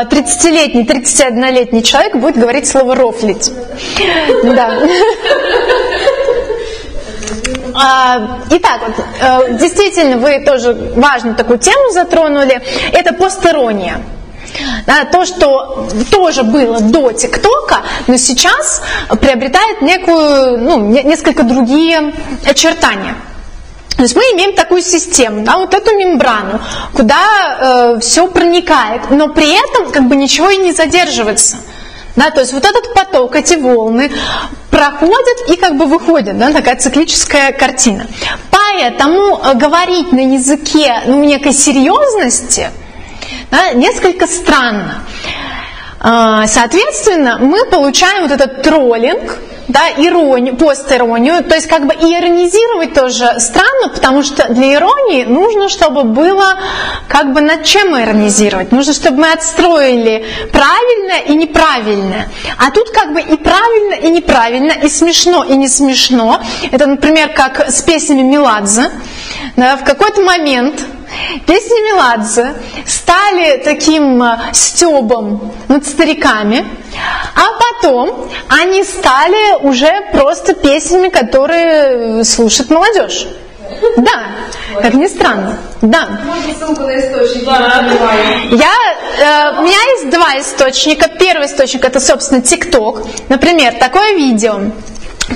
30-летний, 0.08 0.84
31-летний 0.84 1.82
человек 1.82 2.14
будет 2.14 2.38
говорить 2.38 2.68
слово 2.68 2.94
рофлить. 2.94 3.52
Да. 4.44 4.78
А, 7.74 8.38
Итак, 8.50 8.80
э, 9.20 9.54
действительно, 9.54 10.16
вы 10.16 10.44
тоже 10.44 10.74
важную 10.96 11.34
такую 11.34 11.58
тему 11.58 11.90
затронули. 11.90 12.60
Это 12.92 13.12
постерония. 13.12 14.00
То, 15.12 15.24
что 15.24 15.88
тоже 16.10 16.42
было 16.42 16.80
до 16.80 17.12
ТикТока, 17.12 17.82
но 18.06 18.16
сейчас 18.16 18.82
приобретает 19.20 19.82
некую, 19.82 20.58
ну, 20.58 20.78
не- 20.78 21.02
несколько 21.02 21.42
другие 21.42 22.12
очертания. 22.44 23.14
То 23.96 24.02
есть 24.02 24.16
мы 24.16 24.22
имеем 24.22 24.54
такую 24.54 24.82
систему, 24.82 25.44
да, 25.44 25.58
вот 25.58 25.74
эту 25.74 25.94
мембрану, 25.94 26.60
куда 26.94 27.98
все 28.00 28.28
проникает, 28.28 29.10
но 29.10 29.28
при 29.28 29.50
этом 29.52 29.92
как 29.92 30.08
бы 30.08 30.16
ничего 30.16 30.48
и 30.48 30.56
не 30.56 30.72
задерживается. 30.72 31.56
Да, 32.16 32.30
то 32.30 32.40
есть 32.40 32.52
вот 32.52 32.64
этот 32.64 32.92
поток, 32.94 33.36
эти 33.36 33.54
волны 33.54 34.10
проходят 34.70 35.48
и 35.48 35.56
как 35.56 35.76
бы 35.76 35.86
выходят, 35.86 36.38
да, 36.38 36.52
такая 36.52 36.76
циклическая 36.76 37.52
картина. 37.52 38.06
Поэтому 38.50 39.40
э, 39.42 39.54
говорить 39.54 40.12
на 40.12 40.34
языке 40.34 41.02
ну, 41.06 41.22
некой 41.22 41.52
серьезности 41.52 42.70
да, 43.50 43.72
несколько 43.72 44.26
странно. 44.26 45.02
А, 46.00 46.46
Соответственно, 46.46 47.38
мы 47.38 47.64
получаем 47.66 48.22
вот 48.22 48.32
этот 48.32 48.62
троллинг, 48.62 49.38
да, 49.68 49.88
иронию, 49.96 50.56
постиронию, 50.56 51.44
то 51.44 51.54
есть 51.54 51.68
как 51.68 51.86
бы 51.86 51.94
иронизировать 51.94 52.92
тоже 52.94 53.38
странно, 53.38 53.88
потому 53.94 54.22
что 54.22 54.52
для 54.52 54.74
иронии 54.74 55.24
нужно, 55.24 55.68
чтобы 55.68 56.04
было 56.04 56.58
как 57.08 57.32
бы 57.32 57.40
над 57.40 57.64
чем 57.64 57.96
иронизировать, 58.00 58.72
нужно, 58.72 58.92
чтобы 58.92 59.18
мы 59.18 59.32
отстроили 59.32 60.24
правильное 60.52 61.20
и 61.20 61.34
неправильное, 61.34 62.28
а 62.58 62.70
тут 62.70 62.90
как 62.90 63.12
бы 63.12 63.20
и 63.20 63.36
правильно, 63.36 63.94
и 63.94 64.10
неправильно, 64.10 64.72
и 64.72 64.88
смешно, 64.88 65.44
и 65.44 65.54
не 65.54 65.68
смешно, 65.68 66.40
это, 66.72 66.86
например, 66.86 67.28
как 67.28 67.68
с 67.70 67.82
песнями 67.82 68.22
Меладзе, 68.22 68.90
в 69.56 69.84
какой-то 69.84 70.22
момент 70.22 70.84
Песни 71.46 71.92
Меладзе 71.92 72.54
стали 72.86 73.60
таким 73.64 74.22
э, 74.22 74.38
стебом 74.52 75.52
над 75.68 75.84
стариками, 75.84 76.64
а 77.34 77.58
потом 77.58 78.30
они 78.48 78.84
стали 78.84 79.60
уже 79.62 79.90
просто 80.12 80.54
песнями, 80.54 81.08
которые 81.08 82.24
слушает 82.24 82.70
молодежь. 82.70 83.26
Да, 83.96 84.80
как 84.82 84.94
ни 84.94 85.06
странно. 85.06 85.56
Да. 85.80 86.08
Я, 88.50 88.74
э, 89.18 89.58
у 89.58 89.62
меня 89.62 89.78
есть 89.92 90.10
два 90.10 90.38
источника. 90.38 91.08
Первый 91.18 91.46
источник 91.46 91.84
это, 91.84 91.98
собственно, 91.98 92.40
ТикТок. 92.40 93.02
Например, 93.28 93.74
такое 93.74 94.14
видео. 94.14 94.60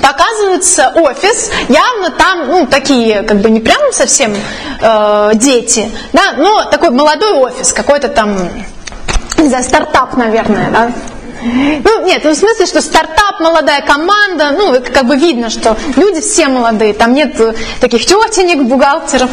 Показывается 0.01 0.91
офис, 0.95 1.49
явно 1.69 2.11
там, 2.11 2.47
ну, 2.47 2.67
такие, 2.67 3.23
как 3.23 3.37
бы 3.37 3.49
не 3.49 3.59
прям 3.59 3.91
совсем 3.91 4.35
э, 4.81 5.31
дети, 5.35 5.89
да, 6.13 6.33
но 6.37 6.65
такой 6.65 6.89
молодой 6.89 7.33
офис, 7.33 7.71
какой-то 7.71 8.09
там, 8.09 8.37
не 9.37 9.49
знаю, 9.49 9.63
стартап, 9.63 10.15
наверное, 10.17 10.69
да. 10.71 10.91
Ну, 11.45 12.05
нет, 12.05 12.23
ну, 12.23 12.31
в 12.31 12.35
смысле, 12.35 12.65
что 12.65 12.81
стартап, 12.81 13.39
молодая 13.39 13.81
команда, 13.81 14.51
ну, 14.51 14.73
как 14.81 15.05
бы 15.05 15.15
видно, 15.15 15.51
что 15.51 15.77
люди 15.95 16.19
все 16.19 16.47
молодые, 16.47 16.93
там 16.95 17.13
нет 17.13 17.39
э, 17.39 17.53
таких 17.79 18.03
тетенек, 18.03 18.63
бухгалтеров, 18.63 19.29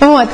вот. 0.00 0.28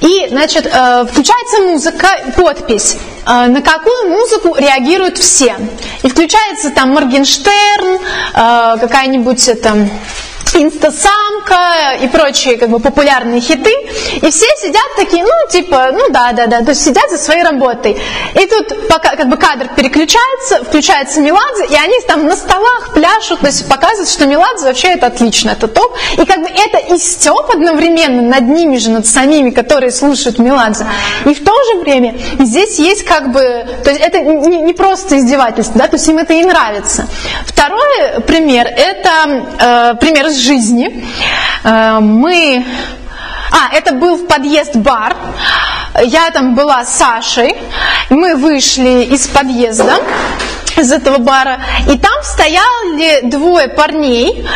И, 0.00 0.26
значит, 0.28 0.66
э, 0.66 1.06
включается 1.10 1.62
музыка, 1.62 2.08
подпись, 2.36 2.98
э, 3.26 3.46
на 3.46 3.62
какую 3.62 4.10
музыку 4.10 4.56
реагируют 4.58 5.16
все. 5.16 5.56
И 6.02 6.08
включается 6.08 6.70
там 6.70 6.90
Моргенштерн, 6.90 7.98
какая-нибудь 8.34 9.48
это 9.48 9.88
инстасамка 10.62 11.96
и 12.02 12.08
прочие 12.08 12.56
как 12.56 12.70
бы 12.70 12.80
популярные 12.80 13.40
хиты, 13.40 13.72
и 14.16 14.30
все 14.30 14.46
сидят 14.60 14.96
такие, 14.96 15.22
ну 15.22 15.50
типа, 15.50 15.90
ну 15.92 16.10
да, 16.10 16.32
да, 16.32 16.46
да, 16.46 16.60
то 16.60 16.70
есть 16.70 16.84
сидят 16.84 17.10
за 17.10 17.18
своей 17.18 17.42
работой. 17.42 17.96
И 18.34 18.46
тут 18.46 18.88
пока 18.88 19.16
как 19.16 19.28
бы 19.28 19.36
кадр 19.36 19.68
переключается, 19.76 20.64
включается 20.64 21.20
Меладзе, 21.20 21.66
и 21.70 21.74
они 21.74 22.00
там 22.06 22.26
на 22.26 22.36
столах 22.36 22.92
пляшут, 22.94 23.40
то 23.40 23.46
есть 23.46 23.68
показывают, 23.68 24.08
что 24.08 24.26
Меладзе 24.26 24.66
вообще 24.66 24.88
это 24.88 25.06
отлично, 25.06 25.50
это 25.50 25.68
топ. 25.68 25.96
И 26.14 26.24
как 26.24 26.38
бы 26.40 26.48
это 26.48 26.94
и 26.94 26.98
степ 26.98 27.50
одновременно 27.50 28.22
над 28.22 28.42
ними 28.42 28.76
же, 28.76 28.90
над 28.90 29.06
самими, 29.06 29.50
которые 29.50 29.92
слушают 29.92 30.38
Меладзе. 30.38 30.86
И 31.24 31.34
в 31.34 31.44
то 31.44 31.52
же 31.64 31.80
время 31.80 32.14
здесь 32.38 32.78
есть 32.78 33.04
как 33.04 33.32
бы, 33.32 33.66
то 33.84 33.90
есть 33.90 34.00
это 34.00 34.18
не, 34.18 34.58
не 34.58 34.72
просто 34.72 35.18
издевательство, 35.18 35.78
да, 35.78 35.88
то 35.88 35.96
есть 35.96 36.08
им 36.08 36.18
это 36.18 36.34
и 36.34 36.44
нравится. 36.44 37.06
Второй 37.46 38.20
пример, 38.26 38.66
это 38.66 39.44
э, 39.60 39.94
пример 40.00 40.26
из 40.26 40.36
жизни. 40.48 41.04
Э, 41.64 41.98
мы 42.00 42.64
а, 43.50 43.74
это 43.74 43.92
был 43.92 44.16
в 44.16 44.26
подъезд 44.26 44.76
бар. 44.76 45.16
Я 46.02 46.30
там 46.30 46.54
была 46.54 46.84
с 46.84 46.96
Сашей. 46.96 47.56
Мы 48.10 48.34
вышли 48.36 49.04
из 49.04 49.26
подъезда 49.26 49.94
из 50.76 50.92
этого 50.92 51.18
бара, 51.18 51.60
и 51.88 51.98
там 51.98 52.22
стояли 52.22 53.22
двое 53.24 53.68
парней, 53.68 54.46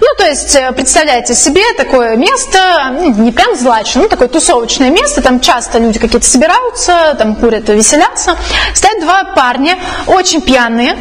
ну, 0.00 0.06
то 0.16 0.24
есть, 0.24 0.54
э, 0.54 0.72
представляете 0.72 1.34
себе 1.34 1.62
такое 1.76 2.16
место, 2.16 2.58
ну, 2.92 3.12
не 3.12 3.32
прям 3.32 3.56
злачное, 3.56 4.04
ну, 4.04 4.08
такое 4.08 4.28
тусовочное 4.28 4.90
место, 4.90 5.20
там 5.20 5.40
часто 5.40 5.78
люди 5.78 5.98
какие-то 5.98 6.26
собираются, 6.26 7.14
там 7.18 7.34
курят, 7.34 7.68
веселятся. 7.68 8.36
Стоят 8.74 9.00
два 9.00 9.24
парня, 9.34 9.76
очень 10.06 10.40
пьяные, 10.40 10.96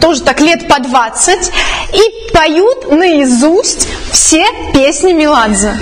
тоже 0.00 0.22
так 0.22 0.40
лет 0.40 0.68
по 0.68 0.80
20, 0.80 1.52
и 1.92 2.32
поют 2.32 2.90
наизусть 2.90 3.88
все 4.12 4.44
песни 4.72 5.12
Меладзе. 5.12 5.74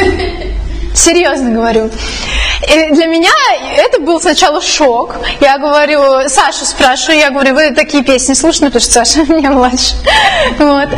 Серьезно 0.94 1.50
говорю. 1.50 1.90
И 2.62 2.94
для 2.94 3.06
меня 3.06 3.30
это 3.76 4.00
был 4.00 4.20
сначала 4.20 4.60
шок. 4.60 5.16
Я 5.40 5.58
говорю, 5.58 6.28
Сашу 6.28 6.64
спрашиваю, 6.64 7.18
я 7.18 7.30
говорю, 7.30 7.54
вы 7.54 7.72
такие 7.72 8.04
песни 8.04 8.34
слушаете, 8.34 8.66
потому 8.66 8.82
что 8.82 8.92
Саша 8.92 9.24
меня 9.32 9.50
младше. 9.50 9.94
Вот. 10.58 10.88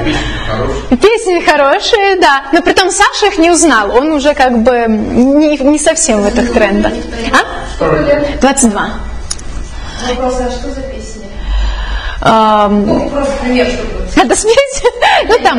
Песни 1.00 1.40
хорошие, 1.40 2.16
да. 2.16 2.44
Но 2.52 2.60
при 2.60 2.72
том 2.72 2.90
Саша 2.90 3.26
их 3.26 3.38
не 3.38 3.50
узнал. 3.50 3.96
Он 3.96 4.12
уже 4.12 4.34
как 4.34 4.62
бы 4.62 4.86
не, 4.88 5.56
не 5.56 5.78
совсем 5.78 6.22
в 6.22 6.26
этих 6.26 6.52
трендах. 6.52 6.92
А? 7.32 8.40
22. 8.40 8.90
Вопрос, 10.08 10.34
а 10.40 10.50
что 10.50 10.70
за 10.70 10.93
Ну, 12.24 13.10
просто 13.10 13.32
пример. 13.42 13.68
Это 14.16 14.36
смесь? 14.36 14.82
Ну 15.28 15.38
там, 15.42 15.58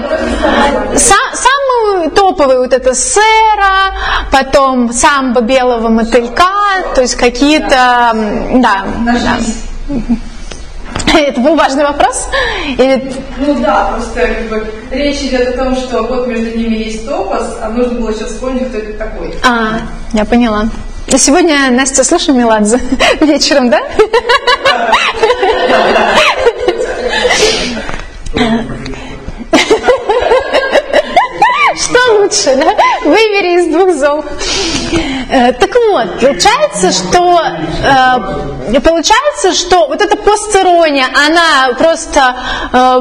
са- 0.96 1.36
самый 1.36 2.10
топовый 2.12 2.58
вот 2.58 2.74
это 2.74 2.94
сэра, 2.96 3.94
потом 4.32 4.92
самбо 4.94 5.42
белого 5.42 5.90
мотылька, 5.90 6.52
то 6.96 7.02
есть 7.02 7.16
какие-то, 7.16 8.12
да. 8.56 8.84
Это 11.14 11.40
был 11.40 11.56
важный 11.56 11.84
вопрос? 11.86 12.28
Или 12.78 13.14
Ну 13.38 13.56
да, 13.62 13.92
просто 13.96 14.22
как 14.28 14.50
бы 14.50 14.68
речь 14.92 15.22
идет 15.22 15.48
о 15.50 15.58
том, 15.58 15.76
что 15.76 16.04
вот 16.04 16.28
между 16.28 16.58
ними 16.58 16.76
есть 16.76 17.08
топос, 17.08 17.58
а 17.62 17.70
нужно 17.70 18.00
было 18.00 18.14
сейчас 18.14 18.30
вспомнить, 18.30 18.68
кто 18.70 18.78
это 18.80 18.94
такой. 18.98 19.34
А, 19.44 19.82
я 20.14 20.26
поняла. 20.26 20.66
Сегодня, 21.08 21.70
Настя, 21.72 22.04
слушаем 22.04 22.40
Меладзе 22.40 22.80
вечером, 23.22 23.70
да? 23.70 23.80
Что 31.78 32.00
лучше, 32.20 32.56
да? 32.56 32.74
Выбери 33.04 33.60
из 33.60 33.68
двух 33.74 33.94
зол. 33.96 34.24
Э, 35.30 35.52
Так 35.54 35.70
вот, 35.90 36.20
получается, 36.20 36.92
что 36.92 37.42
э, 38.74 38.80
получается, 38.80 39.54
что 39.54 39.88
вот 39.88 40.02
эта 40.02 40.16
постерония, 40.16 41.08
она 41.14 41.74
просто 41.78 42.36
э, 42.72 43.00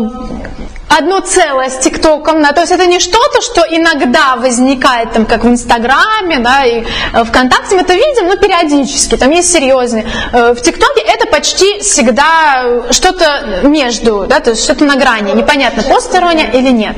одно 0.89 1.20
целое 1.20 1.70
с 1.70 1.78
ТикТоком, 1.78 2.43
да, 2.43 2.52
то 2.52 2.61
есть 2.61 2.73
это 2.73 2.86
не 2.86 3.01
что-то, 3.01 3.40
что 3.40 3.62
иногда 3.69 4.36
возникает, 4.36 5.12
там, 5.12 5.27
как 5.27 5.44
в 5.44 5.48
Инстаграме, 5.48 6.39
да, 6.39 6.65
и 6.65 6.85
э, 7.12 7.24
ВКонтакте 7.24 7.74
мы 7.77 7.82
это 7.82 7.94
видим, 7.94 8.28
но 8.28 8.36
периодически, 8.36 9.16
там 9.16 9.31
есть 9.31 9.52
серьезные. 9.52 10.06
Э, 10.32 10.55
В 10.55 10.61
ТикТоке 10.61 11.01
это 11.02 11.27
почти 11.27 11.81
всегда 11.81 12.82
что-то 12.90 13.61
между, 13.65 14.27
да, 14.28 14.40
то 14.40 14.51
есть 14.51 14.62
что-то 14.65 14.85
на 14.85 14.97
грани, 14.97 15.32
непонятно, 15.32 15.82
постороннее 15.82 16.51
или 16.52 16.70
нет. 16.70 16.97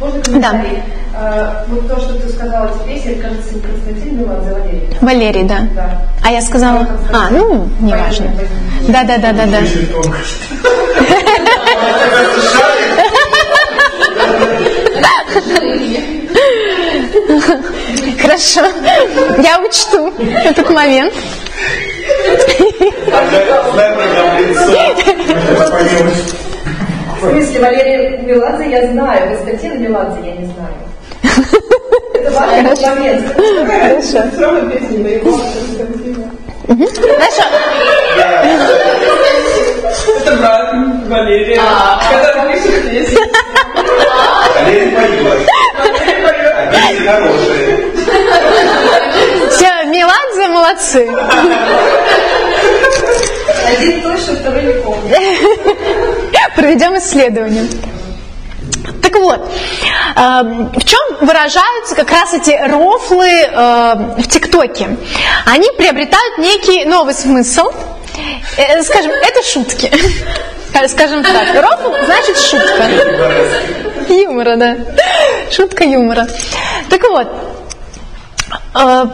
Можно 0.00 0.22
комментарий? 0.22 0.82
А, 1.16 1.64
вот 1.68 1.88
то, 1.88 2.00
что 2.00 2.14
ты 2.14 2.28
сказала 2.28 2.70
теперь, 2.82 2.98
это, 2.98 3.22
кажется, 3.22 3.54
не 3.54 3.60
Константин 3.60 4.18
Меладзе, 4.18 4.50
а 4.50 4.54
Валерий. 4.54 4.98
Валерий, 5.00 5.42
да. 5.44 5.58
Да. 5.74 6.02
А 6.24 6.32
я 6.32 6.42
сказала, 6.42 6.88
а, 7.12 7.28
ну, 7.30 7.68
неважно. 7.80 8.32
Да, 8.88 9.04
Хорошо. 18.20 18.60
Я 19.42 19.60
учту 19.60 20.12
этот 20.44 20.70
момент. 20.70 21.12
В 27.20 27.30
смысле, 27.30 27.60
Валерия 27.60 28.18
Меладзе 28.18 28.70
я 28.70 28.86
знаю, 28.92 29.28
Константина 29.28 29.74
Меладзе 29.74 30.20
я 30.24 30.34
не 30.36 30.46
знаю. 30.46 30.74
Это 32.14 32.30
важный 32.30 32.88
момент. 32.90 33.34
Хорошо. 33.66 34.18
Хорошо. 37.18 37.44
Это 40.20 40.36
брат 40.36 40.74
Валерия, 41.04 41.60
который 42.00 42.52
пишет. 42.54 43.18
Валерий 44.54 44.96
поет. 44.96 45.48
А 45.76 46.66
песни 46.68 47.06
хорошие. 47.06 47.92
Все, 49.50 49.84
Меладзе 49.84 50.48
молодцы. 50.48 51.08
Один 53.66 54.02
точно, 54.02 54.34
второй 54.36 54.62
не 54.62 54.72
помню. 54.82 55.16
Проведем 56.56 56.96
исследование. 56.98 57.66
Так 59.02 59.14
вот, 59.16 59.40
э, 59.40 60.20
в 60.20 60.84
чем 60.84 61.00
выражаются 61.20 61.94
как 61.94 62.10
раз 62.10 62.32
эти 62.32 62.50
рофлы 62.68 63.28
э, 63.28 63.94
в 64.18 64.28
ТикТоке? 64.28 64.96
Они 65.46 65.68
приобретают 65.76 66.38
некий 66.38 66.84
новый 66.84 67.12
смысл. 67.14 67.70
Э, 68.56 68.82
Скажем, 68.82 69.10
это 69.10 69.42
шутки. 69.42 69.90
Скажем 70.88 71.22
так, 71.22 71.54
рофл 71.54 71.94
значит 72.04 72.38
шутка. 72.38 72.84
Юмора, 74.08 74.56
да. 74.56 74.76
Шутка 75.50 75.84
юмора. 75.84 76.26
Так 76.90 77.02
вот, 77.08 77.28
э, 78.74 79.06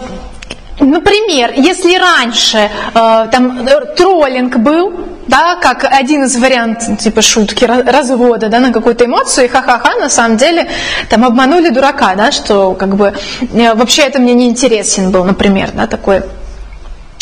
Например, 0.80 1.52
если 1.54 1.94
раньше 1.96 2.58
э, 2.58 3.28
там 3.30 3.66
э, 3.66 3.94
троллинг 3.96 4.56
был, 4.56 4.92
да, 5.26 5.56
как 5.56 5.84
один 5.84 6.24
из 6.24 6.36
вариантов 6.36 6.98
типа 6.98 7.20
шутки, 7.20 7.64
развода, 7.64 8.48
да, 8.48 8.60
на 8.60 8.72
какую-то 8.72 9.04
эмоцию, 9.04 9.44
и 9.44 9.48
ха-ха-ха, 9.48 9.96
на 9.96 10.08
самом 10.08 10.38
деле 10.38 10.68
там 11.10 11.24
обманули 11.24 11.68
дурака, 11.68 12.14
да, 12.14 12.32
что 12.32 12.72
как 12.72 12.96
бы 12.96 13.12
э, 13.40 13.74
вообще 13.74 14.02
это 14.02 14.18
мне 14.18 14.32
не 14.32 14.48
интересен 14.48 15.10
был, 15.10 15.24
например, 15.24 15.70
да, 15.74 15.86
такой 15.86 16.16
э, 16.16 16.22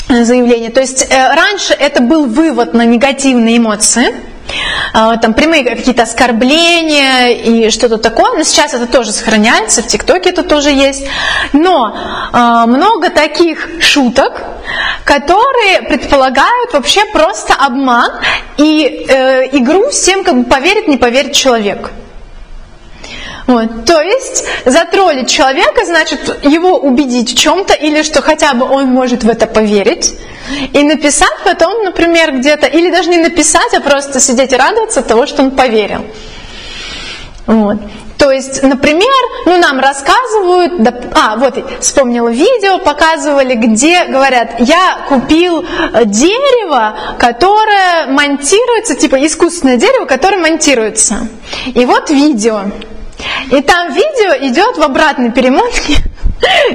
заявление. 0.09 0.70
То 0.70 0.80
есть 0.80 1.06
э, 1.10 1.35
раньше 1.35 1.74
это 1.74 2.02
был 2.02 2.26
вывод 2.26 2.74
на 2.74 2.85
негативные 2.85 3.59
эмоции, 3.59 4.09
э, 4.09 5.16
там 5.20 5.35
прямые 5.35 5.64
какие-то 5.64 6.02
оскорбления 6.02 7.30
и 7.30 7.70
что-то 7.70 7.98
такое, 7.98 8.36
но 8.36 8.43
сейчас 8.43 8.74
это 8.74 8.86
тоже 8.86 9.12
сохраняется, 9.12 9.82
в 9.82 9.86
ТикТоке 9.86 10.30
это 10.30 10.43
тоже 10.43 10.70
есть. 10.70 11.05
Но 11.52 11.97
э, 12.32 12.66
много 12.66 13.10
таких 13.10 13.68
шуток, 13.80 14.43
которые 15.05 15.82
предполагают 15.82 16.72
вообще 16.72 17.05
просто 17.12 17.55
обман 17.55 18.10
и 18.56 19.06
э, 19.09 19.48
игру 19.52 19.90
с 19.90 20.02
тем, 20.02 20.24
как 20.24 20.36
бы 20.36 20.44
поверит, 20.44 20.89
не 20.89 20.97
поверит 20.97 21.32
человек. 21.32 21.90
Вот. 23.49 23.87
То 23.87 24.03
есть 24.03 24.45
затроллить 24.66 25.31
человека, 25.31 25.87
значит 25.87 26.45
его 26.45 26.77
убедить 26.77 27.33
в 27.33 27.39
чем-то, 27.39 27.73
или 27.73 28.03
что 28.03 28.20
хотя 28.20 28.53
бы 28.53 28.66
он 28.66 28.89
может 28.89 29.25
в 29.25 29.29
это 29.29 29.47
поверить, 29.47 30.15
и 30.75 30.83
написать 30.83 31.33
потом, 31.45 31.83
например, 31.83 32.37
где-то, 32.37 32.66
или 32.66 32.91
даже 32.91 33.09
не 33.09 33.16
написать, 33.16 33.73
а 33.75 33.81
просто 33.81 34.20
сидеть 34.20 34.53
и 34.53 34.57
радоваться 34.57 35.01
того, 35.01 35.27
что 35.27 35.43
он 35.43 35.53
поверил. 35.53 36.05
Вот. 37.47 37.79
То 38.19 38.31
есть, 38.31 38.62
например, 38.62 39.09
ну, 39.47 39.57
нам 39.57 39.79
рассказывают, 39.79 40.83
да, 40.83 40.93
а, 41.15 41.37
вот, 41.37 41.55
вспомнила 41.81 42.29
видео, 42.29 42.79
показывали, 42.79 43.55
где 43.55 44.05
говорят, 44.05 44.57
я 44.59 45.07
купил 45.09 45.62
э, 45.62 46.05
дерево, 46.05 46.99
которое 47.19 48.09
монтируется, 48.09 48.95
типа 48.95 49.25
искусственное 49.25 49.79
дерево, 49.79 50.05
которое 50.05 50.37
монтируется. 50.37 51.29
И 51.66 51.87
вот 51.87 52.11
видео. 52.11 52.65
И 53.51 53.62
там 53.62 53.93
видео 53.93 54.47
идет 54.49 54.77
в 54.77 54.82
обратной 54.82 55.32
перемотке, 55.32 55.97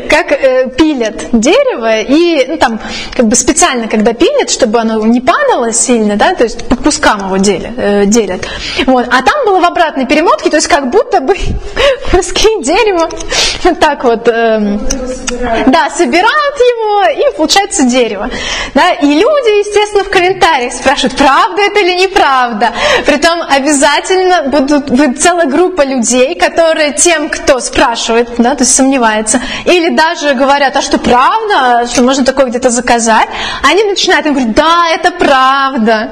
как 0.10 0.32
э, 0.32 0.70
пилят 0.78 1.30
дерево, 1.32 2.02
и 2.02 2.46
ну, 2.48 2.58
там 2.58 2.80
как 3.16 3.28
бы 3.28 3.36
специально, 3.36 3.88
когда 3.88 4.14
пилят, 4.14 4.50
чтобы 4.50 4.80
оно 4.80 5.06
не 5.06 5.22
падало 5.22 5.72
сильно, 5.72 6.16
да, 6.16 6.36
то 6.36 6.44
есть 6.44 6.68
по 6.68 6.76
кускам 6.76 7.26
его 7.28 7.38
делят. 7.38 7.72
э, 7.78 8.06
делят. 8.06 8.46
Вот. 8.86 9.06
А 9.08 9.22
там 9.24 9.46
было 9.46 9.60
в 9.60 9.66
обратной 9.66 10.06
перемотке, 10.06 10.50
то 10.50 10.58
есть 10.58 10.68
как 10.68 10.90
будто 10.90 11.22
бы 11.22 11.36
куски 12.12 12.48
дерева 12.62 13.10
вот 13.64 13.80
так 13.80 14.04
вот, 14.04 14.28
эм, 14.28 14.80
да, 15.68 15.90
собирают 15.90 16.56
его, 16.58 17.30
и 17.32 17.38
получается 17.38 17.84
дерево. 17.84 18.30
Да? 18.74 18.92
И 18.92 19.06
люди, 19.06 19.60
естественно, 19.60 20.04
в 20.04 20.10
комментариях 20.10 20.74
спрашивают, 20.74 21.16
правда 21.18 21.62
это 21.62 21.80
или 21.80 22.02
неправда. 22.02 22.72
Притом 23.06 23.42
обязательно 23.42 24.44
будут, 24.50 24.90
будет 24.90 25.22
целая 25.22 25.48
группа 25.48 25.84
людей, 25.84 26.36
которые 26.36 26.94
тем, 26.94 27.30
кто 27.30 27.60
спрашивает, 27.60 28.30
да, 28.38 28.56
то 28.56 28.64
есть 28.64 28.76
сомневается, 28.76 29.42
или 29.66 29.90
даже 29.90 30.34
говорят, 30.34 30.76
а 30.76 30.82
что 30.82 30.98
правда, 30.98 31.88
что 31.88 32.04
можно 32.04 32.26
такое 32.26 32.46
где-то 32.46 32.70
заказать, 32.70 33.28
они 33.64 33.84
начинают 33.84 34.26
им 34.26 34.34
говорить, 34.34 34.56
да, 34.56 34.88
это 34.94 35.12
правда, 35.12 36.12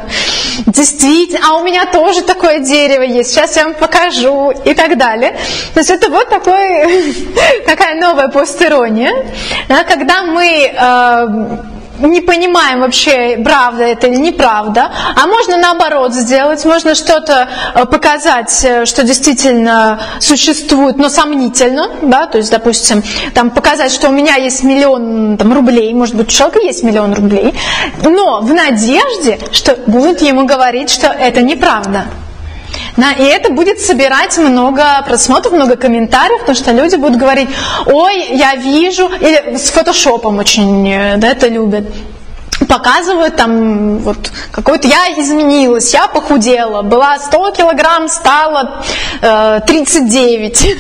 действительно, 0.66 1.40
а 1.50 1.58
у 1.58 1.64
меня 1.64 1.86
тоже 1.86 2.22
такое 2.22 2.60
дерево 2.60 3.04
есть, 3.04 3.32
сейчас 3.32 3.56
я 3.58 3.66
вам 3.66 3.74
покажу 3.74 4.52
и 4.52 4.74
так 4.74 4.98
далее. 4.98 5.38
То 5.74 5.80
есть 5.80 5.90
это 5.90 6.10
вот 6.10 6.30
такой, 6.30 7.14
такая 7.66 8.00
новая 8.00 8.28
постерония, 8.28 9.12
да, 9.68 9.84
когда 9.84 10.24
мы 10.24 10.72
э, 10.74 11.81
не 12.08 12.22
понимаем 12.22 12.82
вообще, 12.82 13.40
правда 13.44 13.84
это 13.84 14.08
или 14.08 14.18
неправда. 14.18 14.92
А 15.16 15.28
можно 15.28 15.58
наоборот 15.58 16.14
сделать, 16.14 16.64
можно 16.66 16.96
что-то 16.96 17.48
э, 17.76 17.86
показать, 17.86 18.64
э, 18.64 18.86
что 18.86 19.04
действительно 19.04 20.00
существует, 20.20 20.98
но 20.98 21.10
сомнительно, 21.10 21.90
да, 22.02 22.28
то 22.28 22.38
есть, 22.38 22.52
допустим, 22.52 23.04
там 23.34 23.50
показать, 23.50 23.92
что 23.92 24.10
у 24.10 24.12
меня 24.12 24.36
есть 24.36 24.64
миллион 24.64 25.38
там, 25.38 25.54
рублей, 25.54 25.94
может 25.94 26.16
быть, 26.16 26.28
у 26.28 26.32
человека 26.32 26.60
есть 26.60 26.84
миллион 26.84 27.14
рублей, 27.14 27.54
но 28.04 28.42
в 28.42 28.54
надежде, 28.54 29.40
что 29.52 29.78
будут 29.88 30.22
ему 30.22 30.46
говорить, 30.46 30.90
что 30.90 31.08
это 31.08 31.42
неправда. 31.42 32.06
Да, 32.98 33.14
и 33.14 33.24
это 33.24 33.52
будет 33.52 33.80
собирать 33.80 34.38
много 34.38 34.84
просмотров, 35.08 35.54
много 35.54 35.76
комментариев, 35.76 36.42
потому 36.42 36.58
что 36.58 36.72
люди 36.72 36.96
будут 36.96 37.18
говорить, 37.18 37.50
ой, 37.86 38.28
я 38.32 38.56
вижу, 38.56 39.10
или 39.10 39.56
с 39.56 39.70
фотошопом 39.72 40.40
очень 40.40 40.90
э, 40.92 41.18
да, 41.18 41.30
это 41.30 41.48
любят 41.48 41.86
показывают 42.68 43.36
там 43.36 43.98
вот 44.00 44.32
какой-то 44.52 44.88
я 44.88 45.14
изменилась, 45.18 45.94
я 45.94 46.08
похудела, 46.08 46.82
была 46.82 47.18
100 47.20 47.52
килограмм, 47.52 48.08
стала 48.08 48.84
э, 49.22 49.60
39. 49.66 50.78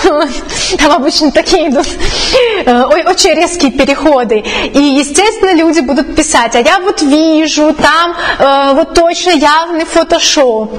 Там 0.78 0.92
обычно 0.92 1.30
такие 1.30 1.68
идут 1.68 1.86
э, 2.64 2.82
очень 2.82 3.34
резкие 3.34 3.70
переходы. 3.70 4.44
И, 4.72 4.78
естественно, 4.78 5.54
люди 5.54 5.80
будут 5.80 6.14
писать, 6.14 6.54
а 6.54 6.60
я 6.60 6.78
вот 6.80 7.02
вижу, 7.02 7.74
там 7.74 8.14
э, 8.38 8.74
вот 8.74 8.94
точно 8.94 9.30
явный 9.30 9.84
фотошоп. 9.84 10.72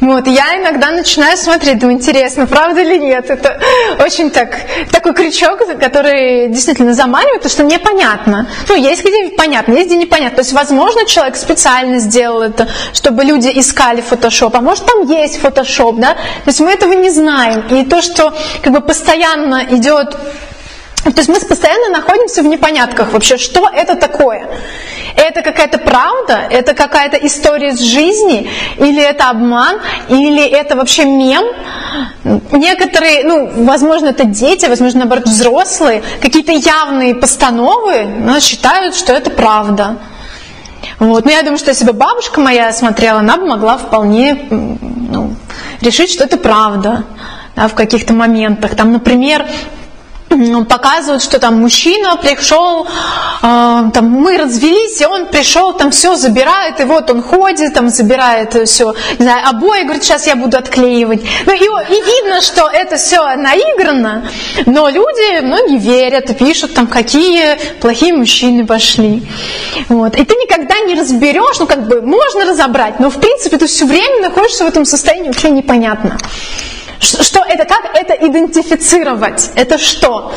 Вот, 0.00 0.26
я 0.26 0.56
иногда 0.56 0.90
начинаю 0.90 1.36
смотреть, 1.36 1.78
думаю, 1.78 1.98
интересно, 1.98 2.46
правда 2.46 2.82
или 2.82 2.96
нет. 2.96 3.30
Это 3.30 3.60
очень 4.04 4.30
так, 4.30 4.56
такой 4.90 5.14
крючок, 5.14 5.58
который 5.80 6.48
действительно 6.48 6.94
заманивает, 6.94 7.42
потому 7.42 7.52
что 7.52 7.62
непонятно. 7.64 8.48
Ну, 8.68 8.74
есть 8.74 9.02
где 9.02 9.30
понятно, 9.36 9.74
есть 9.74 9.85
где 9.86 9.96
непонятно. 9.96 10.36
То 10.36 10.42
есть, 10.42 10.52
возможно, 10.52 11.06
человек 11.06 11.36
специально 11.36 11.98
сделал 11.98 12.42
это, 12.42 12.68
чтобы 12.92 13.24
люди 13.24 13.50
искали 13.54 14.00
фотошоп, 14.00 14.56
а 14.56 14.60
может 14.60 14.84
там 14.86 15.08
есть 15.10 15.38
фотошоп, 15.40 15.96
да? 15.96 16.14
То 16.14 16.48
есть 16.48 16.60
мы 16.60 16.70
этого 16.70 16.92
не 16.92 17.10
знаем. 17.10 17.64
И 17.70 17.84
то, 17.84 18.02
что 18.02 18.34
как 18.62 18.72
бы 18.72 18.80
постоянно 18.80 19.64
идет 19.70 20.16
то 21.14 21.18
есть 21.18 21.28
мы 21.28 21.38
постоянно 21.40 21.88
находимся 21.90 22.42
в 22.42 22.46
непонятках 22.46 23.12
вообще, 23.12 23.36
что 23.36 23.68
это 23.72 23.94
такое. 23.94 24.46
Это 25.14 25.40
какая-то 25.40 25.78
правда, 25.78 26.46
это 26.50 26.74
какая-то 26.74 27.16
история 27.16 27.70
из 27.70 27.80
жизни, 27.80 28.50
или 28.76 29.02
это 29.02 29.30
обман, 29.30 29.80
или 30.08 30.44
это 30.44 30.76
вообще 30.76 31.04
мем. 31.04 31.44
Некоторые, 32.52 33.24
ну, 33.24 33.64
возможно, 33.64 34.08
это 34.08 34.24
дети, 34.24 34.66
возможно, 34.66 35.00
наоборот, 35.00 35.26
взрослые, 35.26 36.02
какие-то 36.20 36.52
явные 36.52 37.14
постановы 37.14 38.04
ну, 38.04 38.40
считают, 38.40 38.94
что 38.94 39.12
это 39.12 39.30
правда. 39.30 39.98
Вот. 40.98 41.24
Но 41.24 41.30
я 41.30 41.42
думаю, 41.42 41.58
что 41.58 41.70
если 41.70 41.84
бы 41.84 41.92
бабушка 41.92 42.40
моя 42.40 42.72
смотрела, 42.72 43.20
она 43.20 43.36
бы 43.36 43.46
могла 43.46 43.78
вполне 43.78 44.46
ну, 44.50 45.34
решить, 45.80 46.10
что 46.10 46.24
это 46.24 46.36
правда 46.36 47.04
да, 47.54 47.68
в 47.68 47.74
каких-то 47.74 48.12
моментах. 48.12 48.74
Там, 48.74 48.92
например, 48.92 49.46
показывают, 50.68 51.22
что 51.22 51.38
там 51.38 51.60
мужчина 51.60 52.16
пришел, 52.16 52.86
э, 52.86 52.88
там 53.42 54.10
мы 54.10 54.36
развелись, 54.36 55.00
и 55.00 55.06
он 55.06 55.26
пришел, 55.26 55.72
там 55.72 55.90
все 55.90 56.16
забирает, 56.16 56.80
и 56.80 56.84
вот 56.84 57.10
он 57.10 57.22
ходит, 57.22 57.74
там 57.74 57.88
забирает 57.88 58.68
все, 58.68 58.94
не 59.18 59.24
знаю, 59.24 59.48
обои, 59.48 59.82
говорит, 59.82 60.04
сейчас 60.04 60.26
я 60.26 60.36
буду 60.36 60.56
отклеивать. 60.56 61.22
Ну 61.46 61.52
и, 61.52 61.58
и 61.58 62.02
видно, 62.02 62.40
что 62.40 62.68
это 62.68 62.96
все 62.96 63.36
наиграно, 63.36 64.28
но 64.66 64.88
люди, 64.88 65.40
многие 65.40 65.78
верят 65.78 66.30
и 66.30 66.34
пишут 66.34 66.74
там, 66.74 66.86
какие 66.86 67.56
плохие 67.80 68.12
мужчины 68.14 68.66
пошли. 68.66 69.22
Вот. 69.88 70.14
И 70.16 70.24
ты 70.24 70.34
никогда 70.34 70.80
не 70.80 70.94
разберешь, 70.94 71.58
ну 71.58 71.66
как 71.66 71.86
бы 71.86 72.02
можно 72.02 72.44
разобрать, 72.44 73.00
но 73.00 73.10
в 73.10 73.18
принципе 73.20 73.58
ты 73.58 73.66
все 73.66 73.86
время 73.86 74.28
находишься 74.28 74.64
в 74.64 74.68
этом 74.68 74.84
состоянии 74.84 75.28
вообще 75.28 75.50
непонятно. 75.50 76.18
Что 77.00 77.44
это, 77.46 77.64
как 77.64 77.90
это 77.94 78.14
идентифицировать? 78.14 79.50
Это 79.54 79.78
что? 79.78 80.32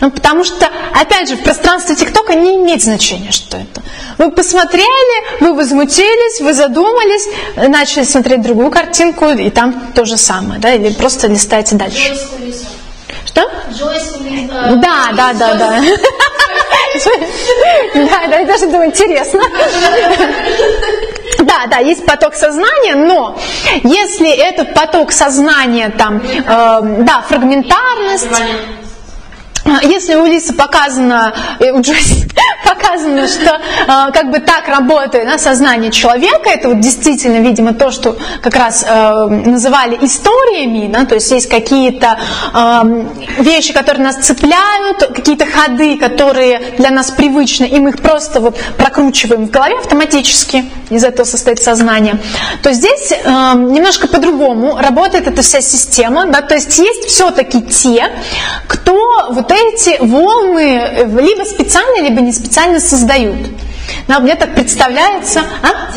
Ну, 0.00 0.10
потому 0.10 0.44
что, 0.44 0.68
опять 1.00 1.28
же, 1.28 1.36
в 1.36 1.42
пространстве 1.42 1.94
ТикТока 1.94 2.34
не 2.34 2.56
имеет 2.56 2.82
значения, 2.82 3.30
что 3.30 3.56
это. 3.56 3.82
Вы 4.18 4.30
посмотрели, 4.30 5.40
вы 5.40 5.54
возмутились, 5.54 6.40
вы 6.40 6.54
задумались, 6.54 7.26
начали 7.56 8.04
смотреть 8.04 8.42
другую 8.42 8.70
картинку, 8.70 9.26
и 9.28 9.50
там 9.50 9.92
то 9.94 10.04
же 10.04 10.16
самое, 10.16 10.60
да, 10.60 10.72
или 10.74 10.92
просто 10.92 11.28
листаете 11.28 11.76
дальше. 11.76 12.14
Что? 13.26 13.48
Да, 14.76 15.10
да, 15.14 15.32
да, 15.34 15.54
да. 15.54 15.80
Да, 17.94 18.26
да, 18.28 18.36
я 18.40 18.46
даже 18.46 18.66
думаю, 18.66 18.90
интересно. 18.90 19.40
Да, 21.52 21.66
да, 21.66 21.78
есть 21.78 22.06
поток 22.06 22.34
сознания, 22.34 22.94
но 22.94 23.38
если 23.82 24.30
этот 24.30 24.74
поток 24.74 25.12
сознания 25.12 25.90
там, 25.90 26.18
э, 26.18 26.42
да, 26.44 27.24
фрагментарность, 27.28 28.28
если 29.82 30.14
у 30.16 30.26
Лисы 30.26 30.52
показано, 30.52 31.34
э, 31.60 31.70
у 31.70 31.80
Джойс 31.80 32.24
показано, 32.64 33.26
что 33.28 33.50
э, 33.50 34.12
как 34.12 34.30
бы 34.30 34.40
так 34.40 34.68
работает 34.68 35.26
да, 35.26 35.38
сознание 35.38 35.90
человека, 35.90 36.50
это 36.50 36.68
вот 36.68 36.80
действительно, 36.80 37.38
видимо, 37.38 37.72
то, 37.74 37.90
что 37.90 38.16
как 38.42 38.54
раз 38.56 38.84
э, 38.86 39.26
называли 39.28 39.98
историями, 40.02 40.90
да, 40.92 41.04
то 41.04 41.14
есть 41.14 41.30
есть 41.30 41.48
какие-то 41.48 42.18
э, 42.52 43.06
вещи, 43.38 43.72
которые 43.72 44.04
нас 44.04 44.16
цепляют, 44.16 44.98
какие-то 45.14 45.46
ходы, 45.46 45.96
которые 45.98 46.74
для 46.78 46.90
нас 46.90 47.10
привычны, 47.10 47.66
и 47.66 47.78
мы 47.78 47.90
их 47.90 48.00
просто 48.00 48.40
вот 48.40 48.58
прокручиваем 48.76 49.46
в 49.46 49.50
голове 49.50 49.78
автоматически, 49.78 50.64
из 50.90 51.04
этого 51.04 51.24
состоит 51.24 51.62
сознание, 51.62 52.18
то 52.62 52.72
здесь 52.72 53.12
э, 53.12 53.16
немножко 53.24 54.08
по-другому 54.08 54.76
работает 54.76 55.26
эта 55.26 55.42
вся 55.42 55.60
система, 55.60 56.26
да, 56.26 56.42
то 56.42 56.54
есть 56.54 56.78
есть 56.78 57.06
все-таки 57.06 57.62
те, 57.62 58.10
кто 58.66 59.28
вот 59.30 59.51
эти 59.52 59.98
волны 60.00 60.78
э, 60.78 61.04
либо 61.20 61.44
специально, 61.44 62.02
либо 62.02 62.20
не 62.20 62.32
специально 62.32 62.80
создают. 62.80 63.36
Но 64.08 64.20
мне 64.20 64.34
так 64.34 64.54
представляется... 64.54 65.42
А? 65.62 65.92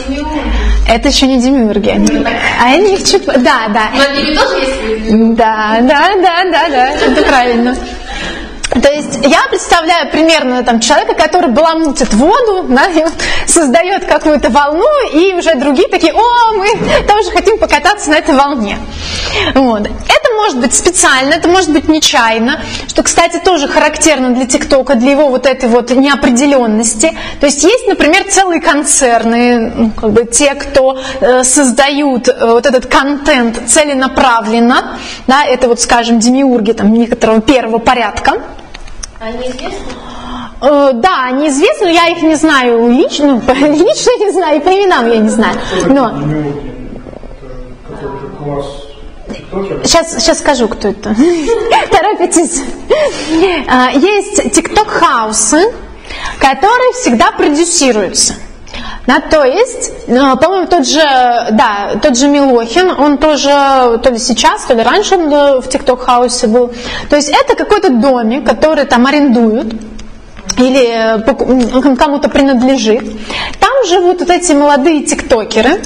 Это 0.88 1.08
еще 1.08 1.28
не 1.28 1.40
демиурги. 1.40 1.90
Они, 1.90 2.26
они 2.62 2.94
их 2.96 3.04
чуть... 3.04 3.26
Да, 3.26 3.68
да. 3.70 3.90
Но 3.96 4.04
они 4.04 4.36
тоже 4.36 4.58
есть 4.58 5.36
Да, 5.36 5.80
да, 5.82 6.10
да, 6.22 6.44
да, 6.52 6.70
да, 6.70 6.90
это 6.92 7.22
правильно. 7.24 7.76
То 8.82 8.92
есть 8.92 9.20
я 9.24 9.42
представляю 9.50 10.12
примерно 10.12 10.64
там, 10.64 10.80
человека, 10.80 11.14
который 11.14 11.50
баламутит 11.50 12.14
воду, 12.14 12.66
да, 12.68 12.90
создает 13.48 14.06
какую-то 14.06 14.50
волну, 14.50 14.86
и 15.14 15.34
уже 15.34 15.56
другие 15.56 15.88
такие, 15.88 16.14
о, 16.14 16.54
мы 16.54 16.68
тоже 17.08 17.32
хотим 17.32 17.58
покататься 17.58 18.10
на 18.10 18.16
этой 18.16 18.36
волне. 18.36 18.78
Вот. 19.54 19.82
Это 19.86 20.34
может 20.36 20.60
быть 20.60 20.74
специально, 20.74 21.34
это 21.34 21.48
может 21.48 21.72
быть 21.72 21.88
нечаянно, 21.88 22.60
что, 22.88 23.04
кстати, 23.04 23.40
тоже 23.44 23.68
характерно 23.68 24.32
для 24.32 24.46
ТикТока, 24.46 24.96
для 24.96 25.12
его 25.12 25.30
вот 25.30 25.46
этой 25.46 25.70
вот 25.70 25.92
неопределенности. 25.92 27.18
То 27.40 27.46
есть 27.46 27.64
есть, 27.64 27.88
например, 27.88 28.26
целые 28.30 28.62
концерны, 28.62 29.72
ну, 29.76 29.92
как 29.92 30.12
бы 30.12 30.26
те, 30.26 30.54
кто 30.56 31.00
э, 31.22 31.44
создают 31.44 32.28
э, 32.28 32.34
вот 32.42 32.66
этот 32.66 32.88
контент 32.88 33.62
целенаправленно, 33.68 34.98
да, 35.28 35.46
это 35.46 35.68
вот, 35.68 35.80
скажем, 35.80 36.20
демиурги 36.20 36.74
там 36.74 36.94
некоторого 36.94 37.42
первого 37.42 37.80
порядка, 37.80 38.42
они 39.26 39.48
известны? 39.48 39.72
Э, 40.62 40.92
да, 40.94 41.26
они 41.26 41.50
известны, 41.50 41.88
но 41.88 41.92
я 41.92 42.08
их 42.08 42.22
не 42.22 42.36
знаю 42.36 42.90
лично, 42.90 43.42
лично 43.48 44.12
не 44.20 44.32
знаю, 44.32 44.58
и 44.58 44.64
по 44.64 44.70
именам 44.70 45.08
я 45.10 45.18
не 45.18 45.30
знаю. 45.30 45.58
Но... 45.88 46.14
Сейчас, 49.84 50.22
сейчас 50.22 50.40
скажу, 50.40 50.68
кто 50.68 50.90
это. 50.90 51.16
Торопитесь. 51.92 52.62
А, 53.68 53.92
есть 53.92 54.54
тикток-хаусы, 54.54 55.74
которые 56.40 56.94
всегда 56.94 57.32
продюсируются. 57.32 58.36
Да, 59.08 59.20
то 59.20 59.44
есть, 59.44 59.92
э, 60.08 60.36
по-моему, 60.42 60.68
тот 60.68 60.88
же, 60.88 61.00
да, 61.00 61.92
тот 62.02 62.18
же 62.18 62.28
Милохин, 62.28 62.90
он 62.90 63.18
тоже, 63.18 63.50
то 64.02 64.10
ли 64.10 64.18
сейчас, 64.18 64.66
то 64.66 64.74
ли 64.74 64.82
раньше 64.82 65.16
он 65.16 65.62
в 65.62 65.70
ТикТок 65.70 66.02
хаусе 66.02 66.48
был. 66.48 66.72
То 67.10 67.16
есть 67.16 67.30
это 67.30 67.56
какой-то 67.56 67.90
домик, 67.90 68.46
который 68.46 68.86
там 68.86 69.06
арендуют 69.06 69.76
или 70.58 71.18
э, 71.18 71.96
кому-то 71.96 72.30
принадлежит. 72.30 73.04
Там 73.60 73.72
живут 73.88 74.22
вот 74.22 74.30
эти 74.30 74.54
молодые 74.54 75.04
тиктокеры, 75.04 75.82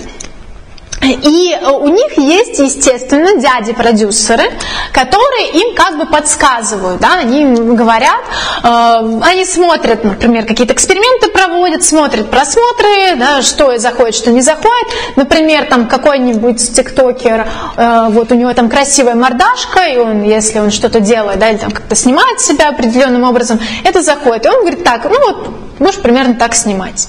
и 1.01 1.53
э, 1.53 1.71
у 1.71 1.87
них 1.87 2.17
есть, 2.17 2.59
естественно, 2.59 3.39
дяди-продюсеры, 3.39 4.43
которые 4.91 5.51
им 5.51 5.75
как 5.75 5.97
бы 5.97 6.05
подсказывают, 6.05 6.99
да, 6.99 7.19
они 7.19 7.41
им 7.41 7.75
говорят, 7.75 8.19
э, 8.63 9.19
они 9.21 9.45
смотрят, 9.45 10.03
например, 10.03 10.45
какие-то 10.45 10.73
эксперименты 10.73 11.29
проводят, 11.29 11.83
смотрят 11.83 12.29
просмотры, 12.29 13.15
да, 13.17 13.41
что 13.41 13.77
заходит, 13.77 14.15
что 14.15 14.31
не 14.31 14.41
заходит. 14.41 14.87
Например, 15.15 15.65
там 15.65 15.87
какой-нибудь 15.87 16.73
тиктокер, 16.73 17.47
э, 17.77 18.07
вот 18.09 18.31
у 18.31 18.35
него 18.35 18.53
там 18.53 18.69
красивая 18.69 19.15
мордашка, 19.15 19.85
и 19.85 19.97
он, 19.97 20.23
если 20.23 20.59
он 20.59 20.71
что-то 20.71 20.99
делает, 20.99 21.39
да, 21.39 21.49
или 21.49 21.57
там 21.57 21.71
как-то 21.71 21.95
снимает 21.95 22.41
себя 22.41 22.69
определенным 22.69 23.23
образом, 23.23 23.59
это 23.83 24.01
заходит. 24.01 24.45
И 24.45 24.49
он 24.49 24.59
говорит, 24.61 24.83
так, 24.83 25.05
ну 25.05 25.19
вот 25.19 25.49
Можешь 25.79 26.01
примерно 26.01 26.35
так 26.35 26.53
снимать. 26.55 27.07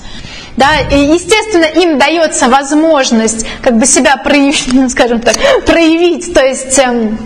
Да, 0.61 0.79
и, 0.95 1.15
естественно, 1.15 1.65
им 1.65 1.99
дается 1.99 2.51
возможность 2.51 3.47
как 3.63 3.79
бы 3.79 3.87
себя 3.87 4.19
проявить, 4.19 4.91
скажем 4.91 5.21
так, 5.21 5.35
проявить, 5.65 6.35
то 6.35 6.45
есть 6.45 6.79
эм, 6.79 7.19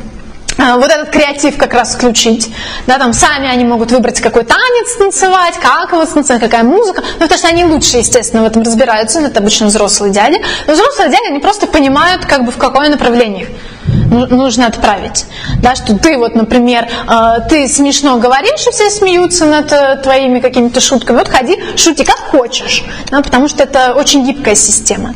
э, 0.57 0.75
вот 0.75 0.89
этот 0.89 1.11
креатив 1.11 1.57
как 1.57 1.75
раз 1.75 1.97
включить. 1.97 2.49
Да, 2.87 2.97
там 2.99 3.13
сами 3.13 3.49
они 3.49 3.65
могут 3.65 3.91
выбрать, 3.91 4.21
какой 4.21 4.45
танец 4.45 4.97
танцевать, 4.97 5.55
как 5.61 5.91
его 5.91 6.07
танцевать, 6.07 6.41
какая 6.41 6.63
музыка. 6.63 7.03
Ну, 7.15 7.23
потому 7.23 7.37
что 7.37 7.49
они 7.49 7.65
лучше, 7.65 7.97
естественно, 7.97 8.45
в 8.45 8.47
этом 8.47 8.63
разбираются. 8.63 9.19
Ну, 9.19 9.27
это 9.27 9.41
обычно 9.41 9.67
взрослые 9.67 10.13
дяди. 10.13 10.41
Но 10.69 10.75
взрослые 10.75 11.11
дяди, 11.11 11.27
они 11.31 11.41
просто 11.41 11.67
понимают, 11.67 12.27
как 12.27 12.45
бы 12.45 12.53
в 12.53 12.57
какое 12.57 12.89
направление 12.89 13.49
ну- 13.49 13.74
нужно 14.11 14.67
отправить. 14.67 15.27
Да, 15.61 15.75
что 15.75 15.97
ты 15.99 16.17
вот, 16.19 16.35
например, 16.35 16.87
э, 17.09 17.49
ты 17.49 17.69
смешно 17.69 18.19
говоришь, 18.19 18.67
и 18.67 18.71
все 18.71 18.91
смеются 18.91 19.45
над 19.47 19.73
э, 19.73 19.97
твоими 20.03 20.41
какими-то 20.41 20.81
шутками. 20.81 21.19
Вот 21.19 21.29
ходи, 21.29 21.59
шути 21.77 22.05
как 22.05 22.17
хочешь, 22.17 22.85
да, 23.11 23.21
потому 23.21 23.49
что 23.49 23.65
это 23.65 23.95
очень 23.95 24.25
гибкая 24.25 24.55
система. 24.55 25.15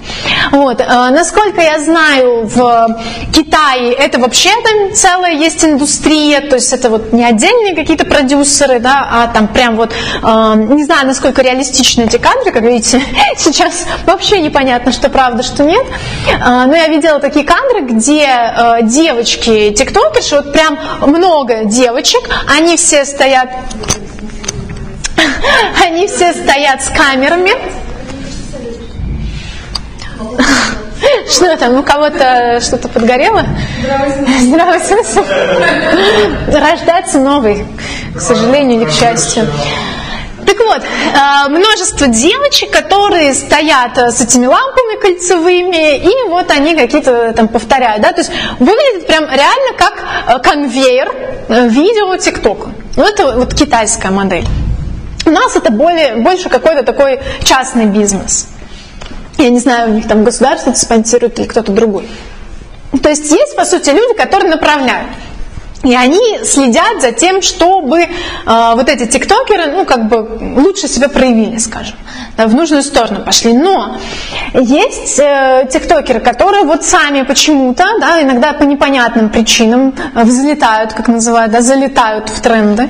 Вот. 0.53 0.81
э, 0.81 0.85
Насколько 1.11 1.61
я 1.61 1.79
знаю, 1.81 2.47
в 2.47 3.01
Китае 3.33 3.93
это 3.93 4.19
вообще 4.19 4.51
там 4.63 4.95
целая 4.95 5.35
есть 5.35 5.65
индустрия, 5.65 6.41
то 6.41 6.57
есть 6.57 6.73
это 6.73 6.91
вот 6.91 7.13
не 7.13 7.25
отдельные 7.25 7.75
какие-то 7.75 8.05
продюсеры, 8.05 8.81
да, 8.81 9.09
а 9.11 9.27
там 9.29 9.49
прям 9.49 9.77
вот, 9.77 9.93
не 10.23 10.85
знаю, 10.85 11.07
насколько 11.07 11.43
реалистичны 11.43 12.03
эти 12.03 12.17
кадры, 12.17 12.53
как 12.53 12.63
видите, 12.63 13.03
сейчас 13.37 13.87
вообще 14.07 14.41
непонятно, 14.41 14.93
что 14.93 15.09
правда, 15.09 15.43
что 15.43 15.65
нет, 15.65 15.85
но 16.41 16.75
я 16.75 16.89
видела 16.89 17.21
такие 17.21 17.45
кадры, 17.45 17.83
где 17.83 18.27
э, 18.59 18.83
девочки 18.83 19.73
тиктокерши, 19.73 20.37
вот 20.37 20.53
прям 20.53 20.79
много 21.03 21.65
девочек, 21.65 22.21
они 22.49 22.77
все 22.77 23.05
стоят, 23.05 23.49
они 25.85 26.07
все 26.07 26.33
стоят 26.33 26.83
с 26.83 26.89
камерами, 26.89 27.53
что 31.31 31.57
там, 31.57 31.79
у 31.79 31.83
кого-то 31.83 32.61
что-то 32.61 32.89
подгорело? 32.89 33.45
Здравый 34.41 34.81
смысл. 34.81 35.21
Рождается 36.49 37.19
новый, 37.19 37.67
к 38.15 38.21
сожалению 38.21 38.83
или 38.83 38.89
к 38.89 38.93
счастью. 38.93 39.47
Так 40.49 40.59
вот, 40.61 40.83
э, 40.83 41.49
множество 41.51 42.07
девочек, 42.07 42.71
которые 42.71 43.35
стоят 43.35 43.99
э, 43.99 44.11
с 44.11 44.23
этими 44.23 44.47
лампами 44.47 44.99
кольцевыми, 44.99 45.99
и 45.99 46.29
вот 46.31 46.51
они 46.51 46.75
какие-то 46.75 47.35
там 47.35 47.49
повторяют, 47.49 48.01
да, 48.01 48.13
то 48.13 48.23
есть 48.23 48.31
выглядит 48.59 49.07
прям 49.07 49.25
реально 49.25 49.77
как 49.77 50.03
э, 50.27 50.39
конвейер 50.39 51.13
э, 51.49 51.69
видео 51.69 52.17
ТикТока. 52.17 52.71
Ну, 52.97 53.05
это 53.05 53.37
вот 53.37 53.53
китайская 53.53 54.11
модель. 54.11 54.47
У 55.27 55.31
нас 55.31 55.55
это 55.55 55.71
более, 55.71 56.17
больше 56.17 56.49
какой-то 56.49 56.83
такой 56.83 57.21
частный 57.45 57.85
бизнес. 57.85 58.49
Я 59.37 59.51
не 59.51 59.61
знаю, 59.61 59.91
у 59.91 59.93
них 59.93 60.09
там 60.09 60.25
государство 60.25 60.73
спонсирует 60.73 61.39
или 61.39 61.47
кто-то 61.47 61.73
другой. 61.73 62.09
То 63.03 63.11
есть 63.11 63.31
есть, 63.31 63.55
по 63.55 63.67
сути, 63.67 63.91
люди, 63.91 64.15
которые 64.15 64.49
направляют. 64.49 65.09
И 65.85 65.95
они 65.95 66.41
следят 66.43 67.01
за 67.01 67.13
тем, 67.13 67.41
чтобы 67.41 68.01
э, 68.01 68.09
вот 68.47 68.89
эти 68.89 69.07
тиктокеры, 69.07 69.71
ну, 69.71 69.85
как 69.85 70.09
бы 70.09 70.39
лучше 70.57 70.89
себя 70.89 71.09
проявили, 71.09 71.59
скажем, 71.59 71.95
в 72.37 72.53
нужную 72.53 72.83
сторону 72.83 73.25
пошли. 73.25 73.53
Но 73.53 73.97
есть 74.55 75.21
э, 75.21 75.69
тиктокеры, 75.73 76.19
которые 76.19 76.65
вот 76.65 76.85
сами 76.85 77.23
почему-то, 77.23 77.85
да, 78.01 78.21
иногда 78.21 78.55
по 78.55 78.65
непонятным 78.65 79.29
причинам 79.29 79.95
э, 80.15 80.25
взлетают, 80.25 80.95
как 80.95 81.07
называют, 81.07 81.53
да, 81.53 81.61
залетают 81.61 82.29
в 82.29 82.41
тренды. 82.41 82.89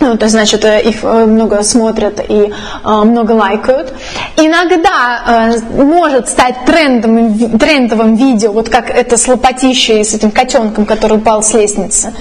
Ну, 0.00 0.16
то 0.16 0.26
есть, 0.26 0.32
значит, 0.32 0.64
э, 0.64 0.80
их 0.82 1.02
э, 1.02 1.26
много 1.26 1.62
смотрят 1.64 2.20
и 2.28 2.52
э, 2.84 2.88
много 3.04 3.32
лайкают. 3.32 3.92
Иногда 4.36 5.50
может 5.72 6.28
стать 6.28 6.64
трендовым, 6.66 7.32
ви- 7.32 7.58
трендовым 7.58 8.14
видео, 8.14 8.52
вот 8.52 8.68
как 8.68 8.90
это 8.90 9.16
с 9.16 9.26
лопатищей, 9.26 10.04
с 10.04 10.14
этим 10.14 10.30
котенком, 10.30 10.86
который 10.86 11.18
упал 11.18 11.42
с 11.42 11.52
лестницы. 11.52 12.12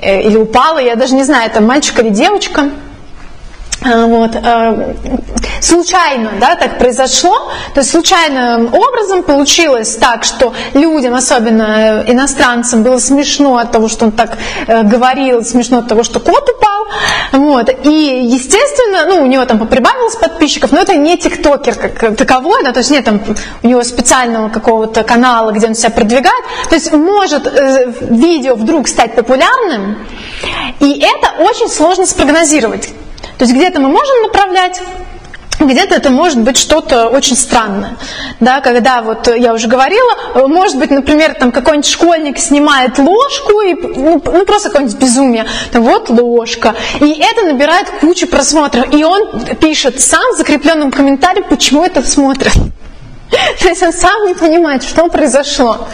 Или 0.00 0.36
упала, 0.36 0.78
я 0.78 0.96
даже 0.96 1.14
не 1.14 1.24
знаю, 1.24 1.50
это 1.50 1.60
мальчик 1.60 1.98
или 1.98 2.08
девочка. 2.08 2.70
Э, 3.84 4.06
Вот, 4.06 4.34
э, 4.34 4.94
случайно, 5.60 6.30
да, 6.40 6.54
так 6.56 6.78
произошло, 6.78 7.50
то 7.74 7.80
есть 7.80 7.90
случайным 7.90 8.72
образом 8.74 9.22
получилось 9.22 9.96
так, 9.96 10.24
что 10.24 10.54
людям, 10.74 11.14
особенно 11.14 12.02
э, 12.06 12.12
иностранцам, 12.12 12.82
было 12.82 12.98
смешно 12.98 13.58
от 13.58 13.72
того, 13.72 13.88
что 13.88 14.06
он 14.06 14.12
так 14.12 14.38
э, 14.66 14.82
говорил, 14.82 15.44
смешно 15.44 15.78
от 15.78 15.88
того, 15.88 16.04
что 16.04 16.20
кот 16.20 16.48
упал, 16.48 16.86
вот, 17.32 17.68
и, 17.84 18.24
естественно, 18.24 19.06
ну, 19.06 19.22
у 19.22 19.26
него 19.26 19.44
там 19.44 19.58
поприбавилось 19.58 20.16
подписчиков, 20.16 20.72
но 20.72 20.80
это 20.80 20.96
не 20.96 21.16
тиктокер 21.16 21.74
как 21.74 22.16
таковой, 22.16 22.62
да, 22.64 22.72
то 22.72 22.78
есть 22.78 22.90
нет 22.90 23.04
там 23.04 23.20
у 23.62 23.66
него 23.66 23.82
специального 23.82 24.48
какого-то 24.48 25.02
канала, 25.02 25.52
где 25.52 25.66
он 25.66 25.74
себя 25.74 25.90
продвигает, 25.90 26.44
то 26.68 26.74
есть 26.74 26.92
может 26.92 27.46
э, 27.46 27.92
видео 28.00 28.54
вдруг 28.54 28.88
стать 28.88 29.14
популярным, 29.14 29.98
и 30.80 31.00
это 31.00 31.42
очень 31.42 31.68
сложно 31.68 32.06
спрогнозировать. 32.06 32.88
То 33.38 33.44
есть 33.44 33.54
где-то 33.54 33.80
мы 33.80 33.88
можем 33.88 34.22
направлять, 34.22 34.80
где-то 35.60 35.94
это 35.94 36.10
может 36.10 36.40
быть 36.40 36.56
что-то 36.56 37.08
очень 37.08 37.36
странное, 37.36 37.96
да, 38.40 38.60
когда 38.60 39.02
вот 39.02 39.28
я 39.28 39.52
уже 39.52 39.68
говорила, 39.68 40.46
может 40.46 40.78
быть, 40.78 40.90
например, 40.90 41.34
там 41.34 41.52
какой-нибудь 41.52 41.88
школьник 41.88 42.38
снимает 42.38 42.98
ложку 42.98 43.60
и 43.60 43.74
ну, 43.74 44.22
ну, 44.24 44.44
просто 44.44 44.70
какое-нибудь 44.70 44.98
безумие, 44.98 45.46
там, 45.72 45.82
вот 45.82 46.08
ложка, 46.08 46.74
и 47.00 47.12
это 47.12 47.46
набирает 47.46 47.90
кучу 48.00 48.26
просмотров, 48.26 48.92
и 48.92 49.04
он 49.04 49.44
пишет 49.60 50.00
сам 50.00 50.32
в 50.32 50.36
закрепленном 50.36 50.90
комментарии, 50.90 51.44
почему 51.48 51.84
это 51.84 52.02
смотрят. 52.02 52.54
То 53.60 53.68
есть 53.68 53.82
он 53.82 53.92
сам 53.92 54.26
не 54.26 54.34
понимает, 54.34 54.82
что 54.82 55.08
произошло. 55.08 55.88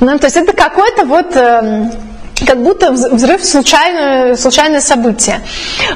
Ну, 0.00 0.18
то 0.18 0.26
есть 0.26 0.36
это 0.36 0.52
какой-то 0.52 1.04
вот 1.04 1.36
эм, 1.36 1.92
как 2.44 2.62
будто 2.62 2.86
вз- 2.86 3.14
взрыв 3.14 3.44
случайное, 3.44 4.36
случайное 4.36 4.80
событие. 4.80 5.40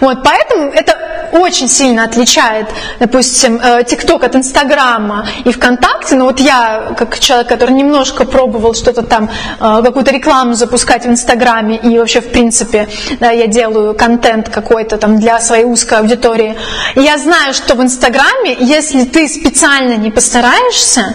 Вот, 0.00 0.22
поэтому 0.22 0.70
это 0.70 0.96
очень 1.32 1.68
сильно 1.68 2.04
отличает, 2.04 2.66
допустим, 3.00 3.60
э, 3.62 3.84
ТикТок 3.84 4.24
от 4.24 4.34
Инстаграма 4.34 5.26
и 5.44 5.52
ВКонтакте. 5.52 6.14
Но 6.14 6.24
вот 6.24 6.40
я, 6.40 6.94
как 6.96 7.18
человек, 7.18 7.48
который 7.48 7.74
немножко 7.74 8.24
пробовал 8.24 8.74
что-то 8.74 9.02
там, 9.02 9.28
э, 9.60 9.82
какую-то 9.84 10.10
рекламу 10.10 10.54
запускать 10.54 11.04
в 11.04 11.08
Инстаграме, 11.08 11.76
и 11.76 11.98
вообще, 11.98 12.20
в 12.20 12.30
принципе, 12.30 12.88
да, 13.20 13.30
я 13.30 13.46
делаю 13.46 13.94
контент 13.94 14.48
какой-то 14.48 14.96
там 14.96 15.18
для 15.18 15.40
своей 15.40 15.64
узкой 15.64 15.98
аудитории. 15.98 16.56
И 16.94 17.00
я 17.00 17.18
знаю, 17.18 17.52
что 17.54 17.74
в 17.74 17.82
Инстаграме, 17.82 18.56
если 18.58 19.04
ты 19.04 19.28
специально 19.28 19.96
не 19.96 20.10
постараешься, 20.10 21.14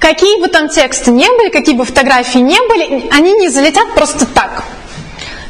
какие 0.00 0.40
бы 0.40 0.48
там 0.48 0.68
тексты 0.68 1.12
не 1.12 1.28
были, 1.36 1.50
какие 1.50 1.76
бы 1.76 1.84
фотографии 1.84 2.38
не 2.38 2.58
были, 2.68 3.08
они 3.12 3.34
не 3.34 3.48
залетят 3.48 3.94
просто 3.94 4.26
так. 4.26 4.64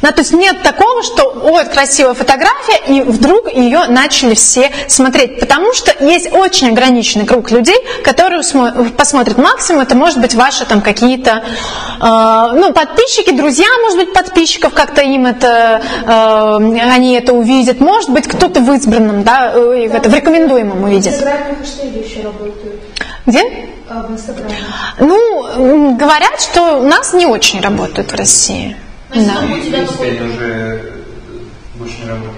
Да, 0.01 0.11
то 0.11 0.21
есть 0.21 0.33
нет 0.33 0.63
такого, 0.63 1.03
что 1.03 1.25
ой, 1.43 1.63
красивая 1.65 2.15
фотография, 2.15 2.81
и 2.87 3.01
вдруг 3.01 3.53
ее 3.53 3.85
начали 3.87 4.33
все 4.33 4.71
смотреть. 4.87 5.39
Потому 5.39 5.73
что 5.73 5.93
есть 6.03 6.33
очень 6.33 6.69
ограниченный 6.69 7.25
круг 7.25 7.51
людей, 7.51 7.77
которые 8.03 8.41
смо- 8.41 8.89
посмотрят 8.93 9.37
максимум, 9.37 9.81
это 9.81 9.95
может 9.95 10.19
быть 10.19 10.33
ваши 10.33 10.65
там 10.65 10.81
какие-то 10.81 11.43
э, 12.01 12.55
ну, 12.55 12.73
подписчики, 12.73 13.31
друзья, 13.31 13.67
может 13.83 13.99
быть, 13.99 14.13
подписчиков, 14.13 14.73
как-то 14.73 15.01
им 15.01 15.27
это, 15.27 15.83
э, 16.03 16.79
они 16.89 17.13
это 17.13 17.33
увидят. 17.33 17.79
Может 17.79 18.09
быть, 18.09 18.27
кто-то 18.27 18.59
в 18.59 18.73
избранном, 18.73 19.23
да, 19.23 19.51
э, 19.53 19.87
это 19.93 20.09
в 20.09 20.15
рекомендуемом 20.15 20.83
увидит. 20.83 21.13
Где? 23.27 23.70
В 24.07 24.11
Инстаграме. 24.13 24.55
Ну, 24.99 25.95
говорят, 25.97 26.41
что 26.41 26.79
у 26.79 26.87
нас 26.87 27.13
не 27.13 27.25
очень 27.25 27.59
работают 27.61 28.11
в 28.11 28.15
России. 28.15 28.77
Есть, 29.13 29.27
Да. 29.27 29.41
уже 30.23 30.37
э, 30.39 30.91
больше 31.75 32.05
не. 32.07 32.31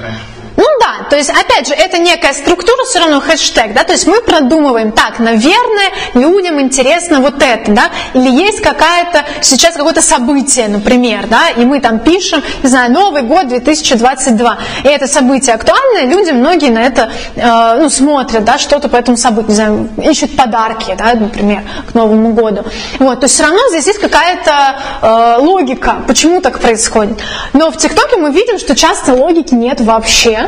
Раньше 0.00 0.20
Ну 0.56 0.64
да, 0.80 1.08
то 1.08 1.16
есть, 1.16 1.30
опять 1.30 1.66
же, 1.66 1.74
это 1.74 1.98
некая 1.98 2.34
структура, 2.34 2.84
все 2.84 2.98
равно 2.98 3.20
хэштег, 3.20 3.72
да, 3.72 3.84
то 3.84 3.92
есть 3.92 4.06
мы 4.06 4.20
продумываем, 4.20 4.92
так, 4.92 5.18
наверное, 5.18 5.90
людям 6.14 6.60
интересно 6.60 7.20
вот 7.20 7.42
это, 7.42 7.70
да, 7.72 7.90
или 8.12 8.30
есть 8.30 8.60
какая-то, 8.60 9.24
сейчас 9.40 9.74
какое-то 9.74 10.02
событие, 10.02 10.68
например, 10.68 11.26
да, 11.28 11.48
и 11.50 11.64
мы 11.64 11.80
там 11.80 12.00
пишем, 12.00 12.42
не 12.62 12.68
знаю, 12.68 12.92
Новый 12.92 13.22
год 13.22 13.48
2022, 13.48 14.58
и 14.84 14.88
это 14.88 15.06
событие 15.06 15.54
актуальное, 15.54 16.04
люди 16.04 16.32
многие 16.32 16.70
на 16.70 16.82
это, 16.82 17.10
э, 17.34 17.78
ну, 17.78 17.88
смотрят, 17.88 18.44
да, 18.44 18.58
что-то 18.58 18.88
по 18.88 18.96
этому 18.96 19.16
событию, 19.16 19.48
не 19.48 19.54
знаю, 19.54 19.88
ищут 20.02 20.36
подарки, 20.36 20.94
да, 20.98 21.14
например, 21.14 21.62
к 21.90 21.94
Новому 21.94 22.34
году, 22.34 22.64
вот, 22.98 23.20
то 23.20 23.24
есть 23.24 23.34
все 23.34 23.44
равно 23.44 23.60
здесь 23.70 23.86
есть 23.86 24.00
какая-то 24.00 24.76
э, 25.00 25.36
логика, 25.38 26.02
почему 26.06 26.40
так 26.40 26.60
происходит, 26.60 27.18
но 27.54 27.70
в 27.70 27.78
ТикТоке 27.78 28.16
мы 28.16 28.30
видим, 28.32 28.58
что 28.58 28.76
часто 28.76 29.14
логики 29.14 29.54
нет 29.54 29.80
вообще, 29.80 30.41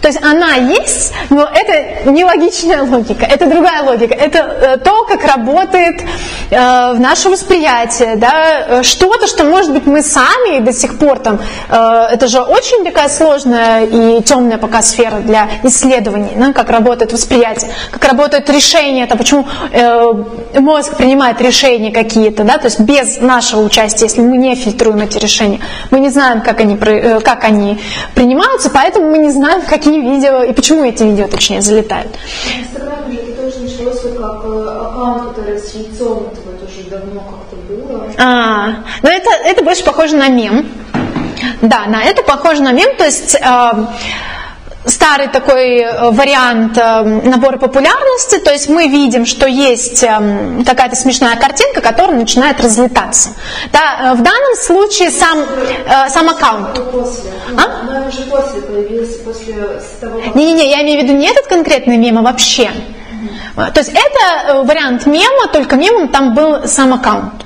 То 0.00 0.08
есть 0.08 0.22
она 0.22 0.54
есть, 0.54 1.12
но 1.30 1.48
это 1.52 2.10
не 2.10 2.24
логичная 2.24 2.82
логика, 2.82 3.24
это 3.24 3.46
другая 3.46 3.82
логика. 3.82 4.14
Это 4.14 4.38
э, 4.38 4.76
то, 4.78 5.04
как 5.04 5.24
работает 5.24 6.02
э, 6.50 6.92
в 6.92 7.00
наше 7.00 7.28
восприятие, 7.28 8.16
да, 8.16 8.82
что-то, 8.82 9.26
что, 9.26 9.44
может 9.44 9.72
быть, 9.72 9.86
мы 9.86 10.02
сами 10.02 10.60
до 10.60 10.72
сих 10.72 10.98
пор 10.98 11.18
там, 11.18 11.40
э, 11.68 12.06
это 12.12 12.28
же 12.28 12.40
очень 12.40 12.84
такая 12.84 13.08
сложная 13.08 13.84
и 13.84 14.22
темная 14.22 14.58
пока 14.58 14.82
сфера 14.82 15.16
для 15.16 15.48
исследований, 15.62 16.32
да, 16.36 16.52
как 16.52 16.70
работает 16.70 17.12
восприятие, 17.12 17.70
как 17.90 18.04
работает 18.04 18.48
решение, 18.50 19.04
это 19.04 19.16
почему 19.16 19.46
э, 19.72 20.12
мозг 20.60 20.96
принимает 20.96 21.40
решения 21.40 21.90
какие-то, 21.90 22.44
да, 22.44 22.58
то 22.58 22.66
есть 22.66 22.80
без 22.80 23.20
нашего 23.20 23.62
участия, 23.62 24.06
если 24.06 24.20
мы 24.20 24.36
не 24.36 24.54
фильтруем 24.54 25.00
эти 25.00 25.18
решения, 25.18 25.60
мы 25.90 26.00
не 26.00 26.10
знаем, 26.10 26.42
как 26.42 26.60
они, 26.60 26.76
э, 26.76 27.20
как 27.20 27.44
они 27.44 27.80
принимаются, 28.14 28.70
поэтому 28.70 29.10
мы 29.10 29.18
не 29.18 29.30
знаем, 29.36 29.62
какие 29.62 30.00
видео 30.00 30.42
и 30.42 30.52
почему 30.52 30.84
эти 30.84 31.02
видео, 31.04 31.28
точнее, 31.28 31.60
залетают. 31.60 32.12
В 32.16 32.60
Инстаграме 32.60 33.12
же 33.12 33.18
это 33.20 33.42
тоже 33.42 33.60
началось 33.60 34.02
вот 34.02 34.18
как 34.18 34.44
э, 34.44 34.86
аккаунт, 34.86 35.28
который 35.34 35.58
с 35.58 35.74
яйцом, 35.74 36.28
это 36.32 36.40
вот 36.44 36.68
уже 36.68 36.90
давно 36.90 37.20
как-то 37.20 37.56
было. 37.68 38.10
А, 38.18 38.84
но 39.02 39.10
это, 39.10 39.30
это 39.44 39.64
больше 39.64 39.84
похоже 39.84 40.16
на 40.16 40.28
мем. 40.28 40.66
Да, 41.60 41.86
на 41.86 42.02
это 42.02 42.22
похоже 42.22 42.62
на 42.62 42.72
мем, 42.72 42.96
то 42.96 43.04
есть 43.04 43.34
э, 43.34 43.70
старый 44.86 45.28
такой 45.28 45.80
э, 45.80 46.10
вариант 46.10 46.78
э, 46.78 47.02
набора 47.02 47.58
популярности, 47.58 48.38
то 48.38 48.52
есть 48.52 48.68
мы 48.68 48.88
видим, 48.88 49.26
что 49.26 49.46
есть 49.46 50.00
какая-то 50.00 50.96
смешная 50.96 51.36
картинка, 51.36 51.80
которая 51.80 52.16
начинает 52.16 52.60
разлетаться. 52.60 53.30
Да, 53.72 54.12
э, 54.12 54.14
в 54.14 54.22
данном 54.22 54.54
случае 54.56 55.10
сам, 55.10 55.38
сам 56.08 56.28
аккаунт. 56.28 56.76
Ну, 56.76 57.06
А? 57.56 57.62
Как... 60.00 60.34
Не-не-не, 60.34 60.70
я 60.70 60.82
имею 60.82 61.00
в 61.00 61.04
виду 61.04 61.14
не 61.14 61.28
этот 61.28 61.46
конкретный 61.46 61.96
мем, 61.96 62.18
а 62.18 62.22
вообще. 62.22 62.70
То 63.54 63.80
есть 63.80 63.90
это 63.90 64.62
вариант 64.62 65.06
мема, 65.06 65.48
только 65.52 65.76
мемом 65.76 66.08
там 66.08 66.34
был 66.34 66.66
сам 66.66 66.92
аккаунт. 66.92 67.45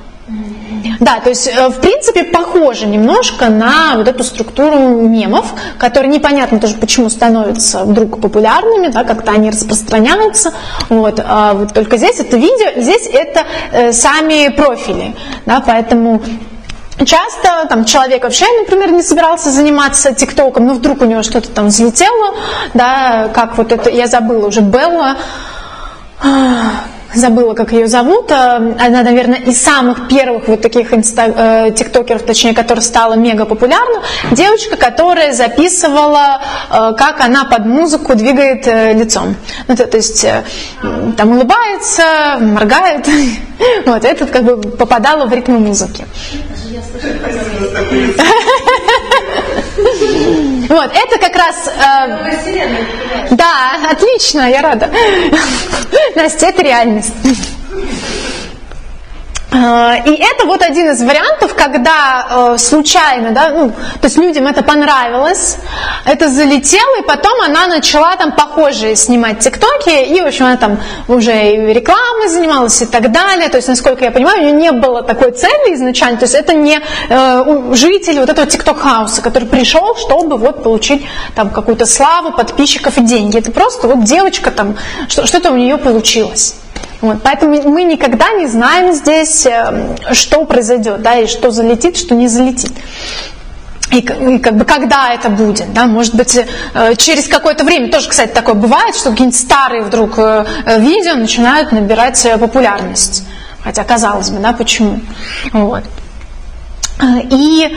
Да, 1.00 1.20
то 1.20 1.30
есть, 1.30 1.48
э, 1.48 1.68
в 1.68 1.80
принципе, 1.80 2.24
похоже 2.24 2.86
немножко 2.86 3.48
на 3.48 3.94
вот 3.96 4.08
эту 4.08 4.24
структуру 4.24 4.78
мемов, 5.02 5.46
которые 5.78 6.10
непонятно 6.10 6.58
тоже, 6.60 6.74
почему 6.74 7.10
становятся 7.10 7.84
вдруг 7.84 8.20
популярными, 8.20 8.88
да, 8.88 9.04
как-то 9.04 9.32
они 9.32 9.50
распространяются. 9.50 10.52
Вот, 10.88 11.20
а 11.24 11.54
вот 11.54 11.72
только 11.72 11.96
здесь 11.96 12.20
это 12.20 12.36
видео, 12.36 12.80
здесь 12.80 13.08
это 13.12 13.44
э, 13.72 13.92
сами 13.92 14.48
профили. 14.48 15.14
Да, 15.46 15.62
поэтому 15.64 16.22
Часто 17.04 17.66
там 17.68 17.86
человек 17.86 18.24
вообще, 18.24 18.44
например, 18.60 18.92
не 18.92 19.02
собирался 19.02 19.50
заниматься 19.50 20.12
ТикТоком, 20.12 20.66
но 20.66 20.74
вдруг 20.74 21.00
у 21.00 21.06
него 21.06 21.22
что-то 21.22 21.48
там 21.48 21.68
взлетело, 21.68 22.34
да, 22.74 23.30
как 23.32 23.56
вот 23.56 23.72
это, 23.72 23.88
я 23.88 24.06
забыла 24.06 24.48
уже, 24.48 24.60
Белла, 24.60 25.16
забыла, 27.14 27.54
как 27.54 27.72
ее 27.72 27.86
зовут, 27.86 28.30
а, 28.30 28.56
она, 28.56 29.02
наверное, 29.02 29.38
из 29.38 29.60
самых 29.60 30.08
первых 30.08 30.48
вот 30.48 30.60
таких 30.60 30.92
инста, 30.92 31.66
э, 31.66 31.70
тиктокеров, 31.72 32.22
точнее, 32.22 32.54
которая 32.54 32.82
стала 32.82 33.14
мега 33.14 33.44
популярна, 33.44 34.02
девочка, 34.32 34.76
которая 34.76 35.32
записывала, 35.32 36.40
э, 36.70 36.92
как 36.96 37.20
она 37.20 37.44
под 37.44 37.66
музыку 37.66 38.14
двигает 38.14 38.66
э, 38.66 38.92
лицом. 38.92 39.36
Ну, 39.68 39.76
то, 39.76 39.86
то 39.86 39.96
есть 39.96 40.24
э, 40.24 40.44
там 41.16 41.32
улыбается, 41.32 42.38
моргает, 42.40 43.06
вот, 43.86 44.04
это 44.04 44.26
как 44.26 44.44
бы 44.44 44.56
попадало 44.56 45.26
в 45.26 45.32
ритм 45.32 45.54
музыки. 45.54 46.04
Вот, 50.70 50.92
это 50.94 51.18
как 51.18 51.34
раз... 51.34 51.66
э, 51.66 53.34
да, 53.34 53.90
отлично, 53.90 54.48
я 54.48 54.62
рада. 54.62 54.88
Настя, 56.14 56.46
это 56.46 56.62
реальность. 56.62 57.12
Э, 59.52 59.96
И 60.06 60.12
это 60.14 60.46
вот 60.46 60.62
один 60.62 60.90
из 60.90 61.02
вариантов, 61.02 61.54
когда 61.54 62.52
э, 62.54 62.58
случайно, 62.58 63.32
да, 63.32 63.48
ну, 63.50 63.70
то 63.70 64.04
есть 64.06 64.16
людям 64.16 64.46
это 64.46 64.62
понравилось, 64.62 65.56
это 66.04 66.28
залетело, 66.28 67.00
и 67.00 67.02
потом 67.02 67.40
она 67.42 67.66
начала 67.66 68.16
там 68.16 68.32
похожие 68.32 68.94
снимать 68.96 69.40
тиктоки, 69.40 70.04
и, 70.04 70.20
в 70.20 70.26
общем, 70.26 70.46
она 70.46 70.56
там 70.56 70.78
уже 71.08 71.32
и 71.32 71.74
рекламой 71.74 72.28
занималась 72.28 72.80
и 72.82 72.86
так 72.86 73.10
далее, 73.10 73.48
то 73.48 73.56
есть, 73.56 73.68
насколько 73.68 74.04
я 74.04 74.10
понимаю, 74.10 74.38
у 74.40 74.42
нее 74.44 74.52
не 74.52 74.72
было 74.72 75.02
такой 75.02 75.32
цели 75.32 75.74
изначально, 75.74 76.18
то 76.18 76.24
есть 76.24 76.34
это 76.34 76.54
не 76.54 76.80
э, 77.08 77.72
житель 77.74 78.20
вот 78.20 78.28
этого 78.30 78.46
тикток-хауса, 78.46 79.20
который 79.20 79.48
пришел, 79.48 79.96
чтобы 79.96 80.36
вот 80.36 80.62
получить 80.62 81.04
там 81.34 81.50
какую-то 81.50 81.86
славу, 81.86 82.32
подписчиков 82.32 82.98
и 82.98 83.02
деньги, 83.02 83.38
это 83.38 83.50
просто 83.50 83.88
вот 83.88 84.04
девочка 84.04 84.50
там, 84.50 84.76
что- 85.08 85.26
что-то 85.26 85.50
у 85.50 85.56
нее 85.56 85.76
получилось. 85.76 86.54
Вот, 87.00 87.22
поэтому 87.22 87.62
мы 87.70 87.84
никогда 87.84 88.30
не 88.32 88.46
знаем 88.46 88.92
здесь, 88.92 89.46
э, 89.46 89.96
что 90.12 90.44
произойдет, 90.44 91.00
да, 91.00 91.18
и 91.18 91.26
что 91.26 91.50
залетит, 91.50 91.96
что 91.96 92.14
не 92.14 92.28
залетит. 92.28 92.72
И, 93.90 93.98
и 93.98 94.38
как 94.38 94.56
бы 94.56 94.64
когда 94.64 95.14
это 95.14 95.30
будет, 95.30 95.72
да, 95.72 95.86
может 95.86 96.14
быть, 96.14 96.36
э, 96.36 96.94
через 96.96 97.26
какое-то 97.26 97.64
время, 97.64 97.90
тоже, 97.90 98.08
кстати, 98.08 98.32
такое 98.32 98.54
бывает, 98.54 98.94
что 98.94 99.10
какие-нибудь 99.10 99.38
старые 99.38 99.82
вдруг 99.82 100.18
э, 100.18 100.44
видео 100.78 101.14
начинают 101.14 101.72
набирать 101.72 102.26
популярность. 102.38 103.24
Хотя, 103.64 103.82
казалось 103.84 104.30
бы, 104.30 104.38
да, 104.40 104.52
почему? 104.52 105.00
Вот. 105.52 105.84
Э, 107.02 107.20
И 107.30 107.68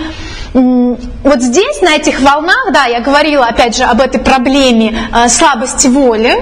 вот 0.53 1.41
здесь, 1.41 1.81
на 1.81 1.95
этих 1.95 2.21
волнах, 2.21 2.69
да, 2.71 2.85
я 2.85 2.99
говорила, 2.99 3.45
опять 3.47 3.75
же, 3.75 3.85
об 3.85 3.99
этой 3.99 4.19
проблеме 4.19 4.93
э, 5.11 5.27
слабости 5.27 5.87
воли, 5.87 6.35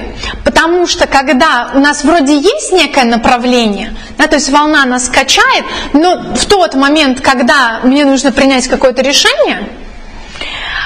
потому 0.44 0.86
что 0.86 1.08
когда 1.08 1.72
у 1.74 1.80
нас 1.80 2.04
вроде 2.04 2.36
есть 2.38 2.74
некое 2.74 3.06
направление, 3.06 3.96
да, 4.18 4.28
то 4.28 4.36
есть 4.36 4.50
волна 4.50 4.84
нас 4.84 5.08
качает, 5.08 5.64
но 5.94 6.34
в 6.36 6.46
тот 6.46 6.76
момент, 6.76 7.22
когда 7.22 7.80
мне 7.84 8.04
нужно 8.04 8.34
принять 8.34 8.68
какое-то 8.68 9.02
решение, 9.02 9.70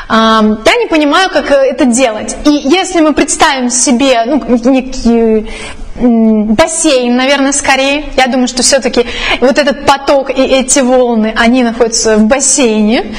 Я 0.07 0.75
не 0.79 0.87
понимаю, 0.87 1.31
как 1.31 1.49
э, 1.49 1.55
это 1.71 1.85
делать. 1.85 2.35
И 2.45 2.51
если 2.51 3.01
мы 3.01 3.13
представим 3.13 3.71
себе 3.71 4.23
ну, 4.25 4.59
некий 4.71 5.09
м, 5.09 5.47
бассейн, 5.95 7.15
наверное, 7.15 7.51
скорее, 7.51 8.05
я 8.17 8.27
думаю, 8.27 8.47
что 8.47 8.63
все-таки 8.63 9.05
вот 9.39 9.57
этот 9.57 9.85
поток 9.85 10.29
и 10.29 10.41
эти 10.41 10.79
волны, 10.79 11.33
они 11.37 11.63
находятся 11.63 12.17
в 12.17 12.25
бассейне, 12.25 13.15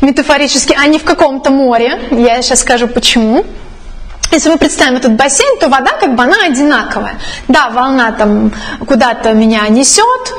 метафорически, 0.00 0.76
а 0.78 0.86
не 0.86 0.98
в 0.98 1.04
каком-то 1.04 1.50
море. 1.50 1.98
Я 2.10 2.42
сейчас 2.42 2.60
скажу 2.60 2.88
почему. 2.88 3.44
Если 4.30 4.48
мы 4.50 4.58
представим 4.58 4.96
этот 4.96 5.12
бассейн, 5.12 5.58
то 5.58 5.68
вода 5.68 5.92
как 5.92 6.14
бы 6.14 6.22
она 6.22 6.36
одинаковая. 6.46 7.18
Да, 7.48 7.70
волна 7.70 8.12
там 8.12 8.52
куда-то 8.86 9.32
меня 9.32 9.68
несет, 9.68 10.32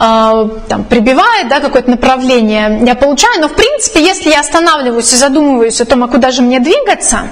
э, 0.00 0.48
там 0.68 0.84
прибивает, 0.84 1.48
да, 1.48 1.60
какое-то 1.60 1.90
направление 1.90 2.80
я 2.84 2.94
получаю, 2.94 3.40
но 3.40 3.48
в 3.48 3.54
принципе, 3.54 4.02
если 4.02 4.30
я 4.30 4.40
останавливаюсь 4.40 5.12
и 5.12 5.16
задумываюсь 5.16 5.80
о 5.80 5.84
том, 5.84 6.04
а 6.04 6.08
куда 6.08 6.30
же 6.30 6.42
мне 6.42 6.58
двигаться, 6.58 7.28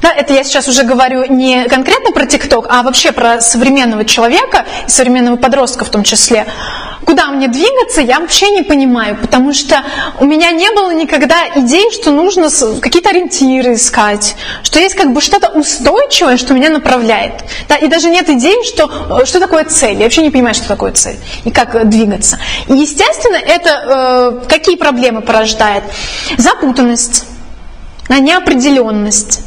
да, 0.00 0.12
это 0.12 0.34
я 0.34 0.44
сейчас 0.44 0.68
уже 0.68 0.82
говорю 0.82 1.24
не 1.24 1.64
конкретно 1.68 2.12
про 2.12 2.26
ТикТок, 2.26 2.66
а 2.68 2.82
вообще 2.82 3.12
про 3.12 3.40
современного 3.40 4.04
человека, 4.04 4.64
и 4.86 4.90
современного 4.90 5.36
подростка 5.36 5.84
в 5.84 5.90
том 5.90 6.02
числе, 6.04 6.46
куда 7.04 7.28
мне 7.28 7.48
двигаться, 7.48 8.00
я 8.00 8.20
вообще 8.20 8.50
не 8.50 8.62
понимаю, 8.62 9.16
потому 9.20 9.52
что 9.52 9.82
у 10.18 10.24
меня 10.24 10.50
не 10.50 10.70
было 10.70 10.92
никогда 10.92 11.36
идей, 11.56 11.90
что 11.92 12.10
нужно 12.10 12.48
какие-то 12.80 13.10
ориентиры 13.10 13.74
искать, 13.74 14.36
что 14.62 14.78
есть 14.78 14.94
как 14.94 15.12
бы 15.12 15.20
что-то 15.20 15.48
устойчивое, 15.48 16.36
что 16.36 16.54
меня 16.54 16.70
направляет. 16.70 17.44
Да, 17.68 17.76
и 17.76 17.88
даже 17.88 18.10
нет 18.10 18.28
идей, 18.28 18.64
что, 18.64 19.20
э, 19.20 19.24
что 19.24 19.40
такое 19.40 19.64
цель. 19.64 19.96
Я 19.96 20.04
вообще 20.04 20.22
не 20.22 20.30
понимаю, 20.30 20.54
что 20.54 20.68
такое 20.68 20.92
цель 20.92 21.16
и 21.44 21.50
как 21.50 21.74
э, 21.74 21.84
двигаться. 21.84 22.38
И, 22.68 22.74
естественно, 22.74 23.36
это 23.36 24.42
э, 24.44 24.48
какие 24.48 24.76
проблемы 24.76 25.20
порождает? 25.20 25.84
Запутанность, 26.38 27.24
да, 28.08 28.18
неопределенность. 28.18 29.40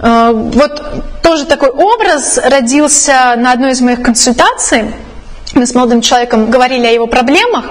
Э, 0.00 0.32
Вот 0.34 1.22
тоже 1.22 1.46
такой 1.46 1.70
образ 1.70 2.38
родился 2.42 3.34
на 3.36 3.52
одной 3.52 3.72
из 3.72 3.80
моих 3.80 4.02
консультаций. 4.02 4.84
Мы 5.54 5.66
с 5.66 5.74
молодым 5.74 6.00
человеком 6.00 6.50
говорили 6.50 6.86
о 6.86 6.90
его 6.90 7.06
проблемах, 7.06 7.64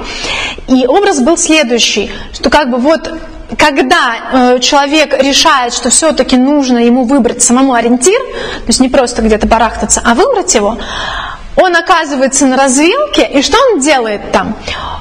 и 0.67 0.85
образ 0.87 1.19
был 1.19 1.37
следующий, 1.37 2.11
что 2.33 2.49
как 2.49 2.69
бы 2.69 2.77
вот 2.77 3.13
когда 3.57 4.15
э, 4.55 4.59
человек 4.59 5.13
решает, 5.21 5.73
что 5.73 5.89
все-таки 5.89 6.37
нужно 6.37 6.79
ему 6.79 7.03
выбрать 7.03 7.41
самому 7.41 7.73
ориентир, 7.73 8.19
то 8.19 8.67
есть 8.67 8.79
не 8.79 8.89
просто 8.89 9.21
где-то 9.21 9.47
барахтаться, 9.47 10.01
а 10.03 10.13
выбрать 10.13 10.55
его, 10.55 10.77
он 11.55 11.75
оказывается 11.75 12.45
на 12.45 12.57
развилке, 12.57 13.29
и 13.31 13.41
что 13.41 13.57
он 13.71 13.79
делает 13.79 14.31
там? 14.31 14.55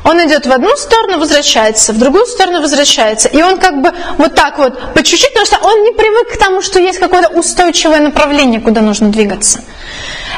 Он 0.05 0.19
идет 0.27 0.47
в 0.47 0.53
одну 0.53 0.77
сторону, 0.77 1.19
возвращается, 1.19 1.93
в 1.93 1.99
другую 1.99 2.27
сторону 2.27 2.61
возвращается. 2.61 3.29
И 3.29 3.41
он 3.43 3.59
как 3.59 3.81
бы 3.81 3.93
вот 4.19 4.35
так 4.35 4.59
вот, 4.59 4.93
по 4.93 5.03
чуть-чуть, 5.03 5.33
потому 5.33 5.47
что 5.47 5.59
он 5.63 5.83
не 5.83 5.93
привык 5.93 6.35
к 6.35 6.37
тому, 6.37 6.61
что 6.61 6.81
есть 6.81 6.99
какое-то 6.99 7.29
устойчивое 7.29 8.01
направление, 8.01 8.61
куда 8.61 8.81
нужно 8.81 9.09
двигаться. 9.09 9.61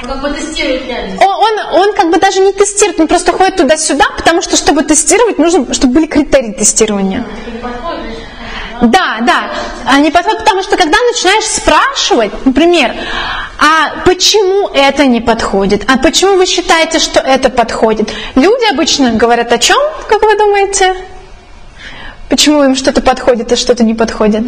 Он 0.04 0.10
как 0.10 0.22
бы 0.22 0.30
тестирует 0.30 0.86
реальность. 0.86 1.22
Он, 1.22 1.28
он, 1.28 1.80
он 1.80 1.94
как 1.94 2.10
бы 2.10 2.18
даже 2.18 2.40
не 2.40 2.52
тестирует, 2.52 3.00
он 3.00 3.08
просто 3.08 3.32
ходит 3.32 3.56
туда-сюда, 3.56 4.04
потому 4.16 4.42
что, 4.42 4.56
чтобы 4.56 4.82
тестировать, 4.82 5.38
нужно, 5.38 5.72
чтобы 5.72 5.94
были 5.94 6.06
критерии 6.06 6.52
тестирования. 6.52 7.24
Подходит. 7.62 8.18
Да, 8.82 9.18
да, 9.22 9.50
а 9.86 10.00
не 10.00 10.10
подходит, 10.10 10.40
потому 10.40 10.62
что 10.62 10.76
когда 10.76 10.98
начинаешь 11.12 11.44
спрашивать, 11.44 12.32
например, 12.44 12.92
а 13.58 14.00
почему 14.04 14.68
это 14.68 15.06
не 15.06 15.20
подходит, 15.20 15.88
а 15.88 15.96
почему 15.96 16.36
вы 16.36 16.44
считаете, 16.44 16.98
что 16.98 17.20
это 17.20 17.48
подходит, 17.50 18.10
люди 18.34 18.70
обычно 18.70 19.12
говорят 19.12 19.52
о 19.52 19.58
чем, 19.58 19.78
как 20.08 20.22
вы 20.22 20.36
думаете? 20.36 20.94
Почему 22.28 22.64
им 22.64 22.74
что-то 22.74 23.00
подходит, 23.00 23.52
а 23.52 23.56
что-то 23.56 23.84
не 23.84 23.94
подходит? 23.94 24.44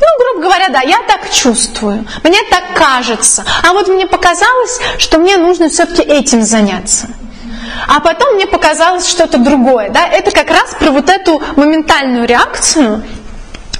Ну, 0.00 0.24
грубо 0.24 0.46
говоря, 0.46 0.68
да, 0.68 0.80
я 0.80 0.98
так 1.06 1.30
чувствую, 1.30 2.06
мне 2.22 2.38
так 2.50 2.74
кажется. 2.74 3.44
А 3.62 3.72
вот 3.72 3.88
мне 3.88 4.06
показалось, 4.06 4.80
что 4.98 5.18
мне 5.18 5.36
нужно 5.36 5.68
все-таки 5.68 6.02
этим 6.02 6.42
заняться. 6.42 7.08
А 7.86 8.00
потом 8.00 8.34
мне 8.34 8.46
показалось 8.46 9.06
что-то 9.06 9.38
другое. 9.38 9.90
Да? 9.90 10.06
Это 10.06 10.30
как 10.30 10.50
раз 10.50 10.74
про 10.78 10.90
вот 10.90 11.08
эту 11.08 11.42
моментальную 11.56 12.26
реакцию. 12.26 13.02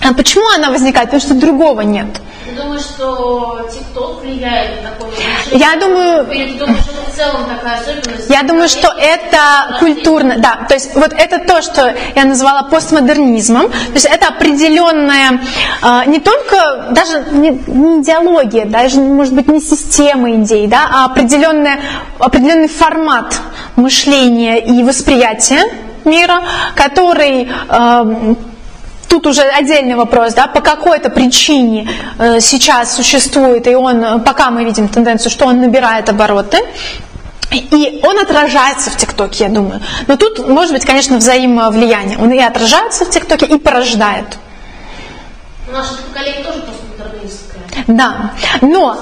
А 0.02 0.14
почему 0.14 0.46
она 0.48 0.70
возникает? 0.70 1.08
Потому 1.10 1.20
что 1.20 1.34
другого 1.34 1.80
нет. 1.82 2.20
Ты 2.48 2.62
думаешь, 2.62 2.82
что 2.82 3.68
ТикТок 3.70 4.22
влияет 4.22 4.82
на 4.82 4.90
такое? 4.90 5.10
Я 5.52 5.76
думаю, 5.76 6.30
Или 6.30 6.52
ты 6.52 6.58
думаешь, 6.58 6.80
что 6.80 6.92
это 6.92 7.10
в 7.10 7.14
целом 7.14 7.46
такая 7.46 7.80
особенность? 7.80 8.30
Я 8.30 8.42
думаю, 8.42 8.68
что 8.68 8.88
это 8.88 9.76
культурно, 9.78 10.36
да, 10.38 10.66
то 10.68 10.74
есть 10.74 10.94
вот 10.94 11.12
это 11.12 11.38
то, 11.40 11.60
что 11.62 11.94
я 12.14 12.24
назвала 12.24 12.62
постмодернизмом, 12.62 13.68
то 13.70 13.94
есть 13.94 14.06
это 14.06 14.28
определенная, 14.28 15.40
э, 15.82 16.02
не 16.06 16.20
только, 16.20 16.88
даже 16.90 17.24
не, 17.32 17.50
не 17.66 18.02
идеология, 18.02 18.64
даже, 18.64 19.00
может 19.00 19.34
быть, 19.34 19.48
не 19.48 19.60
система 19.60 20.34
идей, 20.36 20.66
да, 20.66 20.88
а 20.90 21.04
определенная, 21.06 21.80
определенный 22.18 22.68
формат 22.68 23.40
мышления 23.76 24.58
и 24.58 24.82
восприятия 24.82 25.62
мира, 26.04 26.42
который 26.74 27.48
э, 27.68 28.34
Тут 29.08 29.26
уже 29.26 29.42
отдельный 29.42 29.94
вопрос, 29.94 30.34
да, 30.34 30.46
по 30.46 30.60
какой-то 30.60 31.08
причине 31.08 31.88
э, 32.18 32.40
сейчас 32.40 32.94
существует, 32.94 33.66
и 33.66 33.74
он, 33.74 34.04
э, 34.04 34.18
пока 34.20 34.50
мы 34.50 34.64
видим 34.64 34.88
тенденцию, 34.88 35.30
что 35.30 35.46
он 35.46 35.60
набирает 35.60 36.08
обороты, 36.10 36.58
и 37.50 38.00
он 38.04 38.18
отражается 38.18 38.90
в 38.90 38.96
ТикТоке, 38.96 39.44
я 39.44 39.50
думаю. 39.50 39.80
Но 40.06 40.16
тут 40.16 40.46
может 40.46 40.72
быть, 40.72 40.84
конечно, 40.84 41.16
взаимовлияние. 41.16 42.18
Он 42.18 42.30
и 42.30 42.38
отражается 42.38 43.06
в 43.06 43.10
ТикТоке, 43.10 43.46
и 43.46 43.58
порождает. 43.58 44.26
Наше 45.72 45.96
поколение 46.02 46.44
тоже 46.44 46.60
постмодернистское. 46.60 47.47
Да, 47.86 48.32
но, 48.60 48.96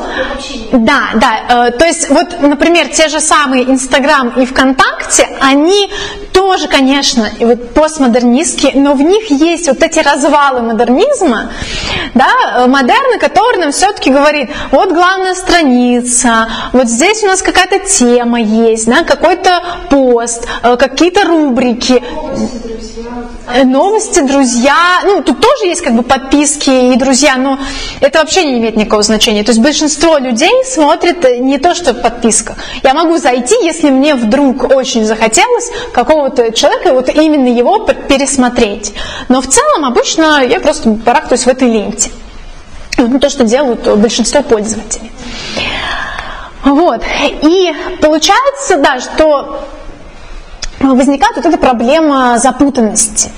да, 0.72 1.10
да, 1.14 1.68
э, 1.68 1.70
то 1.72 1.84
есть 1.84 2.08
вот, 2.10 2.40
например, 2.40 2.88
те 2.88 3.08
же 3.08 3.20
самые 3.20 3.64
Инстаграм 3.70 4.28
и 4.30 4.44
ВКонтакте, 4.46 5.28
они 5.40 5.90
тоже, 6.32 6.68
конечно, 6.68 7.28
и 7.38 7.44
вот 7.44 7.72
постмодернистские, 7.72 8.72
но 8.74 8.94
в 8.94 9.02
них 9.02 9.30
есть 9.30 9.68
вот 9.68 9.82
эти 9.82 10.00
развалы 10.00 10.60
модернизма, 10.60 11.50
да, 12.14 12.28
э, 12.58 12.66
модерна, 12.66 13.18
который 13.18 13.58
нам 13.58 13.72
все-таки 13.72 14.10
говорит, 14.10 14.50
вот 14.70 14.92
главная 14.92 15.34
страница, 15.34 16.48
вот 16.72 16.88
здесь 16.88 17.22
у 17.24 17.26
нас 17.26 17.42
какая-то 17.42 17.78
тема 17.80 18.40
есть, 18.40 18.86
да, 18.86 19.02
какой-то 19.04 19.62
пост, 19.88 20.46
э, 20.62 20.76
какие-то 20.76 21.24
рубрики, 21.24 22.02
Э, 23.48 23.64
новости, 23.64 24.20
друзья, 24.20 25.00
ну 25.04 25.22
тут 25.22 25.40
тоже 25.40 25.66
есть 25.66 25.80
как 25.80 25.94
бы 25.94 26.02
подписки 26.02 26.92
и 26.92 26.96
друзья, 26.96 27.36
но 27.36 27.58
это 28.00 28.18
вообще 28.18 28.44
не 28.44 28.60
имеет 28.66 28.76
никакого 28.76 29.02
значения. 29.02 29.44
То 29.44 29.50
есть 29.50 29.62
большинство 29.62 30.18
людей 30.18 30.50
смотрит 30.64 31.24
э, 31.24 31.38
не 31.38 31.58
то, 31.58 31.74
что 31.74 31.94
подписка. 31.94 32.56
Я 32.82 32.94
могу 32.94 33.16
зайти, 33.16 33.54
если 33.64 33.90
мне 33.90 34.14
вдруг 34.14 34.74
очень 34.74 35.04
захотелось 35.04 35.70
какого-то 35.92 36.52
человека, 36.52 36.92
вот 36.92 37.08
именно 37.08 37.48
его 37.48 37.78
пересмотреть. 37.78 38.92
Но 39.28 39.40
в 39.40 39.46
целом 39.46 39.84
обычно 39.84 40.44
я 40.44 40.60
просто 40.60 40.90
барахтаюсь 40.90 41.44
в 41.44 41.48
этой 41.48 41.70
ленте. 41.70 42.10
Ну, 42.98 43.20
то, 43.20 43.28
что 43.28 43.44
делают 43.44 43.86
большинство 43.98 44.42
пользователей. 44.42 45.12
Вот. 46.64 47.02
И 47.42 47.72
получается, 48.00 48.78
да, 48.78 48.98
что 48.98 49.60
возникает 50.80 51.36
вот 51.36 51.46
эта 51.46 51.58
проблема 51.58 52.38
запутанности. 52.38 53.30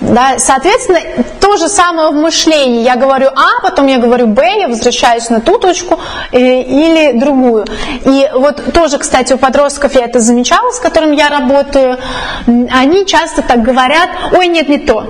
Да, 0.00 0.38
соответственно, 0.38 1.00
то 1.40 1.56
же 1.56 1.68
самое 1.68 2.10
в 2.10 2.14
мышлении. 2.14 2.82
Я 2.82 2.96
говорю 2.96 3.28
А, 3.34 3.60
потом 3.62 3.86
я 3.88 3.98
говорю 3.98 4.28
Б, 4.28 4.60
я 4.60 4.68
возвращаюсь 4.68 5.28
на 5.28 5.40
ту 5.40 5.58
точку 5.58 5.98
э, 6.30 6.38
или 6.38 7.18
другую. 7.18 7.66
И 8.04 8.30
вот 8.32 8.72
тоже, 8.72 8.98
кстати, 8.98 9.32
у 9.32 9.38
подростков 9.38 9.94
я 9.96 10.04
это 10.04 10.20
замечала, 10.20 10.70
с 10.70 10.78
которыми 10.78 11.16
я 11.16 11.28
работаю, 11.28 11.98
они 12.46 13.06
часто 13.06 13.42
так 13.42 13.62
говорят, 13.62 14.08
ой, 14.32 14.46
нет, 14.46 14.68
не 14.68 14.78
то. 14.78 15.04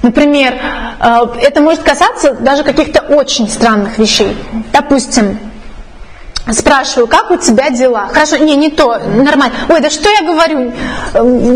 Например, 0.00 0.54
э, 1.00 1.18
это 1.42 1.60
может 1.60 1.82
касаться 1.82 2.32
даже 2.32 2.62
каких-то 2.62 3.00
очень 3.00 3.48
странных 3.50 3.98
вещей. 3.98 4.34
Допустим, 4.72 5.38
Спрашиваю, 6.52 7.06
как 7.06 7.30
у 7.30 7.36
тебя 7.36 7.70
дела? 7.70 8.08
Хорошо, 8.12 8.36
не, 8.36 8.54
не 8.56 8.70
то, 8.70 8.98
нормально. 8.98 9.54
Ой, 9.68 9.80
да 9.80 9.88
что 9.88 10.10
я 10.10 10.22
говорю? 10.22 10.72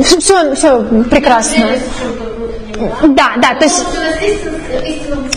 Все, 0.02 0.54
все 0.54 0.82
прекрасно. 1.10 1.66
Да, 3.02 3.32
да, 3.36 3.54
то 3.54 3.64
есть, 3.64 3.84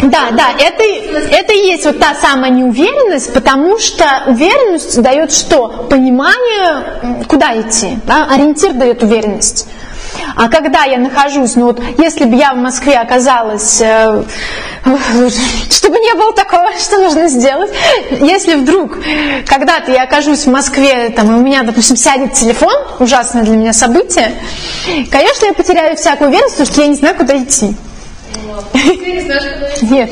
да, 0.03 0.29
да, 0.31 0.49
это, 0.59 0.83
это 0.83 1.53
и 1.53 1.57
есть 1.57 1.85
вот 1.85 1.99
та 1.99 2.13
самая 2.13 2.51
неуверенность, 2.51 3.33
потому 3.33 3.79
что 3.79 4.05
уверенность 4.27 5.01
дает 5.01 5.33
что? 5.33 5.87
Понимание, 5.89 7.25
куда 7.27 7.59
идти, 7.59 7.97
да? 8.05 8.27
ориентир 8.31 8.73
дает 8.73 9.01
уверенность. 9.01 9.67
А 10.35 10.47
когда 10.49 10.83
я 10.83 10.97
нахожусь, 10.97 11.55
ну 11.55 11.65
вот 11.65 11.81
если 11.97 12.25
бы 12.25 12.35
я 12.35 12.53
в 12.53 12.57
Москве 12.57 12.97
оказалась, 12.97 13.81
э, 13.81 14.23
чтобы 15.69 15.99
не 15.99 16.13
было 16.15 16.33
такого, 16.33 16.71
что 16.79 16.97
нужно 16.97 17.27
сделать, 17.27 17.71
если 18.09 18.55
вдруг 18.55 18.97
когда-то 19.45 19.91
я 19.91 20.03
окажусь 20.03 20.45
в 20.45 20.51
Москве, 20.51 21.09
там, 21.09 21.31
и 21.31 21.35
у 21.35 21.41
меня, 21.41 21.63
допустим, 21.63 21.95
сядет 21.95 22.33
телефон, 22.33 22.73
ужасное 22.99 23.43
для 23.43 23.55
меня 23.55 23.73
событие, 23.73 24.33
конечно, 25.09 25.45
я 25.45 25.53
потеряю 25.53 25.95
всякую 25.97 26.29
уверенность, 26.29 26.57
потому 26.57 26.73
что 26.73 26.81
я 26.81 26.87
не 26.87 26.95
знаю, 26.95 27.15
куда 27.15 27.37
идти. 27.37 27.75
Куда 28.71 29.37
идти. 29.73 29.85
Нет. 29.85 30.11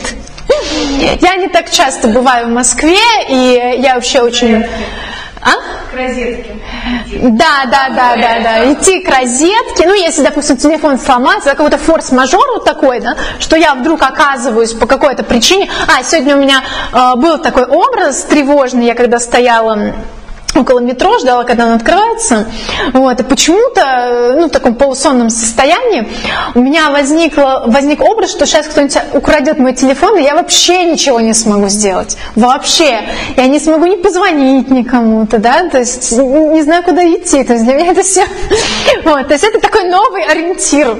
Я 1.21 1.35
не 1.35 1.47
так 1.47 1.71
часто 1.71 2.07
бываю 2.07 2.47
в 2.47 2.49
Москве, 2.49 2.97
и 3.29 3.79
я 3.81 3.95
вообще 3.95 4.21
очень... 4.21 4.65
А? 5.41 5.51
К 5.91 5.95
розетке. 5.95 6.55
Да, 7.21 7.65
да, 7.65 7.89
да, 7.89 8.15
да, 8.15 8.39
да. 8.43 8.73
Идти 8.73 9.01
к 9.01 9.09
розетке. 9.09 9.87
Ну, 9.87 9.93
если, 9.93 10.23
допустим, 10.23 10.57
телефон 10.57 10.99
сломается, 10.99 11.49
какой-то 11.49 11.77
форс-мажор 11.77 12.45
вот 12.53 12.65
такой, 12.65 12.99
да, 12.99 13.15
что 13.39 13.55
я 13.55 13.73
вдруг 13.73 14.01
оказываюсь 14.03 14.73
по 14.73 14.85
какой-то 14.85 15.23
причине. 15.23 15.69
А, 15.87 16.03
сегодня 16.03 16.35
у 16.35 16.39
меня 16.39 16.63
э, 16.93 17.15
был 17.15 17.39
такой 17.39 17.65
образ 17.65 18.23
тревожный, 18.23 18.85
я 18.85 18.95
когда 18.95 19.19
стояла 19.19 19.93
около 20.55 20.79
метро, 20.79 21.17
ждала, 21.19 21.43
когда 21.43 21.65
он 21.65 21.73
открывается. 21.73 22.47
Вот, 22.93 23.19
и 23.19 23.23
почему-то, 23.23 23.81
э, 23.81 24.35
ну, 24.39 24.47
в 24.47 24.51
таком 24.51 24.75
полусонном 24.75 25.29
состоянии 25.29 26.07
у 26.55 26.59
меня 26.59 26.89
возникло, 26.91 27.63
возник 27.67 28.01
образ, 28.01 28.31
что 28.31 28.45
сейчас 28.45 28.67
кто-нибудь 28.67 28.97
украдет 29.13 29.59
мой 29.59 29.73
телефон, 29.73 30.17
и 30.17 30.23
я 30.23 30.35
вообще 30.35 30.83
ничего 30.85 31.19
не 31.19 31.33
смогу 31.33 31.67
сделать. 31.69 32.17
Вообще. 32.35 33.01
Я 33.37 33.47
не 33.47 33.59
смогу 33.59 33.85
не 33.85 33.97
позвонить 33.97 34.69
никому-то, 34.69 35.37
да, 35.37 35.69
то 35.69 35.79
есть 35.79 36.11
не 36.11 36.61
знаю, 36.61 36.83
куда 36.83 37.03
идти. 37.03 37.43
То 37.43 37.53
есть 37.53 37.65
для 37.65 37.75
меня 37.75 37.91
это 37.91 38.03
все... 38.03 38.25
Вот, 39.05 39.27
то 39.27 39.33
есть 39.33 39.43
это 39.43 39.59
такой 39.59 39.85
новый 39.85 40.23
ориентир. 40.23 40.97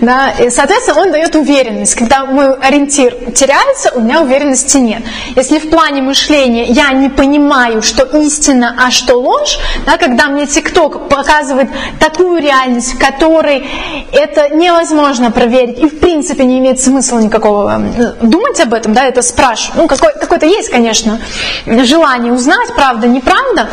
Да, 0.00 0.30
и, 0.30 0.50
соответственно, 0.50 1.02
он 1.02 1.12
дает 1.12 1.34
уверенность. 1.34 1.94
Когда 1.94 2.24
мой 2.24 2.54
ориентир 2.54 3.14
теряется, 3.34 3.92
у 3.94 4.00
меня 4.00 4.22
уверенности 4.22 4.78
нет. 4.78 5.02
Если 5.36 5.58
в 5.58 5.70
плане 5.70 6.02
мышления 6.02 6.64
я 6.64 6.92
не 6.92 7.08
понимаю, 7.08 7.82
что 7.82 8.04
истина, 8.18 8.74
а 8.86 8.90
что 8.92 9.16
ложь, 9.16 9.58
да, 9.84 9.96
когда 9.96 10.28
мне 10.28 10.46
ТикТок 10.46 11.08
показывает 11.08 11.68
такую 11.98 12.40
реальность, 12.40 12.94
в 12.94 12.98
которой 12.98 13.66
это 14.12 14.50
невозможно 14.50 15.32
проверить, 15.32 15.80
и 15.80 15.86
в 15.86 15.98
принципе 15.98 16.44
не 16.44 16.58
имеет 16.60 16.80
смысла 16.80 17.18
никакого 17.18 17.82
э, 17.82 18.12
думать 18.22 18.60
об 18.60 18.74
этом, 18.74 18.94
да, 18.94 19.04
это 19.06 19.22
спрашивать. 19.22 19.76
Ну, 19.76 19.88
какое-то 19.88 20.46
есть, 20.46 20.70
конечно, 20.70 21.20
желание 21.66 22.32
узнать, 22.32 22.68
правда, 22.76 23.08
неправда, 23.08 23.68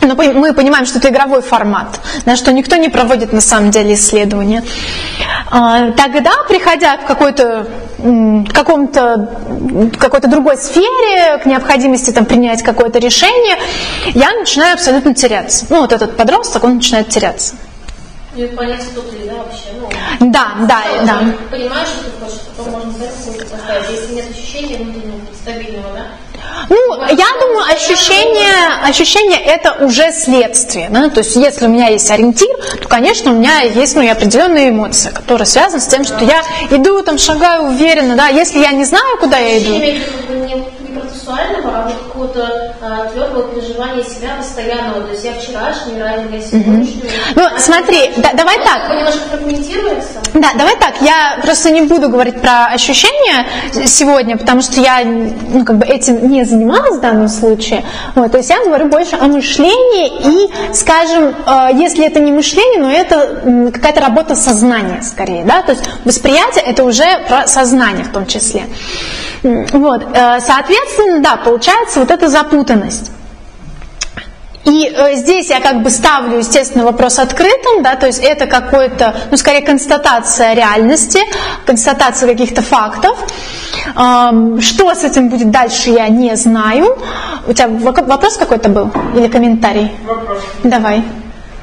но 0.00 0.14
мы 0.14 0.52
понимаем, 0.52 0.86
что 0.86 0.98
это 0.98 1.08
игровой 1.08 1.42
формат, 1.42 2.00
да, 2.24 2.36
что 2.36 2.52
никто 2.52 2.76
не 2.76 2.88
проводит 2.88 3.32
на 3.32 3.40
самом 3.40 3.70
деле 3.70 3.94
исследования. 3.94 4.62
А, 5.50 5.92
Тогда, 5.92 6.32
приходя 6.48 6.96
к 6.96 7.06
какой-то 7.06 7.66
каком-то 8.52 9.30
какой-то 9.98 10.28
другой 10.28 10.58
сфере, 10.58 11.38
к 11.42 11.46
необходимости 11.46 12.10
там, 12.10 12.26
принять 12.26 12.62
какое-то 12.62 12.98
решение, 12.98 13.56
я 14.14 14.32
начинаю 14.32 14.74
абсолютно 14.74 15.14
теряться. 15.14 15.66
Ну, 15.70 15.80
вот 15.80 15.92
этот 15.92 16.16
подросток, 16.16 16.64
он 16.64 16.76
начинает 16.76 17.08
теряться. 17.08 17.54
Не 18.34 18.48
понять, 18.48 18.84
кто 18.84 19.00
ты, 19.00 19.16
да, 19.24 19.34
вообще. 19.36 19.62
Ну, 20.20 20.30
Да, 20.30 20.48
да, 20.68 20.82
да. 21.06 21.20
Понимаешь, 21.50 21.88
что 21.88 22.04
ты 22.04 22.10
хочешь, 22.22 22.40
потом 22.54 22.72
можно 22.74 22.92
поставить. 22.92 23.90
Если 23.90 24.14
нет 24.14 24.30
ощущения 24.30 24.76
внутреннего 24.76 25.20
стабильного, 25.34 25.88
да? 25.94 26.06
Ну, 26.68 27.02
я 27.08 27.26
думаю, 27.40 27.64
ощущение, 27.72 28.84
ощущение 28.84 29.38
это 29.38 29.84
уже 29.84 30.12
следствие. 30.12 30.88
Да? 30.90 31.08
То 31.10 31.20
есть, 31.20 31.36
если 31.36 31.66
у 31.66 31.68
меня 31.68 31.88
есть 31.88 32.10
ориентир, 32.10 32.48
то, 32.80 32.88
конечно, 32.88 33.32
у 33.32 33.34
меня 33.34 33.60
есть 33.60 33.94
ну, 33.94 34.02
и 34.02 34.08
определенные 34.08 34.70
эмоции, 34.70 35.10
которые 35.10 35.46
связаны 35.46 35.80
с 35.80 35.86
тем, 35.86 36.04
что 36.04 36.24
я 36.24 36.42
иду, 36.70 37.02
там, 37.02 37.18
шагаю 37.18 37.64
уверенно. 37.64 38.16
Да? 38.16 38.28
Если 38.28 38.58
я 38.58 38.72
не 38.72 38.84
знаю, 38.84 39.18
куда 39.18 39.38
я 39.38 39.58
иду, 39.58 40.00
Процессуального, 41.16 41.78
а 41.78 41.82
вот 41.82 41.94
какого-то 41.94 42.74
а, 42.82 43.06
твердого 43.06 43.48
переживания 43.48 44.04
себя 44.04 44.36
постоянного. 44.36 45.02
То 45.02 45.12
есть 45.12 45.24
я 45.24 45.32
вчерашний 45.32 46.00
равен 46.00 46.32
я 46.32 46.40
сегодняшнему. 46.40 47.10
Ну, 47.34 47.42
смотри, 47.58 48.10
да- 48.18 48.32
давай 48.34 48.56
так. 48.58 48.90
Немножко 48.90 49.20
фрагментируется. 49.30 50.20
Да, 50.34 50.48
давай 50.56 50.76
так, 50.76 50.94
я 51.00 51.38
просто 51.42 51.70
не 51.70 51.82
буду 51.82 52.08
говорить 52.08 52.40
про 52.40 52.66
ощущения 52.66 53.46
сегодня, 53.86 54.36
потому 54.36 54.60
что 54.60 54.80
я 54.80 55.02
ну, 55.04 55.64
как 55.64 55.78
бы 55.78 55.86
этим 55.86 56.28
не 56.30 56.44
занималась 56.44 56.98
в 56.98 57.00
данном 57.00 57.28
случае. 57.28 57.84
Вот, 58.14 58.32
то 58.32 58.38
есть 58.38 58.50
я 58.50 58.62
говорю 58.64 58.88
больше 58.88 59.16
о 59.16 59.26
мышлении 59.26 60.08
и, 60.08 60.74
скажем, 60.74 61.34
э, 61.46 61.68
если 61.74 62.04
это 62.04 62.20
не 62.20 62.32
мышление, 62.32 62.80
но 62.80 62.90
это 62.90 63.70
какая-то 63.72 64.00
работа 64.00 64.36
сознания 64.36 65.02
скорее, 65.02 65.44
да, 65.44 65.62
то 65.62 65.72
есть 65.72 65.84
восприятие 66.04 66.64
это 66.64 66.84
уже 66.84 67.06
про 67.28 67.46
сознание 67.46 68.04
в 68.04 68.12
том 68.12 68.26
числе. 68.26 68.64
Вот, 69.42 70.02
э, 70.12 70.40
соответственно, 71.06 71.20
да, 71.20 71.36
получается 71.36 72.00
вот 72.00 72.10
эта 72.10 72.28
запутанность. 72.28 73.10
И 74.64 74.92
э, 74.92 75.14
здесь 75.14 75.48
я 75.48 75.60
как 75.60 75.82
бы 75.82 75.90
ставлю, 75.90 76.38
естественно, 76.38 76.84
вопрос 76.84 77.20
открытым, 77.20 77.84
да, 77.84 77.94
то 77.94 78.06
есть 78.06 78.18
это 78.18 78.46
какое-то, 78.46 79.14
ну, 79.30 79.36
скорее, 79.36 79.62
констатация 79.62 80.54
реальности, 80.54 81.20
констатация 81.64 82.28
каких-то 82.28 82.62
фактов. 82.62 83.16
Эм, 83.96 84.60
что 84.60 84.92
с 84.92 85.04
этим 85.04 85.28
будет 85.28 85.50
дальше, 85.52 85.90
я 85.90 86.08
не 86.08 86.34
знаю. 86.36 86.98
У 87.46 87.52
тебя 87.52 87.68
вопрос 87.68 88.36
какой-то 88.38 88.68
был 88.68 88.90
или 89.14 89.28
комментарий? 89.28 89.92
Вопрос. 90.04 90.42
Давай. 90.64 91.02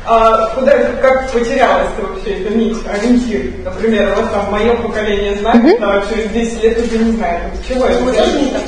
А 0.06 0.48
куда, 0.56 0.72
как 1.02 1.32
потерялась 1.32 1.88
ты 1.96 2.06
вообще 2.06 2.32
эта 2.42 2.54
нить, 2.54 2.78
ориентир? 2.92 3.54
Например, 3.64 4.14
вот 4.18 4.32
там 4.32 4.52
мое 4.52 4.76
поколение 4.76 5.36
знает, 5.36 5.78
а 5.82 6.04
через 6.10 6.30
10 6.32 6.64
лет 6.64 6.78
уже 6.78 6.98
не 6.98 7.12
знает. 7.14 7.42
Вот 7.54 7.66
Чего 7.68 7.86
это? 7.86 8.60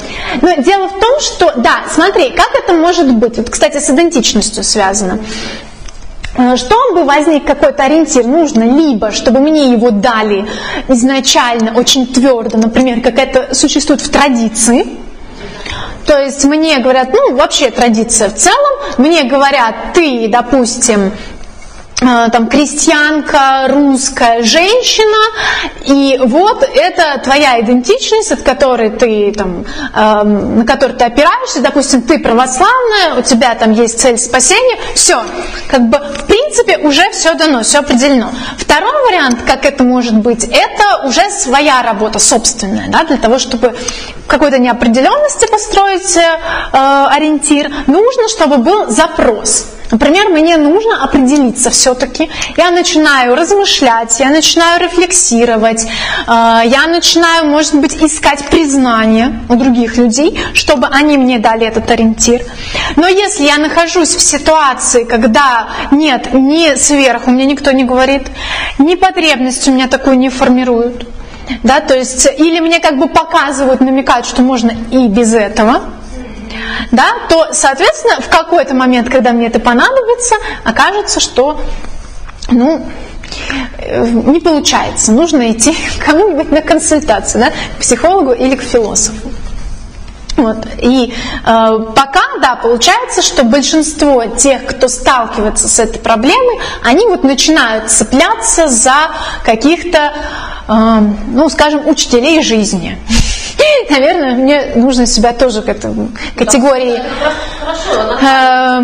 Но 0.41 0.55
дело 0.63 0.87
в 0.87 0.99
том, 0.99 1.19
что, 1.19 1.51
да, 1.57 1.83
смотри, 1.91 2.31
как 2.31 2.55
это 2.55 2.73
может 2.73 3.13
быть? 3.13 3.37
Вот, 3.37 3.49
кстати, 3.49 3.79
с 3.79 3.89
идентичностью 3.89 4.63
связано. 4.63 5.19
Э, 6.37 6.55
Чтобы 6.55 7.03
возник 7.03 7.45
какой-то 7.45 7.83
ориентир, 7.83 8.25
нужно 8.25 8.63
либо, 8.63 9.11
чтобы 9.11 9.39
мне 9.39 9.71
его 9.71 9.91
дали 9.91 10.45
изначально 10.87 11.77
очень 11.77 12.07
твердо, 12.07 12.57
например, 12.57 13.01
как 13.01 13.17
это 13.19 13.53
существует 13.53 14.01
в 14.01 14.09
традиции, 14.09 14.85
то 16.05 16.19
есть 16.19 16.45
мне 16.45 16.79
говорят, 16.79 17.09
ну 17.13 17.35
вообще 17.35 17.71
традиция 17.71 18.29
в 18.29 18.35
целом, 18.35 18.79
мне 18.97 19.23
говорят, 19.23 19.93
ты, 19.93 20.27
допустим, 20.29 21.11
там 21.97 22.47
крестьянка, 22.47 23.67
русская 23.69 24.43
женщина, 24.43 25.17
и 25.85 26.19
вот 26.23 26.61
это 26.63 27.19
твоя 27.23 27.61
идентичность, 27.61 28.31
от 28.31 28.41
которой 28.41 28.89
ты 28.89 29.31
там, 29.31 29.65
эм, 29.95 30.59
на 30.59 30.65
которую 30.65 30.97
ты 30.97 31.05
опираешься, 31.05 31.61
допустим, 31.61 32.01
ты 32.01 32.19
православная, 32.19 33.15
у 33.17 33.21
тебя 33.21 33.55
там 33.55 33.71
есть 33.71 33.99
цель 33.99 34.17
спасения, 34.17 34.77
все, 34.93 35.23
как 35.69 35.87
бы 35.87 35.97
в 35.97 36.25
принципе 36.25 36.77
уже 36.79 37.09
все 37.11 37.33
дано, 37.35 37.63
все 37.63 37.79
определено. 37.79 38.29
Второй 38.57 38.91
вариант, 39.07 39.39
как 39.47 39.65
это 39.65 39.83
может 39.83 40.15
быть, 40.15 40.43
это 40.43 41.07
уже 41.07 41.29
своя 41.31 41.81
работа 41.81 42.19
собственная, 42.19 42.89
да, 42.89 43.03
для 43.05 43.17
того, 43.17 43.39
чтобы 43.39 43.73
какой-то 44.27 44.57
неопределенности 44.57 45.47
построить 45.47 46.17
э, 46.17 47.07
ориентир, 47.11 47.71
нужно, 47.87 48.27
чтобы 48.27 48.57
был 48.57 48.89
запрос. 48.89 49.67
Например, 49.91 50.29
мне 50.29 50.57
нужно 50.57 51.03
определиться 51.03 51.69
все-таки. 51.85 52.29
Я 52.57 52.71
начинаю 52.71 53.35
размышлять, 53.35 54.19
я 54.19 54.29
начинаю 54.29 54.81
рефлексировать, 54.81 55.83
э, 55.83 56.61
я 56.65 56.87
начинаю, 56.87 57.45
может 57.45 57.75
быть, 57.75 57.95
искать 57.95 58.43
признание 58.49 59.39
у 59.49 59.55
других 59.55 59.97
людей, 59.97 60.35
чтобы 60.55 60.87
они 60.87 61.17
мне 61.19 61.37
дали 61.37 61.67
этот 61.67 61.91
ориентир. 61.91 62.41
Но 62.95 63.07
если 63.07 63.43
я 63.43 63.59
нахожусь 63.59 64.15
в 64.15 64.21
ситуации, 64.21 65.03
когда 65.03 65.67
нет, 65.91 66.33
ни 66.33 66.75
сверху 66.75 67.29
мне 67.29 67.45
никто 67.45 67.71
не 67.71 67.83
говорит, 67.83 68.23
ни 68.79 68.95
потребность 68.95 69.67
у 69.67 69.71
меня 69.71 69.87
такую 69.87 70.17
не 70.17 70.29
формируют, 70.29 71.07
да, 71.61 71.81
то 71.81 71.95
есть 71.95 72.27
или 72.39 72.61
мне 72.61 72.79
как 72.79 72.97
бы 72.97 73.07
показывают, 73.07 73.79
намекают, 73.81 74.25
что 74.25 74.41
можно 74.41 74.71
и 74.89 75.07
без 75.07 75.35
этого, 75.35 75.81
да, 76.91 77.13
то, 77.29 77.53
соответственно, 77.53 78.21
в 78.21 78.29
какой-то 78.29 78.73
момент, 78.73 79.09
когда 79.09 79.31
мне 79.31 79.47
это 79.47 79.59
понадобится, 79.59 80.35
окажется, 80.63 81.19
что, 81.19 81.61
ну, 82.49 82.85
не 83.79 84.39
получается. 84.39 85.11
Нужно 85.11 85.51
идти 85.51 85.75
кому-нибудь 86.05 86.51
на 86.51 86.61
консультацию, 86.61 87.45
да, 87.45 87.51
к 87.77 87.81
психологу 87.81 88.31
или 88.31 88.55
к 88.55 88.61
философу. 88.61 89.31
Вот. 90.37 90.67
И 90.81 91.13
э, 91.13 91.79
пока, 91.95 92.21
да, 92.41 92.55
получается, 92.61 93.21
что 93.21 93.43
большинство 93.43 94.25
тех, 94.25 94.65
кто 94.65 94.87
сталкивается 94.87 95.67
с 95.67 95.79
этой 95.79 95.99
проблемой, 95.99 96.59
они 96.83 97.05
вот 97.07 97.23
начинают 97.23 97.89
цепляться 97.89 98.67
за 98.67 99.11
каких-то, 99.43 100.13
э, 100.67 100.99
ну, 101.27 101.49
скажем, 101.49 101.87
учителей 101.87 102.41
жизни. 102.43 102.97
Наверное, 103.89 104.35
мне 104.35 104.71
нужно 104.75 105.05
себя 105.05 105.31
тоже 105.31 105.61
к 105.61 105.69
этому 105.69 106.09
категории. 106.35 107.01
Хорошо, 107.59 108.19
Э, 108.21 108.81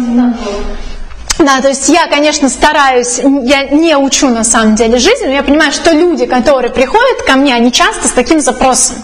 Да, 1.43 1.59
то 1.59 1.69
есть 1.69 1.89
я, 1.89 2.05
конечно, 2.07 2.49
стараюсь, 2.49 3.17
я 3.17 3.63
не 3.63 3.95
учу 3.97 4.29
на 4.29 4.43
самом 4.43 4.75
деле 4.75 4.99
жизнь, 4.99 5.25
но 5.25 5.31
я 5.31 5.41
понимаю, 5.41 5.71
что 5.71 5.91
люди, 5.91 6.27
которые 6.27 6.71
приходят 6.71 7.23
ко 7.25 7.33
мне, 7.33 7.55
они 7.55 7.71
часто 7.71 8.07
с 8.07 8.11
таким 8.11 8.39
запросом. 8.41 8.97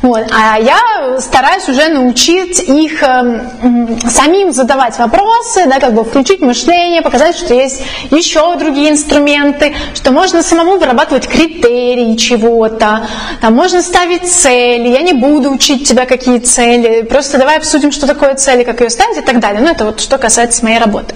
Вот, 0.00 0.26
а 0.32 0.58
я 0.58 1.18
стараюсь 1.20 1.68
уже 1.68 1.88
научить 1.88 2.60
их 2.60 3.02
эм, 3.02 3.98
самим 4.08 4.52
задавать 4.52 4.98
вопросы, 4.98 5.66
да, 5.66 5.80
как 5.80 5.94
бы 5.94 6.04
включить 6.04 6.40
мышление, 6.40 7.02
показать, 7.02 7.36
что 7.36 7.54
есть 7.54 7.82
еще 8.10 8.56
другие 8.56 8.90
инструменты, 8.90 9.74
что 9.94 10.12
можно 10.12 10.42
самому 10.42 10.78
вырабатывать 10.78 11.26
критерии 11.26 12.16
чего-то, 12.16 13.06
там 13.40 13.54
можно 13.54 13.82
ставить 13.82 14.30
цели, 14.30 14.88
я 14.88 15.02
не 15.02 15.12
буду 15.12 15.50
учить 15.50 15.88
тебя, 15.88 16.06
какие 16.06 16.38
цели, 16.38 17.02
просто 17.02 17.38
давай 17.38 17.58
обсудим, 17.58 17.90
что 17.90 18.06
такое 18.06 18.34
цели, 18.34 18.62
как 18.62 18.80
ее 18.80 18.90
ставить 18.90 19.18
и 19.18 19.22
так 19.22 19.40
далее. 19.40 19.60
Ну, 19.60 19.70
это 19.70 19.84
вот 19.84 20.00
что 20.00 20.18
касается 20.18 20.64
моей 20.64 20.78
работы. 20.78 21.14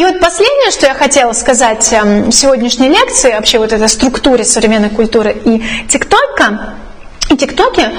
И 0.00 0.02
вот 0.02 0.18
последнее, 0.18 0.70
что 0.70 0.86
я 0.86 0.94
хотела 0.94 1.34
сказать 1.34 1.92
эм, 1.92 2.32
сегодняшней 2.32 2.88
лекции, 2.88 3.34
вообще 3.34 3.58
вот 3.58 3.70
этой 3.70 3.86
структуре 3.86 4.44
современной 4.46 4.88
культуры 4.88 5.36
и 5.44 5.62
ТикТока, 5.88 6.76
и 7.28 7.36
ТикТоке, 7.36 7.92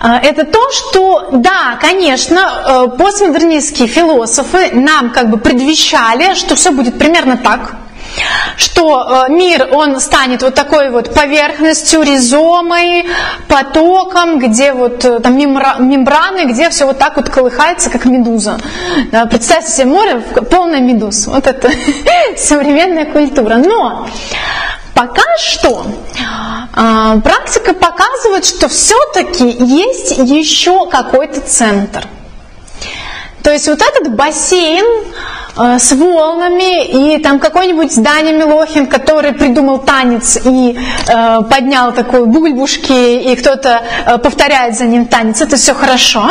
э, 0.00 0.08
это 0.24 0.44
то, 0.44 0.58
что, 0.72 1.28
да, 1.30 1.78
конечно, 1.80 2.88
э, 2.90 2.98
постмодернистские 2.98 3.86
философы 3.86 4.70
нам 4.72 5.10
как 5.10 5.30
бы 5.30 5.38
предвещали, 5.38 6.34
что 6.34 6.56
все 6.56 6.72
будет 6.72 6.98
примерно 6.98 7.36
так, 7.36 7.76
что 8.56 9.26
э, 9.28 9.32
мир, 9.32 9.68
он 9.72 10.00
станет 10.00 10.42
вот 10.42 10.54
такой 10.54 10.90
вот 10.90 11.12
поверхностью, 11.14 12.02
ризомой, 12.02 13.06
потоком, 13.48 14.38
где 14.38 14.72
вот 14.72 15.04
э, 15.04 15.20
там 15.20 15.36
мембра- 15.36 15.80
мембраны, 15.80 16.44
где 16.52 16.70
все 16.70 16.86
вот 16.86 16.98
так 16.98 17.16
вот 17.16 17.28
колыхается, 17.28 17.90
как 17.90 18.04
медуза. 18.04 18.58
Да, 19.12 19.26
представьте 19.26 19.72
себе 19.72 19.86
море 19.86 20.20
полное 20.50 20.80
медуз. 20.80 21.26
Вот 21.26 21.46
это 21.46 21.70
современная 22.36 23.06
культура. 23.06 23.56
Но 23.56 24.06
Пока 24.98 25.22
что 25.38 25.86
а, 26.74 27.20
практика 27.20 27.72
показывает, 27.72 28.44
что 28.44 28.68
все-таки 28.68 29.48
есть 29.48 30.18
еще 30.18 30.88
какой-то 30.90 31.40
центр. 31.40 32.04
То 33.42 33.52
есть 33.52 33.68
вот 33.68 33.80
этот 33.80 34.14
бассейн 34.14 34.84
э, 35.56 35.78
с 35.78 35.92
волнами 35.92 37.14
и 37.14 37.22
там 37.22 37.38
какой-нибудь 37.38 38.02
Даня 38.02 38.32
Милохин, 38.32 38.86
который 38.86 39.32
придумал 39.32 39.78
танец 39.78 40.38
и 40.44 40.76
э, 41.08 41.38
поднял 41.48 41.92
такой 41.92 42.26
бульбушки, 42.26 43.32
и 43.32 43.36
кто-то 43.36 43.82
э, 44.06 44.18
повторяет 44.18 44.76
за 44.76 44.84
ним 44.84 45.06
танец, 45.06 45.40
это 45.40 45.56
все 45.56 45.74
хорошо. 45.74 46.30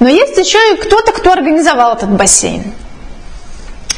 Но 0.00 0.08
есть 0.08 0.36
еще 0.38 0.58
и 0.74 0.76
кто-то, 0.76 1.12
кто 1.12 1.32
организовал 1.32 1.94
этот 1.94 2.10
бассейн. 2.10 2.72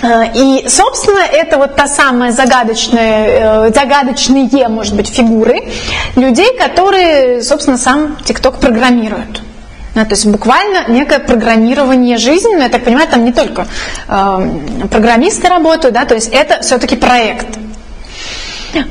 Э, 0.03 0.25
И, 0.35 0.67
собственно, 0.69 1.21
это 1.21 1.59
вот 1.59 1.77
та 1.77 1.87
самая 1.87 2.33
загадочная, 2.33 3.69
э, 3.69 3.73
загадочные, 3.75 4.69
может 4.69 4.95
быть, 4.95 5.09
фигуры 5.09 5.63
людей, 6.17 6.57
которые, 6.57 7.43
собственно, 7.43 7.79
сам 7.79 8.17
ТикТок 8.25 8.59
программируют. 8.61 9.43
Да, 9.95 10.05
то 10.05 10.13
есть 10.13 10.27
буквально 10.27 10.89
некое 10.89 11.19
программирование 11.19 12.17
жизни, 12.17 12.55
но 12.55 12.63
я 12.65 12.69
так 12.69 12.85
понимаю, 12.85 13.09
там 13.09 13.25
не 13.25 13.33
только 13.33 13.67
э, 14.09 14.87
программисты 14.91 15.49
работают, 15.49 15.95
да, 15.95 16.05
то 16.05 16.15
есть 16.15 16.29
это 16.33 16.63
все-таки 16.63 16.97
проект. 16.97 17.47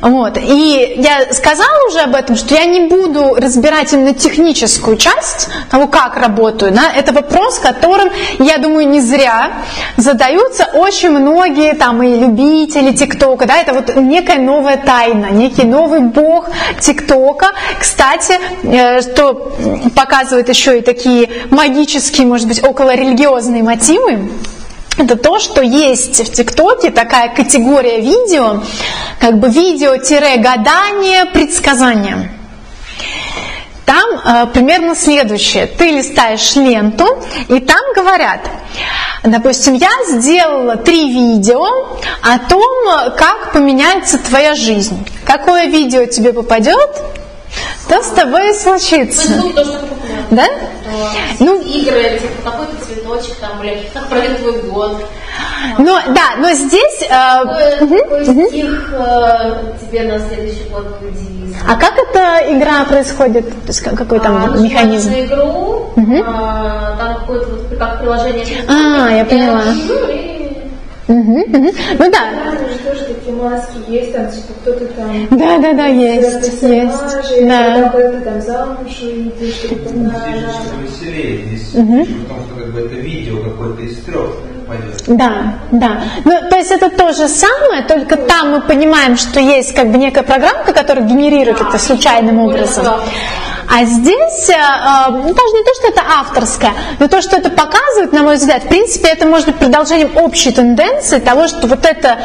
Вот. 0.01 0.37
И 0.37 0.95
я 0.97 1.33
сказала 1.33 1.87
уже 1.87 1.99
об 1.99 2.15
этом, 2.15 2.35
что 2.35 2.53
я 2.53 2.65
не 2.65 2.81
буду 2.87 3.35
разбирать 3.35 3.93
именно 3.93 4.13
техническую 4.13 4.97
часть 4.97 5.49
того, 5.69 5.87
как 5.87 6.17
работаю. 6.17 6.71
Да? 6.71 6.91
Это 6.95 7.13
вопрос, 7.13 7.59
которым, 7.59 8.09
я 8.39 8.57
думаю, 8.57 8.87
не 8.87 9.01
зря 9.01 9.51
задаются 9.97 10.69
очень 10.73 11.09
многие 11.09 11.73
там 11.73 12.01
и 12.03 12.19
любители 12.19 12.91
ТикТока. 12.93 13.45
Да? 13.45 13.57
Это 13.57 13.73
вот 13.73 13.95
некая 13.95 14.39
новая 14.39 14.77
тайна, 14.77 15.27
некий 15.27 15.63
новый 15.63 16.01
бог 16.01 16.49
ТикТока. 16.79 17.47
Кстати, 17.79 18.33
э, 18.63 19.01
что 19.01 19.53
показывает 19.95 20.49
еще 20.49 20.79
и 20.79 20.81
такие 20.81 21.29
магические, 21.49 22.27
может 22.27 22.47
быть, 22.47 22.63
около 22.63 22.95
религиозные 22.95 23.63
мотивы 23.63 24.29
это 24.97 25.15
то, 25.15 25.39
что 25.39 25.61
есть 25.61 26.19
в 26.19 26.33
ТикТоке 26.33 26.91
такая 26.91 27.33
категория 27.33 28.01
видео, 28.01 28.63
как 29.19 29.39
бы 29.39 29.49
видео-гадание, 29.49 31.25
предсказания. 31.25 32.31
Там 33.85 34.05
э, 34.23 34.47
примерно 34.53 34.95
следующее. 34.95 35.65
Ты 35.65 35.85
листаешь 35.85 36.55
ленту, 36.55 37.07
и 37.47 37.59
там 37.59 37.81
говорят, 37.95 38.41
допустим, 39.23 39.73
я 39.73 39.89
сделала 40.09 40.75
три 40.75 41.11
видео 41.11 41.65
о 42.21 42.37
том, 42.37 43.15
как 43.17 43.51
поменяется 43.51 44.19
твоя 44.19 44.53
жизнь. 44.53 45.07
Какое 45.25 45.65
видео 45.65 46.05
тебе 46.05 46.33
попадет, 46.33 47.01
то 47.87 48.03
с 48.03 48.09
тобой 48.09 48.51
и 48.51 48.53
случится. 48.53 49.41
Да? 50.31 50.45
Ну, 51.39 51.59
Игры, 51.61 52.19
типа 52.19 52.51
какой-то 52.51 52.73
цветочек 52.85 53.35
там, 53.37 53.63
или 53.63 53.89
как 53.93 54.07
пройдет 54.09 54.39
твой 54.39 54.61
год. 54.63 55.05
Но, 55.77 55.99
да, 56.09 56.35
но 56.37 56.51
здесь... 56.53 57.01
э, 57.01 57.09
Какой, 57.79 57.99
какой 58.03 58.25
стих 58.47 58.93
э, 58.93 59.53
тебе 59.81 60.03
на 60.03 60.19
следующий 60.19 60.69
год 60.71 60.99
будет 60.99 61.13
девиз? 61.15 61.55
А 61.67 61.75
как 61.75 61.97
эта 61.97 62.51
игра 62.53 62.83
происходит? 62.85 63.49
То 63.49 63.67
есть 63.67 63.81
как- 63.81 63.95
какой 63.97 64.19
там 64.19 64.53
А, 64.53 64.57
механизм? 64.57 65.11
игру, 65.13 65.91
а, 66.25 66.95
там 66.97 67.15
какое-то 67.15 67.47
вот 67.47 67.77
как 67.77 67.99
приложение. 67.99 68.45
А, 68.67 69.09
я 69.09 69.25
поняла. 69.25 69.63
Ну, 69.65 69.95
Мгм, 71.15 71.39
мгм. 71.39 71.71
Ну 71.97 72.11
да, 72.11 72.19
тоже 72.83 73.05
такие 73.05 73.35
маски 73.35 73.77
есть, 73.87 74.13
там 74.13 74.31
типа 74.31 74.53
кто-то 74.61 74.85
там 74.87 75.27
да, 75.31 75.57
да, 75.59 75.73
да, 75.73 75.85
есть, 75.87 76.61
есть. 76.61 77.47
Да. 77.47 77.89
когда 77.91 78.11
ты 78.11 78.21
там 78.21 78.41
замуж 78.41 78.99
выйдешь, 79.01 79.55
что-то 79.55 79.89
Здесь 79.89 80.11
такое. 80.11 80.33
же 80.33 80.81
веселее, 80.81 81.45
здесь 81.45 81.69
потому 81.71 82.45
что 82.45 82.55
как 82.55 82.73
бы 82.73 82.79
это 82.79 82.95
видео 82.95 83.43
какое-то 83.43 83.81
из 83.81 83.97
трех 84.03 84.31
пойдет. 84.69 85.03
Да, 85.07 85.55
да. 85.71 86.03
Ну, 86.23 86.49
то 86.49 86.55
есть 86.57 86.71
это 86.71 86.89
то 86.89 87.11
же 87.13 87.27
самое, 87.27 87.83
только 87.83 88.15
там 88.15 88.51
мы 88.51 88.61
понимаем, 88.61 89.17
что 89.17 89.39
есть 89.39 89.73
как 89.73 89.91
бы 89.91 89.97
некая 89.97 90.23
программка, 90.23 90.73
которая 90.73 91.05
генерирует 91.05 91.59
это 91.59 91.77
случайным 91.77 92.39
образом. 92.39 92.85
А 93.71 93.85
здесь 93.85 94.49
э, 94.49 94.53
э, 94.53 95.11
ну, 95.11 95.31
даже 95.31 95.53
не 95.53 95.63
то, 95.63 95.73
что 95.75 95.87
это 95.89 96.01
авторское, 96.19 96.73
но 96.97 97.07
то, 97.07 97.21
что 97.21 97.37
это 97.37 97.51
показывает, 97.51 98.11
на 98.13 98.23
мой 98.23 98.37
взгляд, 98.37 98.63
в 98.63 98.67
принципе, 98.67 99.09
это 99.09 99.27
может 99.27 99.45
быть 99.45 99.57
продолжением 99.57 100.17
общей 100.17 100.51
тенденции 100.51 101.19
того, 101.19 101.47
что 101.47 101.67
вот 101.67 101.85
это 101.85 102.17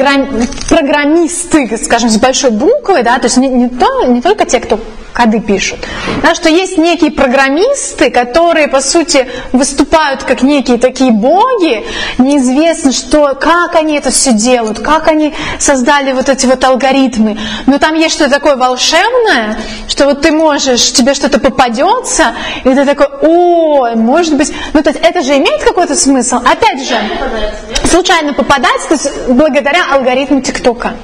программ- 0.00 0.46
программисты, 0.68 1.78
скажем, 1.82 2.10
с 2.10 2.16
большой 2.16 2.50
буквы, 2.50 3.02
да, 3.02 3.18
то 3.18 3.26
есть 3.26 3.36
не, 3.36 3.48
не, 3.48 3.68
то, 3.68 4.04
не 4.04 4.20
только 4.20 4.44
те, 4.44 4.60
кто 4.60 4.78
коды 5.12 5.40
пишут, 5.40 5.80
да, 6.22 6.34
что 6.34 6.48
есть 6.48 6.78
некие 6.78 7.10
программисты, 7.10 8.10
которые, 8.10 8.68
по 8.68 8.80
сути, 8.80 9.28
выступают 9.52 10.22
как 10.22 10.42
некие 10.42 10.78
такие 10.78 11.10
боги, 11.10 11.84
неизвестно, 12.18 12.92
что, 12.92 13.34
как 13.34 13.74
они 13.74 13.96
это 13.96 14.10
все 14.10 14.32
делают, 14.32 14.78
как 14.78 15.08
они 15.08 15.34
создали 15.58 16.12
вот 16.12 16.28
эти 16.28 16.46
вот 16.46 16.62
алгоритмы, 16.64 17.36
но 17.66 17.78
там 17.78 17.94
есть 17.94 18.14
что-то 18.14 18.30
такое 18.30 18.56
волшебное, 18.56 19.58
что 19.88 20.06
вот 20.06 20.22
ты 20.22 20.30
можешь, 20.30 20.92
тебе 20.92 21.14
что-то 21.14 21.40
попадется, 21.40 22.34
и 22.64 22.72
ты 22.72 22.84
такой, 22.86 23.08
о, 23.22 23.96
может 23.96 24.36
быть, 24.36 24.52
ну 24.72 24.82
то 24.82 24.90
есть 24.90 25.02
это 25.02 25.22
же 25.22 25.36
имеет 25.36 25.62
какой-то 25.64 25.96
смысл, 25.96 26.36
опять 26.36 26.88
же, 26.88 26.96
случайно 27.84 28.32
попадать, 28.32 28.80
то 28.88 28.94
есть 28.94 29.10
благодаря 29.28 29.89
алгоритму 29.94 30.40
ТикТока. 30.40 30.94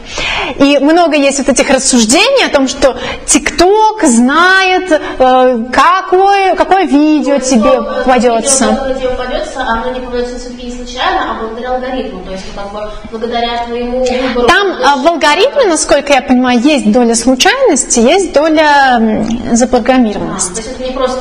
И 0.56 0.78
много 0.78 1.16
есть 1.16 1.38
вот 1.38 1.48
этих 1.48 1.68
рассуждений 1.70 2.46
о 2.46 2.48
том, 2.50 2.68
что 2.68 2.96
ТикТок 3.26 4.02
знает, 4.04 4.90
э, 4.90 5.58
какое, 5.72 6.54
какое 6.54 6.84
видео 6.84 7.38
тебе 7.38 7.60
Что, 7.72 7.82
э, 7.82 8.04
попадется. 8.04 8.64
видео, 8.88 8.98
тебе 9.00 9.08
попадется, 9.10 9.60
оно 9.60 9.90
не 9.92 10.00
попадется 10.00 10.38
все-таки 10.38 10.66
не 10.66 10.72
случайно, 10.72 11.30
а 11.30 11.34
благодаря 11.40 11.74
алгоритму. 11.74 12.24
То 12.24 12.30
есть, 12.32 12.44
как 12.54 12.72
бы, 12.72 12.90
благодаря 13.10 13.64
твоему 13.66 13.98
выбору. 14.04 14.46
Там 14.48 14.68
э, 14.68 15.02
в 15.02 15.06
алгоритме, 15.06 15.64
насколько 15.66 16.12
я 16.12 16.22
понимаю, 16.22 16.60
есть 16.60 16.90
доля 16.92 17.14
случайности, 17.14 17.98
есть 18.00 18.32
доля 18.32 18.98
м, 19.00 19.26
А, 19.52 19.56
запрограммированности. 19.56 20.54
то 20.54 20.60
есть 20.60 20.72
это 20.72 20.84
не 20.84 20.92
просто 20.92 21.20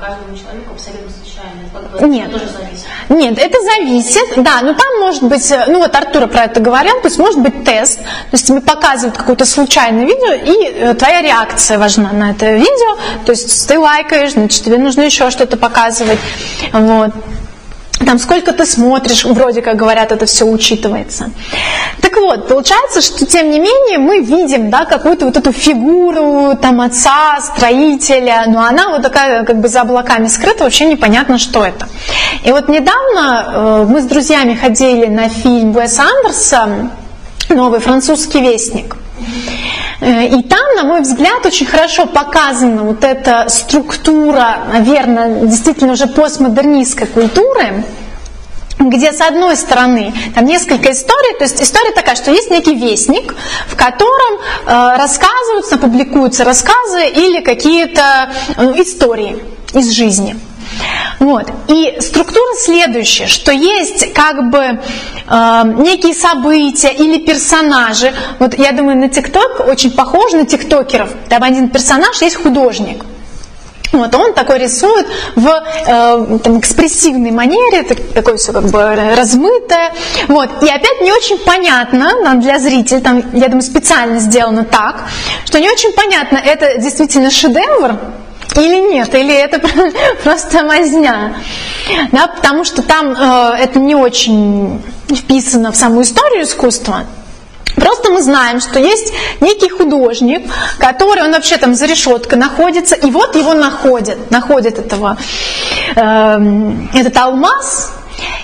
каждому 0.00 0.36
человеку 0.36 0.72
абсолютно 0.74 1.10
случайно. 1.10 1.94
Это 1.96 2.06
Нет. 2.06 2.32
тоже 2.32 2.46
зависит. 2.46 2.86
Нет, 3.08 3.38
это 3.38 3.58
зависит, 3.62 4.42
да, 4.42 4.60
но 4.60 4.74
там 4.74 5.00
может 5.00 5.22
быть, 5.22 5.50
э, 5.50 5.64
ну 5.68 5.78
вот 5.78 5.94
Артура 5.94 6.26
про 6.26 6.44
это 6.44 6.60
говорил, 6.60 7.00
то 7.00 7.08
есть 7.08 7.18
может 7.18 7.40
быть 7.40 7.64
тест, 7.64 7.98
то 7.98 8.32
есть 8.32 8.46
тебе 8.46 8.60
показывают 8.60 9.16
какое-то 9.16 9.46
случайное 9.46 10.04
видео, 10.04 10.32
и 10.34 10.74
э, 10.74 10.94
твоя 10.94 11.22
реакция 11.22 11.78
важна 11.78 12.12
на 12.12 12.32
это 12.32 12.52
видео, 12.52 12.98
то 13.24 13.32
есть 13.32 13.66
ты 13.66 13.78
лайкаешь, 13.78 14.32
значит 14.32 14.62
тебе 14.62 14.76
нужно 14.76 15.02
еще 15.02 15.30
что-то 15.30 15.56
показывать, 15.56 16.18
вот. 16.72 17.12
Там 18.06 18.18
сколько 18.18 18.52
ты 18.52 18.64
смотришь, 18.64 19.24
вроде 19.24 19.60
как 19.60 19.76
говорят, 19.76 20.12
это 20.12 20.26
все 20.26 20.44
учитывается. 20.44 21.30
Так 22.00 22.16
вот, 22.16 22.48
получается, 22.48 23.02
что 23.02 23.26
тем 23.26 23.50
не 23.50 23.58
менее 23.58 23.98
мы 23.98 24.20
видим, 24.20 24.70
да, 24.70 24.84
какую-то 24.84 25.26
вот 25.26 25.36
эту 25.36 25.52
фигуру 25.52 26.56
там 26.56 26.80
отца, 26.80 27.38
строителя, 27.40 28.44
но 28.46 28.62
она 28.62 28.88
вот 28.88 29.02
такая 29.02 29.44
как 29.44 29.60
бы 29.60 29.68
за 29.68 29.80
облаками 29.82 30.28
скрыта, 30.28 30.64
вообще 30.64 30.86
непонятно, 30.86 31.38
что 31.38 31.64
это. 31.64 31.88
И 32.44 32.52
вот 32.52 32.68
недавно 32.68 33.44
э, 33.46 33.86
мы 33.88 34.00
с 34.00 34.04
друзьями 34.04 34.54
ходили 34.54 35.06
на 35.06 35.28
фильм 35.28 35.76
Уэса 35.76 36.02
Андерса 36.02 36.90
«Новый 37.48 37.80
французский 37.80 38.40
вестник». 38.40 38.96
Э, 40.00 40.26
И 40.26 40.42
там, 40.42 40.76
на 40.76 40.84
мой 40.84 41.00
взгляд, 41.02 41.44
очень 41.44 41.66
хорошо 41.66 42.06
показана 42.06 42.82
вот 42.84 43.04
эта 43.04 43.48
структура, 43.48 44.58
наверное, 44.72 45.46
действительно 45.46 45.92
уже 45.92 46.06
постмодернистской 46.06 47.06
культуры, 47.06 47.84
где 48.78 49.12
с 49.12 49.20
одной 49.20 49.56
стороны 49.56 50.14
там 50.34 50.44
несколько 50.44 50.92
историй, 50.92 51.36
то 51.36 51.44
есть 51.44 51.60
история 51.60 51.92
такая, 51.92 52.14
что 52.14 52.30
есть 52.30 52.50
некий 52.50 52.74
вестник, 52.76 53.34
в 53.66 53.76
котором 53.76 54.38
э, 54.66 54.96
рассказываются, 54.96 55.78
публикуются 55.78 56.44
рассказы 56.44 57.08
или 57.08 57.40
какие-то 57.40 58.30
э, 58.56 58.62
истории 58.80 59.42
из 59.74 59.90
жизни. 59.90 60.36
Вот. 61.18 61.46
И 61.68 61.96
структура 62.00 62.54
следующая, 62.56 63.26
что 63.26 63.52
есть 63.52 64.12
как 64.12 64.50
бы 64.50 64.58
э, 64.60 65.62
некие 65.78 66.14
события 66.14 66.90
или 66.90 67.18
персонажи. 67.18 68.12
Вот 68.38 68.58
я 68.58 68.72
думаю, 68.72 68.98
на 68.98 69.08
ТикТок 69.08 69.66
очень 69.68 69.90
похож 69.90 70.32
на 70.32 70.46
тиктокеров. 70.46 71.10
Там 71.28 71.42
один 71.42 71.68
персонаж 71.68 72.20
есть 72.22 72.36
художник. 72.36 73.04
Вот 73.92 74.14
он 74.14 74.34
такой 74.34 74.58
рисует 74.58 75.06
в 75.34 75.48
э, 75.48 76.38
там, 76.44 76.60
экспрессивной 76.60 77.30
манере, 77.30 77.82
так- 77.82 78.12
такое 78.14 78.36
все 78.36 78.52
как 78.52 78.64
бы 78.64 78.94
размытое. 79.16 79.92
Вот. 80.28 80.62
И 80.62 80.68
опять 80.68 81.00
не 81.00 81.10
очень 81.10 81.38
понятно 81.38 82.34
для 82.34 82.58
зрителей, 82.58 83.00
там, 83.00 83.22
я 83.32 83.46
думаю, 83.46 83.62
специально 83.62 84.20
сделано 84.20 84.64
так, 84.64 85.04
что 85.46 85.58
не 85.58 85.70
очень 85.70 85.92
понятно, 85.92 86.36
это 86.36 86.78
действительно 86.78 87.30
шедевр, 87.30 87.96
или 88.58 88.92
нет, 88.92 89.14
или 89.14 89.34
это 89.34 89.60
просто 90.24 90.64
мазня. 90.64 91.34
Да, 92.12 92.26
потому 92.28 92.64
что 92.64 92.82
там 92.82 93.12
э, 93.12 93.56
это 93.60 93.78
не 93.78 93.94
очень 93.94 94.82
вписано 95.08 95.72
в 95.72 95.76
саму 95.76 96.02
историю 96.02 96.44
искусства. 96.44 97.06
Просто 97.76 98.10
мы 98.10 98.22
знаем, 98.22 98.60
что 98.60 98.80
есть 98.80 99.12
некий 99.40 99.68
художник, 99.68 100.42
который, 100.78 101.22
он 101.22 101.32
вообще 101.32 101.56
там 101.58 101.74
за 101.74 101.86
решеткой 101.86 102.38
находится, 102.38 102.94
и 102.96 103.10
вот 103.10 103.36
его 103.36 103.54
находят, 103.54 104.30
находят 104.30 104.78
этого, 104.78 105.16
эм, 105.94 106.90
этот 106.92 107.16
алмаз, 107.16 107.92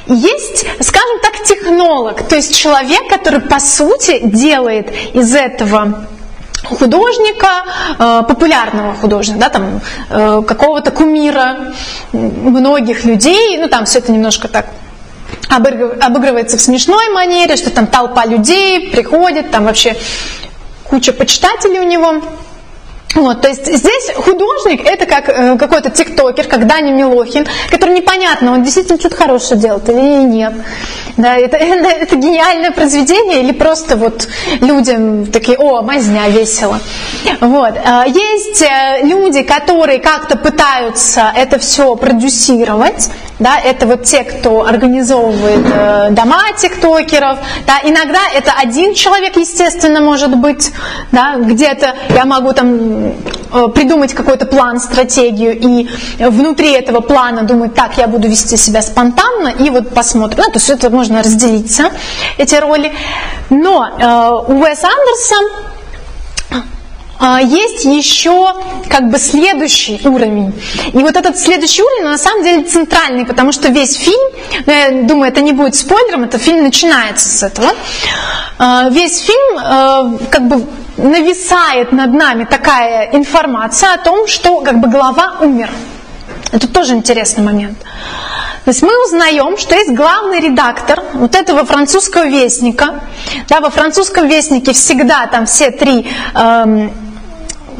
есть, 0.07 0.67
скажем 0.81 1.21
так, 1.21 1.43
технолог, 1.45 2.23
то 2.29 2.37
есть 2.37 2.55
человек, 2.57 3.09
который 3.09 3.41
по 3.41 3.59
сути 3.59 4.21
делает 4.23 4.93
из 5.15 5.35
этого 5.35 6.07
художника, 6.65 7.49
э, 7.99 8.23
популярного 8.29 8.95
художника, 8.95 9.41
да, 9.41 9.49
там, 9.49 9.81
э, 10.11 10.43
какого-то 10.47 10.91
кумира 10.91 11.73
многих 12.13 13.05
людей, 13.05 13.59
ну 13.59 13.69
там 13.69 13.85
все 13.85 13.99
это 13.99 14.13
немножко 14.13 14.49
так 14.49 14.67
обыгрыв- 15.49 15.99
обыгрывается 16.01 16.57
в 16.57 16.61
смешной 16.61 17.09
манере, 17.13 17.57
что 17.57 17.71
там 17.71 17.87
толпа 17.87 18.25
людей 18.25 18.91
приходит, 18.91 19.51
там 19.51 19.65
вообще 19.65 19.97
куча 20.85 21.13
почитателей 21.13 21.81
у 21.81 21.85
него. 21.85 22.23
Вот, 23.15 23.43
то 23.43 23.49
есть 23.49 23.67
здесь 23.67 24.13
художник 24.17 24.85
это 24.85 25.07
как 25.07 25.29
э, 25.29 25.57
какой-то 25.57 25.91
тиктокер, 25.91 26.47
как 26.49 26.67
Даня 26.67 26.93
Милохин, 26.93 27.47
который 27.71 27.95
непонятно, 27.95 28.53
он 28.53 28.63
действительно 28.63 28.99
что-то 28.99 29.17
хорошее 29.17 29.61
делает 29.61 29.89
или 29.89 30.23
нет. 30.25 30.55
Да, 31.17 31.37
это, 31.37 31.57
это, 31.59 31.89
это 31.89 32.17
гениальное 32.17 32.73
произведение 32.73 33.43
или 33.43 33.53
просто 33.53 33.97
вот 33.97 34.29
людям 34.61 35.27
такие, 35.27 35.57
о, 35.59 35.83
мазня, 35.83 36.29
весело. 36.29 36.81
Вот. 37.41 37.75
А, 37.85 38.05
Есть 38.07 38.63
э, 38.63 39.03
люди, 39.03 39.43
которые 39.43 40.01
как-то 40.01 40.37
пытаются 40.37 41.33
это 41.37 41.59
все 41.59 41.95
продюсировать, 41.95 43.11
да, 43.39 43.59
это 43.59 43.87
вот 43.87 44.05
те, 44.05 44.23
кто 44.25 44.67
организовывает 44.67 45.67
э, 45.67 46.11
дома 46.11 46.41
тиктокеров, 46.57 47.39
да, 47.67 47.81
иногда 47.83 48.21
это 48.35 48.53
один 48.61 48.95
человек, 48.95 49.37
естественно, 49.37 50.01
может 50.01 50.37
быть, 50.37 50.73
да, 51.13 51.37
где-то 51.37 51.95
я 52.11 52.25
могу 52.25 52.53
там 52.53 53.04
придумать 53.75 54.15
какой-то 54.15 54.47
план, 54.47 54.81
стратегию, 54.81 55.59
и 55.59 55.89
внутри 56.19 56.73
этого 56.73 57.01
плана 57.01 57.43
думать, 57.43 57.75
так, 57.75 57.97
я 57.99 58.09
буду 58.09 58.29
вести 58.29 58.57
себя 58.57 58.83
спонтанно, 58.83 59.49
и 59.49 59.71
вот 59.71 59.95
посмотрим. 59.95 60.45
Ну, 60.45 60.53
то 60.53 60.59
есть 60.59 60.71
это 60.71 60.91
можно 60.91 61.21
разделиться, 61.21 61.91
эти 62.39 62.57
роли. 62.57 62.93
Но 63.51 63.87
э, 63.87 64.53
у 64.53 64.61
Уэса 64.61 64.89
Андерса 64.89 65.37
а, 67.19 67.41
есть 67.41 67.85
еще 67.85 68.53
как 68.89 69.09
бы 69.11 69.19
следующий 69.19 70.01
уровень. 70.05 70.53
И 70.93 70.99
вот 70.99 71.17
этот 71.17 71.39
следующий 71.39 71.83
уровень 71.83 72.05
на 72.05 72.19
самом 72.19 72.43
деле 72.43 72.65
центральный, 72.65 73.25
потому 73.25 73.53
что 73.53 73.69
весь 73.69 73.95
фильм, 73.95 74.31
ну, 74.67 74.73
я 74.73 74.91
думаю, 75.07 75.31
это 75.31 75.41
не 75.41 75.53
будет 75.53 75.75
спойлером, 75.75 76.25
это 76.25 76.39
фильм 76.39 76.65
начинается 76.65 77.29
с 77.29 77.43
этого. 77.43 77.71
А, 78.59 78.89
весь 78.91 79.21
фильм 79.21 79.59
а, 79.59 80.19
как 80.31 80.49
бы 80.49 80.67
нависает 80.97 81.93
над 81.93 82.13
нами 82.13 82.45
такая 82.45 83.11
информация 83.13 83.95
о 83.95 83.99
том, 83.99 84.27
что 84.27 84.61
как 84.61 84.81
бы 84.81 84.89
глава 84.89 85.39
умер. 85.41 85.71
Это 86.53 86.69
тоже 86.69 86.95
интересный 86.95 87.43
момент. 87.43 87.79
То 88.65 88.71
есть 88.71 88.83
мы 88.83 88.93
узнаем, 89.05 89.59
что 89.59 89.75
есть 89.75 89.91
главный 89.91 90.41
редактор 90.41 91.03
вот 91.13 91.35
этого 91.35 91.67
французского 91.67 92.27
вестника. 92.27 93.01
Да, 93.49 93.61
во 93.61 93.71
французском 93.71 94.27
вестнике 94.27 94.73
всегда 94.73 95.27
там 95.27 95.45
все 95.45 95.71
три 95.71 96.07
эм, 96.35 96.91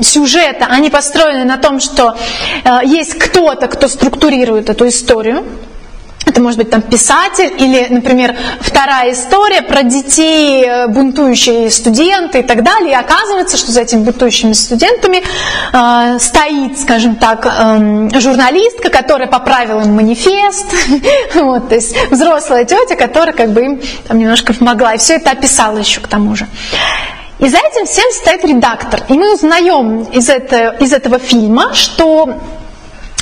сюжета, 0.03 0.67
они 0.69 0.91
построены 0.91 1.45
на 1.45 1.57
том, 1.57 1.81
что 1.81 2.17
э, 2.65 2.81
есть 2.85 3.19
кто-то, 3.19 3.69
кто 3.69 3.89
структурирует 3.89 4.69
эту 4.69 4.89
историю. 4.89 5.45
Это 6.27 6.41
может 6.41 6.59
быть 6.59 6.71
там 6.71 6.83
писатель 6.83 7.53
или, 7.59 7.87
например, 7.91 8.35
вторая 8.61 9.13
история 9.13 9.63
про 9.63 9.83
детей, 9.83 10.65
э, 10.65 10.89
бунтующие 10.89 11.71
студенты 11.71 12.41
и 12.41 12.43
так 12.43 12.63
далее. 12.63 12.93
И 12.93 12.95
оказывается, 12.95 13.57
что 13.57 13.73
за 13.73 13.83
этими 13.83 14.03
бунтующими 14.05 14.53
студентами 14.53 15.23
э, 15.73 16.19
стоит, 16.19 16.79
скажем 16.79 17.17
так, 17.17 17.47
э, 17.47 18.21
журналистка, 18.21 18.91
которая 18.91 19.29
поправила 19.29 19.83
им 19.83 19.95
манифест. 19.95 20.67
вот, 21.35 21.69
то 21.69 21.75
есть 21.75 21.95
взрослая 22.11 22.65
тетя, 22.65 22.97
которая 22.97 23.35
как 23.35 23.53
бы 23.53 23.65
им 23.65 23.81
там 24.09 24.19
немножко 24.19 24.55
помогла. 24.55 24.95
И 24.95 24.99
все 24.99 25.15
это 25.15 25.31
описала 25.31 25.79
еще 25.79 26.01
к 26.01 26.09
тому 26.09 26.35
же. 26.35 26.47
И 27.39 27.49
за 27.49 27.59
этим 27.59 27.85
всем 27.87 28.11
стоит 28.13 28.45
редактор. 28.45 29.03
И 29.09 29.13
мы 29.15 29.35
узнаем 29.35 30.05
из, 30.05 30.29
это, 30.29 30.77
из 30.81 30.93
этого 30.93 31.19
фильма, 31.19 31.75
что 31.75 32.39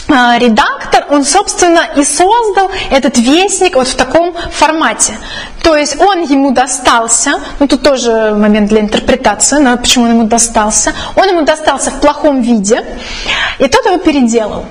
редактор, 0.09 1.07
он, 1.11 1.25
собственно, 1.25 1.87
и 1.97 2.05
создал 2.05 2.71
этот 2.91 3.19
вестник 3.19 3.77
вот 3.77 3.89
в 3.89 3.95
таком 3.95 4.35
формате. 4.51 5.19
То 5.63 5.77
есть 5.77 6.01
он 6.01 6.23
ему 6.23 6.53
достался, 6.53 7.41
ну 7.59 7.69
тут 7.69 7.83
тоже 7.83 8.35
момент 8.37 8.69
для 8.69 8.81
интерпретации, 8.81 9.59
но 9.59 9.77
почему 9.77 10.05
он 10.07 10.11
ему 10.11 10.25
достался. 10.25 10.93
Он 11.17 11.29
ему 11.29 11.43
достался 11.43 11.91
в 11.91 12.01
плохом 12.01 12.43
виде, 12.43 12.85
и 13.59 13.69
тот 13.69 13.85
его 13.87 13.99
переделал. 13.99 14.67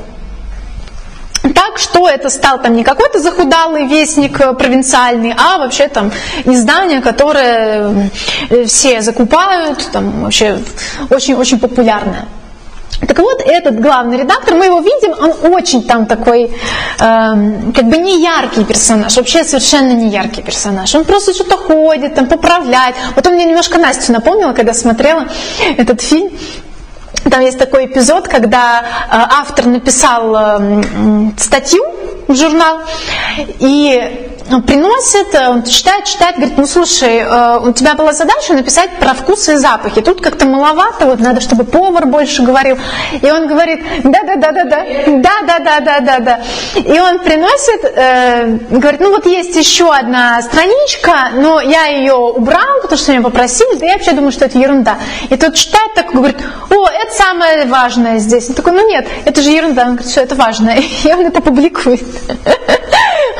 Так 1.41 1.79
что 1.79 2.07
это 2.07 2.29
стал 2.29 2.61
там 2.61 2.75
не 2.75 2.83
какой-то 2.83 3.19
захудалый 3.19 3.87
вестник 3.87 4.39
э, 4.39 4.53
провинциальный, 4.53 5.33
а 5.35 5.57
вообще 5.57 5.87
там 5.87 6.11
издание, 6.45 7.01
которое 7.01 8.11
э, 8.49 8.65
все 8.65 9.01
закупают, 9.01 9.89
там 9.91 10.23
вообще 10.23 10.59
очень-очень 11.09 11.59
популярное. 11.59 12.27
Так 13.07 13.17
вот, 13.17 13.41
этот 13.45 13.79
главный 13.79 14.17
редактор, 14.17 14.55
мы 14.55 14.65
его 14.65 14.79
видим, 14.79 15.11
он 15.11 15.53
очень 15.53 15.83
там 15.83 16.05
такой, 16.05 16.43
э, 16.43 16.51
как 16.99 17.85
бы 17.85 17.97
не 17.97 18.21
яркий 18.21 18.63
персонаж, 18.63 19.17
вообще 19.17 19.43
совершенно 19.43 19.93
не 19.93 20.09
яркий 20.09 20.41
персонаж. 20.41 20.93
Он 20.95 21.03
просто 21.03 21.33
что-то 21.33 21.57
ходит, 21.57 22.15
там 22.15 22.27
поправляет. 22.27 22.95
Вот 23.15 23.25
он 23.25 23.33
мне 23.33 23.45
немножко 23.45 23.79
Настю 23.79 24.13
напомнила, 24.13 24.53
когда 24.53 24.73
смотрела 24.73 25.25
этот 25.77 26.01
фильм. 26.01 26.31
Там 27.29 27.41
есть 27.41 27.57
такой 27.57 27.85
эпизод, 27.85 28.27
когда 28.27 28.81
э, 28.81 28.83
автор 29.11 29.65
написал 29.65 30.35
э, 30.35 30.83
статью 31.37 31.83
в 32.31 32.37
журнал, 32.37 32.79
и 33.59 34.27
приносит, 34.65 35.33
э, 35.33 35.47
он 35.47 35.63
читает, 35.63 36.05
читает, 36.05 36.35
говорит, 36.35 36.57
ну 36.57 36.65
слушай, 36.65 37.23
у 37.61 37.71
тебя 37.71 37.93
была 37.93 38.11
задача 38.11 38.53
написать 38.53 38.89
про 38.99 39.13
вкусы 39.13 39.53
и 39.53 39.57
запахи. 39.57 40.01
Тут 40.01 40.21
как-то 40.21 40.45
маловато, 40.45 41.05
вот 41.05 41.19
надо, 41.19 41.39
чтобы 41.39 41.63
повар 41.63 42.05
больше 42.05 42.43
говорил. 42.43 42.77
И 43.21 43.31
он 43.31 43.47
говорит, 43.47 43.81
да-да-да-да-да, 44.03 44.83
да-да-да-да-да-да. 45.07 46.41
И 46.75 46.99
он 46.99 47.19
приносит, 47.19 47.85
э, 47.85 48.57
говорит, 48.69 48.99
ну 48.99 49.11
вот 49.11 49.25
есть 49.25 49.55
еще 49.55 49.93
одна 49.93 50.41
страничка, 50.41 51.31
но 51.33 51.61
я 51.61 51.85
ее 51.85 52.13
убрал, 52.13 52.81
потому 52.81 52.97
что 52.97 53.11
меня 53.11 53.21
попросили, 53.21 53.75
да 53.75 53.85
я 53.85 53.93
вообще 53.93 54.11
думаю, 54.11 54.31
что 54.31 54.45
это 54.45 54.57
ерунда. 54.57 54.97
И 55.29 55.37
тот 55.37 55.55
читает, 55.55 55.93
так 55.95 56.11
говорит, 56.11 56.37
о, 56.69 56.87
это 56.87 57.13
самое 57.13 57.65
важное 57.65 58.19
здесь. 58.19 58.49
Он 58.49 58.55
такой, 58.55 58.73
ну 58.73 58.87
нет, 58.87 59.07
это 59.25 59.41
же 59.41 59.51
ерунда. 59.51 59.83
Он 59.83 59.95
говорит, 59.95 60.11
что 60.11 60.21
это 60.21 60.35
важно. 60.35 60.71
И 61.03 61.13
он 61.13 61.25
это 61.25 61.41
публикует. 61.41 62.01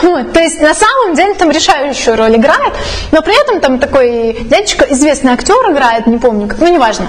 Вот, 0.01 0.33
то 0.33 0.39
есть 0.39 0.59
на 0.61 0.73
самом 0.73 1.15
деле 1.15 1.35
там 1.35 1.51
решающую 1.51 2.15
роль 2.17 2.35
играет, 2.35 2.73
но 3.11 3.21
при 3.21 3.39
этом 3.39 3.59
там 3.59 3.79
такой 3.79 4.33
дядечка, 4.41 4.85
известный 4.89 5.33
актер 5.33 5.71
играет, 5.71 6.07
не 6.07 6.17
помню, 6.17 6.47
как, 6.47 6.59
ну 6.59 6.67
неважно. 6.67 7.07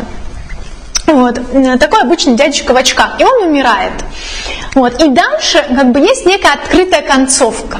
Вот, 1.06 1.40
такой 1.80 2.02
обычный 2.02 2.34
дядечка 2.34 2.72
в 2.72 2.76
очках, 2.76 3.18
и 3.18 3.24
он 3.24 3.48
умирает. 3.48 3.92
Вот, 4.74 5.02
и 5.02 5.08
дальше 5.08 5.64
как 5.74 5.92
бы 5.92 6.00
есть 6.00 6.26
некая 6.26 6.54
открытая 6.54 7.02
концовка. 7.02 7.78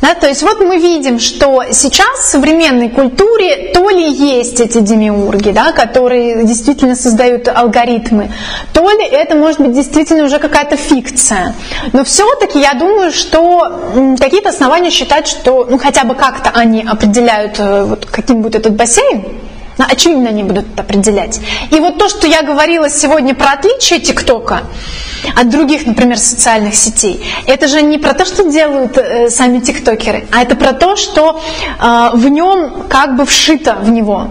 Да, 0.00 0.14
то 0.14 0.26
есть 0.26 0.42
вот 0.42 0.60
мы 0.60 0.78
видим, 0.78 1.18
что 1.18 1.62
сейчас 1.72 2.20
в 2.20 2.30
современной 2.30 2.88
культуре 2.88 3.70
то 3.74 3.88
ли 3.90 4.10
есть 4.10 4.58
эти 4.60 4.80
демиурги, 4.80 5.50
да, 5.50 5.72
которые 5.72 6.44
действительно 6.44 6.96
создают 6.96 7.48
алгоритмы, 7.48 8.32
то 8.72 8.88
ли 8.90 9.06
это 9.06 9.34
может 9.34 9.60
быть 9.60 9.72
действительно 9.72 10.24
уже 10.24 10.38
какая-то 10.38 10.76
фикция. 10.76 11.54
Но 11.92 12.02
все-таки 12.04 12.58
я 12.60 12.72
думаю, 12.74 13.12
что 13.12 14.16
какие-то 14.18 14.48
основания 14.48 14.90
считать, 14.90 15.28
что 15.28 15.66
ну, 15.68 15.78
хотя 15.78 16.04
бы 16.04 16.14
как-то 16.14 16.50
они 16.50 16.82
определяют, 16.82 17.56
э, 17.58 17.84
вот, 17.84 18.06
каким 18.06 18.40
будет 18.40 18.54
этот 18.54 18.74
бассейн, 18.74 19.24
очевидно, 19.88 20.30
они 20.30 20.42
будут 20.42 20.66
определять. 20.78 21.40
И 21.70 21.76
вот 21.76 21.98
то, 21.98 22.08
что 22.08 22.26
я 22.26 22.42
говорила 22.42 22.88
сегодня 22.88 23.34
про 23.34 23.52
отличие 23.52 24.00
ТикТока, 24.00 24.62
от 25.36 25.48
других, 25.48 25.86
например, 25.86 26.18
социальных 26.18 26.74
сетей. 26.74 27.24
Это 27.46 27.68
же 27.68 27.82
не 27.82 27.98
про 27.98 28.14
то, 28.14 28.24
что 28.24 28.50
делают 28.50 28.96
э, 28.96 29.28
сами 29.30 29.60
тиктокеры, 29.60 30.26
а 30.32 30.42
это 30.42 30.56
про 30.56 30.72
то, 30.72 30.96
что 30.96 31.40
э, 31.78 32.10
в 32.14 32.28
нем 32.28 32.84
как 32.88 33.16
бы 33.16 33.26
вшито 33.26 33.74
в 33.74 33.90
него. 33.90 34.28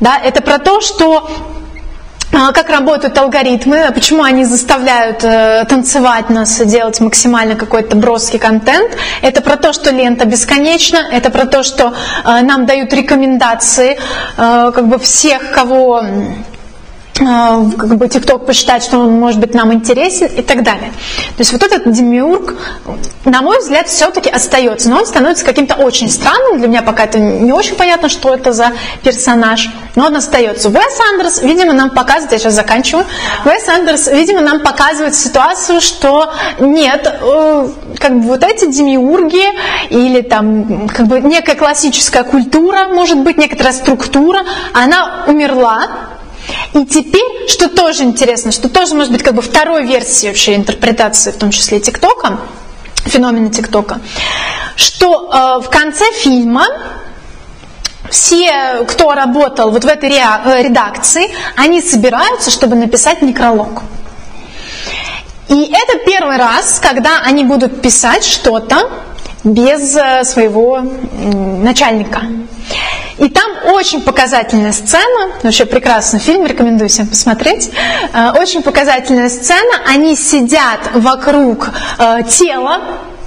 Да, 0.00 0.18
это 0.18 0.42
про 0.42 0.58
то, 0.58 0.80
что 0.80 1.28
как 2.30 2.70
работают 2.70 3.16
алгоритмы, 3.18 3.90
почему 3.94 4.22
они 4.22 4.44
заставляют 4.44 5.24
э, 5.24 5.64
танцевать 5.68 6.30
нас, 6.30 6.58
делать 6.60 7.00
максимально 7.00 7.54
какой-то 7.54 7.96
броский 7.96 8.38
контент. 8.38 8.96
Это 9.22 9.40
про 9.40 9.56
то, 9.56 9.72
что 9.72 9.90
лента 9.90 10.26
бесконечна, 10.26 10.98
это 11.10 11.30
про 11.30 11.46
то, 11.46 11.62
что 11.62 11.94
э, 12.24 12.42
нам 12.42 12.66
дают 12.66 12.92
рекомендации 12.92 13.98
э, 14.36 14.72
как 14.74 14.88
бы 14.88 14.98
всех, 14.98 15.50
кого 15.52 16.02
а, 16.02 16.04
как 17.18 17.96
бы 17.96 18.08
ТикТок 18.08 18.46
посчитает, 18.46 18.82
что 18.82 18.98
он 18.98 19.18
может 19.18 19.40
быть 19.40 19.54
нам 19.54 19.72
интересен 19.72 20.26
и 20.26 20.42
так 20.42 20.62
далее. 20.62 20.92
То 21.36 21.40
есть 21.40 21.52
вот 21.52 21.62
этот 21.62 21.90
демиург, 21.90 22.54
на 23.24 23.42
мой 23.42 23.58
взгляд, 23.58 23.88
все-таки 23.88 24.30
остается, 24.30 24.88
но 24.88 24.98
он 24.98 25.06
становится 25.06 25.44
каким-то 25.44 25.74
очень 25.74 26.10
странным. 26.10 26.58
Для 26.58 26.68
меня 26.68 26.82
пока 26.82 27.04
это 27.04 27.18
не 27.18 27.52
очень 27.52 27.74
понятно, 27.74 28.08
что 28.08 28.34
это 28.34 28.52
за 28.52 28.72
персонаж, 29.02 29.68
но 29.96 30.06
он 30.06 30.16
остается. 30.16 30.68
Уэс 30.68 31.00
Андерс, 31.12 31.42
видимо, 31.42 31.72
нам 31.72 31.90
показывает, 31.90 32.32
я 32.32 32.38
сейчас 32.38 32.54
заканчиваю, 32.54 33.04
Уэс 33.44 33.68
Андерс, 33.68 34.06
видимо, 34.08 34.40
нам 34.40 34.60
показывает 34.60 35.14
ситуацию, 35.14 35.80
что 35.80 36.32
нет, 36.60 37.06
э, 37.20 37.68
как 37.98 38.20
бы 38.20 38.28
вот 38.28 38.44
эти 38.44 38.70
демиурги 38.70 39.44
или 39.90 40.20
там 40.20 40.88
как 40.88 41.06
бы 41.06 41.20
некая 41.20 41.56
классическая 41.56 42.22
культура, 42.22 42.88
может 42.88 43.18
быть, 43.18 43.38
некоторая 43.38 43.72
структура, 43.72 44.44
она 44.72 45.24
умерла, 45.26 45.88
и 46.74 46.84
теперь, 46.86 47.48
что 47.48 47.68
тоже 47.68 48.04
интересно, 48.04 48.52
что 48.52 48.68
тоже 48.68 48.94
может 48.94 49.12
быть 49.12 49.22
как 49.22 49.34
бы 49.34 49.42
второй 49.42 49.84
версией 49.84 50.30
вообще 50.30 50.54
интерпретации, 50.54 51.30
в 51.30 51.36
том 51.36 51.50
числе 51.50 51.80
ТикТока, 51.80 52.40
феномена 53.04 53.50
ТикТока, 53.50 54.00
что 54.76 55.30
э, 55.32 55.64
в 55.64 55.70
конце 55.70 56.04
фильма 56.12 56.66
все, 58.10 58.84
кто 58.88 59.14
работал 59.14 59.70
вот 59.70 59.84
в 59.84 59.86
этой 59.86 60.10
э, 60.10 60.62
редакции, 60.62 61.30
они 61.56 61.82
собираются, 61.82 62.50
чтобы 62.50 62.76
написать 62.76 63.22
некролог. 63.22 63.82
И 65.48 65.64
это 65.64 65.98
первый 66.04 66.36
раз, 66.36 66.78
когда 66.82 67.20
они 67.24 67.44
будут 67.44 67.80
писать 67.80 68.24
что-то 68.24 68.90
без 69.44 69.96
э, 69.96 70.24
своего 70.24 70.80
начальника. 70.80 72.22
И 73.18 73.28
там 73.28 73.50
очень 73.72 74.02
показательная 74.02 74.72
сцена, 74.72 75.32
вообще 75.42 75.64
прекрасный 75.64 76.20
фильм, 76.20 76.46
рекомендую 76.46 76.88
всем 76.88 77.06
посмотреть. 77.06 77.70
Э, 78.12 78.32
Очень 78.38 78.62
показательная 78.62 79.28
сцена, 79.28 79.82
они 79.86 80.16
сидят 80.16 80.80
вокруг 80.94 81.70
э, 81.98 82.22
тела 82.28 82.80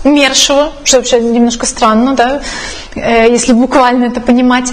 умершего, 0.03 0.71
что 0.83 0.97
вообще 0.97 1.19
немножко 1.19 1.65
странно, 1.65 2.15
да, 2.15 2.41
если 2.95 3.53
буквально 3.53 4.05
это 4.05 4.19
понимать, 4.19 4.69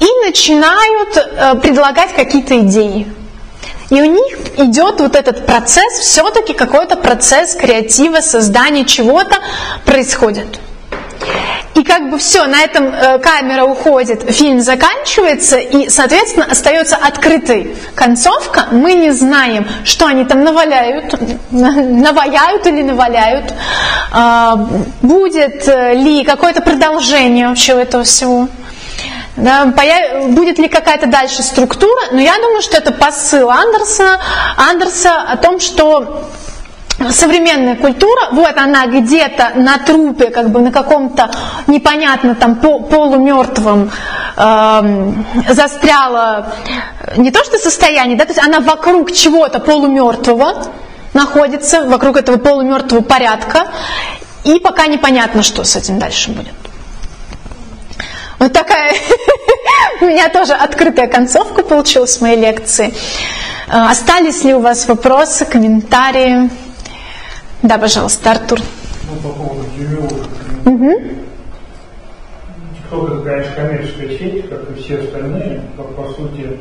и 0.00 0.26
начинают 0.26 1.62
предлагать 1.62 2.14
какие-то 2.14 2.60
идеи. 2.60 3.06
И 3.88 3.94
у 3.94 4.04
них 4.04 4.36
идет 4.58 5.00
вот 5.00 5.16
этот 5.16 5.46
процесс, 5.46 5.94
все-таки 6.00 6.52
какой-то 6.52 6.96
процесс 6.96 7.54
креатива, 7.54 8.20
создания 8.20 8.84
чего-то 8.84 9.36
происходит. 9.86 10.60
И 11.74 11.82
как 11.82 12.10
бы 12.10 12.18
все, 12.18 12.46
на 12.46 12.62
этом 12.62 12.86
э, 12.86 13.18
камера 13.18 13.64
уходит, 13.64 14.22
фильм 14.30 14.60
заканчивается, 14.60 15.58
и, 15.58 15.90
соответственно, 15.90 16.46
остается 16.50 16.96
открытой 16.96 17.76
концовка. 17.94 18.68
Мы 18.70 18.94
не 18.94 19.10
знаем, 19.10 19.66
что 19.84 20.06
они 20.06 20.24
там 20.24 20.42
наваляют, 20.42 21.14
наваяют 21.50 22.66
или 22.66 22.82
наваляют. 22.82 23.52
А, 24.10 24.56
будет 25.02 25.68
э, 25.68 25.94
ли 25.94 26.24
какое-то 26.24 26.62
продолжение 26.62 27.48
вообще 27.48 27.72
этого 27.72 28.04
всего. 28.04 28.48
Да, 29.36 29.66
появ- 29.76 30.28
будет 30.28 30.58
ли 30.58 30.68
какая-то 30.68 31.06
дальше 31.06 31.42
структура, 31.42 32.00
но 32.10 32.20
я 32.20 32.36
думаю, 32.36 32.62
что 32.62 32.78
это 32.78 32.90
посыл 32.90 33.50
Андерса, 33.50 34.18
Андерса 34.56 35.20
о 35.20 35.36
том, 35.36 35.60
что 35.60 36.30
современная 37.10 37.76
культура, 37.76 38.28
вот 38.32 38.56
она 38.56 38.86
где-то 38.86 39.52
на 39.56 39.78
трупе, 39.78 40.30
как 40.30 40.50
бы 40.50 40.60
на 40.60 40.72
каком-то 40.72 41.30
непонятно 41.66 42.34
там 42.34 42.56
по- 42.56 42.80
полумертвом 42.80 43.90
эм, 44.36 45.26
застряла 45.48 46.54
не 47.16 47.30
то 47.30 47.44
что 47.44 47.58
состояние, 47.58 48.16
да, 48.16 48.24
то 48.24 48.32
есть 48.32 48.42
она 48.42 48.60
вокруг 48.60 49.12
чего-то 49.12 49.60
полумертвого 49.60 50.64
находится, 51.12 51.84
вокруг 51.84 52.16
этого 52.16 52.38
полумертвого 52.38 53.02
порядка, 53.02 53.68
и 54.44 54.58
пока 54.58 54.86
непонятно, 54.86 55.42
что 55.42 55.64
с 55.64 55.76
этим 55.76 55.98
дальше 55.98 56.30
будет. 56.30 56.54
Вот 58.38 58.52
такая 58.52 58.94
у 60.00 60.06
меня 60.06 60.28
тоже 60.28 60.52
открытая 60.54 61.08
концовка 61.08 61.62
получилась 61.62 62.16
в 62.16 62.20
моей 62.22 62.38
лекции. 62.40 62.94
Э, 63.68 63.90
Остались 63.90 64.44
ли 64.44 64.54
у 64.54 64.60
вас 64.60 64.86
вопросы, 64.88 65.44
комментарии? 65.44 66.50
Да, 67.62 67.78
пожалуйста, 67.78 68.32
Артур. 68.32 68.60
Ну, 69.08 69.16
по 69.16 69.28
поводу 69.34 69.64
Юмиура. 69.76 70.26
ТикТок 72.76 73.10
это, 73.10 73.22
конечно, 73.22 73.54
коммерческая 73.54 74.08
сеть, 74.18 74.48
как 74.48 74.70
и 74.70 74.80
все 74.80 74.98
остальные, 74.98 75.62
но 75.76 75.84
по 75.84 76.08
сути, 76.12 76.58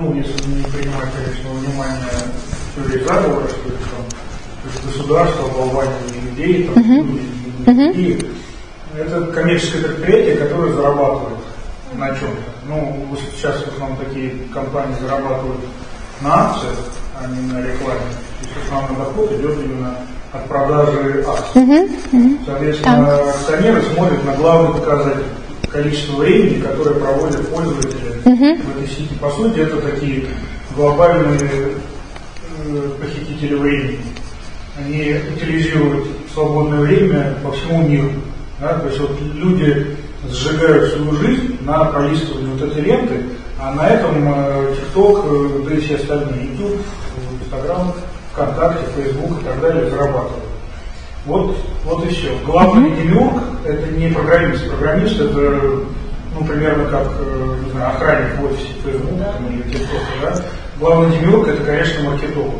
ну, 0.00 0.14
если 0.14 0.32
не 0.48 0.64
принимать, 0.64 1.08
конечно, 1.14 1.50
внимание 1.50 2.08
теории 2.74 3.04
заговора, 3.04 3.48
что 3.48 3.68
это 3.68 3.78
там 3.78 4.04
то 4.62 4.68
есть 4.72 4.84
государство, 4.86 5.44
оболванивание 5.46 6.20
людей, 6.30 6.64
там, 6.68 6.82
люди, 6.82 7.98
и 7.98 8.30
это 8.96 9.26
коммерческое 9.26 9.82
предприятие, 9.82 10.36
которое 10.36 10.72
зарабатывает 10.72 11.38
на 11.94 12.08
чем-то. 12.08 12.42
Ну, 12.66 13.06
сейчас 13.36 13.56
в 13.56 13.68
основном 13.74 13.98
такие 13.98 14.32
компании 14.52 14.96
зарабатывают 15.00 15.60
на 16.22 16.50
акциях, 16.50 16.78
а 17.20 17.26
не 17.26 17.52
на 17.52 17.58
рекламе. 17.60 18.00
Основной 18.64 18.98
доход 18.98 19.32
идет 19.32 19.58
именно 19.64 19.96
от 20.32 20.48
продажи 20.48 21.24
акций. 21.26 21.88
Соответственно, 22.46 23.14
акционеры 23.30 23.82
смотрят 23.94 24.24
на 24.24 24.34
главный 24.34 24.80
показатель 24.80 25.24
количество 25.70 26.16
времени, 26.18 26.60
которое 26.60 26.94
проводят 26.94 27.48
пользователи 27.48 28.20
в 28.24 28.76
этой 28.76 28.88
сети. 28.88 29.14
По 29.20 29.30
сути, 29.30 29.60
это 29.60 29.80
такие 29.80 30.26
глобальные 30.76 31.72
э, 32.66 32.90
похитители 33.00 33.54
времени. 33.54 33.98
Они 34.78 35.16
утилизируют 35.34 36.06
свободное 36.32 36.80
время 36.80 37.36
по 37.42 37.52
всему 37.52 37.86
миру. 37.88 38.10
Да? 38.60 38.78
То 38.78 38.88
есть 38.88 39.00
вот 39.00 39.20
люди 39.20 39.96
сжигают 40.30 40.92
свою 40.92 41.12
жизнь 41.16 41.58
на 41.62 41.84
пролистывании 41.84 42.52
вот 42.52 42.62
этой 42.62 42.82
ленты, 42.82 43.22
а 43.58 43.72
на 43.72 43.88
этом 43.88 44.14
э, 44.28 44.74
TikTok, 44.74 45.64
э, 45.64 45.68
да 45.68 45.74
и 45.74 45.80
все 45.80 45.96
остальные, 45.96 46.46
YouTube, 46.46 46.80
э, 46.80 47.44
Instagram, 47.44 47.92
ВКонтакте, 48.34 48.84
Facebook 48.96 49.40
и 49.40 49.44
так 49.44 49.60
далее 49.60 49.88
зарабатывают. 49.88 50.44
Вот, 51.24 51.56
вот 51.84 52.04
и 52.04 52.08
все. 52.08 52.36
Главный 52.44 52.90
демиург– 52.90 53.42
это 53.64 53.86
не 53.92 54.10
программист. 54.10 54.68
Программист– 54.68 55.20
это, 55.20 55.60
ну, 56.34 56.44
примерно 56.46 56.84
как, 56.86 57.06
э, 57.18 57.56
не 57.64 57.70
знаю, 57.70 57.90
охранник 57.94 58.38
в 58.38 58.44
офисе 58.44 58.68
Facebook 58.84 59.18
там, 59.18 59.46
или 59.48 59.62
TikTok, 59.64 60.00
да? 60.20 60.34
Главный 60.78 61.16
демиург– 61.16 61.48
это, 61.48 61.64
конечно, 61.64 62.10
маркетолог. 62.10 62.52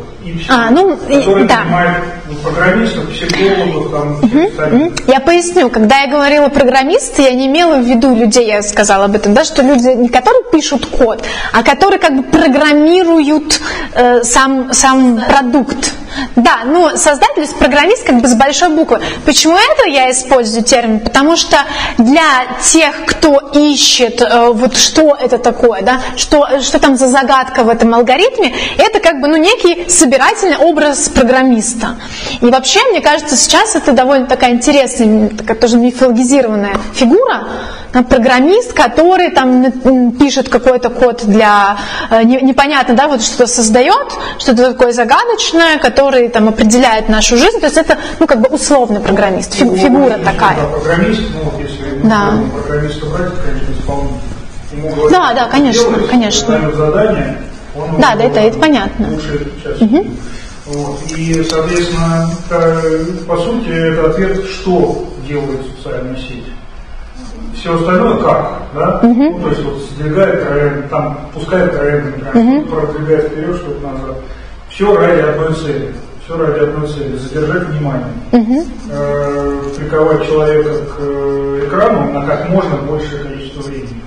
А, 0.48 0.70
ну, 0.70 0.94
и- 1.08 1.18
который 1.18 1.44
да. 1.44 1.58
понимает 1.58 2.02
ну, 2.28 2.34
программистов, 2.36 3.08
психологов, 3.10 3.92
там, 3.92 4.46
остальных. 4.46 4.92
Я 5.06 5.20
поясню, 5.20 5.70
когда 5.70 6.00
я 6.00 6.10
говорила 6.10 6.48
программисты, 6.48 7.22
я 7.22 7.32
не 7.32 7.46
имела 7.46 7.76
в 7.76 7.84
виду 7.84 8.14
людей, 8.14 8.46
я 8.46 8.62
сказала 8.62 9.04
об 9.04 9.14
этом, 9.14 9.34
да, 9.34 9.44
что 9.44 9.62
люди 9.62 9.88
не 9.88 10.08
которые 10.08 10.44
пишут 10.50 10.86
код, 10.86 11.22
а 11.52 11.62
которые 11.62 11.98
как 11.98 12.16
бы 12.16 12.22
программируют 12.22 13.60
э, 13.94 14.22
сам, 14.22 14.72
сам 14.72 15.20
продукт. 15.28 15.92
Да, 16.36 16.60
ну 16.64 16.90
создатель, 16.96 17.46
программист 17.58 18.04
как 18.04 18.20
бы 18.20 18.28
с 18.28 18.34
большой 18.34 18.70
буквы. 18.70 19.00
Почему 19.24 19.56
это 19.56 19.88
я 19.88 20.10
использую 20.10 20.64
термин? 20.64 21.00
Потому 21.00 21.36
что 21.36 21.58
для 21.98 22.46
тех, 22.62 22.94
кто 23.06 23.50
ищет, 23.54 24.20
э, 24.20 24.50
вот 24.50 24.76
что 24.76 25.16
это 25.18 25.38
такое, 25.38 25.82
да, 25.82 26.00
что, 26.16 26.60
что 26.60 26.78
там 26.78 26.96
за 26.96 27.08
загадка 27.08 27.64
в 27.64 27.68
этом 27.68 27.94
алгоритме, 27.94 28.54
это 28.78 29.00
как 29.00 29.20
бы 29.20 29.28
ну, 29.28 29.36
некий 29.36 29.88
собирательный 29.88 30.56
образ 30.56 31.08
программиста. 31.08 31.96
И 32.40 32.46
вообще, 32.46 32.80
мне 32.90 33.00
кажется, 33.00 33.36
сейчас 33.36 33.76
это 33.76 33.92
довольно 33.92 34.26
такая 34.26 34.52
интересная, 34.52 35.30
такая 35.30 35.56
тоже 35.56 35.76
мифологизированная 35.76 36.76
фигура, 36.94 37.44
программист, 38.02 38.72
который 38.72 39.30
там 39.30 40.12
пишет 40.12 40.48
какой-то 40.48 40.90
код 40.90 41.22
для 41.24 41.76
э, 42.10 42.22
не- 42.24 42.40
непонятно, 42.42 42.94
да, 42.94 43.06
вот 43.08 43.22
что-то 43.22 43.46
создает, 43.46 44.12
что-то 44.38 44.72
такое 44.72 44.92
загадочное, 44.92 45.78
который 45.78 46.28
там 46.28 46.48
определяет 46.48 47.08
нашу 47.08 47.36
жизнь. 47.36 47.60
То 47.60 47.66
есть 47.66 47.76
это, 47.76 47.96
ну, 48.18 48.26
как 48.26 48.40
бы 48.40 48.48
условный 48.48 49.00
программист, 49.00 49.54
фи- 49.54 49.64
Ну, 49.64 49.76
фигура 49.76 50.18
такая. 50.24 50.56
Программист, 50.66 51.20
ну, 51.34 51.60
если 51.60 52.00
Да. 52.08 52.32
программиста 52.52 53.06
брать, 53.06 53.32
конечно, 53.44 53.72
исполнитель. 53.78 55.10
Да, 55.10 55.32
да, 55.34 55.42
что 55.42 55.50
конечно, 55.52 55.90
делать, 55.90 56.10
конечно. 56.10 56.70
задание, 56.74 57.38
он 57.76 58.00
Да, 58.00 58.14
да, 58.16 58.24
это- 58.24 58.40
это 58.40 58.58
понятно. 58.58 59.08
Лучше. 59.10 59.46
Вот. 60.66 60.98
И, 61.16 61.44
соответственно, 61.48 62.30
э, 62.50 63.04
по 63.28 63.36
сути, 63.36 63.68
это 63.68 64.10
ответ, 64.10 64.44
что 64.46 65.04
делает 65.28 65.60
социальная 65.76 66.16
сеть. 66.16 66.44
Все 67.64 67.74
остальное 67.76 68.16
как, 68.18 68.52
да? 68.74 69.00
Ну, 69.30 69.40
то 69.40 69.48
есть 69.48 69.62
вот 69.64 69.78
сдвигает 69.78 70.46
тренд, 70.46 70.90
там 70.90 71.18
пускает 71.32 71.72
тренд, 71.72 72.04
например, 72.04 72.34
что-то 72.66 72.76
продвигает 72.92 73.28
вперед, 73.32 73.56
что-то 73.56 73.86
назад. 73.86 74.16
Все 74.68 74.94
ради 74.98 75.20
одной 75.20 75.54
цели. 75.54 75.94
Все 76.22 76.36
ради 76.36 76.58
одной 76.58 76.86
цели. 76.88 77.16
Задержать 77.16 77.68
внимание. 77.68 78.06
Э, 78.90 79.62
приковать 79.78 80.26
человека 80.26 80.70
к 80.72 80.96
э, 80.98 81.64
экрану 81.66 82.12
на 82.12 82.26
как 82.26 82.50
можно 82.50 82.76
большее 82.86 83.22
количество 83.22 83.62
времени. 83.62 84.02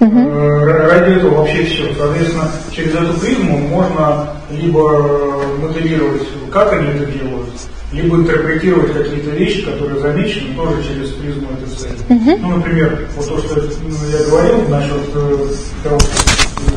Э, 0.00 0.88
Ради 0.88 1.18
этого 1.18 1.36
вообще 1.36 1.64
все. 1.66 1.94
Соответственно, 1.96 2.48
через 2.72 2.96
эту 2.96 3.12
призму 3.20 3.58
можно 3.58 4.26
либо 4.50 5.38
моделировать, 5.62 6.26
как 6.50 6.72
они 6.72 6.88
это 6.88 7.06
делают, 7.06 7.48
либо 7.92 8.16
интерпретировать 8.16 8.92
какие-то 8.92 9.30
вещи, 9.30 9.64
которые 9.64 10.00
замечены 10.00 10.54
тоже 10.54 10.82
через 10.82 11.10
призму 11.12 11.48
этой 11.52 11.74
цели. 11.74 11.96
Ну, 12.40 12.56
например, 12.56 13.08
вот 13.16 13.28
то, 13.28 13.38
что 13.38 13.54
ну, 13.82 13.96
я 14.10 14.24
говорил 14.26 14.68
насчет 14.68 15.08
э, 15.14 15.46
того, 15.82 15.98
что 16.00 16.10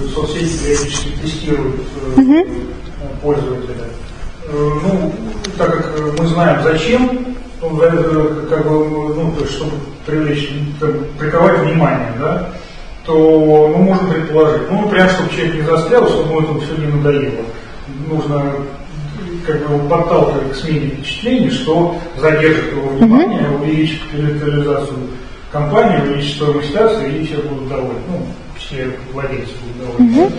э, 0.05 0.07
соцсети 0.15 0.57
периодически 0.63 1.09
тестируют 1.21 1.81
э, 2.17 2.43
пользователя. 3.21 3.85
Э, 4.47 4.71
Ну, 4.83 5.13
так 5.57 5.69
как 5.77 6.19
мы 6.19 6.27
знаем 6.27 6.63
зачем, 6.63 7.35
ну, 7.61 7.77
как 8.49 8.67
бы, 8.67 9.13
ну, 9.15 9.33
то 9.37 9.41
есть, 9.41 9.55
чтобы 9.55 9.71
привлечь, 10.05 10.49
там, 10.79 10.91
приковать 11.19 11.59
внимание, 11.59 12.13
да, 12.19 12.49
то 13.05 13.13
ну, 13.75 13.77
можно 13.83 14.07
предположить, 14.13 14.69
ну, 14.71 14.87
прям, 14.89 15.09
чтобы 15.09 15.29
человек 15.31 15.55
не 15.55 15.61
застрял, 15.61 16.07
чтобы 16.07 16.29
ему 16.29 16.41
это 16.41 16.65
все 16.65 16.75
не 16.77 16.87
надоело. 16.87 17.43
Нужно 18.07 18.53
как 19.53 19.67
бы 19.67 19.75
его 19.75 19.89
подталкивать 19.89 20.51
к 20.51 20.55
смене 20.55 20.87
впечатлений, 20.87 21.49
что 21.49 21.95
задержит 22.17 22.71
его 22.71 22.89
внимание, 22.89 23.49
увеличит 23.49 24.01
капитализацию 24.11 24.97
компания 25.51 26.01
увеличит 26.01 26.35
стоимость 26.35 26.75
акций, 26.75 27.17
и 27.17 27.25
все 27.25 27.37
будут 27.37 27.67
довольны. 27.67 27.99
Ну, 28.07 28.25
все 28.57 28.91
владельцы 29.11 29.51
будут 29.61 29.97
довольны. 29.97 30.31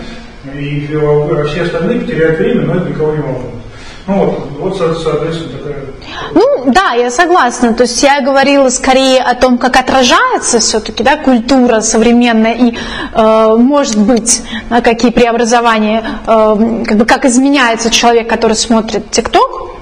И 0.55 0.87
э, 0.91 1.45
все 1.47 1.61
остальные 1.63 2.01
потеряют 2.01 2.39
время, 2.39 2.61
но 2.63 2.75
это 2.75 2.89
никого 2.89 3.15
не 3.15 3.21
волнует. 3.21 3.62
Ну 4.05 4.13
вот, 4.15 4.47
вот 4.59 4.77
со- 4.77 4.95
соответственно, 4.95 5.57
такая... 5.57 5.85
Ну, 6.33 6.71
да, 6.73 6.91
я 6.93 7.09
согласна. 7.09 7.73
То 7.73 7.83
есть 7.83 8.03
я 8.03 8.21
говорила 8.21 8.69
скорее 8.69 9.21
о 9.21 9.33
том, 9.35 9.57
как 9.57 9.77
отражается 9.77 10.59
все-таки 10.59 11.03
да, 11.03 11.15
культура 11.17 11.79
современная 11.79 12.53
и, 12.53 12.77
э, 13.13 13.55
может 13.57 13.97
быть, 13.97 14.41
какие 14.83 15.11
преобразования, 15.11 16.03
э, 16.27 16.83
как 16.85 16.97
бы 16.97 17.05
как 17.05 17.25
изменяется 17.25 17.89
человек, 17.89 18.29
который 18.29 18.57
смотрит 18.57 19.09
ТикТок. 19.11 19.72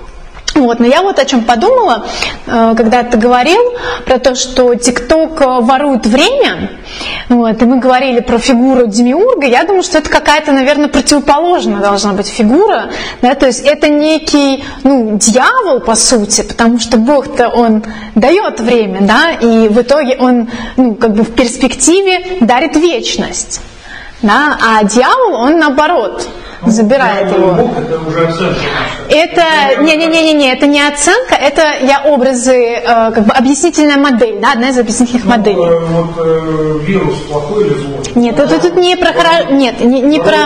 Вот, 0.56 0.80
но 0.80 0.86
я 0.86 1.02
вот 1.02 1.18
о 1.18 1.26
чем 1.26 1.44
подумала, 1.44 2.06
э, 2.45 2.73
когда 2.76 3.03
ты 3.03 3.18
говорил 3.18 3.61
про 4.06 4.19
то, 4.19 4.36
что 4.36 4.76
ТикТок 4.76 5.40
э, 5.41 5.45
ворует 5.61 6.06
время, 6.06 6.72
вот, 7.30 7.61
и 7.61 7.65
мы 7.65 7.80
говорили 7.80 8.19
про 8.19 8.38
фигуру 8.38 8.88
Демиурга, 8.88 9.48
я 9.48 9.64
думаю, 9.64 9.84
что 9.84 9.99
это 9.99 10.10
какая-то, 10.10 10.52
наверное, 10.52 10.90
противоположная 10.90 11.80
должна 11.80 12.11
быть 12.14 12.28
фигура, 12.28 12.90
да, 13.22 13.34
то 13.36 13.45
есть 13.45 13.65
это 13.65 13.88
некий, 13.88 14.64
ну, 14.84 15.18
дьявол, 15.18 15.80
по 15.80 15.95
сути, 15.95 16.41
потому 16.41 16.80
что 16.80 16.98
Бог-то, 16.98 17.48
он 17.48 17.84
дает 18.15 18.60
время, 18.60 19.02
да, 19.02 19.32
и 19.32 19.69
в 19.69 19.82
итоге 19.82 20.18
он, 20.19 20.49
ну, 20.76 20.95
как 20.95 21.14
бы 21.14 21.23
в 21.23 21.34
перспективе 21.34 22.40
дарит 22.41 22.76
вечность, 22.76 23.61
да, 24.22 24.57
а 24.61 24.84
дьявол, 24.84 25.36
он 25.36 25.60
наоборот, 25.60 26.28
забирает 26.65 27.31
его. 27.31 27.51
Это 27.77 27.99
уже 28.07 28.27
оценка 28.27 28.55
наша. 28.55 29.09
Это 29.09 29.81
не, 29.83 29.95
не, 29.97 30.05
не, 30.07 30.21
не, 30.23 30.33
не, 30.33 30.53
это 30.53 30.67
не 30.67 30.81
оценка, 30.81 31.35
это 31.35 31.61
я 31.81 32.01
образы, 32.05 32.53
э, 32.55 32.83
как 32.85 33.25
бы 33.25 33.33
объяснительная 33.33 33.97
модель, 33.97 34.39
да, 34.41 34.53
одна 34.53 34.69
из 34.69 34.77
объяснительных 34.79 35.25
Ну, 35.25 35.31
моделей. 35.31 35.57
э, 35.57 35.79
вот 35.89 36.25
э, 36.25 36.77
вирус 36.85 37.17
плохой 37.29 37.65
или 37.65 37.73
злой? 37.73 37.97
Нет, 38.15 38.39
это 38.39 38.59
тут 38.59 38.75
не 38.77 38.95
про 38.95 39.09
хоро- 39.11 39.51
нет, 39.53 39.81
не, 39.81 40.01
не 40.01 40.19
про. 40.19 40.38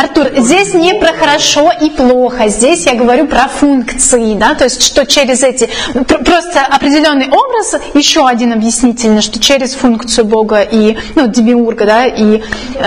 Артур, 0.00 0.26
здесь 0.36 0.74
не 0.74 0.94
про 0.94 1.12
хорошо 1.12 1.70
и 1.80 1.90
плохо, 1.90 2.48
здесь 2.48 2.86
я 2.86 2.94
говорю 2.94 3.26
про 3.26 3.48
функции, 3.48 4.34
да, 4.34 4.54
то 4.54 4.64
есть 4.64 4.82
что 4.82 5.04
через 5.06 5.42
эти, 5.42 5.68
пр- 6.06 6.22
просто 6.24 6.60
определенный 6.70 7.28
образ, 7.28 7.74
еще 7.94 8.26
один 8.26 8.52
объяснительный, 8.52 9.20
что 9.22 9.38
через 9.40 9.74
функцию 9.74 10.24
Бога 10.26 10.60
и, 10.62 10.96
ну, 11.14 11.26
демиурга, 11.28 11.84
да, 11.86 12.06
и 12.06 12.42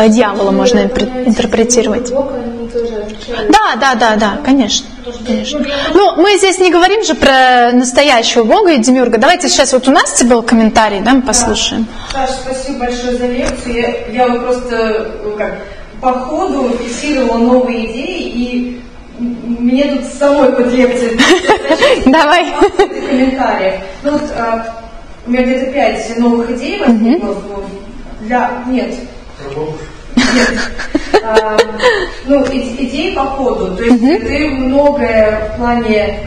дьявола 0.09 0.51
можно 0.51 0.80
интерпре- 0.80 1.26
интерпретировать. 1.27 2.11
Бог, 2.11 2.31
они 2.34 2.68
тоже 2.69 2.85
отличаются. 2.85 2.97
Да, 3.50 3.76
да, 3.80 3.96
да, 3.96 4.16
да, 4.16 4.40
конечно. 4.44 4.88
конечно. 5.26 5.64
Ну, 5.94 6.16
мы 6.16 6.38
здесь 6.38 6.60
не 6.60 6.72
говорим 6.72 7.04
же 7.04 7.16
про 7.16 7.72
настоящего 7.74 8.44
Бога 8.44 8.72
и 8.72 8.78
Демиурга. 8.78 9.18
Давайте 9.18 9.50
сейчас 9.50 9.74
вот 9.74 9.88
у 9.88 9.92
Насти 9.92 10.26
был 10.26 10.42
комментарий, 10.42 11.02
да, 11.02 11.14
мы 11.14 11.22
послушаем. 11.22 11.88
Саша, 12.12 12.34
спасибо 12.34 12.80
большое 12.80 13.18
за 13.18 13.28
лекцию. 13.28 13.74
Я, 13.76 14.08
я 14.08 14.28
вот 14.28 14.46
просто 14.46 14.76
э, 14.76 15.36
как 15.38 15.62
по 16.02 16.14
ходу 16.14 16.78
фиксировала 16.78 17.38
новые 17.38 17.86
идеи, 17.92 18.30
и 18.30 18.82
мне 19.20 19.86
тут 19.86 20.06
самой 20.20 20.52
под 20.52 20.72
лекцией 20.72 21.20
Давай. 22.06 22.54
комментариев. 22.78 23.82
Ну 24.04 24.12
вот 24.12 24.32
а, 24.38 24.84
у 25.26 25.32
меня 25.32 25.44
где-то 25.44 25.72
пять 25.74 26.18
новых 26.18 26.52
идей 26.52 26.80
возникло. 26.80 27.36
ну, 27.48 27.64
Для... 28.22 28.64
Нет, 28.68 28.94
нет. 30.16 30.50
А, 31.23 31.57
ну, 32.26 32.44
и- 32.45 32.85
идеи 32.85 33.14
по 33.15 33.26
ходу. 33.26 33.76
То 33.76 33.84
есть 33.84 33.99
ты 33.99 34.49
многое 34.49 35.49
в 35.53 35.57
плане 35.57 36.19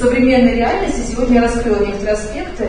современной 0.00 0.56
реальности 0.56 1.10
сегодня 1.10 1.42
раскрыла 1.42 1.84
некоторые 1.84 2.14
аспекты. 2.14 2.68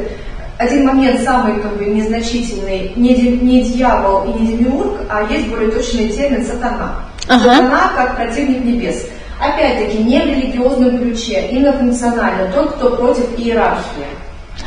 Один 0.58 0.86
момент 0.88 1.22
самый 1.22 1.62
как 1.62 1.78
бы 1.78 1.86
незначительный, 1.86 2.92
не, 2.96 3.14
не 3.16 3.62
дьявол 3.62 4.26
и 4.26 4.40
не 4.40 4.48
демиург, 4.48 5.02
а 5.08 5.32
есть 5.32 5.48
более 5.50 5.70
точный 5.70 6.10
термин 6.10 6.44
сатана. 6.46 6.96
Ага. 7.28 7.56
Сатана 7.56 7.92
как 7.96 8.16
противник 8.16 8.64
небес. 8.64 9.06
Опять-таки, 9.40 10.00
не 10.00 10.20
в 10.20 10.26
религиозном 10.26 10.98
ключе, 10.98 11.48
именно 11.52 11.74
функционально, 11.74 12.52
тот, 12.54 12.74
кто 12.74 12.96
против 12.96 13.38
иерархии. 13.38 14.08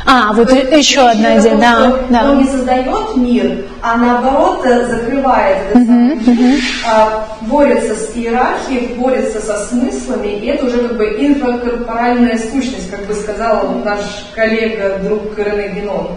А, 0.05 0.33
вот 0.33 0.49
То 0.49 0.55
еще 0.55 1.01
одна 1.01 1.37
идея, 1.37 1.57
да, 1.57 1.93
да. 2.09 2.35
Не 2.35 2.47
создает 2.47 3.15
мир, 3.15 3.65
а 3.81 3.97
наоборот 3.97 4.65
э, 4.65 4.87
закрывает 4.87 5.57
этот 5.69 5.87
мир, 5.87 6.59
а, 6.87 7.27
борется 7.41 7.95
с 7.95 8.15
иерархией, 8.15 8.95
борется 8.95 9.39
со 9.41 9.57
смыслами, 9.67 10.39
и 10.39 10.47
это 10.47 10.65
уже 10.65 10.79
как 10.79 10.97
бы 10.97 11.05
инфракорпоральная 11.05 12.37
сущность, 12.37 12.89
как 12.89 13.05
бы 13.05 13.13
сказал 13.13 13.69
наш 13.83 13.99
коллега, 14.35 14.99
друг 15.03 15.37
Рене 15.37 15.69
Генон. 15.75 16.07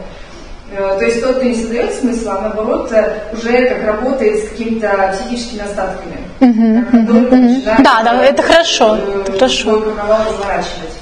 Э, 0.72 0.96
То 0.98 1.04
есть 1.04 1.22
тот, 1.22 1.36
кто 1.36 1.44
не 1.44 1.54
создает 1.54 1.92
смысла, 1.94 2.36
а 2.38 2.40
наоборот 2.42 2.90
э, 2.92 3.18
уже 3.32 3.68
как 3.68 3.84
работает 3.84 4.44
с 4.44 4.48
какими-то 4.50 5.14
психическими 5.14 5.62
остатками. 5.62 6.16
Как 6.90 7.06
только 7.06 7.36
начинает, 7.36 7.82
Да, 7.82 8.02
да, 8.02 8.24
это 8.24 8.42
хорошо, 8.42 8.96
э, 8.96 9.32
хорошо. 9.32 9.74
разворачивать. 9.74 10.94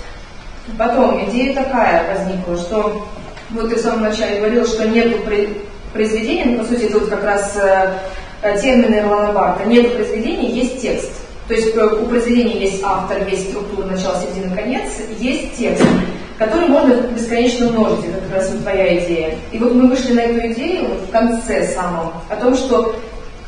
Потом 0.79 1.25
идея 1.29 1.55
такая 1.55 2.15
возникла, 2.15 2.57
что 2.57 3.07
вот 3.51 3.69
ты 3.69 3.77
в 3.77 3.81
самом 3.81 4.03
начале 4.03 4.39
говорил, 4.39 4.67
что 4.67 4.89
нет 4.89 5.17
произведения, 5.93 6.47
ну, 6.47 6.59
по 6.59 6.65
сути, 6.65 6.91
вот 6.93 7.09
как 7.09 7.23
раз 7.25 7.57
э, 7.57 7.93
э, 8.43 8.59
термины 8.61 8.97
Ирлана 8.97 9.33
Барта, 9.33 9.65
нет 9.67 9.95
произведения, 9.95 10.51
есть 10.51 10.81
текст. 10.81 11.13
То 11.49 11.55
есть 11.55 11.77
э, 11.77 11.87
у 11.87 12.07
произведения 12.07 12.61
есть 12.61 12.83
автор, 12.83 13.19
есть 13.29 13.51
структура, 13.51 13.87
начало, 13.87 14.17
середина, 14.21 14.57
конец, 14.57 14.91
есть 15.19 15.57
текст, 15.59 15.85
который 16.39 16.69
можно 16.69 16.95
бесконечно 17.09 17.71
множить, 17.71 18.07
это 18.07 18.21
как 18.23 18.39
раз 18.39 18.51
вот 18.51 18.63
твоя 18.63 18.99
идея. 19.05 19.35
И 19.51 19.59
вот 19.59 19.75
мы 19.75 19.89
вышли 19.89 20.15
на 20.15 20.21
эту 20.21 20.53
идею 20.53 20.89
вот 20.89 21.01
в 21.01 21.11
конце 21.11 21.67
самом, 21.75 22.13
о 22.31 22.37
том, 22.37 22.57
что 22.57 22.97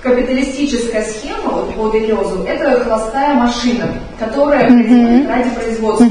капиталистическая 0.04 1.02
схема 1.02 1.50
вот, 1.50 1.74
по 1.74 1.88
Делезу– 1.90 2.44
это 2.46 2.84
холостая 2.84 3.34
машина, 3.34 3.86
которая 4.18 4.66
производит 4.66 5.28
ради 5.28 5.50
производства. 5.50 6.06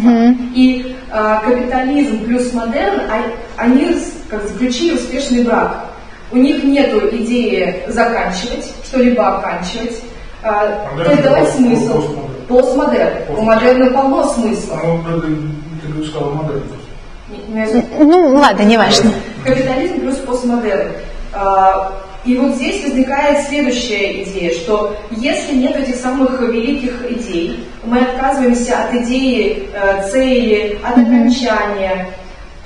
И 0.56 0.96
а, 1.12 1.40
капитализм 1.46 2.26
плюс 2.26 2.52
модерн, 2.54 3.02
а- 3.10 3.32
они 3.64 3.96
как 4.30 4.48
заключили 4.48 4.96
успешный 4.96 5.44
брак. 5.44 5.86
У 6.32 6.38
них 6.38 6.64
нет 6.64 6.92
идеи 7.14 7.84
заканчивать, 7.88 8.66
что-либо 8.84 9.38
оканчивать, 9.38 10.02
а, 10.42 10.88
Модерн 10.92 11.06
то 11.06 11.12
есть 11.12 11.24
давать 11.24 11.44
это 11.44 11.52
смысл. 11.52 11.94
постмодерн. 11.94 12.34
Постмодерн. 12.48 13.14
У 13.38 13.42
модерна 13.44 13.92
полно 13.92 14.28
смысла. 14.30 14.80
Ну, 14.84 15.22
ты 15.22 15.88
бы 15.90 16.04
сказал 16.04 16.32
модель. 16.32 16.64
Не- 17.30 17.62
не- 17.62 17.86
Ну, 18.00 18.36
ладно, 18.40 18.64
неважно. 18.64 19.12
Капитализм 19.46 20.00
плюс 20.00 20.16
постмодерн. 20.18 20.92
И 22.26 22.38
вот 22.38 22.56
здесь 22.56 22.84
возникает 22.84 23.48
следующая 23.48 24.24
идея, 24.24 24.52
что 24.54 24.96
если 25.12 25.56
нет 25.56 25.76
этих 25.76 25.96
самых 25.96 26.40
великих 26.40 27.12
идей, 27.12 27.66
мы 27.84 28.00
отказываемся 28.00 28.84
от 28.84 28.96
идеи 28.96 29.70
э, 29.74 30.10
цели, 30.10 30.80
от 30.82 30.98
окончания, 31.00 32.08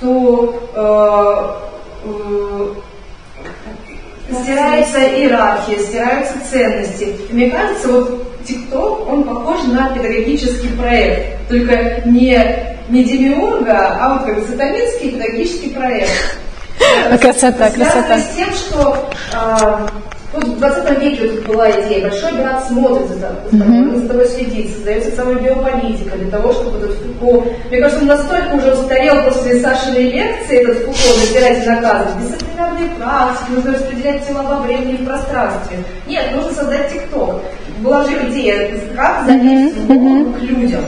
то 0.00 1.58
э, 2.04 2.08
э, 2.08 2.74
стирается 4.42 5.00
иерархия, 5.00 5.78
стираются 5.78 6.34
ценности. 6.48 7.16
И 7.28 7.32
мне 7.32 7.50
кажется, 7.50 7.88
вот 7.88 8.44
ТикТок, 8.44 9.08
он 9.08 9.24
похож 9.24 9.64
на 9.64 9.92
педагогический 9.92 10.68
проект, 10.68 11.48
только 11.48 12.02
не, 12.06 12.76
не 12.88 13.02
демиурга, 13.02 13.96
а 14.00 14.14
вот 14.14 14.26
как 14.26 14.46
сатанинский 14.46 15.10
педагогический 15.10 15.70
проект. 15.70 16.38
Красота, 17.20 17.70
Связано 17.70 18.02
красота. 18.02 18.18
с 18.18 18.36
тем, 18.36 18.52
что 18.52 19.10
а, 19.34 19.88
вот 20.32 20.44
в 20.44 20.58
20 20.58 20.98
веке 21.00 21.26
вот 21.26 21.46
была 21.46 21.70
идея, 21.70 22.02
большой 22.08 22.32
брат 22.32 22.66
смотрит 22.66 23.08
за, 23.08 23.20
тобой, 23.50 23.88
он 23.88 23.96
за 23.96 24.08
тобой 24.08 24.26
следит, 24.26 24.74
создается 24.74 25.16
самая 25.16 25.36
биополитика 25.36 26.16
для 26.16 26.30
того, 26.30 26.52
чтобы 26.52 26.78
этот 26.78 26.96
Фуко... 26.98 27.48
Мне 27.70 27.80
кажется, 27.80 28.02
он 28.02 28.08
настолько 28.08 28.54
уже 28.54 28.72
устарел 28.74 29.22
после 29.24 29.60
Сашиной 29.60 30.10
лекции, 30.10 30.58
этот 30.58 30.84
Фуко, 30.84 31.22
разбирать 31.22 31.66
наказы, 31.66 32.08
дисциплинарные 32.20 32.90
практики, 32.98 33.50
нужно 33.52 33.72
распределять 33.72 34.26
тела 34.26 34.42
во 34.42 34.60
времени 34.60 34.92
и 34.92 34.96
в 35.02 35.06
пространстве. 35.06 35.78
Нет, 36.06 36.34
нужно 36.34 36.52
создать 36.52 36.92
ТикТок. 36.92 37.40
Была 37.78 38.04
же 38.04 38.10
идея, 38.28 38.70
как 38.94 39.24
в 39.24 39.86
голову 39.86 40.32
к 40.34 40.40
людям. 40.42 40.84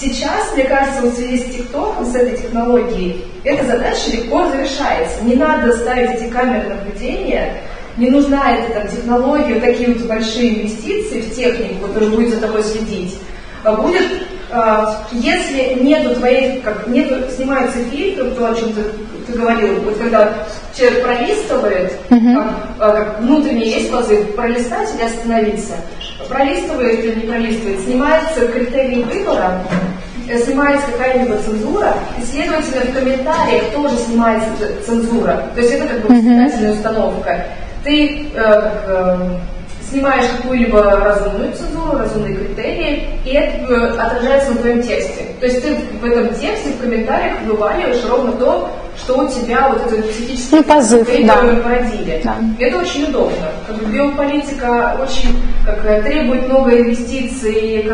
Сейчас, 0.00 0.54
мне 0.54 0.62
кажется, 0.64 1.02
вот 1.02 1.14
в 1.14 1.16
связи 1.16 1.38
с 1.38 1.54
ТикТоком, 1.56 2.06
с 2.06 2.14
этой 2.14 2.36
технологией, 2.36 3.24
эта 3.42 3.64
задача 3.66 4.10
легко 4.12 4.46
завершается. 4.46 5.24
Не 5.24 5.34
надо 5.34 5.72
ставить 5.72 6.20
эти 6.20 6.30
камеры 6.30 6.68
наблюдения, 6.68 7.62
не 7.96 8.08
нужна 8.10 8.54
эта 8.54 8.74
там, 8.74 8.88
технология, 8.88 9.58
такие 9.58 9.92
вот 9.92 10.06
большие 10.06 10.60
инвестиции 10.60 11.22
в 11.22 11.34
технику, 11.34 11.88
которая 11.88 12.10
будет 12.10 12.30
за 12.30 12.40
тобой 12.40 12.62
следить. 12.62 13.18
А 13.64 13.72
будет, 13.72 14.08
если 15.12 15.74
нету 15.82 16.14
твоей, 16.14 16.60
как 16.60 16.86
нету, 16.86 17.16
снимается 17.34 17.78
фильтр, 17.90 18.30
то, 18.30 18.50
о 18.50 18.54
чем 18.54 18.72
ты, 18.72 18.82
ты 19.26 19.38
говорил, 19.38 19.80
вот 19.80 19.98
когда 19.98 20.32
человек 20.74 21.02
пролистывает, 21.02 21.92
как, 22.08 22.54
а, 22.78 22.90
как 22.92 23.20
внутренний 23.20 23.68
есть 23.68 23.90
позыв, 23.90 24.34
пролистать 24.34 24.88
или 24.94 25.04
остановиться, 25.04 25.74
пролистывает 26.28 27.04
или 27.04 27.14
не 27.16 27.26
пролистывает, 27.26 27.80
снимается 27.80 28.48
критерий 28.48 29.02
выбора, 29.02 29.62
э, 30.28 30.38
снимается 30.38 30.86
какая-либо 30.92 31.36
цензура, 31.38 31.94
и, 32.18 32.24
следовательно, 32.24 32.82
в 32.82 32.94
комментариях 32.94 33.64
тоже 33.74 33.96
снимается 33.98 34.48
цензура. 34.86 35.50
То 35.54 35.60
есть 35.60 35.74
это 35.74 35.88
как 35.88 36.00
бы 36.02 36.14
воспитательная 36.14 36.72
установка. 36.72 37.46
Ты 37.84 38.28
э, 38.34 38.40
как, 38.40 38.84
э, 38.86 39.38
снимаешь 39.90 40.26
какую-либо 40.36 40.82
разумную 40.82 41.52
цензуру, 41.52 41.98
разумные 41.98 42.34
критерии, 42.36 43.08
и 43.24 43.30
это 43.30 43.72
э, 43.72 43.86
отражается 43.98 44.50
на 44.50 44.56
твоем 44.58 44.82
тексте. 44.82 45.26
То 45.40 45.46
есть 45.46 45.62
ты 45.62 45.76
в 46.00 46.04
этом 46.04 46.28
тексте, 46.34 46.70
в 46.70 46.80
комментариях 46.80 47.40
вываливаешь 47.46 48.04
ровно 48.08 48.32
то, 48.32 48.70
что 48.98 49.18
у 49.18 49.28
тебя 49.28 49.68
вот 49.68 49.86
этот 49.86 50.10
психический 50.10 50.56
Ну, 50.56 50.62
позыв, 50.64 51.08
да. 51.26 51.36
породили. 51.62 52.20
Да. 52.24 52.34
И 52.58 52.64
Это 52.64 52.78
очень 52.78 53.04
удобно. 53.04 53.46
Как 53.66 53.76
бы 53.76 53.84
биополитика 53.86 54.96
очень 55.02 55.40
как, 55.64 55.84
э, 55.84 56.02
требует 56.02 56.48
много 56.48 56.76
инвестиций, 56.78 57.90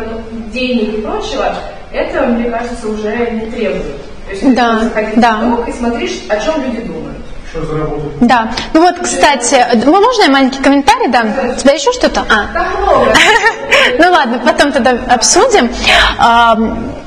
денег 0.51 0.97
и 0.97 1.01
прочего. 1.01 1.55
Это, 1.91 2.25
мне 2.27 2.49
кажется, 2.49 2.87
уже 2.87 3.29
не 3.31 3.51
требует. 3.51 3.97
То 4.25 4.31
есть 4.31 4.41
ты 4.41 4.55
Да, 4.55 4.79
заходить 4.79 5.19
да. 5.19 5.37
в 5.37 5.47
блог 5.47 5.69
и 5.69 5.71
смотришь, 5.71 6.23
о 6.29 6.37
чем 6.39 6.55
люди 6.65 6.81
думают. 6.81 7.14
Что? 7.55 8.01
Да. 8.21 8.51
Ну 8.73 8.81
вот, 8.81 8.95
кстати, 9.01 9.65
ну, 9.85 10.01
можно 10.01 10.23
я 10.23 10.29
маленький 10.29 10.61
комментарий 10.61 11.07
дам? 11.07 11.27
У 11.51 11.55
тебя 11.55 11.73
еще 11.73 11.91
что-то? 11.91 12.25
А. 12.29 12.47
Ну 13.99 14.11
ладно, 14.11 14.39
потом 14.43 14.71
тогда 14.71 14.97
обсудим. 15.09 15.69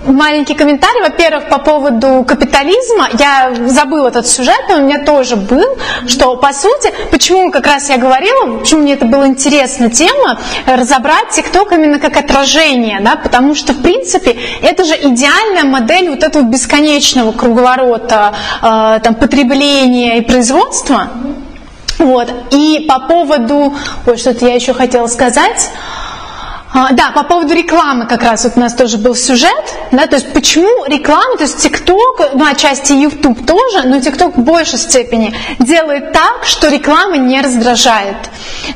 Маленький 0.07 0.55
комментарий. 0.55 1.03
Во-первых, 1.03 1.49
по 1.49 1.59
поводу 1.59 2.25
капитализма. 2.27 3.09
Я 3.19 3.53
забыла 3.67 4.09
этот 4.09 4.27
сюжет, 4.27 4.61
но 4.69 4.77
у 4.77 4.81
меня 4.81 5.05
тоже 5.05 5.37
был, 5.37 5.77
что 6.07 6.37
по 6.37 6.53
сути, 6.53 6.93
почему 7.11 7.51
как 7.51 7.67
раз 7.67 7.91
я 7.91 7.99
говорила, 7.99 8.59
почему 8.59 8.83
мне 8.83 8.95
это 8.95 9.07
была 9.07 9.27
интересная 9.27 9.91
тема, 9.91 10.41
разобрать 10.67 11.31
ТикТок 11.31 11.73
именно 11.73 11.99
как 11.99 12.17
отражение, 12.17 13.01
да, 13.01 13.17
потому 13.17 13.55
что, 13.55 13.73
в 13.73 13.83
принципе, 13.83 14.37
это 14.63 14.85
же 14.85 14.95
идеальная 14.95 15.65
модель 15.65 16.11
вот 16.11 16.23
этого 16.23 16.43
бесконечного 16.43 17.33
круговорота 17.33 18.35
э, 18.63 19.01
там, 19.03 19.15
потребления 19.15 20.19
и 20.19 20.21
производства. 20.39 21.09
Вот. 21.99 22.33
И 22.53 22.87
по 22.89 23.01
поводу... 23.01 23.75
Ой, 24.07 24.17
что-то 24.17 24.47
я 24.47 24.55
еще 24.55 24.73
хотела 24.73 25.09
сказать. 25.09 25.71
А, 26.73 26.93
Да, 26.93 27.11
по 27.15 27.23
поводу 27.23 27.55
рекламы 27.55 28.07
как 28.07 28.23
раз 28.23 28.45
вот 28.45 28.57
у 28.57 28.61
нас 28.61 28.75
тоже 28.75 28.99
был 28.99 29.15
сюжет, 29.15 29.75
да, 29.91 30.07
то 30.07 30.17
есть 30.17 30.33
почему 30.33 30.85
реклама, 30.87 31.37
то 31.37 31.45
есть 31.45 31.59
ТикТок, 31.59 32.31
ну, 32.35 32.45
отчасти 32.45 32.93
YouTube 32.93 33.47
тоже, 33.47 33.87
но 33.87 34.01
ТикТок 34.01 34.37
в 34.37 34.41
большей 34.41 34.79
степени 34.79 35.35
делает 35.59 36.13
так, 36.13 36.45
что 36.45 36.69
реклама 36.69 37.17
не 37.17 37.41
раздражает. 37.41 38.17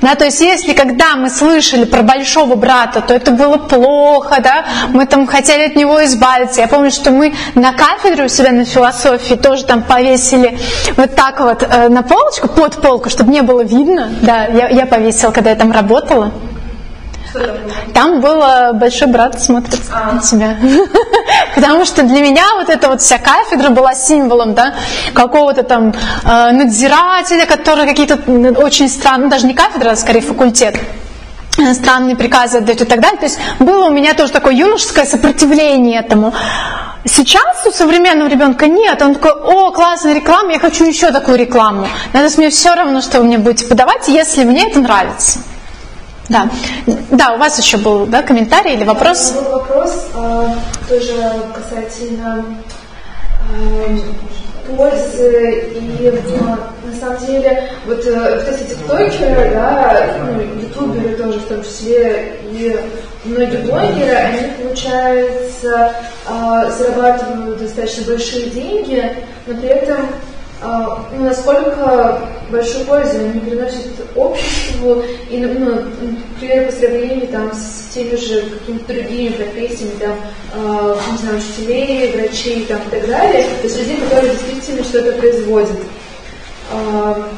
Да, 0.00 0.14
то 0.14 0.24
есть 0.24 0.40
если 0.40 0.72
когда 0.72 1.16
мы 1.16 1.28
слышали 1.28 1.84
про 1.84 2.02
большого 2.02 2.54
брата, 2.54 3.02
то 3.02 3.12
это 3.12 3.30
было 3.30 3.58
плохо, 3.58 4.40
да, 4.42 4.64
мы 4.88 5.06
там 5.06 5.26
хотели 5.26 5.64
от 5.64 5.76
него 5.76 6.02
избавиться. 6.04 6.62
Я 6.62 6.68
помню, 6.68 6.90
что 6.90 7.10
мы 7.10 7.34
на 7.54 7.72
кафедре 7.72 8.24
у 8.24 8.28
себя 8.28 8.52
на 8.52 8.64
философии 8.64 9.34
тоже 9.34 9.64
там 9.64 9.82
повесили 9.82 10.58
вот 10.96 11.14
так 11.14 11.40
вот 11.40 11.62
э, 11.62 11.88
на 11.88 12.02
полочку, 12.02 12.48
под 12.48 12.80
полку, 12.80 13.10
чтобы 13.10 13.32
не 13.32 13.42
было 13.42 13.62
видно. 13.62 14.10
Да, 14.22 14.46
я, 14.46 14.68
я 14.68 14.86
повесила, 14.86 15.30
когда 15.30 15.50
я 15.50 15.56
там 15.56 15.72
работала. 15.72 16.32
Там 17.94 18.20
был 18.20 18.42
э, 18.42 18.72
большой 18.72 19.08
брат 19.08 19.40
смотрит 19.40 19.80
на 19.90 20.20
тебя. 20.20 20.56
Потому 21.54 21.84
что 21.84 22.02
для 22.02 22.20
меня 22.20 22.44
вот 22.58 22.68
эта 22.68 22.88
вот 22.88 23.00
вся 23.00 23.18
кафедра 23.18 23.70
была 23.70 23.94
символом, 23.94 24.54
да, 24.54 24.74
какого-то 25.14 25.62
там 25.62 25.92
э, 26.24 26.50
надзирателя, 26.52 27.46
который 27.46 27.86
какие-то 27.86 28.16
очень 28.60 28.88
странные, 28.88 29.24
ну, 29.24 29.30
даже 29.30 29.46
не 29.46 29.54
кафедра, 29.54 29.90
а 29.90 29.96
скорее 29.96 30.20
факультет 30.20 30.76
э, 31.58 31.74
странные 31.74 32.16
приказы 32.16 32.58
отдает 32.58 32.80
и 32.82 32.84
так 32.84 33.00
далее. 33.00 33.18
То 33.18 33.26
есть 33.26 33.38
было 33.58 33.86
у 33.86 33.90
меня 33.90 34.14
тоже 34.14 34.32
такое 34.32 34.54
юношеское 34.54 35.06
сопротивление 35.06 36.00
этому. 36.00 36.32
Сейчас 37.04 37.66
у 37.66 37.72
современного 37.72 38.28
ребенка 38.28 38.68
нет. 38.68 39.02
Он 39.02 39.14
такой, 39.14 39.32
о, 39.32 39.72
классная 39.72 40.14
реклама, 40.14 40.52
я 40.52 40.60
хочу 40.60 40.84
еще 40.84 41.10
такую 41.10 41.36
рекламу. 41.36 41.88
Надо 42.12 42.28
мне 42.36 42.48
все 42.50 42.74
равно, 42.74 43.00
что 43.00 43.18
вы 43.18 43.24
мне 43.24 43.38
будете 43.38 43.66
подавать, 43.66 44.06
если 44.06 44.44
мне 44.44 44.68
это 44.68 44.78
нравится. 44.78 45.40
Да. 46.28 46.48
Да, 47.10 47.34
у 47.34 47.38
вас 47.38 47.58
еще 47.58 47.76
был 47.76 48.06
да, 48.06 48.22
комментарий 48.22 48.74
или 48.74 48.84
вопрос? 48.84 49.32
Был 49.32 49.58
вопрос 49.58 50.06
а, 50.14 50.54
тоже 50.88 51.14
касательно 51.54 52.44
а, 53.52 54.76
пользы 54.76 55.68
и 55.74 56.08
а, 56.40 56.70
на 56.86 56.94
самом 56.94 57.26
деле 57.26 57.70
вот, 57.86 58.04
э, 58.06 58.36
вот 58.36 58.48
эти 58.48 58.70
тиктокеры, 58.70 59.50
да, 59.52 60.16
ну, 60.20 60.40
ютуберы 60.62 61.16
тоже 61.16 61.38
в 61.40 61.48
том 61.48 61.62
числе 61.62 62.38
и 62.50 62.78
многие 63.24 63.58
блогеры, 63.58 64.14
они, 64.14 64.52
получается, 64.62 65.94
а, 66.28 66.70
зарабатывают 66.70 67.58
достаточно 67.58 68.04
большие 68.04 68.50
деньги, 68.50 69.12
но 69.46 69.54
при 69.54 69.68
этом 69.68 70.08
а, 70.62 71.06
насколько 71.18 72.20
большую 72.50 72.84
пользу 72.84 73.18
они 73.18 73.40
приносят 73.40 73.86
обществу 74.14 75.02
и, 75.30 75.38
ну, 75.38 75.54
ну, 75.54 76.16
например, 76.34 76.66
по 76.66 76.72
сравнению 76.72 77.28
там, 77.28 77.50
с 77.52 77.92
теми 77.94 78.14
же 78.16 78.42
какими-то 78.42 78.92
другими 78.92 79.30
профессиями, 79.30 79.98
там, 79.98 80.16
а, 80.54 80.98
не 81.10 81.18
знаю, 81.18 81.38
учителей, 81.38 82.12
врачей 82.12 82.64
там, 82.66 82.80
и 82.86 82.90
так 82.90 83.08
далее, 83.08 83.44
то 83.60 83.66
есть 83.66 83.78
людей, 83.80 84.00
которые 84.00 84.34
действительно 84.34 84.84
что-то 84.84 85.12
производят. 85.12 85.78
А, 86.72 87.28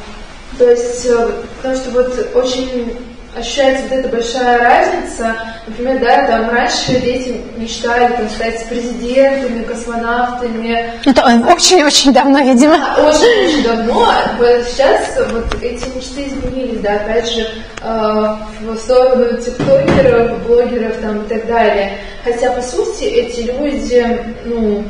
то 0.57 0.69
есть, 0.69 1.05
э, 1.07 1.29
потому 1.57 1.75
что 1.75 1.91
вот 1.91 2.27
очень 2.35 2.95
ощущается 3.37 3.83
вот 3.83 3.91
эта 3.99 4.07
большая 4.09 4.59
разница. 4.59 5.35
Например, 5.67 5.99
да, 5.99 6.27
там 6.27 6.49
раньше 6.49 6.99
дети 7.01 7.41
мечтали 7.57 8.13
там, 8.15 8.29
стать 8.29 8.67
президентами, 8.69 9.63
космонавтами, 9.63 10.93
Это 11.05 11.23
очень-очень 11.51 12.13
давно, 12.13 12.39
видимо. 12.39 12.75
очень-очень 12.97 13.63
давно, 13.63 14.07
вот 14.37 14.63
сейчас 14.69 15.17
вот 15.31 15.53
эти 15.61 15.83
мечты 15.95 16.27
изменились, 16.27 16.79
да, 16.81 16.95
опять 16.95 17.29
же, 17.29 17.47
э, 17.81 18.35
в 18.61 18.77
сторону 18.77 19.37
тиктокеров, 19.37 20.43
блогеров 20.45 20.95
там 21.01 21.23
и 21.23 21.27
так 21.27 21.47
далее. 21.47 21.97
Хотя, 22.23 22.51
по 22.51 22.61
сути, 22.61 23.03
эти 23.05 23.41
люди, 23.41 24.19
ну, 24.45 24.83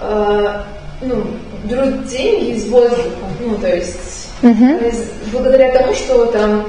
э, 0.00 0.60
ну, 1.02 1.24
берут 1.64 2.06
деньги 2.06 2.52
из 2.56 2.68
воздуха, 2.68 3.02
ну, 3.40 3.56
то 3.56 3.68
есть, 3.68 4.28
то 4.40 4.86
есть 4.86 5.04
благодаря 5.32 5.72
тому, 5.72 5.94
что 5.94 6.26
там 6.26 6.64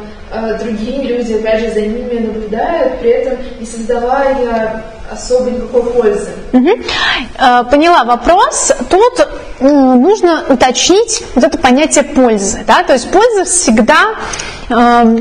другие 0.60 1.04
люди, 1.04 1.34
опять 1.34 1.62
же, 1.62 1.72
за 1.72 1.82
ними 1.82 2.20
наблюдают, 2.20 3.00
при 3.00 3.10
этом 3.12 3.38
не 3.60 3.66
создавая 3.66 4.84
особо 5.12 5.50
никакой 5.52 5.84
пользы. 5.84 6.30
Э, 6.52 7.64
Поняла 7.70 8.04
вопрос. 8.04 8.72
Тут 8.90 9.28
э, 9.60 9.68
нужно 9.68 10.44
уточнить 10.50 11.24
вот 11.36 11.44
это 11.44 11.58
понятие 11.58 12.04
пользы. 12.04 12.64
Да? 12.68 12.84
То 12.84 12.94
есть 12.94 13.10
польза 13.12 13.46
всегда 13.46 14.16
э, 14.70 14.74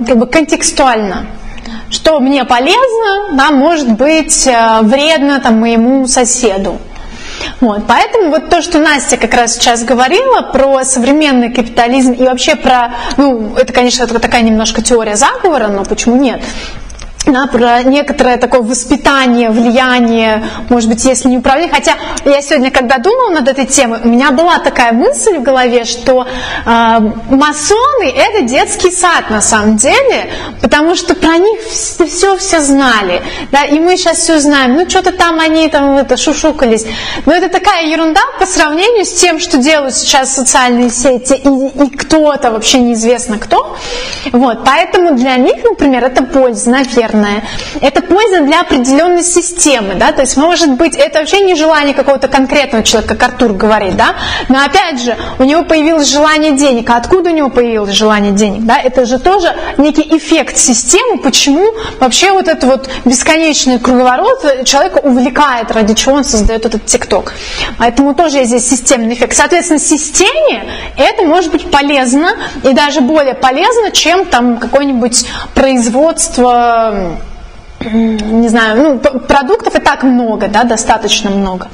как 0.06 0.16
бы 0.16 0.26
контекстуальна. 0.26 1.26
Что 1.88 2.18
мне 2.18 2.44
полезно, 2.44 3.36
да, 3.36 3.50
может 3.52 3.92
быть 3.92 4.46
э, 4.46 4.80
вредно 4.82 5.40
там, 5.40 5.60
моему 5.60 6.06
соседу. 6.08 6.78
Вот, 7.60 7.86
поэтому 7.86 8.30
вот 8.30 8.50
то, 8.50 8.62
что 8.62 8.78
Настя 8.78 9.16
как 9.16 9.34
раз 9.34 9.54
сейчас 9.54 9.84
говорила 9.84 10.42
про 10.42 10.84
современный 10.84 11.52
капитализм 11.52 12.12
и 12.12 12.24
вообще 12.24 12.56
про, 12.56 12.94
ну, 13.16 13.54
это, 13.56 13.72
конечно, 13.72 14.04
такая 14.20 14.42
немножко 14.42 14.82
теория 14.82 15.16
заговора, 15.16 15.68
но 15.68 15.84
почему 15.84 16.16
нет? 16.16 16.40
Да, 17.26 17.46
про 17.46 17.82
некоторое 17.82 18.36
такое 18.36 18.62
воспитание, 18.62 19.50
влияние, 19.50 20.44
может 20.68 20.88
быть, 20.88 21.04
если 21.04 21.28
не 21.28 21.38
управление. 21.38 21.74
Хотя 21.74 21.94
я 22.24 22.40
сегодня, 22.40 22.70
когда 22.70 22.98
думала 22.98 23.30
над 23.30 23.48
этой 23.48 23.66
темой, 23.66 24.00
у 24.04 24.08
меня 24.08 24.30
была 24.30 24.58
такая 24.58 24.92
мысль 24.92 25.38
в 25.38 25.42
голове, 25.42 25.84
что 25.84 26.26
э, 26.26 27.00
масоны– 27.30 28.14
это 28.16 28.42
детский 28.42 28.90
сад 28.90 29.30
на 29.30 29.40
самом 29.40 29.76
деле, 29.76 30.30
потому 30.62 30.94
что 30.94 31.14
про 31.14 31.36
них 31.36 31.60
все 31.62 32.36
все 32.36 32.60
знали, 32.60 33.22
да, 33.50 33.64
и 33.64 33.78
мы 33.80 33.96
сейчас 33.96 34.18
все 34.18 34.38
знаем. 34.38 34.74
Ну, 34.74 34.88
что-то 34.88 35.12
там 35.12 35.40
они 35.40 35.68
там 35.68 35.96
это, 35.96 36.16
шушукались. 36.16 36.86
Но 37.24 37.34
это 37.34 37.48
такая 37.48 37.86
ерунда 37.86 38.20
по 38.38 38.46
сравнению 38.46 39.04
с 39.04 39.12
тем, 39.12 39.40
что 39.40 39.58
делают 39.58 39.94
сейчас 39.94 40.34
социальные 40.34 40.90
сети, 40.90 41.34
и, 41.34 41.84
и 41.84 41.90
кто-то, 41.90 42.50
вообще 42.50 42.78
неизвестно 42.78 43.38
кто. 43.38 43.76
Вот, 44.32 44.64
поэтому 44.64 45.14
для 45.16 45.36
них, 45.36 45.56
например, 45.64 46.04
это 46.04 46.22
польза, 46.22 46.70
наверное. 46.70 47.15
Это 47.80 48.02
польза 48.02 48.40
для 48.40 48.60
определенной 48.60 49.22
системы, 49.22 49.94
да, 49.94 50.12
то 50.12 50.22
есть 50.22 50.36
может 50.36 50.72
быть 50.72 50.94
это 50.96 51.20
вообще 51.20 51.40
не 51.40 51.54
желание 51.54 51.94
какого-то 51.94 52.28
конкретного 52.28 52.84
человека, 52.84 53.14
как 53.14 53.30
Артур 53.30 53.52
говорит, 53.52 53.96
да, 53.96 54.14
но 54.48 54.64
опять 54.64 55.02
же 55.02 55.16
у 55.38 55.44
него 55.44 55.64
появилось 55.64 56.08
желание 56.08 56.52
денег, 56.52 56.88
а 56.90 56.96
откуда 56.96 57.30
у 57.30 57.32
него 57.32 57.50
появилось 57.50 57.92
желание 57.92 58.32
денег, 58.32 58.64
да, 58.64 58.78
это 58.78 59.06
же 59.06 59.18
тоже 59.18 59.54
некий 59.78 60.16
эффект 60.16 60.56
системы, 60.56 61.18
почему 61.18 61.66
вообще 62.00 62.32
вот 62.32 62.48
этот 62.48 62.64
вот 62.64 62.90
бесконечный 63.04 63.78
круговорот 63.78 64.64
человека 64.64 64.98
увлекает, 64.98 65.70
ради 65.70 65.94
чего 65.94 66.14
он 66.14 66.24
создает 66.24 66.64
этот 66.66 66.86
ТикТок. 66.86 67.34
Поэтому 67.78 68.14
тоже 68.14 68.38
есть 68.38 68.50
здесь 68.50 68.68
системный 68.68 69.14
эффект. 69.14 69.36
Соответственно, 69.36 69.78
системе 69.78 70.64
это 70.96 71.22
может 71.22 71.50
быть 71.52 71.70
полезно 71.70 72.36
и 72.62 72.72
даже 72.72 73.00
более 73.00 73.34
полезно, 73.34 73.90
чем 73.90 74.26
там 74.26 74.58
какое-нибудь 74.58 75.26
производство 75.54 77.05
не 77.92 78.48
знаю, 78.48 78.82
ну, 78.82 78.98
продуктов 79.20 79.74
и 79.76 79.80
так 79.80 80.02
много, 80.02 80.48
да, 80.48 80.64
достаточно 80.64 81.30
много. 81.30 81.68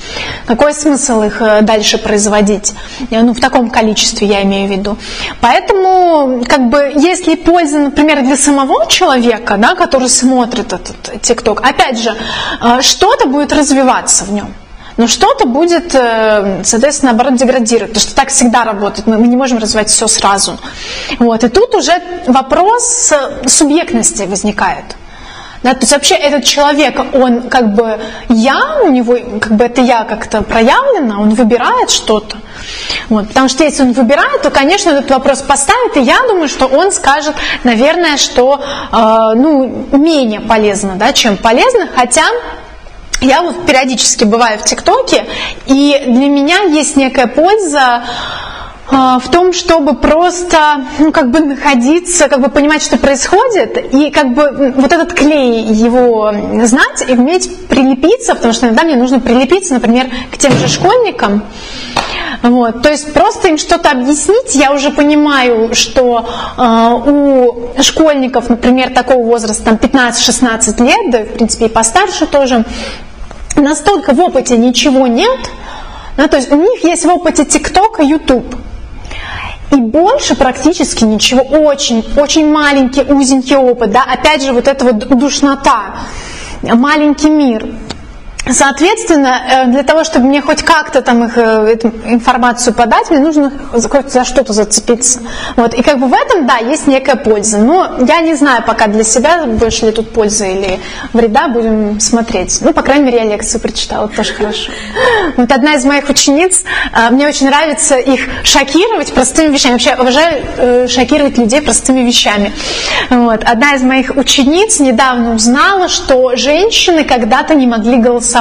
Какой 0.46 0.74
смысл 0.74 1.22
их 1.22 1.40
э, 1.40 1.62
дальше 1.62 1.98
производить? 1.98 2.74
Ну, 3.10 3.32
в 3.32 3.40
таком 3.40 3.70
количестве 3.70 4.26
я 4.26 4.42
имею 4.42 4.68
в 4.68 4.72
виду. 4.72 4.96
Поэтому, 5.40 6.42
как 6.48 6.68
бы, 6.68 6.92
если 6.96 7.36
польза, 7.36 7.78
например, 7.78 8.22
для 8.22 8.36
самого 8.36 8.86
человека, 8.88 9.56
да, 9.58 9.74
который 9.74 10.08
смотрит 10.08 10.72
этот 10.72 11.22
ТикТок, 11.22 11.60
опять 11.62 11.98
же, 11.98 12.14
э, 12.60 12.82
что-то 12.82 13.26
будет 13.26 13.52
развиваться 13.52 14.24
в 14.24 14.32
нем. 14.32 14.52
Но 14.96 15.06
что-то 15.06 15.46
будет, 15.46 15.94
э, 15.94 16.62
соответственно, 16.64 17.12
наоборот, 17.12 17.38
деградировать, 17.38 17.92
потому 17.92 18.06
что 18.06 18.14
так 18.14 18.28
всегда 18.28 18.64
работает, 18.64 19.06
мы 19.06 19.26
не 19.28 19.36
можем 19.36 19.58
развивать 19.58 19.88
все 19.88 20.06
сразу. 20.08 20.58
Вот. 21.18 21.44
И 21.44 21.48
тут 21.48 21.74
уже 21.74 21.92
вопрос 22.26 23.12
субъектности 23.46 24.24
возникает. 24.24 24.84
Да, 25.62 25.74
то 25.74 25.80
есть 25.80 25.92
вообще 25.92 26.16
этот 26.16 26.44
человек, 26.44 27.00
он 27.14 27.42
как 27.42 27.74
бы 27.74 28.00
я, 28.28 28.80
у 28.82 28.90
него 28.90 29.16
как 29.40 29.52
бы 29.52 29.64
это 29.64 29.80
я 29.80 30.02
как-то 30.02 30.42
проявлено, 30.42 31.20
он 31.20 31.30
выбирает 31.34 31.90
что-то. 31.90 32.38
Вот, 33.08 33.28
потому 33.28 33.48
что 33.48 33.62
если 33.62 33.82
он 33.82 33.92
выбирает, 33.92 34.42
то, 34.42 34.50
конечно, 34.50 34.90
этот 34.90 35.10
вопрос 35.10 35.40
поставит, 35.42 35.96
и 35.96 36.00
я 36.00 36.18
думаю, 36.26 36.48
что 36.48 36.66
он 36.66 36.90
скажет, 36.90 37.36
наверное, 37.62 38.16
что 38.16 38.60
э, 38.60 38.96
ну, 39.36 39.86
менее 39.92 40.40
полезно, 40.40 40.96
да, 40.96 41.12
чем 41.12 41.36
полезно, 41.36 41.88
хотя 41.94 42.24
я 43.20 43.42
вот 43.42 43.64
периодически 43.64 44.24
бываю 44.24 44.58
в 44.58 44.64
ТикТоке, 44.64 45.26
и 45.66 46.02
для 46.06 46.28
меня 46.28 46.62
есть 46.62 46.96
некая 46.96 47.28
польза 47.28 48.02
в 48.90 49.22
том, 49.30 49.52
чтобы 49.52 49.94
просто, 49.94 50.84
ну, 50.98 51.12
как 51.12 51.30
бы 51.30 51.40
находиться, 51.40 52.28
как 52.28 52.40
бы 52.40 52.48
понимать, 52.48 52.82
что 52.82 52.98
происходит, 52.98 53.94
и 53.94 54.10
как 54.10 54.34
бы 54.34 54.74
вот 54.76 54.92
этот 54.92 55.12
клей 55.14 55.62
его 55.64 56.32
знать 56.64 57.04
и 57.08 57.12
уметь 57.12 57.68
прилепиться, 57.68 58.34
потому 58.34 58.52
что 58.52 58.66
иногда 58.66 58.82
мне 58.82 58.96
нужно 58.96 59.20
прилепиться, 59.20 59.74
например, 59.74 60.10
к 60.32 60.36
тем 60.36 60.52
же 60.52 60.68
школьникам, 60.68 61.44
вот, 62.42 62.82
то 62.82 62.90
есть 62.90 63.12
просто 63.12 63.48
им 63.48 63.58
что-то 63.58 63.92
объяснить, 63.92 64.56
я 64.56 64.72
уже 64.72 64.90
понимаю, 64.90 65.74
что 65.74 66.28
э, 66.58 67.08
у 67.08 67.80
школьников, 67.80 68.48
например, 68.48 68.90
такого 68.90 69.24
возраста, 69.24 69.64
там 69.64 69.76
15-16 69.76 70.84
лет, 70.84 71.10
да, 71.10 71.18
в 71.20 71.34
принципе, 71.34 71.66
и 71.66 71.68
постарше 71.68 72.26
тоже, 72.26 72.64
настолько 73.54 74.12
в 74.12 74.20
опыте 74.20 74.56
ничего 74.56 75.06
нет, 75.06 75.38
да, 76.16 76.26
то 76.26 76.36
есть 76.36 76.50
у 76.50 76.56
них 76.56 76.82
есть 76.82 77.04
в 77.04 77.08
опыте 77.08 77.44
ТикТок 77.44 78.00
и 78.00 78.06
Ютуб. 78.06 78.56
И 79.72 79.76
больше 79.76 80.34
практически 80.34 81.04
ничего, 81.04 81.40
очень, 81.40 82.04
очень 82.16 82.52
маленький, 82.52 83.02
узенький 83.02 83.56
опыт, 83.56 83.90
да, 83.90 84.02
опять 84.02 84.42
же 84.42 84.52
вот 84.52 84.68
эта 84.68 84.84
вот 84.84 84.98
душнота, 85.18 85.94
маленький 86.62 87.30
мир. 87.30 87.66
Соответственно, 88.50 89.40
э, 89.48 89.66
для 89.66 89.84
того, 89.84 90.02
чтобы 90.02 90.26
мне 90.26 90.40
хоть 90.40 90.62
как-то 90.62 91.00
там 91.00 91.24
их, 91.24 91.38
э, 91.38 91.74
эту 91.74 91.92
информацию 92.06 92.74
подать, 92.74 93.08
мне 93.10 93.20
нужно 93.20 93.52
за 93.72 94.24
что-то 94.24 94.52
зацепиться. 94.52 95.20
Вот. 95.54 95.74
И 95.74 95.82
как 95.82 96.00
бы 96.00 96.08
в 96.08 96.12
этом, 96.12 96.46
да, 96.46 96.56
есть 96.56 96.88
некая 96.88 97.14
польза. 97.14 97.58
Но 97.58 97.98
я 98.00 98.20
не 98.20 98.34
знаю 98.34 98.64
пока 98.66 98.88
для 98.88 99.04
себя, 99.04 99.44
больше 99.46 99.86
ли 99.86 99.92
тут 99.92 100.10
пользы 100.10 100.52
или 100.52 100.80
вреда, 101.12 101.48
будем 101.48 102.00
смотреть. 102.00 102.58
Ну, 102.62 102.72
по 102.72 102.82
крайней 102.82 103.04
мере, 103.04 103.18
я 103.18 103.24
лекцию 103.26 103.60
прочитала, 103.60 104.08
тоже 104.08 104.34
хорошо. 104.34 104.72
Вот 105.36 105.52
одна 105.52 105.74
из 105.74 105.84
моих 105.84 106.08
учениц, 106.08 106.64
э, 106.92 107.10
мне 107.10 107.28
очень 107.28 107.46
нравится 107.46 107.94
их 107.96 108.22
шокировать 108.42 109.12
простыми 109.12 109.52
вещами. 109.52 109.72
Вообще 109.74 109.90
обожаю 109.90 110.88
шокировать 110.88 111.38
людей 111.38 111.62
простыми 111.62 112.00
вещами. 112.00 112.52
Вот. 113.08 113.44
Одна 113.44 113.74
из 113.76 113.82
моих 113.82 114.16
учениц 114.16 114.80
недавно 114.80 115.34
узнала, 115.34 115.88
что 115.88 116.34
женщины 116.34 117.04
когда-то 117.04 117.54
не 117.54 117.68
могли 117.68 117.98
голосовать. 117.98 118.31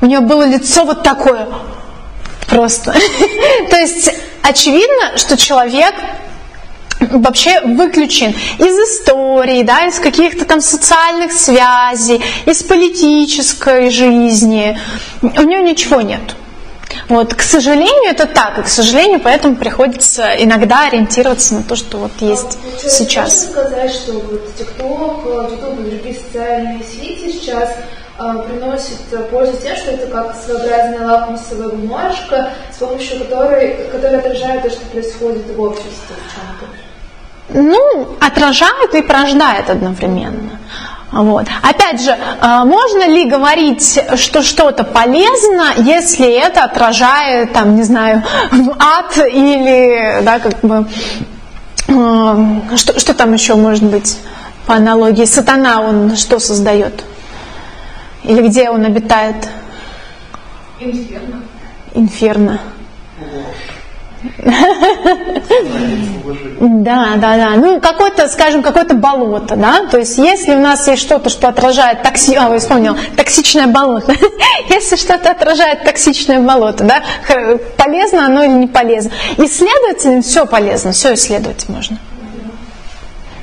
У 0.00 0.06
нее 0.06 0.20
было 0.20 0.44
лицо 0.46 0.84
вот 0.84 1.02
такое 1.02 1.46
просто. 2.48 2.92
То 3.70 3.76
есть 3.76 4.10
очевидно, 4.42 5.16
что 5.16 5.36
человек 5.36 5.94
вообще 7.00 7.60
выключен 7.62 8.34
из 8.58 8.74
истории, 8.74 9.62
да, 9.62 9.86
из 9.86 9.98
каких-то 9.98 10.44
там 10.44 10.60
социальных 10.60 11.32
связей, 11.32 12.20
из 12.44 12.62
политической 12.62 13.90
жизни. 13.90 14.78
У 15.22 15.42
нее 15.42 15.62
ничего 15.62 16.00
нет. 16.00 16.20
Вот, 17.08 17.34
к 17.34 17.42
сожалению, 17.42 18.10
это 18.10 18.26
так, 18.26 18.58
и 18.58 18.62
к 18.62 18.68
сожалению, 18.68 19.20
поэтому 19.20 19.56
приходится 19.56 20.32
иногда 20.38 20.86
ориентироваться 20.86 21.54
на 21.54 21.62
то, 21.62 21.76
что 21.76 21.98
вот 21.98 22.12
есть 22.20 22.58
Получается, 22.58 22.90
сейчас. 22.90 23.46
Можно 23.46 23.50
сказать, 23.50 23.92
что 23.92 24.12
вот 24.12 24.56
ТикТок, 24.56 25.24
Ютуб 25.50 25.80
и 25.80 25.90
другие 25.90 26.14
социальные 26.14 26.82
сети 26.84 27.32
сейчас 27.32 27.70
э, 28.20 28.48
приносят 28.48 29.00
э, 29.12 29.18
пользу 29.30 29.56
тем, 29.62 29.76
что 29.76 29.92
это 29.92 30.06
как 30.06 30.36
своеобразная 30.36 31.06
лакмусовая 31.06 31.68
бумажка, 31.70 32.50
с 32.72 32.78
помощью 32.78 33.20
которой, 33.20 33.88
которая 33.90 34.20
отражает 34.20 34.62
то, 34.62 34.70
что 34.70 34.84
происходит 34.86 35.44
в 35.56 35.60
обществе 35.60 36.16
в 36.16 36.34
чем-то. 36.34 36.66
Ну, 37.52 38.16
отражает 38.20 38.94
и 38.94 39.02
порождает 39.02 39.70
одновременно. 39.70 40.58
Вот. 41.12 41.46
Опять 41.62 42.02
же, 42.02 42.10
э, 42.10 42.64
можно 42.64 43.08
ли 43.08 43.28
говорить, 43.28 44.00
что 44.14 44.42
что-то 44.42 44.84
полезно, 44.84 45.72
если 45.78 46.32
это 46.32 46.64
отражает, 46.64 47.52
там, 47.52 47.74
не 47.74 47.82
знаю, 47.82 48.22
ад 48.78 49.16
или, 49.18 50.22
да, 50.22 50.38
как 50.38 50.60
бы, 50.60 50.86
э, 51.88 52.76
что, 52.76 52.98
что 53.00 53.14
там 53.14 53.32
еще 53.32 53.56
может 53.56 53.82
быть 53.82 54.18
по 54.66 54.74
аналогии? 54.74 55.24
Сатана, 55.24 55.80
он 55.80 56.16
что 56.16 56.38
создает? 56.38 57.04
Или 58.24 58.48
где 58.48 58.70
он 58.70 58.84
обитает? 58.84 59.48
Инферно. 60.80 61.42
Инферно. 61.94 62.60
Да, 66.60 67.16
да, 67.16 67.36
да. 67.36 67.50
Ну, 67.56 67.80
какое-то, 67.80 68.28
скажем, 68.28 68.62
какое-то 68.62 68.94
болото, 68.94 69.56
да. 69.56 69.86
То 69.90 69.98
есть, 69.98 70.18
если 70.18 70.54
у 70.54 70.60
нас 70.60 70.86
есть 70.88 71.02
что-то, 71.02 71.30
что 71.30 71.48
отражает 71.48 72.02
токси... 72.02 72.34
А, 72.34 72.52
я 72.52 72.58
вспомнила, 72.58 72.98
токсичное 73.16 73.66
болото. 73.66 74.14
Если 74.68 74.96
что-то 74.96 75.30
отражает 75.30 75.84
токсичное 75.84 76.40
болото, 76.40 76.84
да, 76.84 77.02
полезно 77.76 78.26
оно 78.26 78.44
или 78.44 78.52
не 78.52 78.66
полезно. 78.66 79.10
Исследователям 79.38 80.22
все 80.22 80.44
полезно, 80.46 80.92
все 80.92 81.14
исследовать 81.14 81.68
можно. 81.68 81.98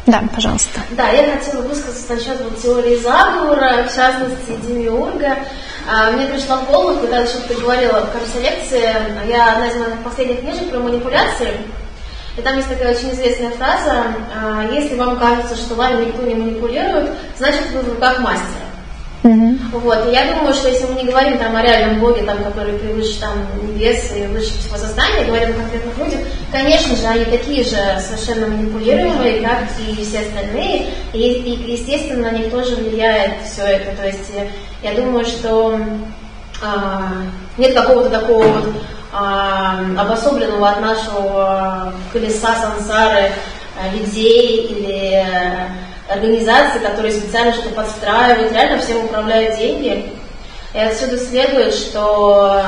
Да, 0.07 0.23
пожалуйста. 0.33 0.79
Да, 0.91 1.09
я 1.09 1.37
хотела 1.37 1.61
высказаться 1.63 2.13
насчет 2.13 2.41
вот 2.41 2.61
теории 2.61 2.95
заговора, 2.95 3.83
в 3.83 3.93
частности, 3.93 4.55
Демиурга. 4.65 5.37
А, 5.89 6.11
Мне 6.11 6.27
пришло 6.27 6.55
в 6.57 6.65
голову, 6.71 7.01
когда 7.01 7.19
еще 7.19 7.39
ты 7.47 7.55
говорила 7.55 8.05
в 8.05 8.11
кажется, 8.11 8.39
лекции, 8.39 8.95
я 9.27 9.53
одна 9.53 9.67
из 9.67 9.75
моих 9.75 9.99
последних 10.03 10.39
книжек 10.39 10.69
про 10.69 10.79
манипуляции, 10.79 11.57
и 12.37 12.41
там 12.41 12.55
есть 12.55 12.69
такая 12.69 12.95
очень 12.95 13.11
известная 13.11 13.51
фраза, 13.51 14.05
а, 14.33 14.65
если 14.71 14.95
вам 14.95 15.19
кажется, 15.19 15.55
что 15.55 15.75
вами 15.75 16.05
никто 16.05 16.23
не 16.23 16.35
манипулирует, 16.35 17.11
значит 17.37 17.69
вы 17.73 17.81
в 17.81 17.89
руках 17.89 18.19
мастера. 18.19 18.66
Вот, 19.73 20.07
и 20.07 20.11
я 20.11 20.33
думаю, 20.33 20.53
что 20.53 20.69
если 20.69 20.85
мы 20.85 21.01
не 21.01 21.09
говорим 21.09 21.37
там 21.37 21.55
о 21.55 21.61
реальном 21.61 21.99
Боге, 21.99 22.23
там, 22.23 22.43
который 22.43 22.73
превыше 22.77 23.19
там 23.19 23.33
небес 23.63 24.11
и 24.15 24.25
выше 24.27 24.57
всего 24.59 24.77
сознания, 24.77 25.25
говорим 25.25 25.49
о 25.51 25.53
конкретных 25.53 25.97
людях, 25.97 26.19
конечно 26.51 26.95
же, 26.95 27.05
они 27.05 27.25
такие 27.25 27.63
же 27.63 27.77
совершенно 27.99 28.47
манипулируемые, 28.47 29.41
как 29.41 29.63
и 29.79 30.03
все 30.03 30.19
остальные, 30.19 30.87
и, 31.13 31.19
и, 31.19 31.71
естественно, 31.71 32.31
на 32.31 32.37
них 32.37 32.49
тоже 32.51 32.75
влияет 32.75 33.33
все 33.45 33.63
это. 33.63 33.95
То 33.95 34.07
есть 34.07 34.31
э, 34.35 34.47
я 34.83 34.93
думаю, 34.93 35.25
что 35.25 35.79
а, 36.61 37.11
нет 37.57 37.73
какого-то 37.75 38.09
такого 38.09 38.43
вот 38.43 38.73
а, 39.13 39.79
обособленного 39.97 40.69
от 40.69 40.81
нашего 40.81 41.93
колеса 42.11 42.55
сансары 42.55 43.31
а, 43.79 43.95
людей 43.95 44.65
или 44.65 45.23
э, 46.07 46.13
организаций, 46.13 46.81
которые 46.81 47.13
специально 47.13 47.53
что-то 47.53 47.69
подстраивают, 47.69 48.51
реально 48.51 48.81
всем 48.81 49.05
управляют 49.05 49.57
деньги. 49.57 50.11
И 50.73 50.79
отсюда 50.79 51.17
следует, 51.17 51.73
что 51.73 52.61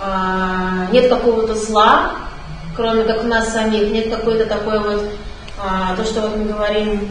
а, 0.00 0.86
нет 0.92 1.08
какого-то 1.08 1.54
зла, 1.54 2.12
кроме 2.74 3.04
как 3.04 3.24
у 3.24 3.26
нас 3.26 3.52
самих, 3.52 3.90
нет 3.90 4.10
какой-то 4.10 4.46
такой 4.46 4.78
вот, 4.78 5.04
а, 5.58 5.96
то, 5.96 6.04
что 6.04 6.22
вот 6.22 6.36
мы 6.36 6.44
говорим, 6.44 7.08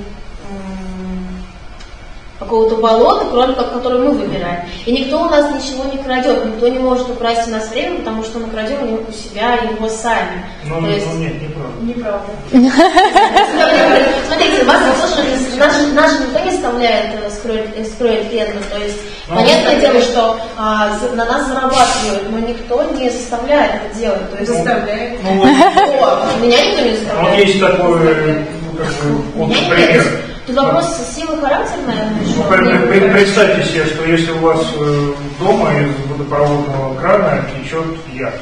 какого-то 2.39 2.77
болота, 2.77 3.25
кроме 3.31 3.53
как 3.53 3.73
которое 3.73 3.99
мы 3.99 4.11
выбираем. 4.11 4.61
И 4.85 4.91
никто 4.91 5.21
у 5.21 5.29
нас 5.29 5.53
ничего 5.55 5.85
не 5.85 5.97
крадет, 6.03 6.45
никто 6.45 6.67
не 6.67 6.79
может 6.79 7.09
украсть 7.09 7.47
у 7.47 7.51
нас 7.51 7.69
время, 7.69 7.99
потому 7.99 8.23
что 8.23 8.39
мы 8.39 8.47
крадем 8.47 8.77
у 9.07 9.11
себя 9.11 9.55
его 9.55 9.87
сами. 9.89 10.45
Ну, 10.65 10.81
То 10.81 10.87
есть- 10.87 11.07
ну, 11.13 11.19
нет, 11.19 11.41
неправда. 11.41 11.81
Неправда. 11.81 12.31
Смотрите, 14.27 14.63
вас 14.65 14.81
тоже 15.01 15.25
наш, 15.57 15.73
наш 15.93 16.19
никто 16.19 16.39
не 16.39 16.49
оставляет 16.49 17.15
э, 17.23 17.29
скроет, 17.29 17.69
э, 17.75 18.29
пену. 18.29 18.59
То 18.71 18.79
есть, 18.83 18.99
Ну, 19.27 19.35
понятное 19.35 19.75
ну, 19.75 19.81
дело, 19.81 19.93
ну, 19.93 20.01
что 20.01 20.39
а, 20.57 20.97
на 21.15 21.25
нас 21.25 21.47
зарабатывают, 21.47 22.29
но 22.31 22.39
никто 22.39 22.83
не 22.91 23.09
заставляет 23.09 23.75
это 23.75 23.97
делать. 23.97 24.31
То 24.31 24.37
есть, 24.37 24.51
Заставляет. 24.51 25.19
Ну, 25.23 25.45
меня 26.41 26.65
никто 26.65 26.81
не 26.81 26.91
вот 26.91 26.99
заставляет. 26.99 27.47
есть 27.47 27.59
такой, 27.59 27.99
ну, 27.99 28.77
как 28.77 28.93
бы, 29.03 29.21
вот, 29.35 29.47
Меня 29.47 29.61
никто 29.61 29.75
пример. 29.75 30.34
Тут 30.45 30.55
вопрос 30.57 30.95
силы 31.15 31.37
характера, 31.37 31.81
наверное. 31.87 33.07
Ну, 33.07 33.13
Представьте 33.13 33.63
себе, 33.63 33.85
что 33.85 34.05
если 34.05 34.31
у 34.31 34.39
вас 34.39 34.61
э, 34.79 35.13
дома 35.39 35.71
из 35.73 35.89
водопроводного 36.07 36.95
крана 36.99 37.43
течет 37.55 37.85
яд, 38.13 38.35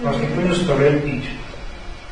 вас 0.00 0.16
никто 0.16 0.42
не 0.42 0.54
заставляет 0.54 1.02
пить. 1.04 1.24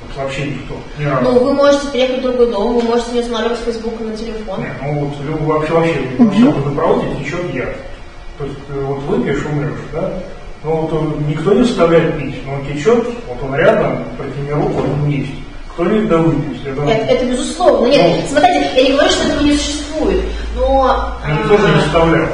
Вот 0.03 0.17
вообще 0.17 0.47
никто, 0.47 0.75
ни 0.99 1.05
разу. 1.05 1.23
Ну, 1.23 1.39
вы 1.39 1.53
можете 1.53 1.89
переехать 1.89 2.21
в 2.21 2.23
другой 2.23 2.51
дом, 2.51 2.75
вы 2.77 2.83
можете 2.83 3.13
не 3.13 3.21
устанавливать 3.21 3.59
Facebook 3.59 4.01
на 4.01 4.17
телефон. 4.17 4.61
Нет, 4.61 4.73
ну 4.83 5.05
вот 5.05 5.19
вообще, 5.47 5.73
вообще 5.75 5.95
во 6.19 6.31
всем 6.31 6.53
водопроводе 6.53 7.23
течет 7.23 7.55
яд. 7.55 7.77
То 8.39 8.45
есть 8.47 8.59
э, 8.71 8.85
вот 8.87 9.03
выпьешь, 9.03 9.45
умрешь, 9.45 9.79
да? 9.93 10.15
Ну 10.65 10.77
вот 10.77 11.21
никто 11.29 11.53
не 11.53 11.65
заставляет 11.65 12.17
пить, 12.19 12.37
но 12.47 12.55
он 12.55 12.65
течет, 12.65 13.05
вот 13.29 13.43
он 13.43 13.55
рядом, 13.55 14.05
протяни 14.17 14.51
руку, 14.51 14.81
он 14.81 15.09
есть. 15.11 15.33
Да 15.85 16.19
выпьет. 16.19 16.65
Я 16.65 16.73
думаю, 16.73 16.91
Это, 16.95 17.13
это 17.13 17.25
безусловно. 17.25 17.87
Нет, 17.87 18.29
смотрите, 18.29 18.71
я 18.77 18.83
не 18.83 18.93
говорю, 18.93 19.11
что 19.11 19.29
этого 19.29 19.43
не 19.43 19.57
существует, 19.57 20.25
но... 20.57 21.17
никто 21.29 21.57
же 21.57 21.69
не 21.69 21.79
а, 21.79 21.81
заставлял. 21.81 22.27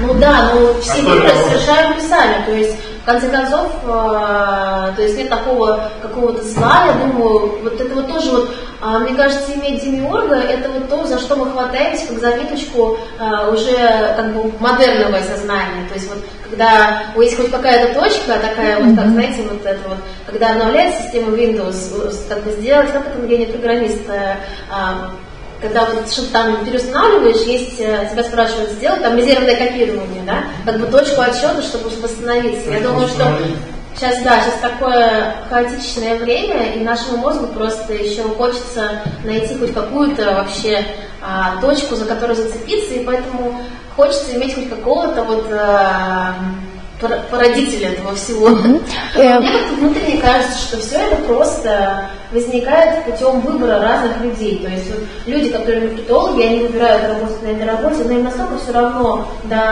Ну 0.00 0.14
да, 0.14 0.52
но 0.54 0.80
все 0.80 0.92
А 0.92 0.96
выборы 1.04 1.28
это? 1.28 1.48
совершаем 1.48 1.94
мы 1.94 2.00
сами. 2.08 2.44
То 2.46 2.52
есть, 2.52 2.76
в 3.02 3.06
конце 3.06 3.28
концов, 3.28 3.72
э, 3.84 4.92
то 4.96 5.02
есть 5.02 5.16
нет 5.16 5.30
такого 5.30 5.90
какого-то 6.02 6.44
зла, 6.44 6.86
я 6.86 6.92
думаю, 6.92 7.62
вот 7.62 7.80
это 7.80 7.94
вот 7.94 8.08
тоже 8.08 8.30
вот, 8.30 8.50
а, 8.82 8.98
мне 8.98 9.14
кажется, 9.14 9.52
иметь 9.54 9.82
демиурга, 9.82 10.36
это 10.36 10.70
вот 10.70 10.88
то, 10.88 11.04
за 11.06 11.18
что 11.18 11.36
мы 11.36 11.50
хватаемся, 11.50 12.08
как 12.08 12.18
за 12.18 12.34
ниточку 12.34 12.98
э, 13.18 13.50
уже 13.52 14.14
как 14.16 14.34
бы 14.34 14.52
модерного 14.58 15.22
сознания. 15.22 15.86
То 15.88 15.94
есть 15.94 16.08
вот 16.08 16.18
когда 16.50 17.02
есть 17.16 17.36
хоть 17.36 17.50
какая-то 17.50 17.98
точка, 17.98 18.38
такая 18.38 18.82
вот, 18.82 18.96
как, 18.96 19.06
знаете, 19.08 19.42
вот 19.48 19.64
это 19.64 19.88
вот, 19.88 19.98
когда 20.26 20.50
обновляется 20.50 21.02
система 21.02 21.36
Windows, 21.36 22.28
как 22.28 22.42
бы 22.42 22.50
сделать, 22.52 22.92
как 22.92 23.06
это 23.06 23.26
гений 23.26 23.46
программист, 23.46 24.08
э, 24.08 24.36
а, 24.70 25.10
когда 25.60 25.86
вот 25.86 26.10
что-то 26.10 26.32
там 26.32 26.64
переустанавливаешь, 26.64 27.46
есть, 27.46 27.80
э, 27.80 28.08
тебя 28.10 28.24
спрашивают 28.24 28.70
сделать, 28.70 29.02
там 29.02 29.16
резервное 29.16 29.56
копирование, 29.56 30.22
да, 30.24 30.44
как 30.64 30.80
бы 30.80 30.86
точку 30.86 31.20
отсчета, 31.20 31.62
чтобы 31.62 31.90
восстановиться. 32.00 32.70
Я 32.70 32.80
думаю, 32.80 33.08
что 33.08 33.38
сейчас, 33.94 34.22
да, 34.22 34.40
сейчас 34.40 34.60
такое 34.62 35.34
хаотичное 35.48 36.18
время, 36.18 36.74
и 36.74 36.80
нашему 36.80 37.18
мозгу 37.18 37.48
просто 37.48 37.92
еще 37.92 38.22
хочется 38.22 39.02
найти 39.24 39.54
хоть 39.56 39.74
какую-то 39.74 40.34
вообще 40.34 40.84
а, 41.20 41.60
точку, 41.60 41.94
за 41.94 42.06
которую 42.06 42.36
зацепиться, 42.36 42.94
и 42.94 43.04
поэтому 43.04 43.60
хочется 43.96 44.34
иметь 44.36 44.54
хоть 44.54 44.70
какого-то 44.70 45.24
вот 45.24 45.46
а, 45.52 46.34
пор- 47.00 47.20
породителя 47.30 47.88
этого 47.92 48.14
всего. 48.14 48.48
Э, 49.14 49.40
Мне 49.40 49.50
как-то 49.52 49.74
внутренне 49.74 50.18
кажется, 50.20 50.58
что 50.58 50.78
все 50.78 50.96
это 50.98 51.16
просто 51.16 52.10
возникает 52.32 53.04
путем 53.04 53.40
выбора 53.40 53.80
разных 53.80 54.20
людей. 54.20 54.58
То 54.64 54.70
есть 54.70 54.88
вот 54.90 55.00
люди, 55.26 55.50
которые 55.50 55.88
маркетологи, 55.88 56.42
они 56.42 56.60
выбирают 56.60 57.02
работать 57.08 57.42
на 57.42 57.48
этой 57.48 57.66
работе, 57.66 58.04
но 58.04 58.12
им 58.12 58.24
настолько 58.24 58.58
все 58.58 58.72
равно 58.72 59.28
до 59.44 59.62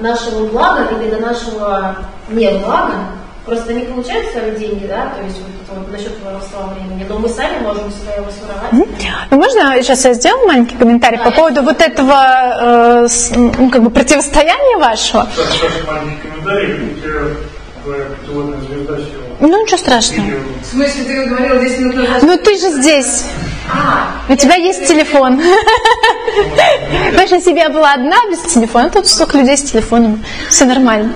нашего 0.00 0.46
блага 0.46 0.86
или 1.00 1.10
до 1.10 1.18
нашего 1.20 1.96
не 2.28 2.48
блага, 2.58 2.94
Просто 3.46 3.70
они 3.70 3.84
получают 3.84 4.32
свои 4.32 4.50
деньги, 4.56 4.86
да, 4.86 5.12
то 5.16 5.22
есть 5.24 5.36
вот, 5.38 5.78
вот 5.78 5.92
насчет 5.92 6.12
воровства 6.24 6.66
времени, 6.74 7.06
но 7.08 7.18
мы 7.20 7.28
сами 7.28 7.58
можем 7.62 7.92
себя 7.92 8.14
его 8.16 8.26
своровать. 8.30 8.72
Ну, 9.30 9.36
можно 9.36 9.80
сейчас 9.82 10.04
я 10.04 10.14
сделаю 10.14 10.48
маленький 10.48 10.74
комментарий 10.76 11.18
по 11.18 11.30
поводу 11.30 11.62
вот 11.62 11.80
этого 11.80 13.04
э, 13.04 13.08
с- 13.08 13.30
ну, 13.36 13.70
как 13.70 13.82
бы 13.84 13.90
противостояния 13.90 14.78
вашего? 14.78 15.28
Сейчас, 15.36 15.72
маленький 15.86 16.28
комментарий, 16.28 17.36
путеводная 17.84 18.58
звезда. 18.62 18.98
Ну, 19.38 19.62
ничего 19.62 19.78
страшного. 19.78 20.26
В 20.62 20.66
смысле, 20.66 21.04
ты 21.04 21.24
говорила 21.26 21.60
10 21.60 21.78
минут 21.78 21.94
назад? 21.96 22.22
Ну, 22.24 22.36
ты 22.38 22.58
же 22.58 22.70
здесь. 22.72 23.26
А, 23.72 24.08
У 24.28 24.34
тебя 24.36 24.56
есть 24.56 24.88
телефон. 24.88 25.40
Знаешь, 27.12 27.30
если 27.30 27.52
бы 27.52 27.58
я 27.58 27.68
была 27.68 27.92
одна 27.94 28.16
без 28.28 28.40
телефона, 28.52 28.90
тут 28.90 29.06
столько 29.06 29.38
людей 29.38 29.56
с 29.56 29.62
телефоном. 29.62 30.24
Все 30.50 30.64
нормально. 30.64 31.12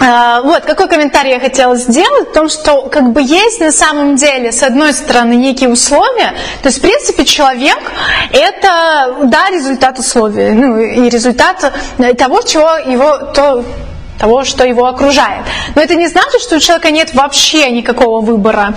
А, 0.00 0.40
Вот, 0.40 0.64
какой 0.64 0.88
комментарий 0.88 1.32
я 1.32 1.40
хотела 1.40 1.76
сделать, 1.76 2.30
в 2.30 2.32
том, 2.32 2.48
что 2.48 2.88
как 2.88 3.12
бы 3.12 3.20
есть 3.22 3.60
на 3.60 3.70
самом 3.70 4.16
деле, 4.16 4.50
с 4.50 4.62
одной 4.62 4.94
стороны, 4.94 5.34
некие 5.34 5.68
условия, 5.68 6.32
то 6.62 6.68
есть, 6.68 6.78
в 6.78 6.80
принципе, 6.80 7.24
человек– 7.24 7.78
это, 8.32 9.16
да, 9.24 9.50
результат 9.50 9.98
условий, 9.98 10.50
ну, 10.50 10.80
и 10.80 11.10
результат 11.10 11.72
того, 12.16 12.42
чего 12.42 12.76
его, 12.76 13.18
то, 13.34 13.62
того, 14.18 14.44
что 14.44 14.64
его 14.64 14.86
окружает. 14.86 15.44
Но 15.74 15.82
это 15.82 15.94
не 15.94 16.08
значит, 16.08 16.40
что 16.40 16.56
у 16.56 16.60
человека 16.60 16.90
нет 16.90 17.14
вообще 17.14 17.70
никакого 17.70 18.20
выбора 18.24 18.74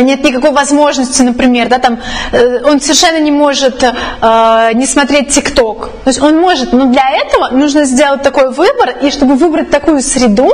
нет 0.00 0.24
никакой 0.24 0.50
возможности, 0.50 1.22
например, 1.22 1.68
да, 1.68 1.78
там, 1.78 2.00
э, 2.32 2.60
он 2.64 2.80
совершенно 2.80 3.20
не 3.20 3.30
может 3.30 3.82
э, 3.82 4.72
не 4.74 4.86
смотреть 4.86 5.30
ТикТок. 5.30 5.90
То 6.04 6.10
есть 6.10 6.22
он 6.22 6.36
может, 6.36 6.72
но 6.72 6.86
для 6.86 7.08
этого 7.10 7.48
нужно 7.50 7.84
сделать 7.84 8.22
такой 8.22 8.50
выбор, 8.50 8.90
и 9.02 9.10
чтобы 9.10 9.34
выбрать 9.34 9.70
такую 9.70 10.02
среду, 10.02 10.50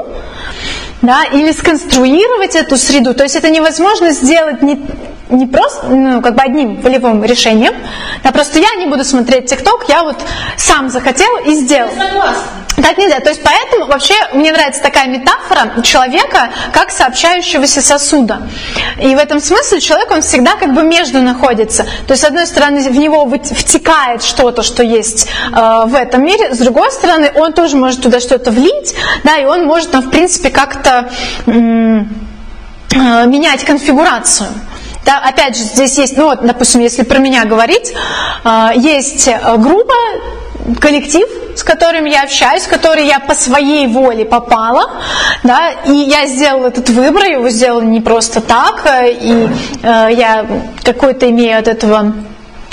да, 1.03 1.25
или 1.25 1.53
сконструировать 1.53 2.55
эту 2.55 2.77
среду. 2.77 3.15
То 3.15 3.23
есть 3.23 3.37
это 3.37 3.51
невозможно 3.51 4.11
сделать 4.11 4.63
не, 4.63 4.81
не 5.31 5.47
просто, 5.47 5.87
ну, 5.89 6.23
как 6.23 6.35
бы 6.35 6.43
одним 6.43 6.81
волевым 6.81 7.25
решением, 7.25 7.75
да, 8.23 8.33
просто 8.33 8.59
я 8.59 8.75
не 8.77 8.87
буду 8.87 9.05
смотреть 9.05 9.47
ТикТок, 9.47 9.85
я 9.89 10.03
вот 10.03 10.17
сам 10.57 10.89
захотел 10.89 11.37
и 11.47 11.55
сделал. 11.55 11.91
Согласна. 11.91 12.65
Так 12.77 12.99
нельзя. 12.99 13.21
То 13.21 13.31
есть 13.31 13.43
поэтому 13.43 13.87
вообще 13.87 14.15
мне 14.33 14.53
нравится 14.53 14.83
такая 14.83 15.07
метафора 15.07 15.83
человека 15.83 16.51
как 16.73 16.91
сообщающегося 16.91 17.81
сосуда. 17.81 18.43
И 19.01 19.15
в 19.15 19.19
этом 19.19 19.41
смысле 19.41 19.81
человек, 19.81 20.11
он 20.11 20.23
всегда 20.23 20.57
как 20.57 20.75
бы 20.75 20.83
между 20.83 21.21
находится. 21.21 21.85
То 22.07 22.13
есть 22.13 22.23
с 22.23 22.25
одной 22.27 22.47
стороны 22.47 22.81
в 22.89 22.97
него 22.97 23.29
втекает 23.29 24.23
что-то, 24.23 24.63
что 24.63 24.83
есть 24.83 25.29
э, 25.53 25.83
в 25.87 25.95
этом 25.95 26.25
мире, 26.25 26.53
с 26.53 26.59
другой 26.59 26.91
стороны 26.91 27.31
он 27.35 27.53
тоже 27.53 27.77
может 27.77 28.03
туда 28.03 28.21
что-то 28.21 28.51
влить, 28.51 28.95
да, 29.23 29.39
и 29.39 29.45
он 29.45 29.65
может 29.67 29.91
там 29.91 30.03
в 30.03 30.11
принципе 30.11 30.51
как-то 30.85 31.11
э, 31.47 31.57
менять 33.27 33.65
конфигурацию. 33.65 34.49
Да, 35.05 35.19
опять 35.19 35.57
же, 35.57 35.65
здесь 35.65 35.99
есть, 35.99 36.17
ну 36.17 36.25
вот, 36.25 36.47
допустим, 36.47 36.81
если 36.81 37.03
про 37.03 37.19
меня 37.19 37.45
говорить, 37.45 37.93
э, 38.45 38.71
есть 38.77 39.29
э, 39.29 39.57
группа, 39.59 39.95
коллектив, 40.81 41.27
с 41.57 41.63
которым 41.63 42.07
я 42.07 42.23
общаюсь, 42.23 42.63
в 42.63 42.71
который 42.71 43.07
я 43.07 43.19
по 43.19 43.35
своей 43.35 43.87
воле 43.87 44.25
попала, 44.25 44.91
да, 45.43 45.73
и 45.87 45.93
я 45.93 46.27
сделала 46.27 46.69
этот 46.69 46.89
выбор, 46.89 47.25
его 47.25 47.51
сделала 47.51 47.83
не 47.83 48.01
просто 48.01 48.41
так, 48.41 48.87
и 49.05 49.49
я 49.83 50.47
какой-то 50.83 51.29
имею 51.29 51.59
от 51.59 51.69
этого 51.69 52.15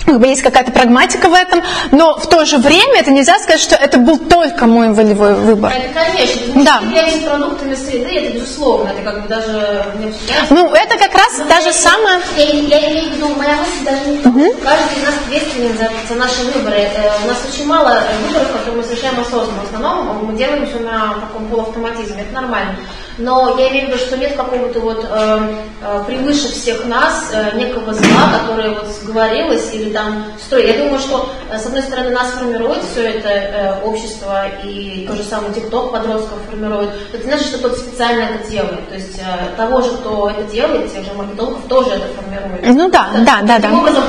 как 0.06 0.20
бы 0.20 0.28
есть 0.28 0.42
какая-то 0.42 0.72
прагматика 0.72 1.30
в 1.30 1.34
этом, 1.34 1.62
но 1.92 2.18
в 2.18 2.28
то 2.28 2.46
же 2.46 2.58
время 2.58 3.00
это 3.00 3.12
нельзя 3.12 3.38
сказать, 3.40 3.62
что 3.62 3.76
это 3.76 3.98
был 3.98 4.18
только 4.18 4.66
мой 4.66 4.94
волевой 4.94 5.36
выбор. 5.36 5.72
Это, 5.72 5.94
конечно, 5.94 6.64
Да. 6.64 6.78
что 6.78 6.86
являемся 6.86 7.30
продуктами 7.30 7.76
среды, 7.76 8.16
это 8.18 8.34
безусловно, 8.36 8.90
это 8.90 9.02
как 9.02 9.22
бы 9.24 9.28
даже 9.28 9.86
обсуждается. 10.12 10.54
Ну, 10.54 10.74
это 10.74 10.98
как 10.98 11.14
раз 11.14 11.42
та 11.48 11.62
же 11.62 11.74
самая... 11.74 12.20
Я, 12.38 12.44
я 12.80 12.92
имею 12.92 13.12
в 13.12 13.16
виду, 13.16 13.30
моя 13.36 13.58
мысль 13.58 13.86
даже 13.86 14.10
не 14.10 14.22
что 14.22 14.64
каждый 14.64 14.98
из 14.98 15.04
нас 15.04 15.16
ответственен 15.26 15.78
за, 15.78 15.90
за 16.10 16.16
наши 16.20 16.44
выборы. 16.44 16.78
Э, 16.78 17.12
у 17.24 17.28
нас 17.28 17.38
очень 17.52 17.66
мало 17.68 17.90
э, 17.90 18.28
выборов, 18.28 18.52
которые 18.52 18.78
мы 18.78 18.84
совершаем 18.84 19.20
осознанно. 19.20 19.62
В 19.62 19.66
основном 19.66 20.26
мы 20.26 20.38
делаем 20.38 20.66
все 20.68 20.80
на 20.80 21.16
таком 21.16 21.48
полуавтоматизме, 21.48 22.22
это 22.22 22.34
нормально. 22.34 22.76
Но 23.22 23.56
я 23.58 23.70
имею 23.70 23.86
в 23.86 23.90
виду, 23.90 23.98
что 23.98 24.18
нет 24.18 24.36
какого-то 24.36 24.80
вот 24.80 25.06
э, 25.10 25.40
э, 25.82 26.04
превыше 26.08 26.52
всех 26.52 26.86
нас 26.86 27.32
э, 27.34 27.58
некого 27.58 27.94
зла, 27.94 28.40
которое 28.40 28.72
вот 28.72 28.88
сговорилось 28.88 29.74
или 29.74 29.92
там 29.92 30.26
строит. 30.44 30.78
Я 30.78 30.84
думаю, 30.84 31.00
что 31.00 31.30
э, 31.50 31.58
с 31.58 31.66
одной 31.66 31.82
стороны 31.84 32.10
нас 32.10 32.28
формирует 32.32 32.84
все 32.84 33.10
это 33.10 33.30
э, 33.30 33.82
общество 33.84 34.46
и 34.64 35.06
то 35.08 35.16
же 35.16 35.24
самое 35.24 35.54
ТикТок 35.54 35.92
подростков 35.92 36.40
формирует. 36.50 36.90
Это 37.14 37.24
значит, 37.24 37.48
что 37.48 37.58
кто-то 37.60 37.80
специально 37.80 38.24
это 38.24 38.50
делает. 38.50 38.90
То 38.90 38.96
есть 38.96 39.20
э, 39.20 39.56
того 39.56 39.82
же, 39.82 39.92
кто 39.92 40.30
это 40.30 40.44
делает, 40.52 40.94
тех 40.94 41.06
же 41.06 41.14
маркетологов 41.14 41.62
тоже 41.68 41.92
это 41.92 42.08
формирует. 42.16 42.76
Ну 42.76 42.90
да, 42.90 43.10
да, 43.14 43.40
да, 43.42 43.60
да. 43.60 43.62
Таким 43.62 43.80
образом. 43.80 44.04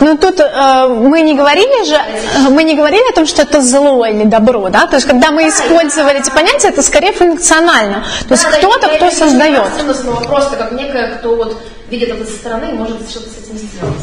Ну 0.00 0.16
тут 0.16 0.40
э, 0.40 0.88
мы 0.88 1.22
не 1.22 1.34
говорили 1.34 1.84
же, 1.84 1.94
э, 1.94 2.48
мы 2.50 2.64
не 2.64 2.74
говорили 2.74 3.10
о 3.10 3.14
том, 3.14 3.26
что 3.26 3.42
это 3.42 3.60
зло 3.60 4.04
или 4.06 4.24
добро, 4.24 4.68
да, 4.68 4.86
то 4.86 4.96
есть 4.96 5.06
когда 5.06 5.30
мы 5.30 5.48
использовали 5.48 6.20
эти 6.20 6.30
понятия, 6.30 6.68
это 6.68 6.82
скорее 6.82 7.12
функционально, 7.12 8.04
то 8.28 8.34
есть 8.34 8.44
Да, 8.44 8.50
кто-то, 8.58 8.88
кто 8.96 9.10
создает. 9.10 9.66
ценностного, 9.76 10.20
просто 10.24 10.56
как 10.56 10.72
некое, 10.72 11.08
кто 11.18 11.36
вот 11.36 11.56
видит 11.90 12.08
это 12.10 12.24
со 12.24 12.32
стороны 12.32 12.70
и 12.70 12.74
может 12.74 13.08
что-то 13.10 13.28
с 13.28 13.38
этим 13.44 13.56
сделать. 13.58 13.94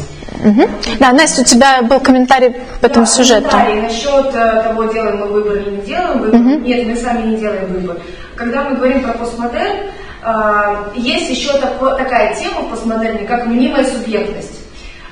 Мгм. 0.44 0.70
Да, 1.00 1.12
Настя, 1.12 1.42
у 1.42 1.44
тебя 1.44 1.82
был 1.82 2.00
комментарий 2.00 2.54
по 2.80 2.86
этому 2.86 3.04
Да, 3.04 3.12
сюжету. 3.12 3.48
комментарий 3.50 3.80
насчет 3.82 4.34
э, 4.34 4.62
того, 4.62 4.84
делаем 4.84 5.18
мы 5.18 5.26
выбор 5.26 5.56
или 5.56 5.70
не 5.70 5.82
делаем 5.82 6.18
выбор. 6.20 6.40
Нет, 6.40 6.86
мы 6.86 6.96
сами 6.96 7.26
не 7.30 7.36
делаем 7.36 7.66
выбор. 7.66 7.98
Когда 8.36 8.62
мы 8.64 8.76
говорим 8.76 9.02
про 9.02 9.12
постмодерн, 9.12 9.76
э, 10.22 10.76
есть 10.94 11.28
еще 11.30 11.52
такая 11.58 12.34
тема 12.36 12.62
в 12.62 12.70
постмодерне, 12.70 13.26
как 13.26 13.46
мнимая 13.46 13.84
субъектность. 13.84 14.60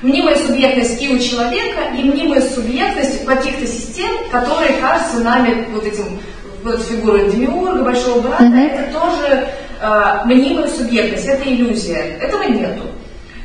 Мнимая 0.00 0.36
субъектность 0.36 1.02
и 1.02 1.08
у 1.08 1.18
человека, 1.18 1.80
и 1.98 2.02
мнимая 2.04 2.40
субъектность 2.40 3.24
у 3.24 3.26
каких-то 3.26 3.66
систем, 3.66 4.10
которые 4.30 4.74
кажутся 4.80 5.18
нами 5.18 5.66
вот 5.72 5.84
этим 5.84 6.20
вот 6.68 6.82
фигурой 6.82 7.30
демиурга, 7.30 7.82
большого 7.82 8.20
брата, 8.20 8.44
это 8.44 8.92
тоже 8.92 9.48
э, 9.80 10.20
мнимая 10.24 10.68
субъектность, 10.68 11.26
это 11.26 11.48
иллюзия. 11.48 11.98
Этого 12.20 12.42
нету. 12.44 12.82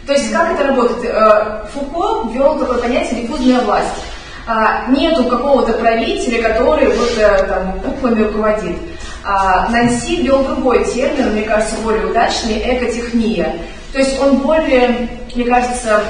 То 0.06 0.14
есть 0.14 0.32
как 0.32 0.52
это 0.54 0.68
работает? 0.68 1.06
Э, 1.06 1.66
Фуко 1.74 2.30
ввел 2.30 2.60
такое 2.60 2.78
понятие 2.80 3.22
диффузная 3.22 3.62
власть. 3.62 3.88
А, 4.46 4.92
Нету 4.92 5.24
какого-то 5.24 5.72
правителя, 5.74 6.44
который 6.44 6.90
вот 6.98 7.12
э, 7.18 7.44
там 7.48 7.80
буквами 7.84 8.24
руководит. 8.24 8.76
А 9.26 9.70
Нанси 9.70 10.18
ввел 10.18 10.44
другой 10.44 10.84
термин, 10.84 11.32
мне 11.32 11.44
кажется, 11.44 11.76
более 11.82 12.06
удачный, 12.08 12.58
экотехния. 12.58 13.56
То 13.94 14.00
есть 14.00 14.20
он 14.22 14.40
более, 14.40 15.08
мне 15.34 15.46
кажется, 15.46 16.02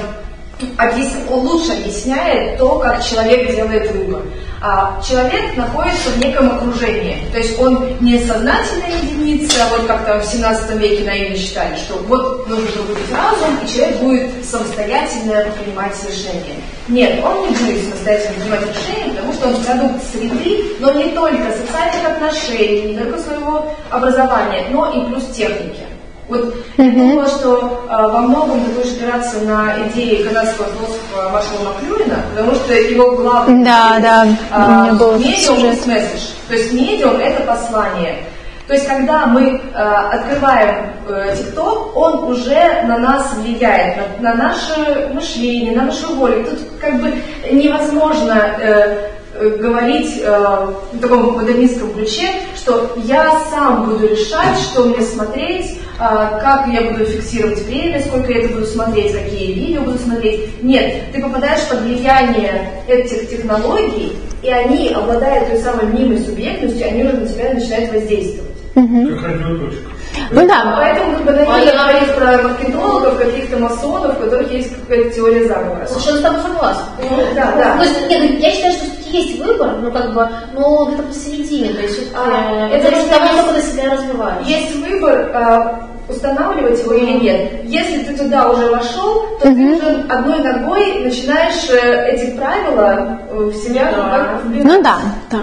объяс- 0.78 1.30
он 1.30 1.46
лучше 1.46 1.72
объясняет 1.74 2.58
то, 2.58 2.80
как 2.80 3.04
человек 3.04 3.54
делает 3.54 3.92
выбор. 3.92 4.22
А 4.66 4.98
человек 5.06 5.58
находится 5.58 6.08
в 6.08 6.18
неком 6.24 6.52
окружении, 6.52 7.18
то 7.30 7.36
есть 7.36 7.60
он 7.60 7.86
не 8.00 8.18
сознательная 8.18 8.96
единица, 9.02 9.62
а 9.62 9.76
вот 9.76 9.86
как-то 9.86 10.18
в 10.18 10.24
17 10.24 10.80
веке 10.80 11.04
наивно 11.04 11.36
считали, 11.36 11.76
что 11.76 11.98
вот 11.98 12.48
нужно 12.48 12.82
будет 12.84 13.12
разум, 13.12 13.58
и 13.62 13.68
человек 13.68 13.98
будет 13.98 14.30
самостоятельно 14.42 15.44
принимать 15.62 15.92
решения. 16.08 16.56
Нет, 16.88 17.22
он 17.22 17.42
не 17.42 17.54
будет 17.54 17.84
самостоятельно 17.84 18.34
принимать 18.36 18.60
решения, 18.62 19.10
потому 19.10 19.32
что 19.34 19.48
он 19.48 19.56
продукт 19.56 20.04
среды, 20.10 20.64
но 20.80 20.92
не 20.92 21.10
только 21.10 21.52
социальных 21.52 22.08
отношений, 22.08 22.92
не 22.92 22.98
только 22.98 23.18
своего 23.18 23.70
образования, 23.90 24.64
но 24.70 24.90
и 24.90 25.04
плюс 25.10 25.26
техники. 25.26 25.93
Вот 26.28 26.54
я 26.78 26.90
думала, 26.90 27.26
что 27.28 27.84
а, 27.88 28.08
во 28.08 28.20
многом 28.20 28.64
ты 28.64 28.70
будешь 28.70 28.92
опираться 28.96 29.40
на 29.40 29.74
идеи 29.88 30.22
канадского 30.22 30.68
философа 30.68 31.30
Маршала 31.30 31.74
Маклюина, 31.74 32.16
потому 32.34 32.54
что 32.56 32.72
его 32.72 33.12
главный 33.16 33.64
Да, 33.64 33.98
да, 34.00 34.26
а, 34.50 34.92
медиум 34.92 35.64
is 35.64 35.86
message. 35.86 36.30
То 36.48 36.54
есть 36.54 36.72
медиум 36.72 37.16
это 37.16 37.42
послание. 37.42 38.24
То 38.66 38.72
есть, 38.72 38.86
когда 38.88 39.26
мы 39.26 39.60
э, 39.60 39.78
открываем 39.78 40.86
э, 41.06 41.36
TikTok, 41.36 41.92
он 41.94 42.24
уже 42.32 42.82
на 42.86 42.96
нас 42.96 43.34
влияет, 43.34 44.20
на, 44.20 44.30
на 44.30 44.34
наше 44.44 45.10
мышление, 45.12 45.76
на 45.76 45.84
нашу 45.84 46.14
волю. 46.14 46.46
Тут 46.46 46.60
как 46.80 46.98
бы 46.98 47.14
невозможно 47.52 48.56
э, 48.58 49.10
говорить 49.40 50.20
э, 50.22 50.66
в 50.92 51.00
таком 51.00 51.34
модернистском 51.34 51.92
ключе, 51.92 52.28
что 52.56 52.92
я 53.04 53.40
сам 53.50 53.86
буду 53.86 54.06
решать, 54.06 54.58
что 54.58 54.84
мне 54.84 55.00
смотреть, 55.02 55.78
а, 55.98 56.40
как 56.40 56.66
я 56.72 56.90
буду 56.90 57.04
фиксировать 57.04 57.62
время, 57.64 58.00
сколько 58.00 58.32
я 58.32 58.40
это 58.40 58.54
буду 58.54 58.66
смотреть, 58.66 59.12
какие 59.12 59.52
видео 59.52 59.82
буду 59.82 59.98
смотреть. 59.98 60.62
Нет, 60.62 61.12
ты 61.12 61.22
попадаешь 61.22 61.68
под 61.68 61.82
влияние 61.82 62.82
этих 62.88 63.30
технологий, 63.30 64.16
и 64.42 64.50
они, 64.50 64.90
обладая 64.90 65.46
той 65.48 65.58
самой 65.58 65.86
мнимой 65.86 66.18
субъектностью, 66.18 66.86
они 66.86 67.04
уже 67.04 67.12
на 67.12 67.26
тебя 67.26 67.54
начинают 67.54 67.92
воздействовать. 67.92 68.50
Радиоточка. 68.74 69.94
Ну 70.30 70.46
да, 70.46 70.74
Поэтому 70.76 71.16
как 71.16 71.24
бы 71.24 71.32
наивно 71.32 71.72
говорить 71.72 72.14
про 72.14 72.42
маркетологов, 72.42 73.18
каких-то 73.18 73.58
масонов, 73.58 74.16
у 74.16 74.24
которых 74.24 74.52
есть 74.52 74.70
какая-то 74.80 75.10
теория 75.10 75.46
заговора. 75.46 75.86
Совершенно 75.86 76.18
с 76.18 76.22
тобой 76.22 76.40
согласна. 76.42 76.86
Да, 77.34 77.52
да. 77.56 77.76
То 77.78 77.84
есть, 77.84 78.08
нет, 78.08 78.30
ну, 78.30 78.38
я 78.38 78.50
считаю, 78.52 78.72
что 78.74 79.03
есть 79.14 79.38
выбор, 79.38 79.76
ну 79.80 79.90
как 79.90 80.12
бы, 80.12 80.28
но 80.54 80.86
где-то 80.86 81.02
посередине, 81.04 81.72
то 81.74 81.82
есть 81.82 82.12
А, 82.14 82.68
это 82.68 82.90
зависит 82.90 83.12
от 83.12 83.18
того, 83.18 83.42
как 83.42 83.54
ты 83.54 83.62
себя 83.62 83.92
развиваешь. 83.92 84.46
Есть 84.46 84.74
выбор, 84.76 85.30
а, 85.34 85.88
устанавливать 86.08 86.80
его 86.80 86.92
или 86.92 87.12
нет. 87.18 87.64
Если 87.64 88.04
ты 88.04 88.16
туда 88.16 88.50
уже 88.50 88.70
вошел, 88.70 89.38
то 89.38 89.54
ты 89.54 89.74
уже 89.74 90.04
одной 90.08 90.40
ногой 90.40 91.02
начинаешь 91.04 91.68
э, 91.70 92.10
эти 92.12 92.36
правила 92.36 93.20
э, 93.30 93.36
в 93.36 93.54
себя 93.54 93.90
Да. 93.90 94.40
ну 94.44 94.82
да, 94.82 94.98
да. 95.30 95.38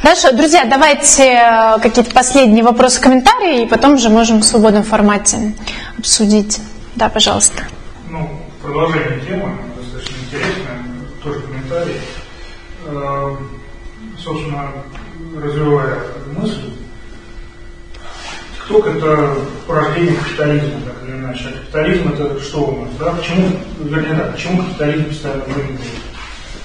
Хорошо, 0.00 0.32
друзья, 0.32 0.64
давайте 0.64 1.24
э, 1.24 1.78
какие-то 1.80 2.10
последние 2.12 2.64
вопросы, 2.64 3.00
комментарии, 3.00 3.62
и 3.62 3.66
потом 3.66 3.94
уже 3.94 4.08
можем 4.08 4.40
в 4.40 4.44
свободном 4.44 4.82
формате 4.82 5.54
обсудить. 5.98 6.60
Да, 6.96 7.08
пожалуйста. 7.08 7.62
Ну, 8.10 8.28
продолжение 8.62 9.20
темы, 9.20 9.56
достаточно 9.76 10.16
интересная, 10.24 10.84
тоже 11.22 11.40
комментарий. 11.40 12.00
Э, 12.86 12.91
Собственно, 14.18 14.70
развивая 15.40 15.98
мысль, 16.36 16.70
ТикТок 18.54 18.86
это 18.96 19.34
порождение 19.66 20.14
капитализма, 20.14 20.80
так 20.86 21.08
или 21.08 21.16
иначе. 21.16 21.44
А 21.48 21.58
капитализм 21.58 22.08
это 22.12 22.40
что 22.40 22.58
у 22.64 22.80
нас, 22.84 22.90
да? 22.98 23.12
Почему, 23.12 23.48
вернее, 23.80 24.14
да, 24.14 24.24
почему 24.32 24.62
капитализм 24.62 25.08
постоянно 25.08 25.44
выигрывает? 25.44 25.80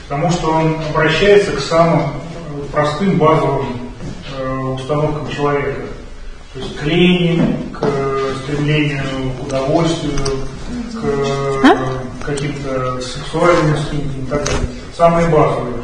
Потому 0.08 0.32
что 0.32 0.50
он 0.52 0.78
обращается 0.90 1.52
к 1.52 1.60
самым 1.60 2.02
э, 2.02 2.72
простым 2.72 3.18
базовым 3.18 3.92
э, 4.38 4.60
установкам 4.76 5.30
человека. 5.30 5.82
То 6.54 6.60
есть 6.60 6.78
к 6.78 6.84
лени, 6.84 7.58
к 7.74 7.80
э, 7.82 8.34
стремлению 8.44 9.04
к 9.38 9.48
удовольствию, 9.48 10.14
к 10.94 11.04
э, 11.04 11.76
каким-то 12.26 13.02
сексуальным 13.02 13.76
инстинктам 13.76 14.22
и 14.22 14.30
так 14.30 14.46
далее. 14.46 14.87
Самые 14.98 15.28
базовые. 15.30 15.76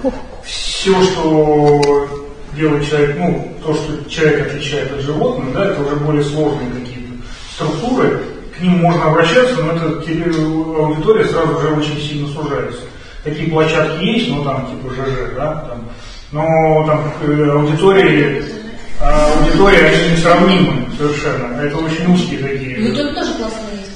Все, 0.43 1.01
что 1.03 2.25
делает 2.55 2.87
человек, 2.89 3.15
ну, 3.19 3.47
то, 3.63 3.75
что 3.75 4.09
человек 4.09 4.47
отличает 4.47 4.91
от 4.91 5.01
животных, 5.01 5.53
да, 5.53 5.65
это 5.67 5.81
уже 5.81 5.95
более 5.97 6.23
сложные 6.23 6.69
какие-то 6.71 7.13
структуры. 7.55 8.19
К 8.57 8.61
ним 8.61 8.79
можно 8.79 9.05
обращаться, 9.05 9.55
но 9.61 9.73
эта 9.73 10.01
теле- 10.05 10.33
аудитория 10.77 11.25
сразу 11.25 11.59
же 11.61 11.69
очень 11.69 11.99
сильно 12.01 12.27
сужается. 12.27 12.81
Такие 13.23 13.49
площадки 13.49 14.03
есть, 14.03 14.29
ну 14.29 14.43
там 14.43 14.67
типа 14.67 14.93
ЖЖ, 14.93 15.35
да, 15.35 15.65
там, 15.69 15.89
но 16.31 16.83
там 16.85 17.13
э, 17.21 17.51
аудитории, 17.51 18.43
а 18.99 19.31
аудитории 19.39 19.79
они 19.79 20.11
несравнимы 20.17 20.87
совершенно. 20.97 21.61
Это 21.61 21.77
очень 21.77 22.13
узкие 22.13 22.39
такие. 22.39 22.87
YouTube 22.87 23.13
тоже 23.15 23.33
классно 23.35 23.61
есть. 23.71 23.91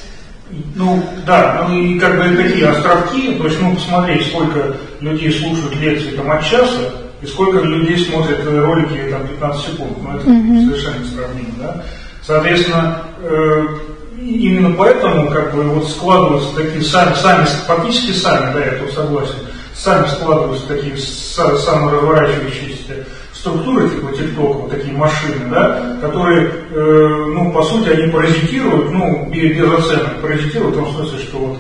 Ну, 0.76 1.04
да, 1.26 1.66
ну 1.68 1.76
и 1.76 2.00
как 2.00 2.18
бы 2.18 2.42
такие 2.42 2.68
островки, 2.70 3.34
то 3.34 3.48
есть, 3.48 3.60
ну, 3.62 3.76
посмотреть, 3.76 4.28
сколько 4.28 4.78
людей 5.02 5.32
слушают 5.32 5.76
лекции 5.78 6.12
там 6.16 6.32
от 6.32 6.44
часа, 6.44 6.80
и 7.22 7.26
сколько 7.26 7.60
людей 7.60 7.98
смотрят 8.06 8.46
ролики 8.46 9.10
там 9.10 9.28
15 9.28 9.66
секунд. 9.66 9.92
Ну, 10.02 10.16
это 10.18 10.24
совершенно 10.26 11.04
несравнимо, 11.04 11.50
да. 11.60 11.84
Соответственно, 12.26 13.02
э, 13.22 13.66
именно 14.22 14.76
поэтому, 14.78 15.30
как 15.30 15.56
бы, 15.56 15.64
вот 15.64 15.90
складываются 15.90 16.56
такие 16.56 16.84
сами, 16.84 17.14
сами, 17.16 17.46
фактически 17.66 18.12
сами, 18.12 18.54
да, 18.54 18.66
я 18.66 18.72
тут 18.80 18.92
согласен, 18.94 19.36
сами 19.76 20.08
складываются 20.08 20.68
такие 20.68 20.96
са- 20.96 21.58
саморазворачивающиеся 21.58 23.06
структуры, 23.48 23.90
типа 23.90 24.12
ТикТока, 24.14 24.54
вот 24.60 24.70
такие 24.72 24.94
машины, 24.96 25.46
да, 25.52 25.98
которые, 26.02 26.52
э, 26.74 27.26
ну, 27.34 27.52
по 27.52 27.64
сути, 27.64 27.90
они 27.90 28.12
паразитируют, 28.12 28.92
ну, 28.92 29.28
без, 29.32 29.58
оценок, 29.62 30.22
паразитируют 30.22 30.76
в 30.76 30.80
том 30.80 30.94
смысле, 30.96 31.20
что 31.20 31.38
вот 31.38 31.58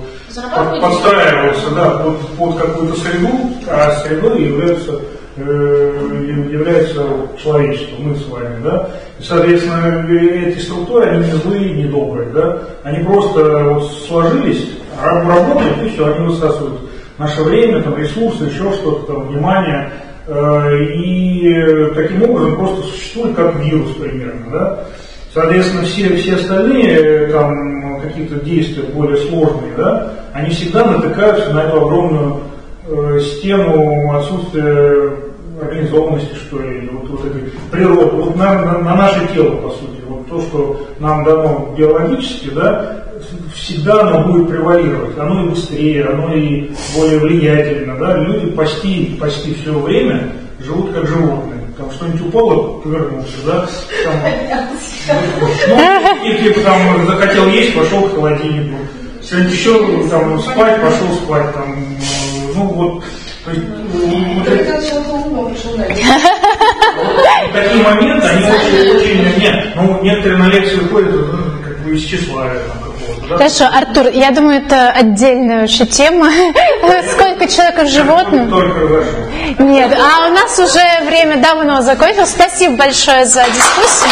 под- 0.56 0.82
подстраиваются, 0.82 1.69
да, 1.75 1.90
под, 1.91 2.19
под 2.38 2.57
какую-то 2.61 2.99
среду, 2.99 3.30
а 3.69 3.91
средой 4.06 4.43
являются, 4.43 4.99
э, 5.38 6.48
является 6.51 7.03
человечество, 7.41 7.95
мы 7.99 8.16
с 8.16 8.27
вами, 8.27 8.61
да. 8.64 8.90
И, 9.19 9.24
соответственно, 9.24 10.06
эти 10.09 10.59
структуры, 10.59 11.06
они 11.06 11.25
не 11.25 11.32
злые, 11.33 11.74
не 11.74 11.85
добрые, 11.85 12.30
да, 12.32 12.59
они 12.83 13.03
просто 13.03 13.64
вот 13.69 13.91
сложились, 14.07 14.69
раб- 15.01 15.27
работают, 15.27 15.83
и 15.83 15.90
все, 15.90 16.14
они 16.14 16.27
высасывают 16.27 16.82
наше 17.17 17.41
время, 17.41 17.82
там, 17.82 17.98
ресурсы, 17.98 18.43
еще 18.43 18.72
что-то, 18.74 19.14
там, 19.14 19.27
внимание, 19.30 19.91
и 20.27 21.47
э, 21.53 21.91
таким 21.95 22.23
образом 22.23 22.57
просто 22.57 22.83
существует 22.88 23.35
как 23.35 23.56
вирус 23.57 23.91
примерно, 23.93 24.45
да. 24.51 24.80
Соответственно, 25.33 25.83
все, 25.83 26.15
все 26.17 26.35
остальные 26.35 26.89
э, 26.99 27.31
там 27.31 28.01
какие-то 28.01 28.35
действия 28.43 28.83
более 28.83 29.17
сложные, 29.17 29.72
да, 29.77 30.14
они 30.33 30.49
всегда 30.49 30.85
натыкаются 30.85 31.53
на 31.53 31.64
эту 31.64 31.77
огромную 31.85 32.38
э, 32.88 33.19
стену 33.22 34.11
отсутствия 34.15 35.11
организованности, 35.61 36.35
что 36.35 36.59
ли, 36.59 36.89
вот, 36.91 37.09
вот 37.09 37.25
этой 37.25 37.51
природы, 37.72 38.15
вот 38.17 38.35
на, 38.35 38.53
на- 38.64 38.80
на 38.80 38.95
наше 38.95 39.27
тело, 39.33 39.56
по 39.57 39.69
сути, 39.69 39.97
вот 40.07 40.27
то, 40.30 40.41
что 40.41 40.88
нам 40.99 41.23
дано 41.23 41.73
биологически, 41.77 42.49
да, 42.49 43.06
всегда 43.61 44.02
оно 44.02 44.32
будет 44.32 44.50
превалировать, 44.50 45.18
оно 45.18 45.45
и 45.45 45.50
быстрее, 45.50 46.06
оно 46.06 46.34
и 46.34 46.69
более 46.95 47.19
влиятельно, 47.19 47.98
да, 47.98 48.18
люди 48.18 48.48
почти, 48.52 49.18
почти 49.19 49.56
все 49.56 49.77
время 49.77 50.32
живут 50.60 50.94
как 50.94 51.08
животные, 51.08 51.61
там 51.77 51.92
что-нибудь 51.92 52.22
упало, 52.22 52.80
повернулся, 52.80 53.38
да, 53.45 53.68
там, 54.06 54.16
ну, 55.69 56.26
и 56.26 56.38
типа 56.44 56.61
там 56.61 57.06
захотел 57.06 57.48
есть, 57.50 57.76
пошел 57.76 58.02
к 58.03 58.16
холодильнику. 58.16 58.77
Сегодня 59.22 59.50
еще 59.50 60.08
там 60.10 60.40
спать, 60.40 60.82
пошел 60.82 61.08
спать. 61.24 61.53
Там, 61.53 61.76
ну 62.56 62.64
вот, 62.64 63.03
то 63.44 63.52
есть, 63.52 63.64
такие 67.53 67.84
моменты, 67.84 68.27
они 68.27 68.44
очень, 68.45 68.98
очень, 68.98 69.40
нет, 69.42 69.68
ну 69.76 70.02
некоторые 70.02 70.38
на 70.38 70.48
лекции 70.48 70.80
ходят, 70.92 71.11
ну, 71.11 71.38
как 71.64 71.80
бы 71.80 71.95
из 71.95 72.03
тщеславия 72.06 72.61
там. 72.61 72.86
Хорошо, 73.30 73.66
Артур, 73.66 74.08
я 74.08 74.32
думаю, 74.32 74.64
это 74.66 74.92
отдельная 74.92 75.61
вообще 75.61 75.86
тема. 75.86 76.27
Сколько 77.11 77.48
человек? 77.48 77.76
Только 78.50 78.77
разошел. 78.77 79.66
Нет, 79.66 79.98
а 79.98 80.27
у 80.27 80.34
нас 80.34 80.60
уже 80.60 81.06
время 81.06 81.38
давно 81.38 81.82
закончилось. 81.82 82.30
Спасибо 82.30 82.76
большое 82.76 83.26
за 83.26 83.44
дискуссию. 83.45 84.11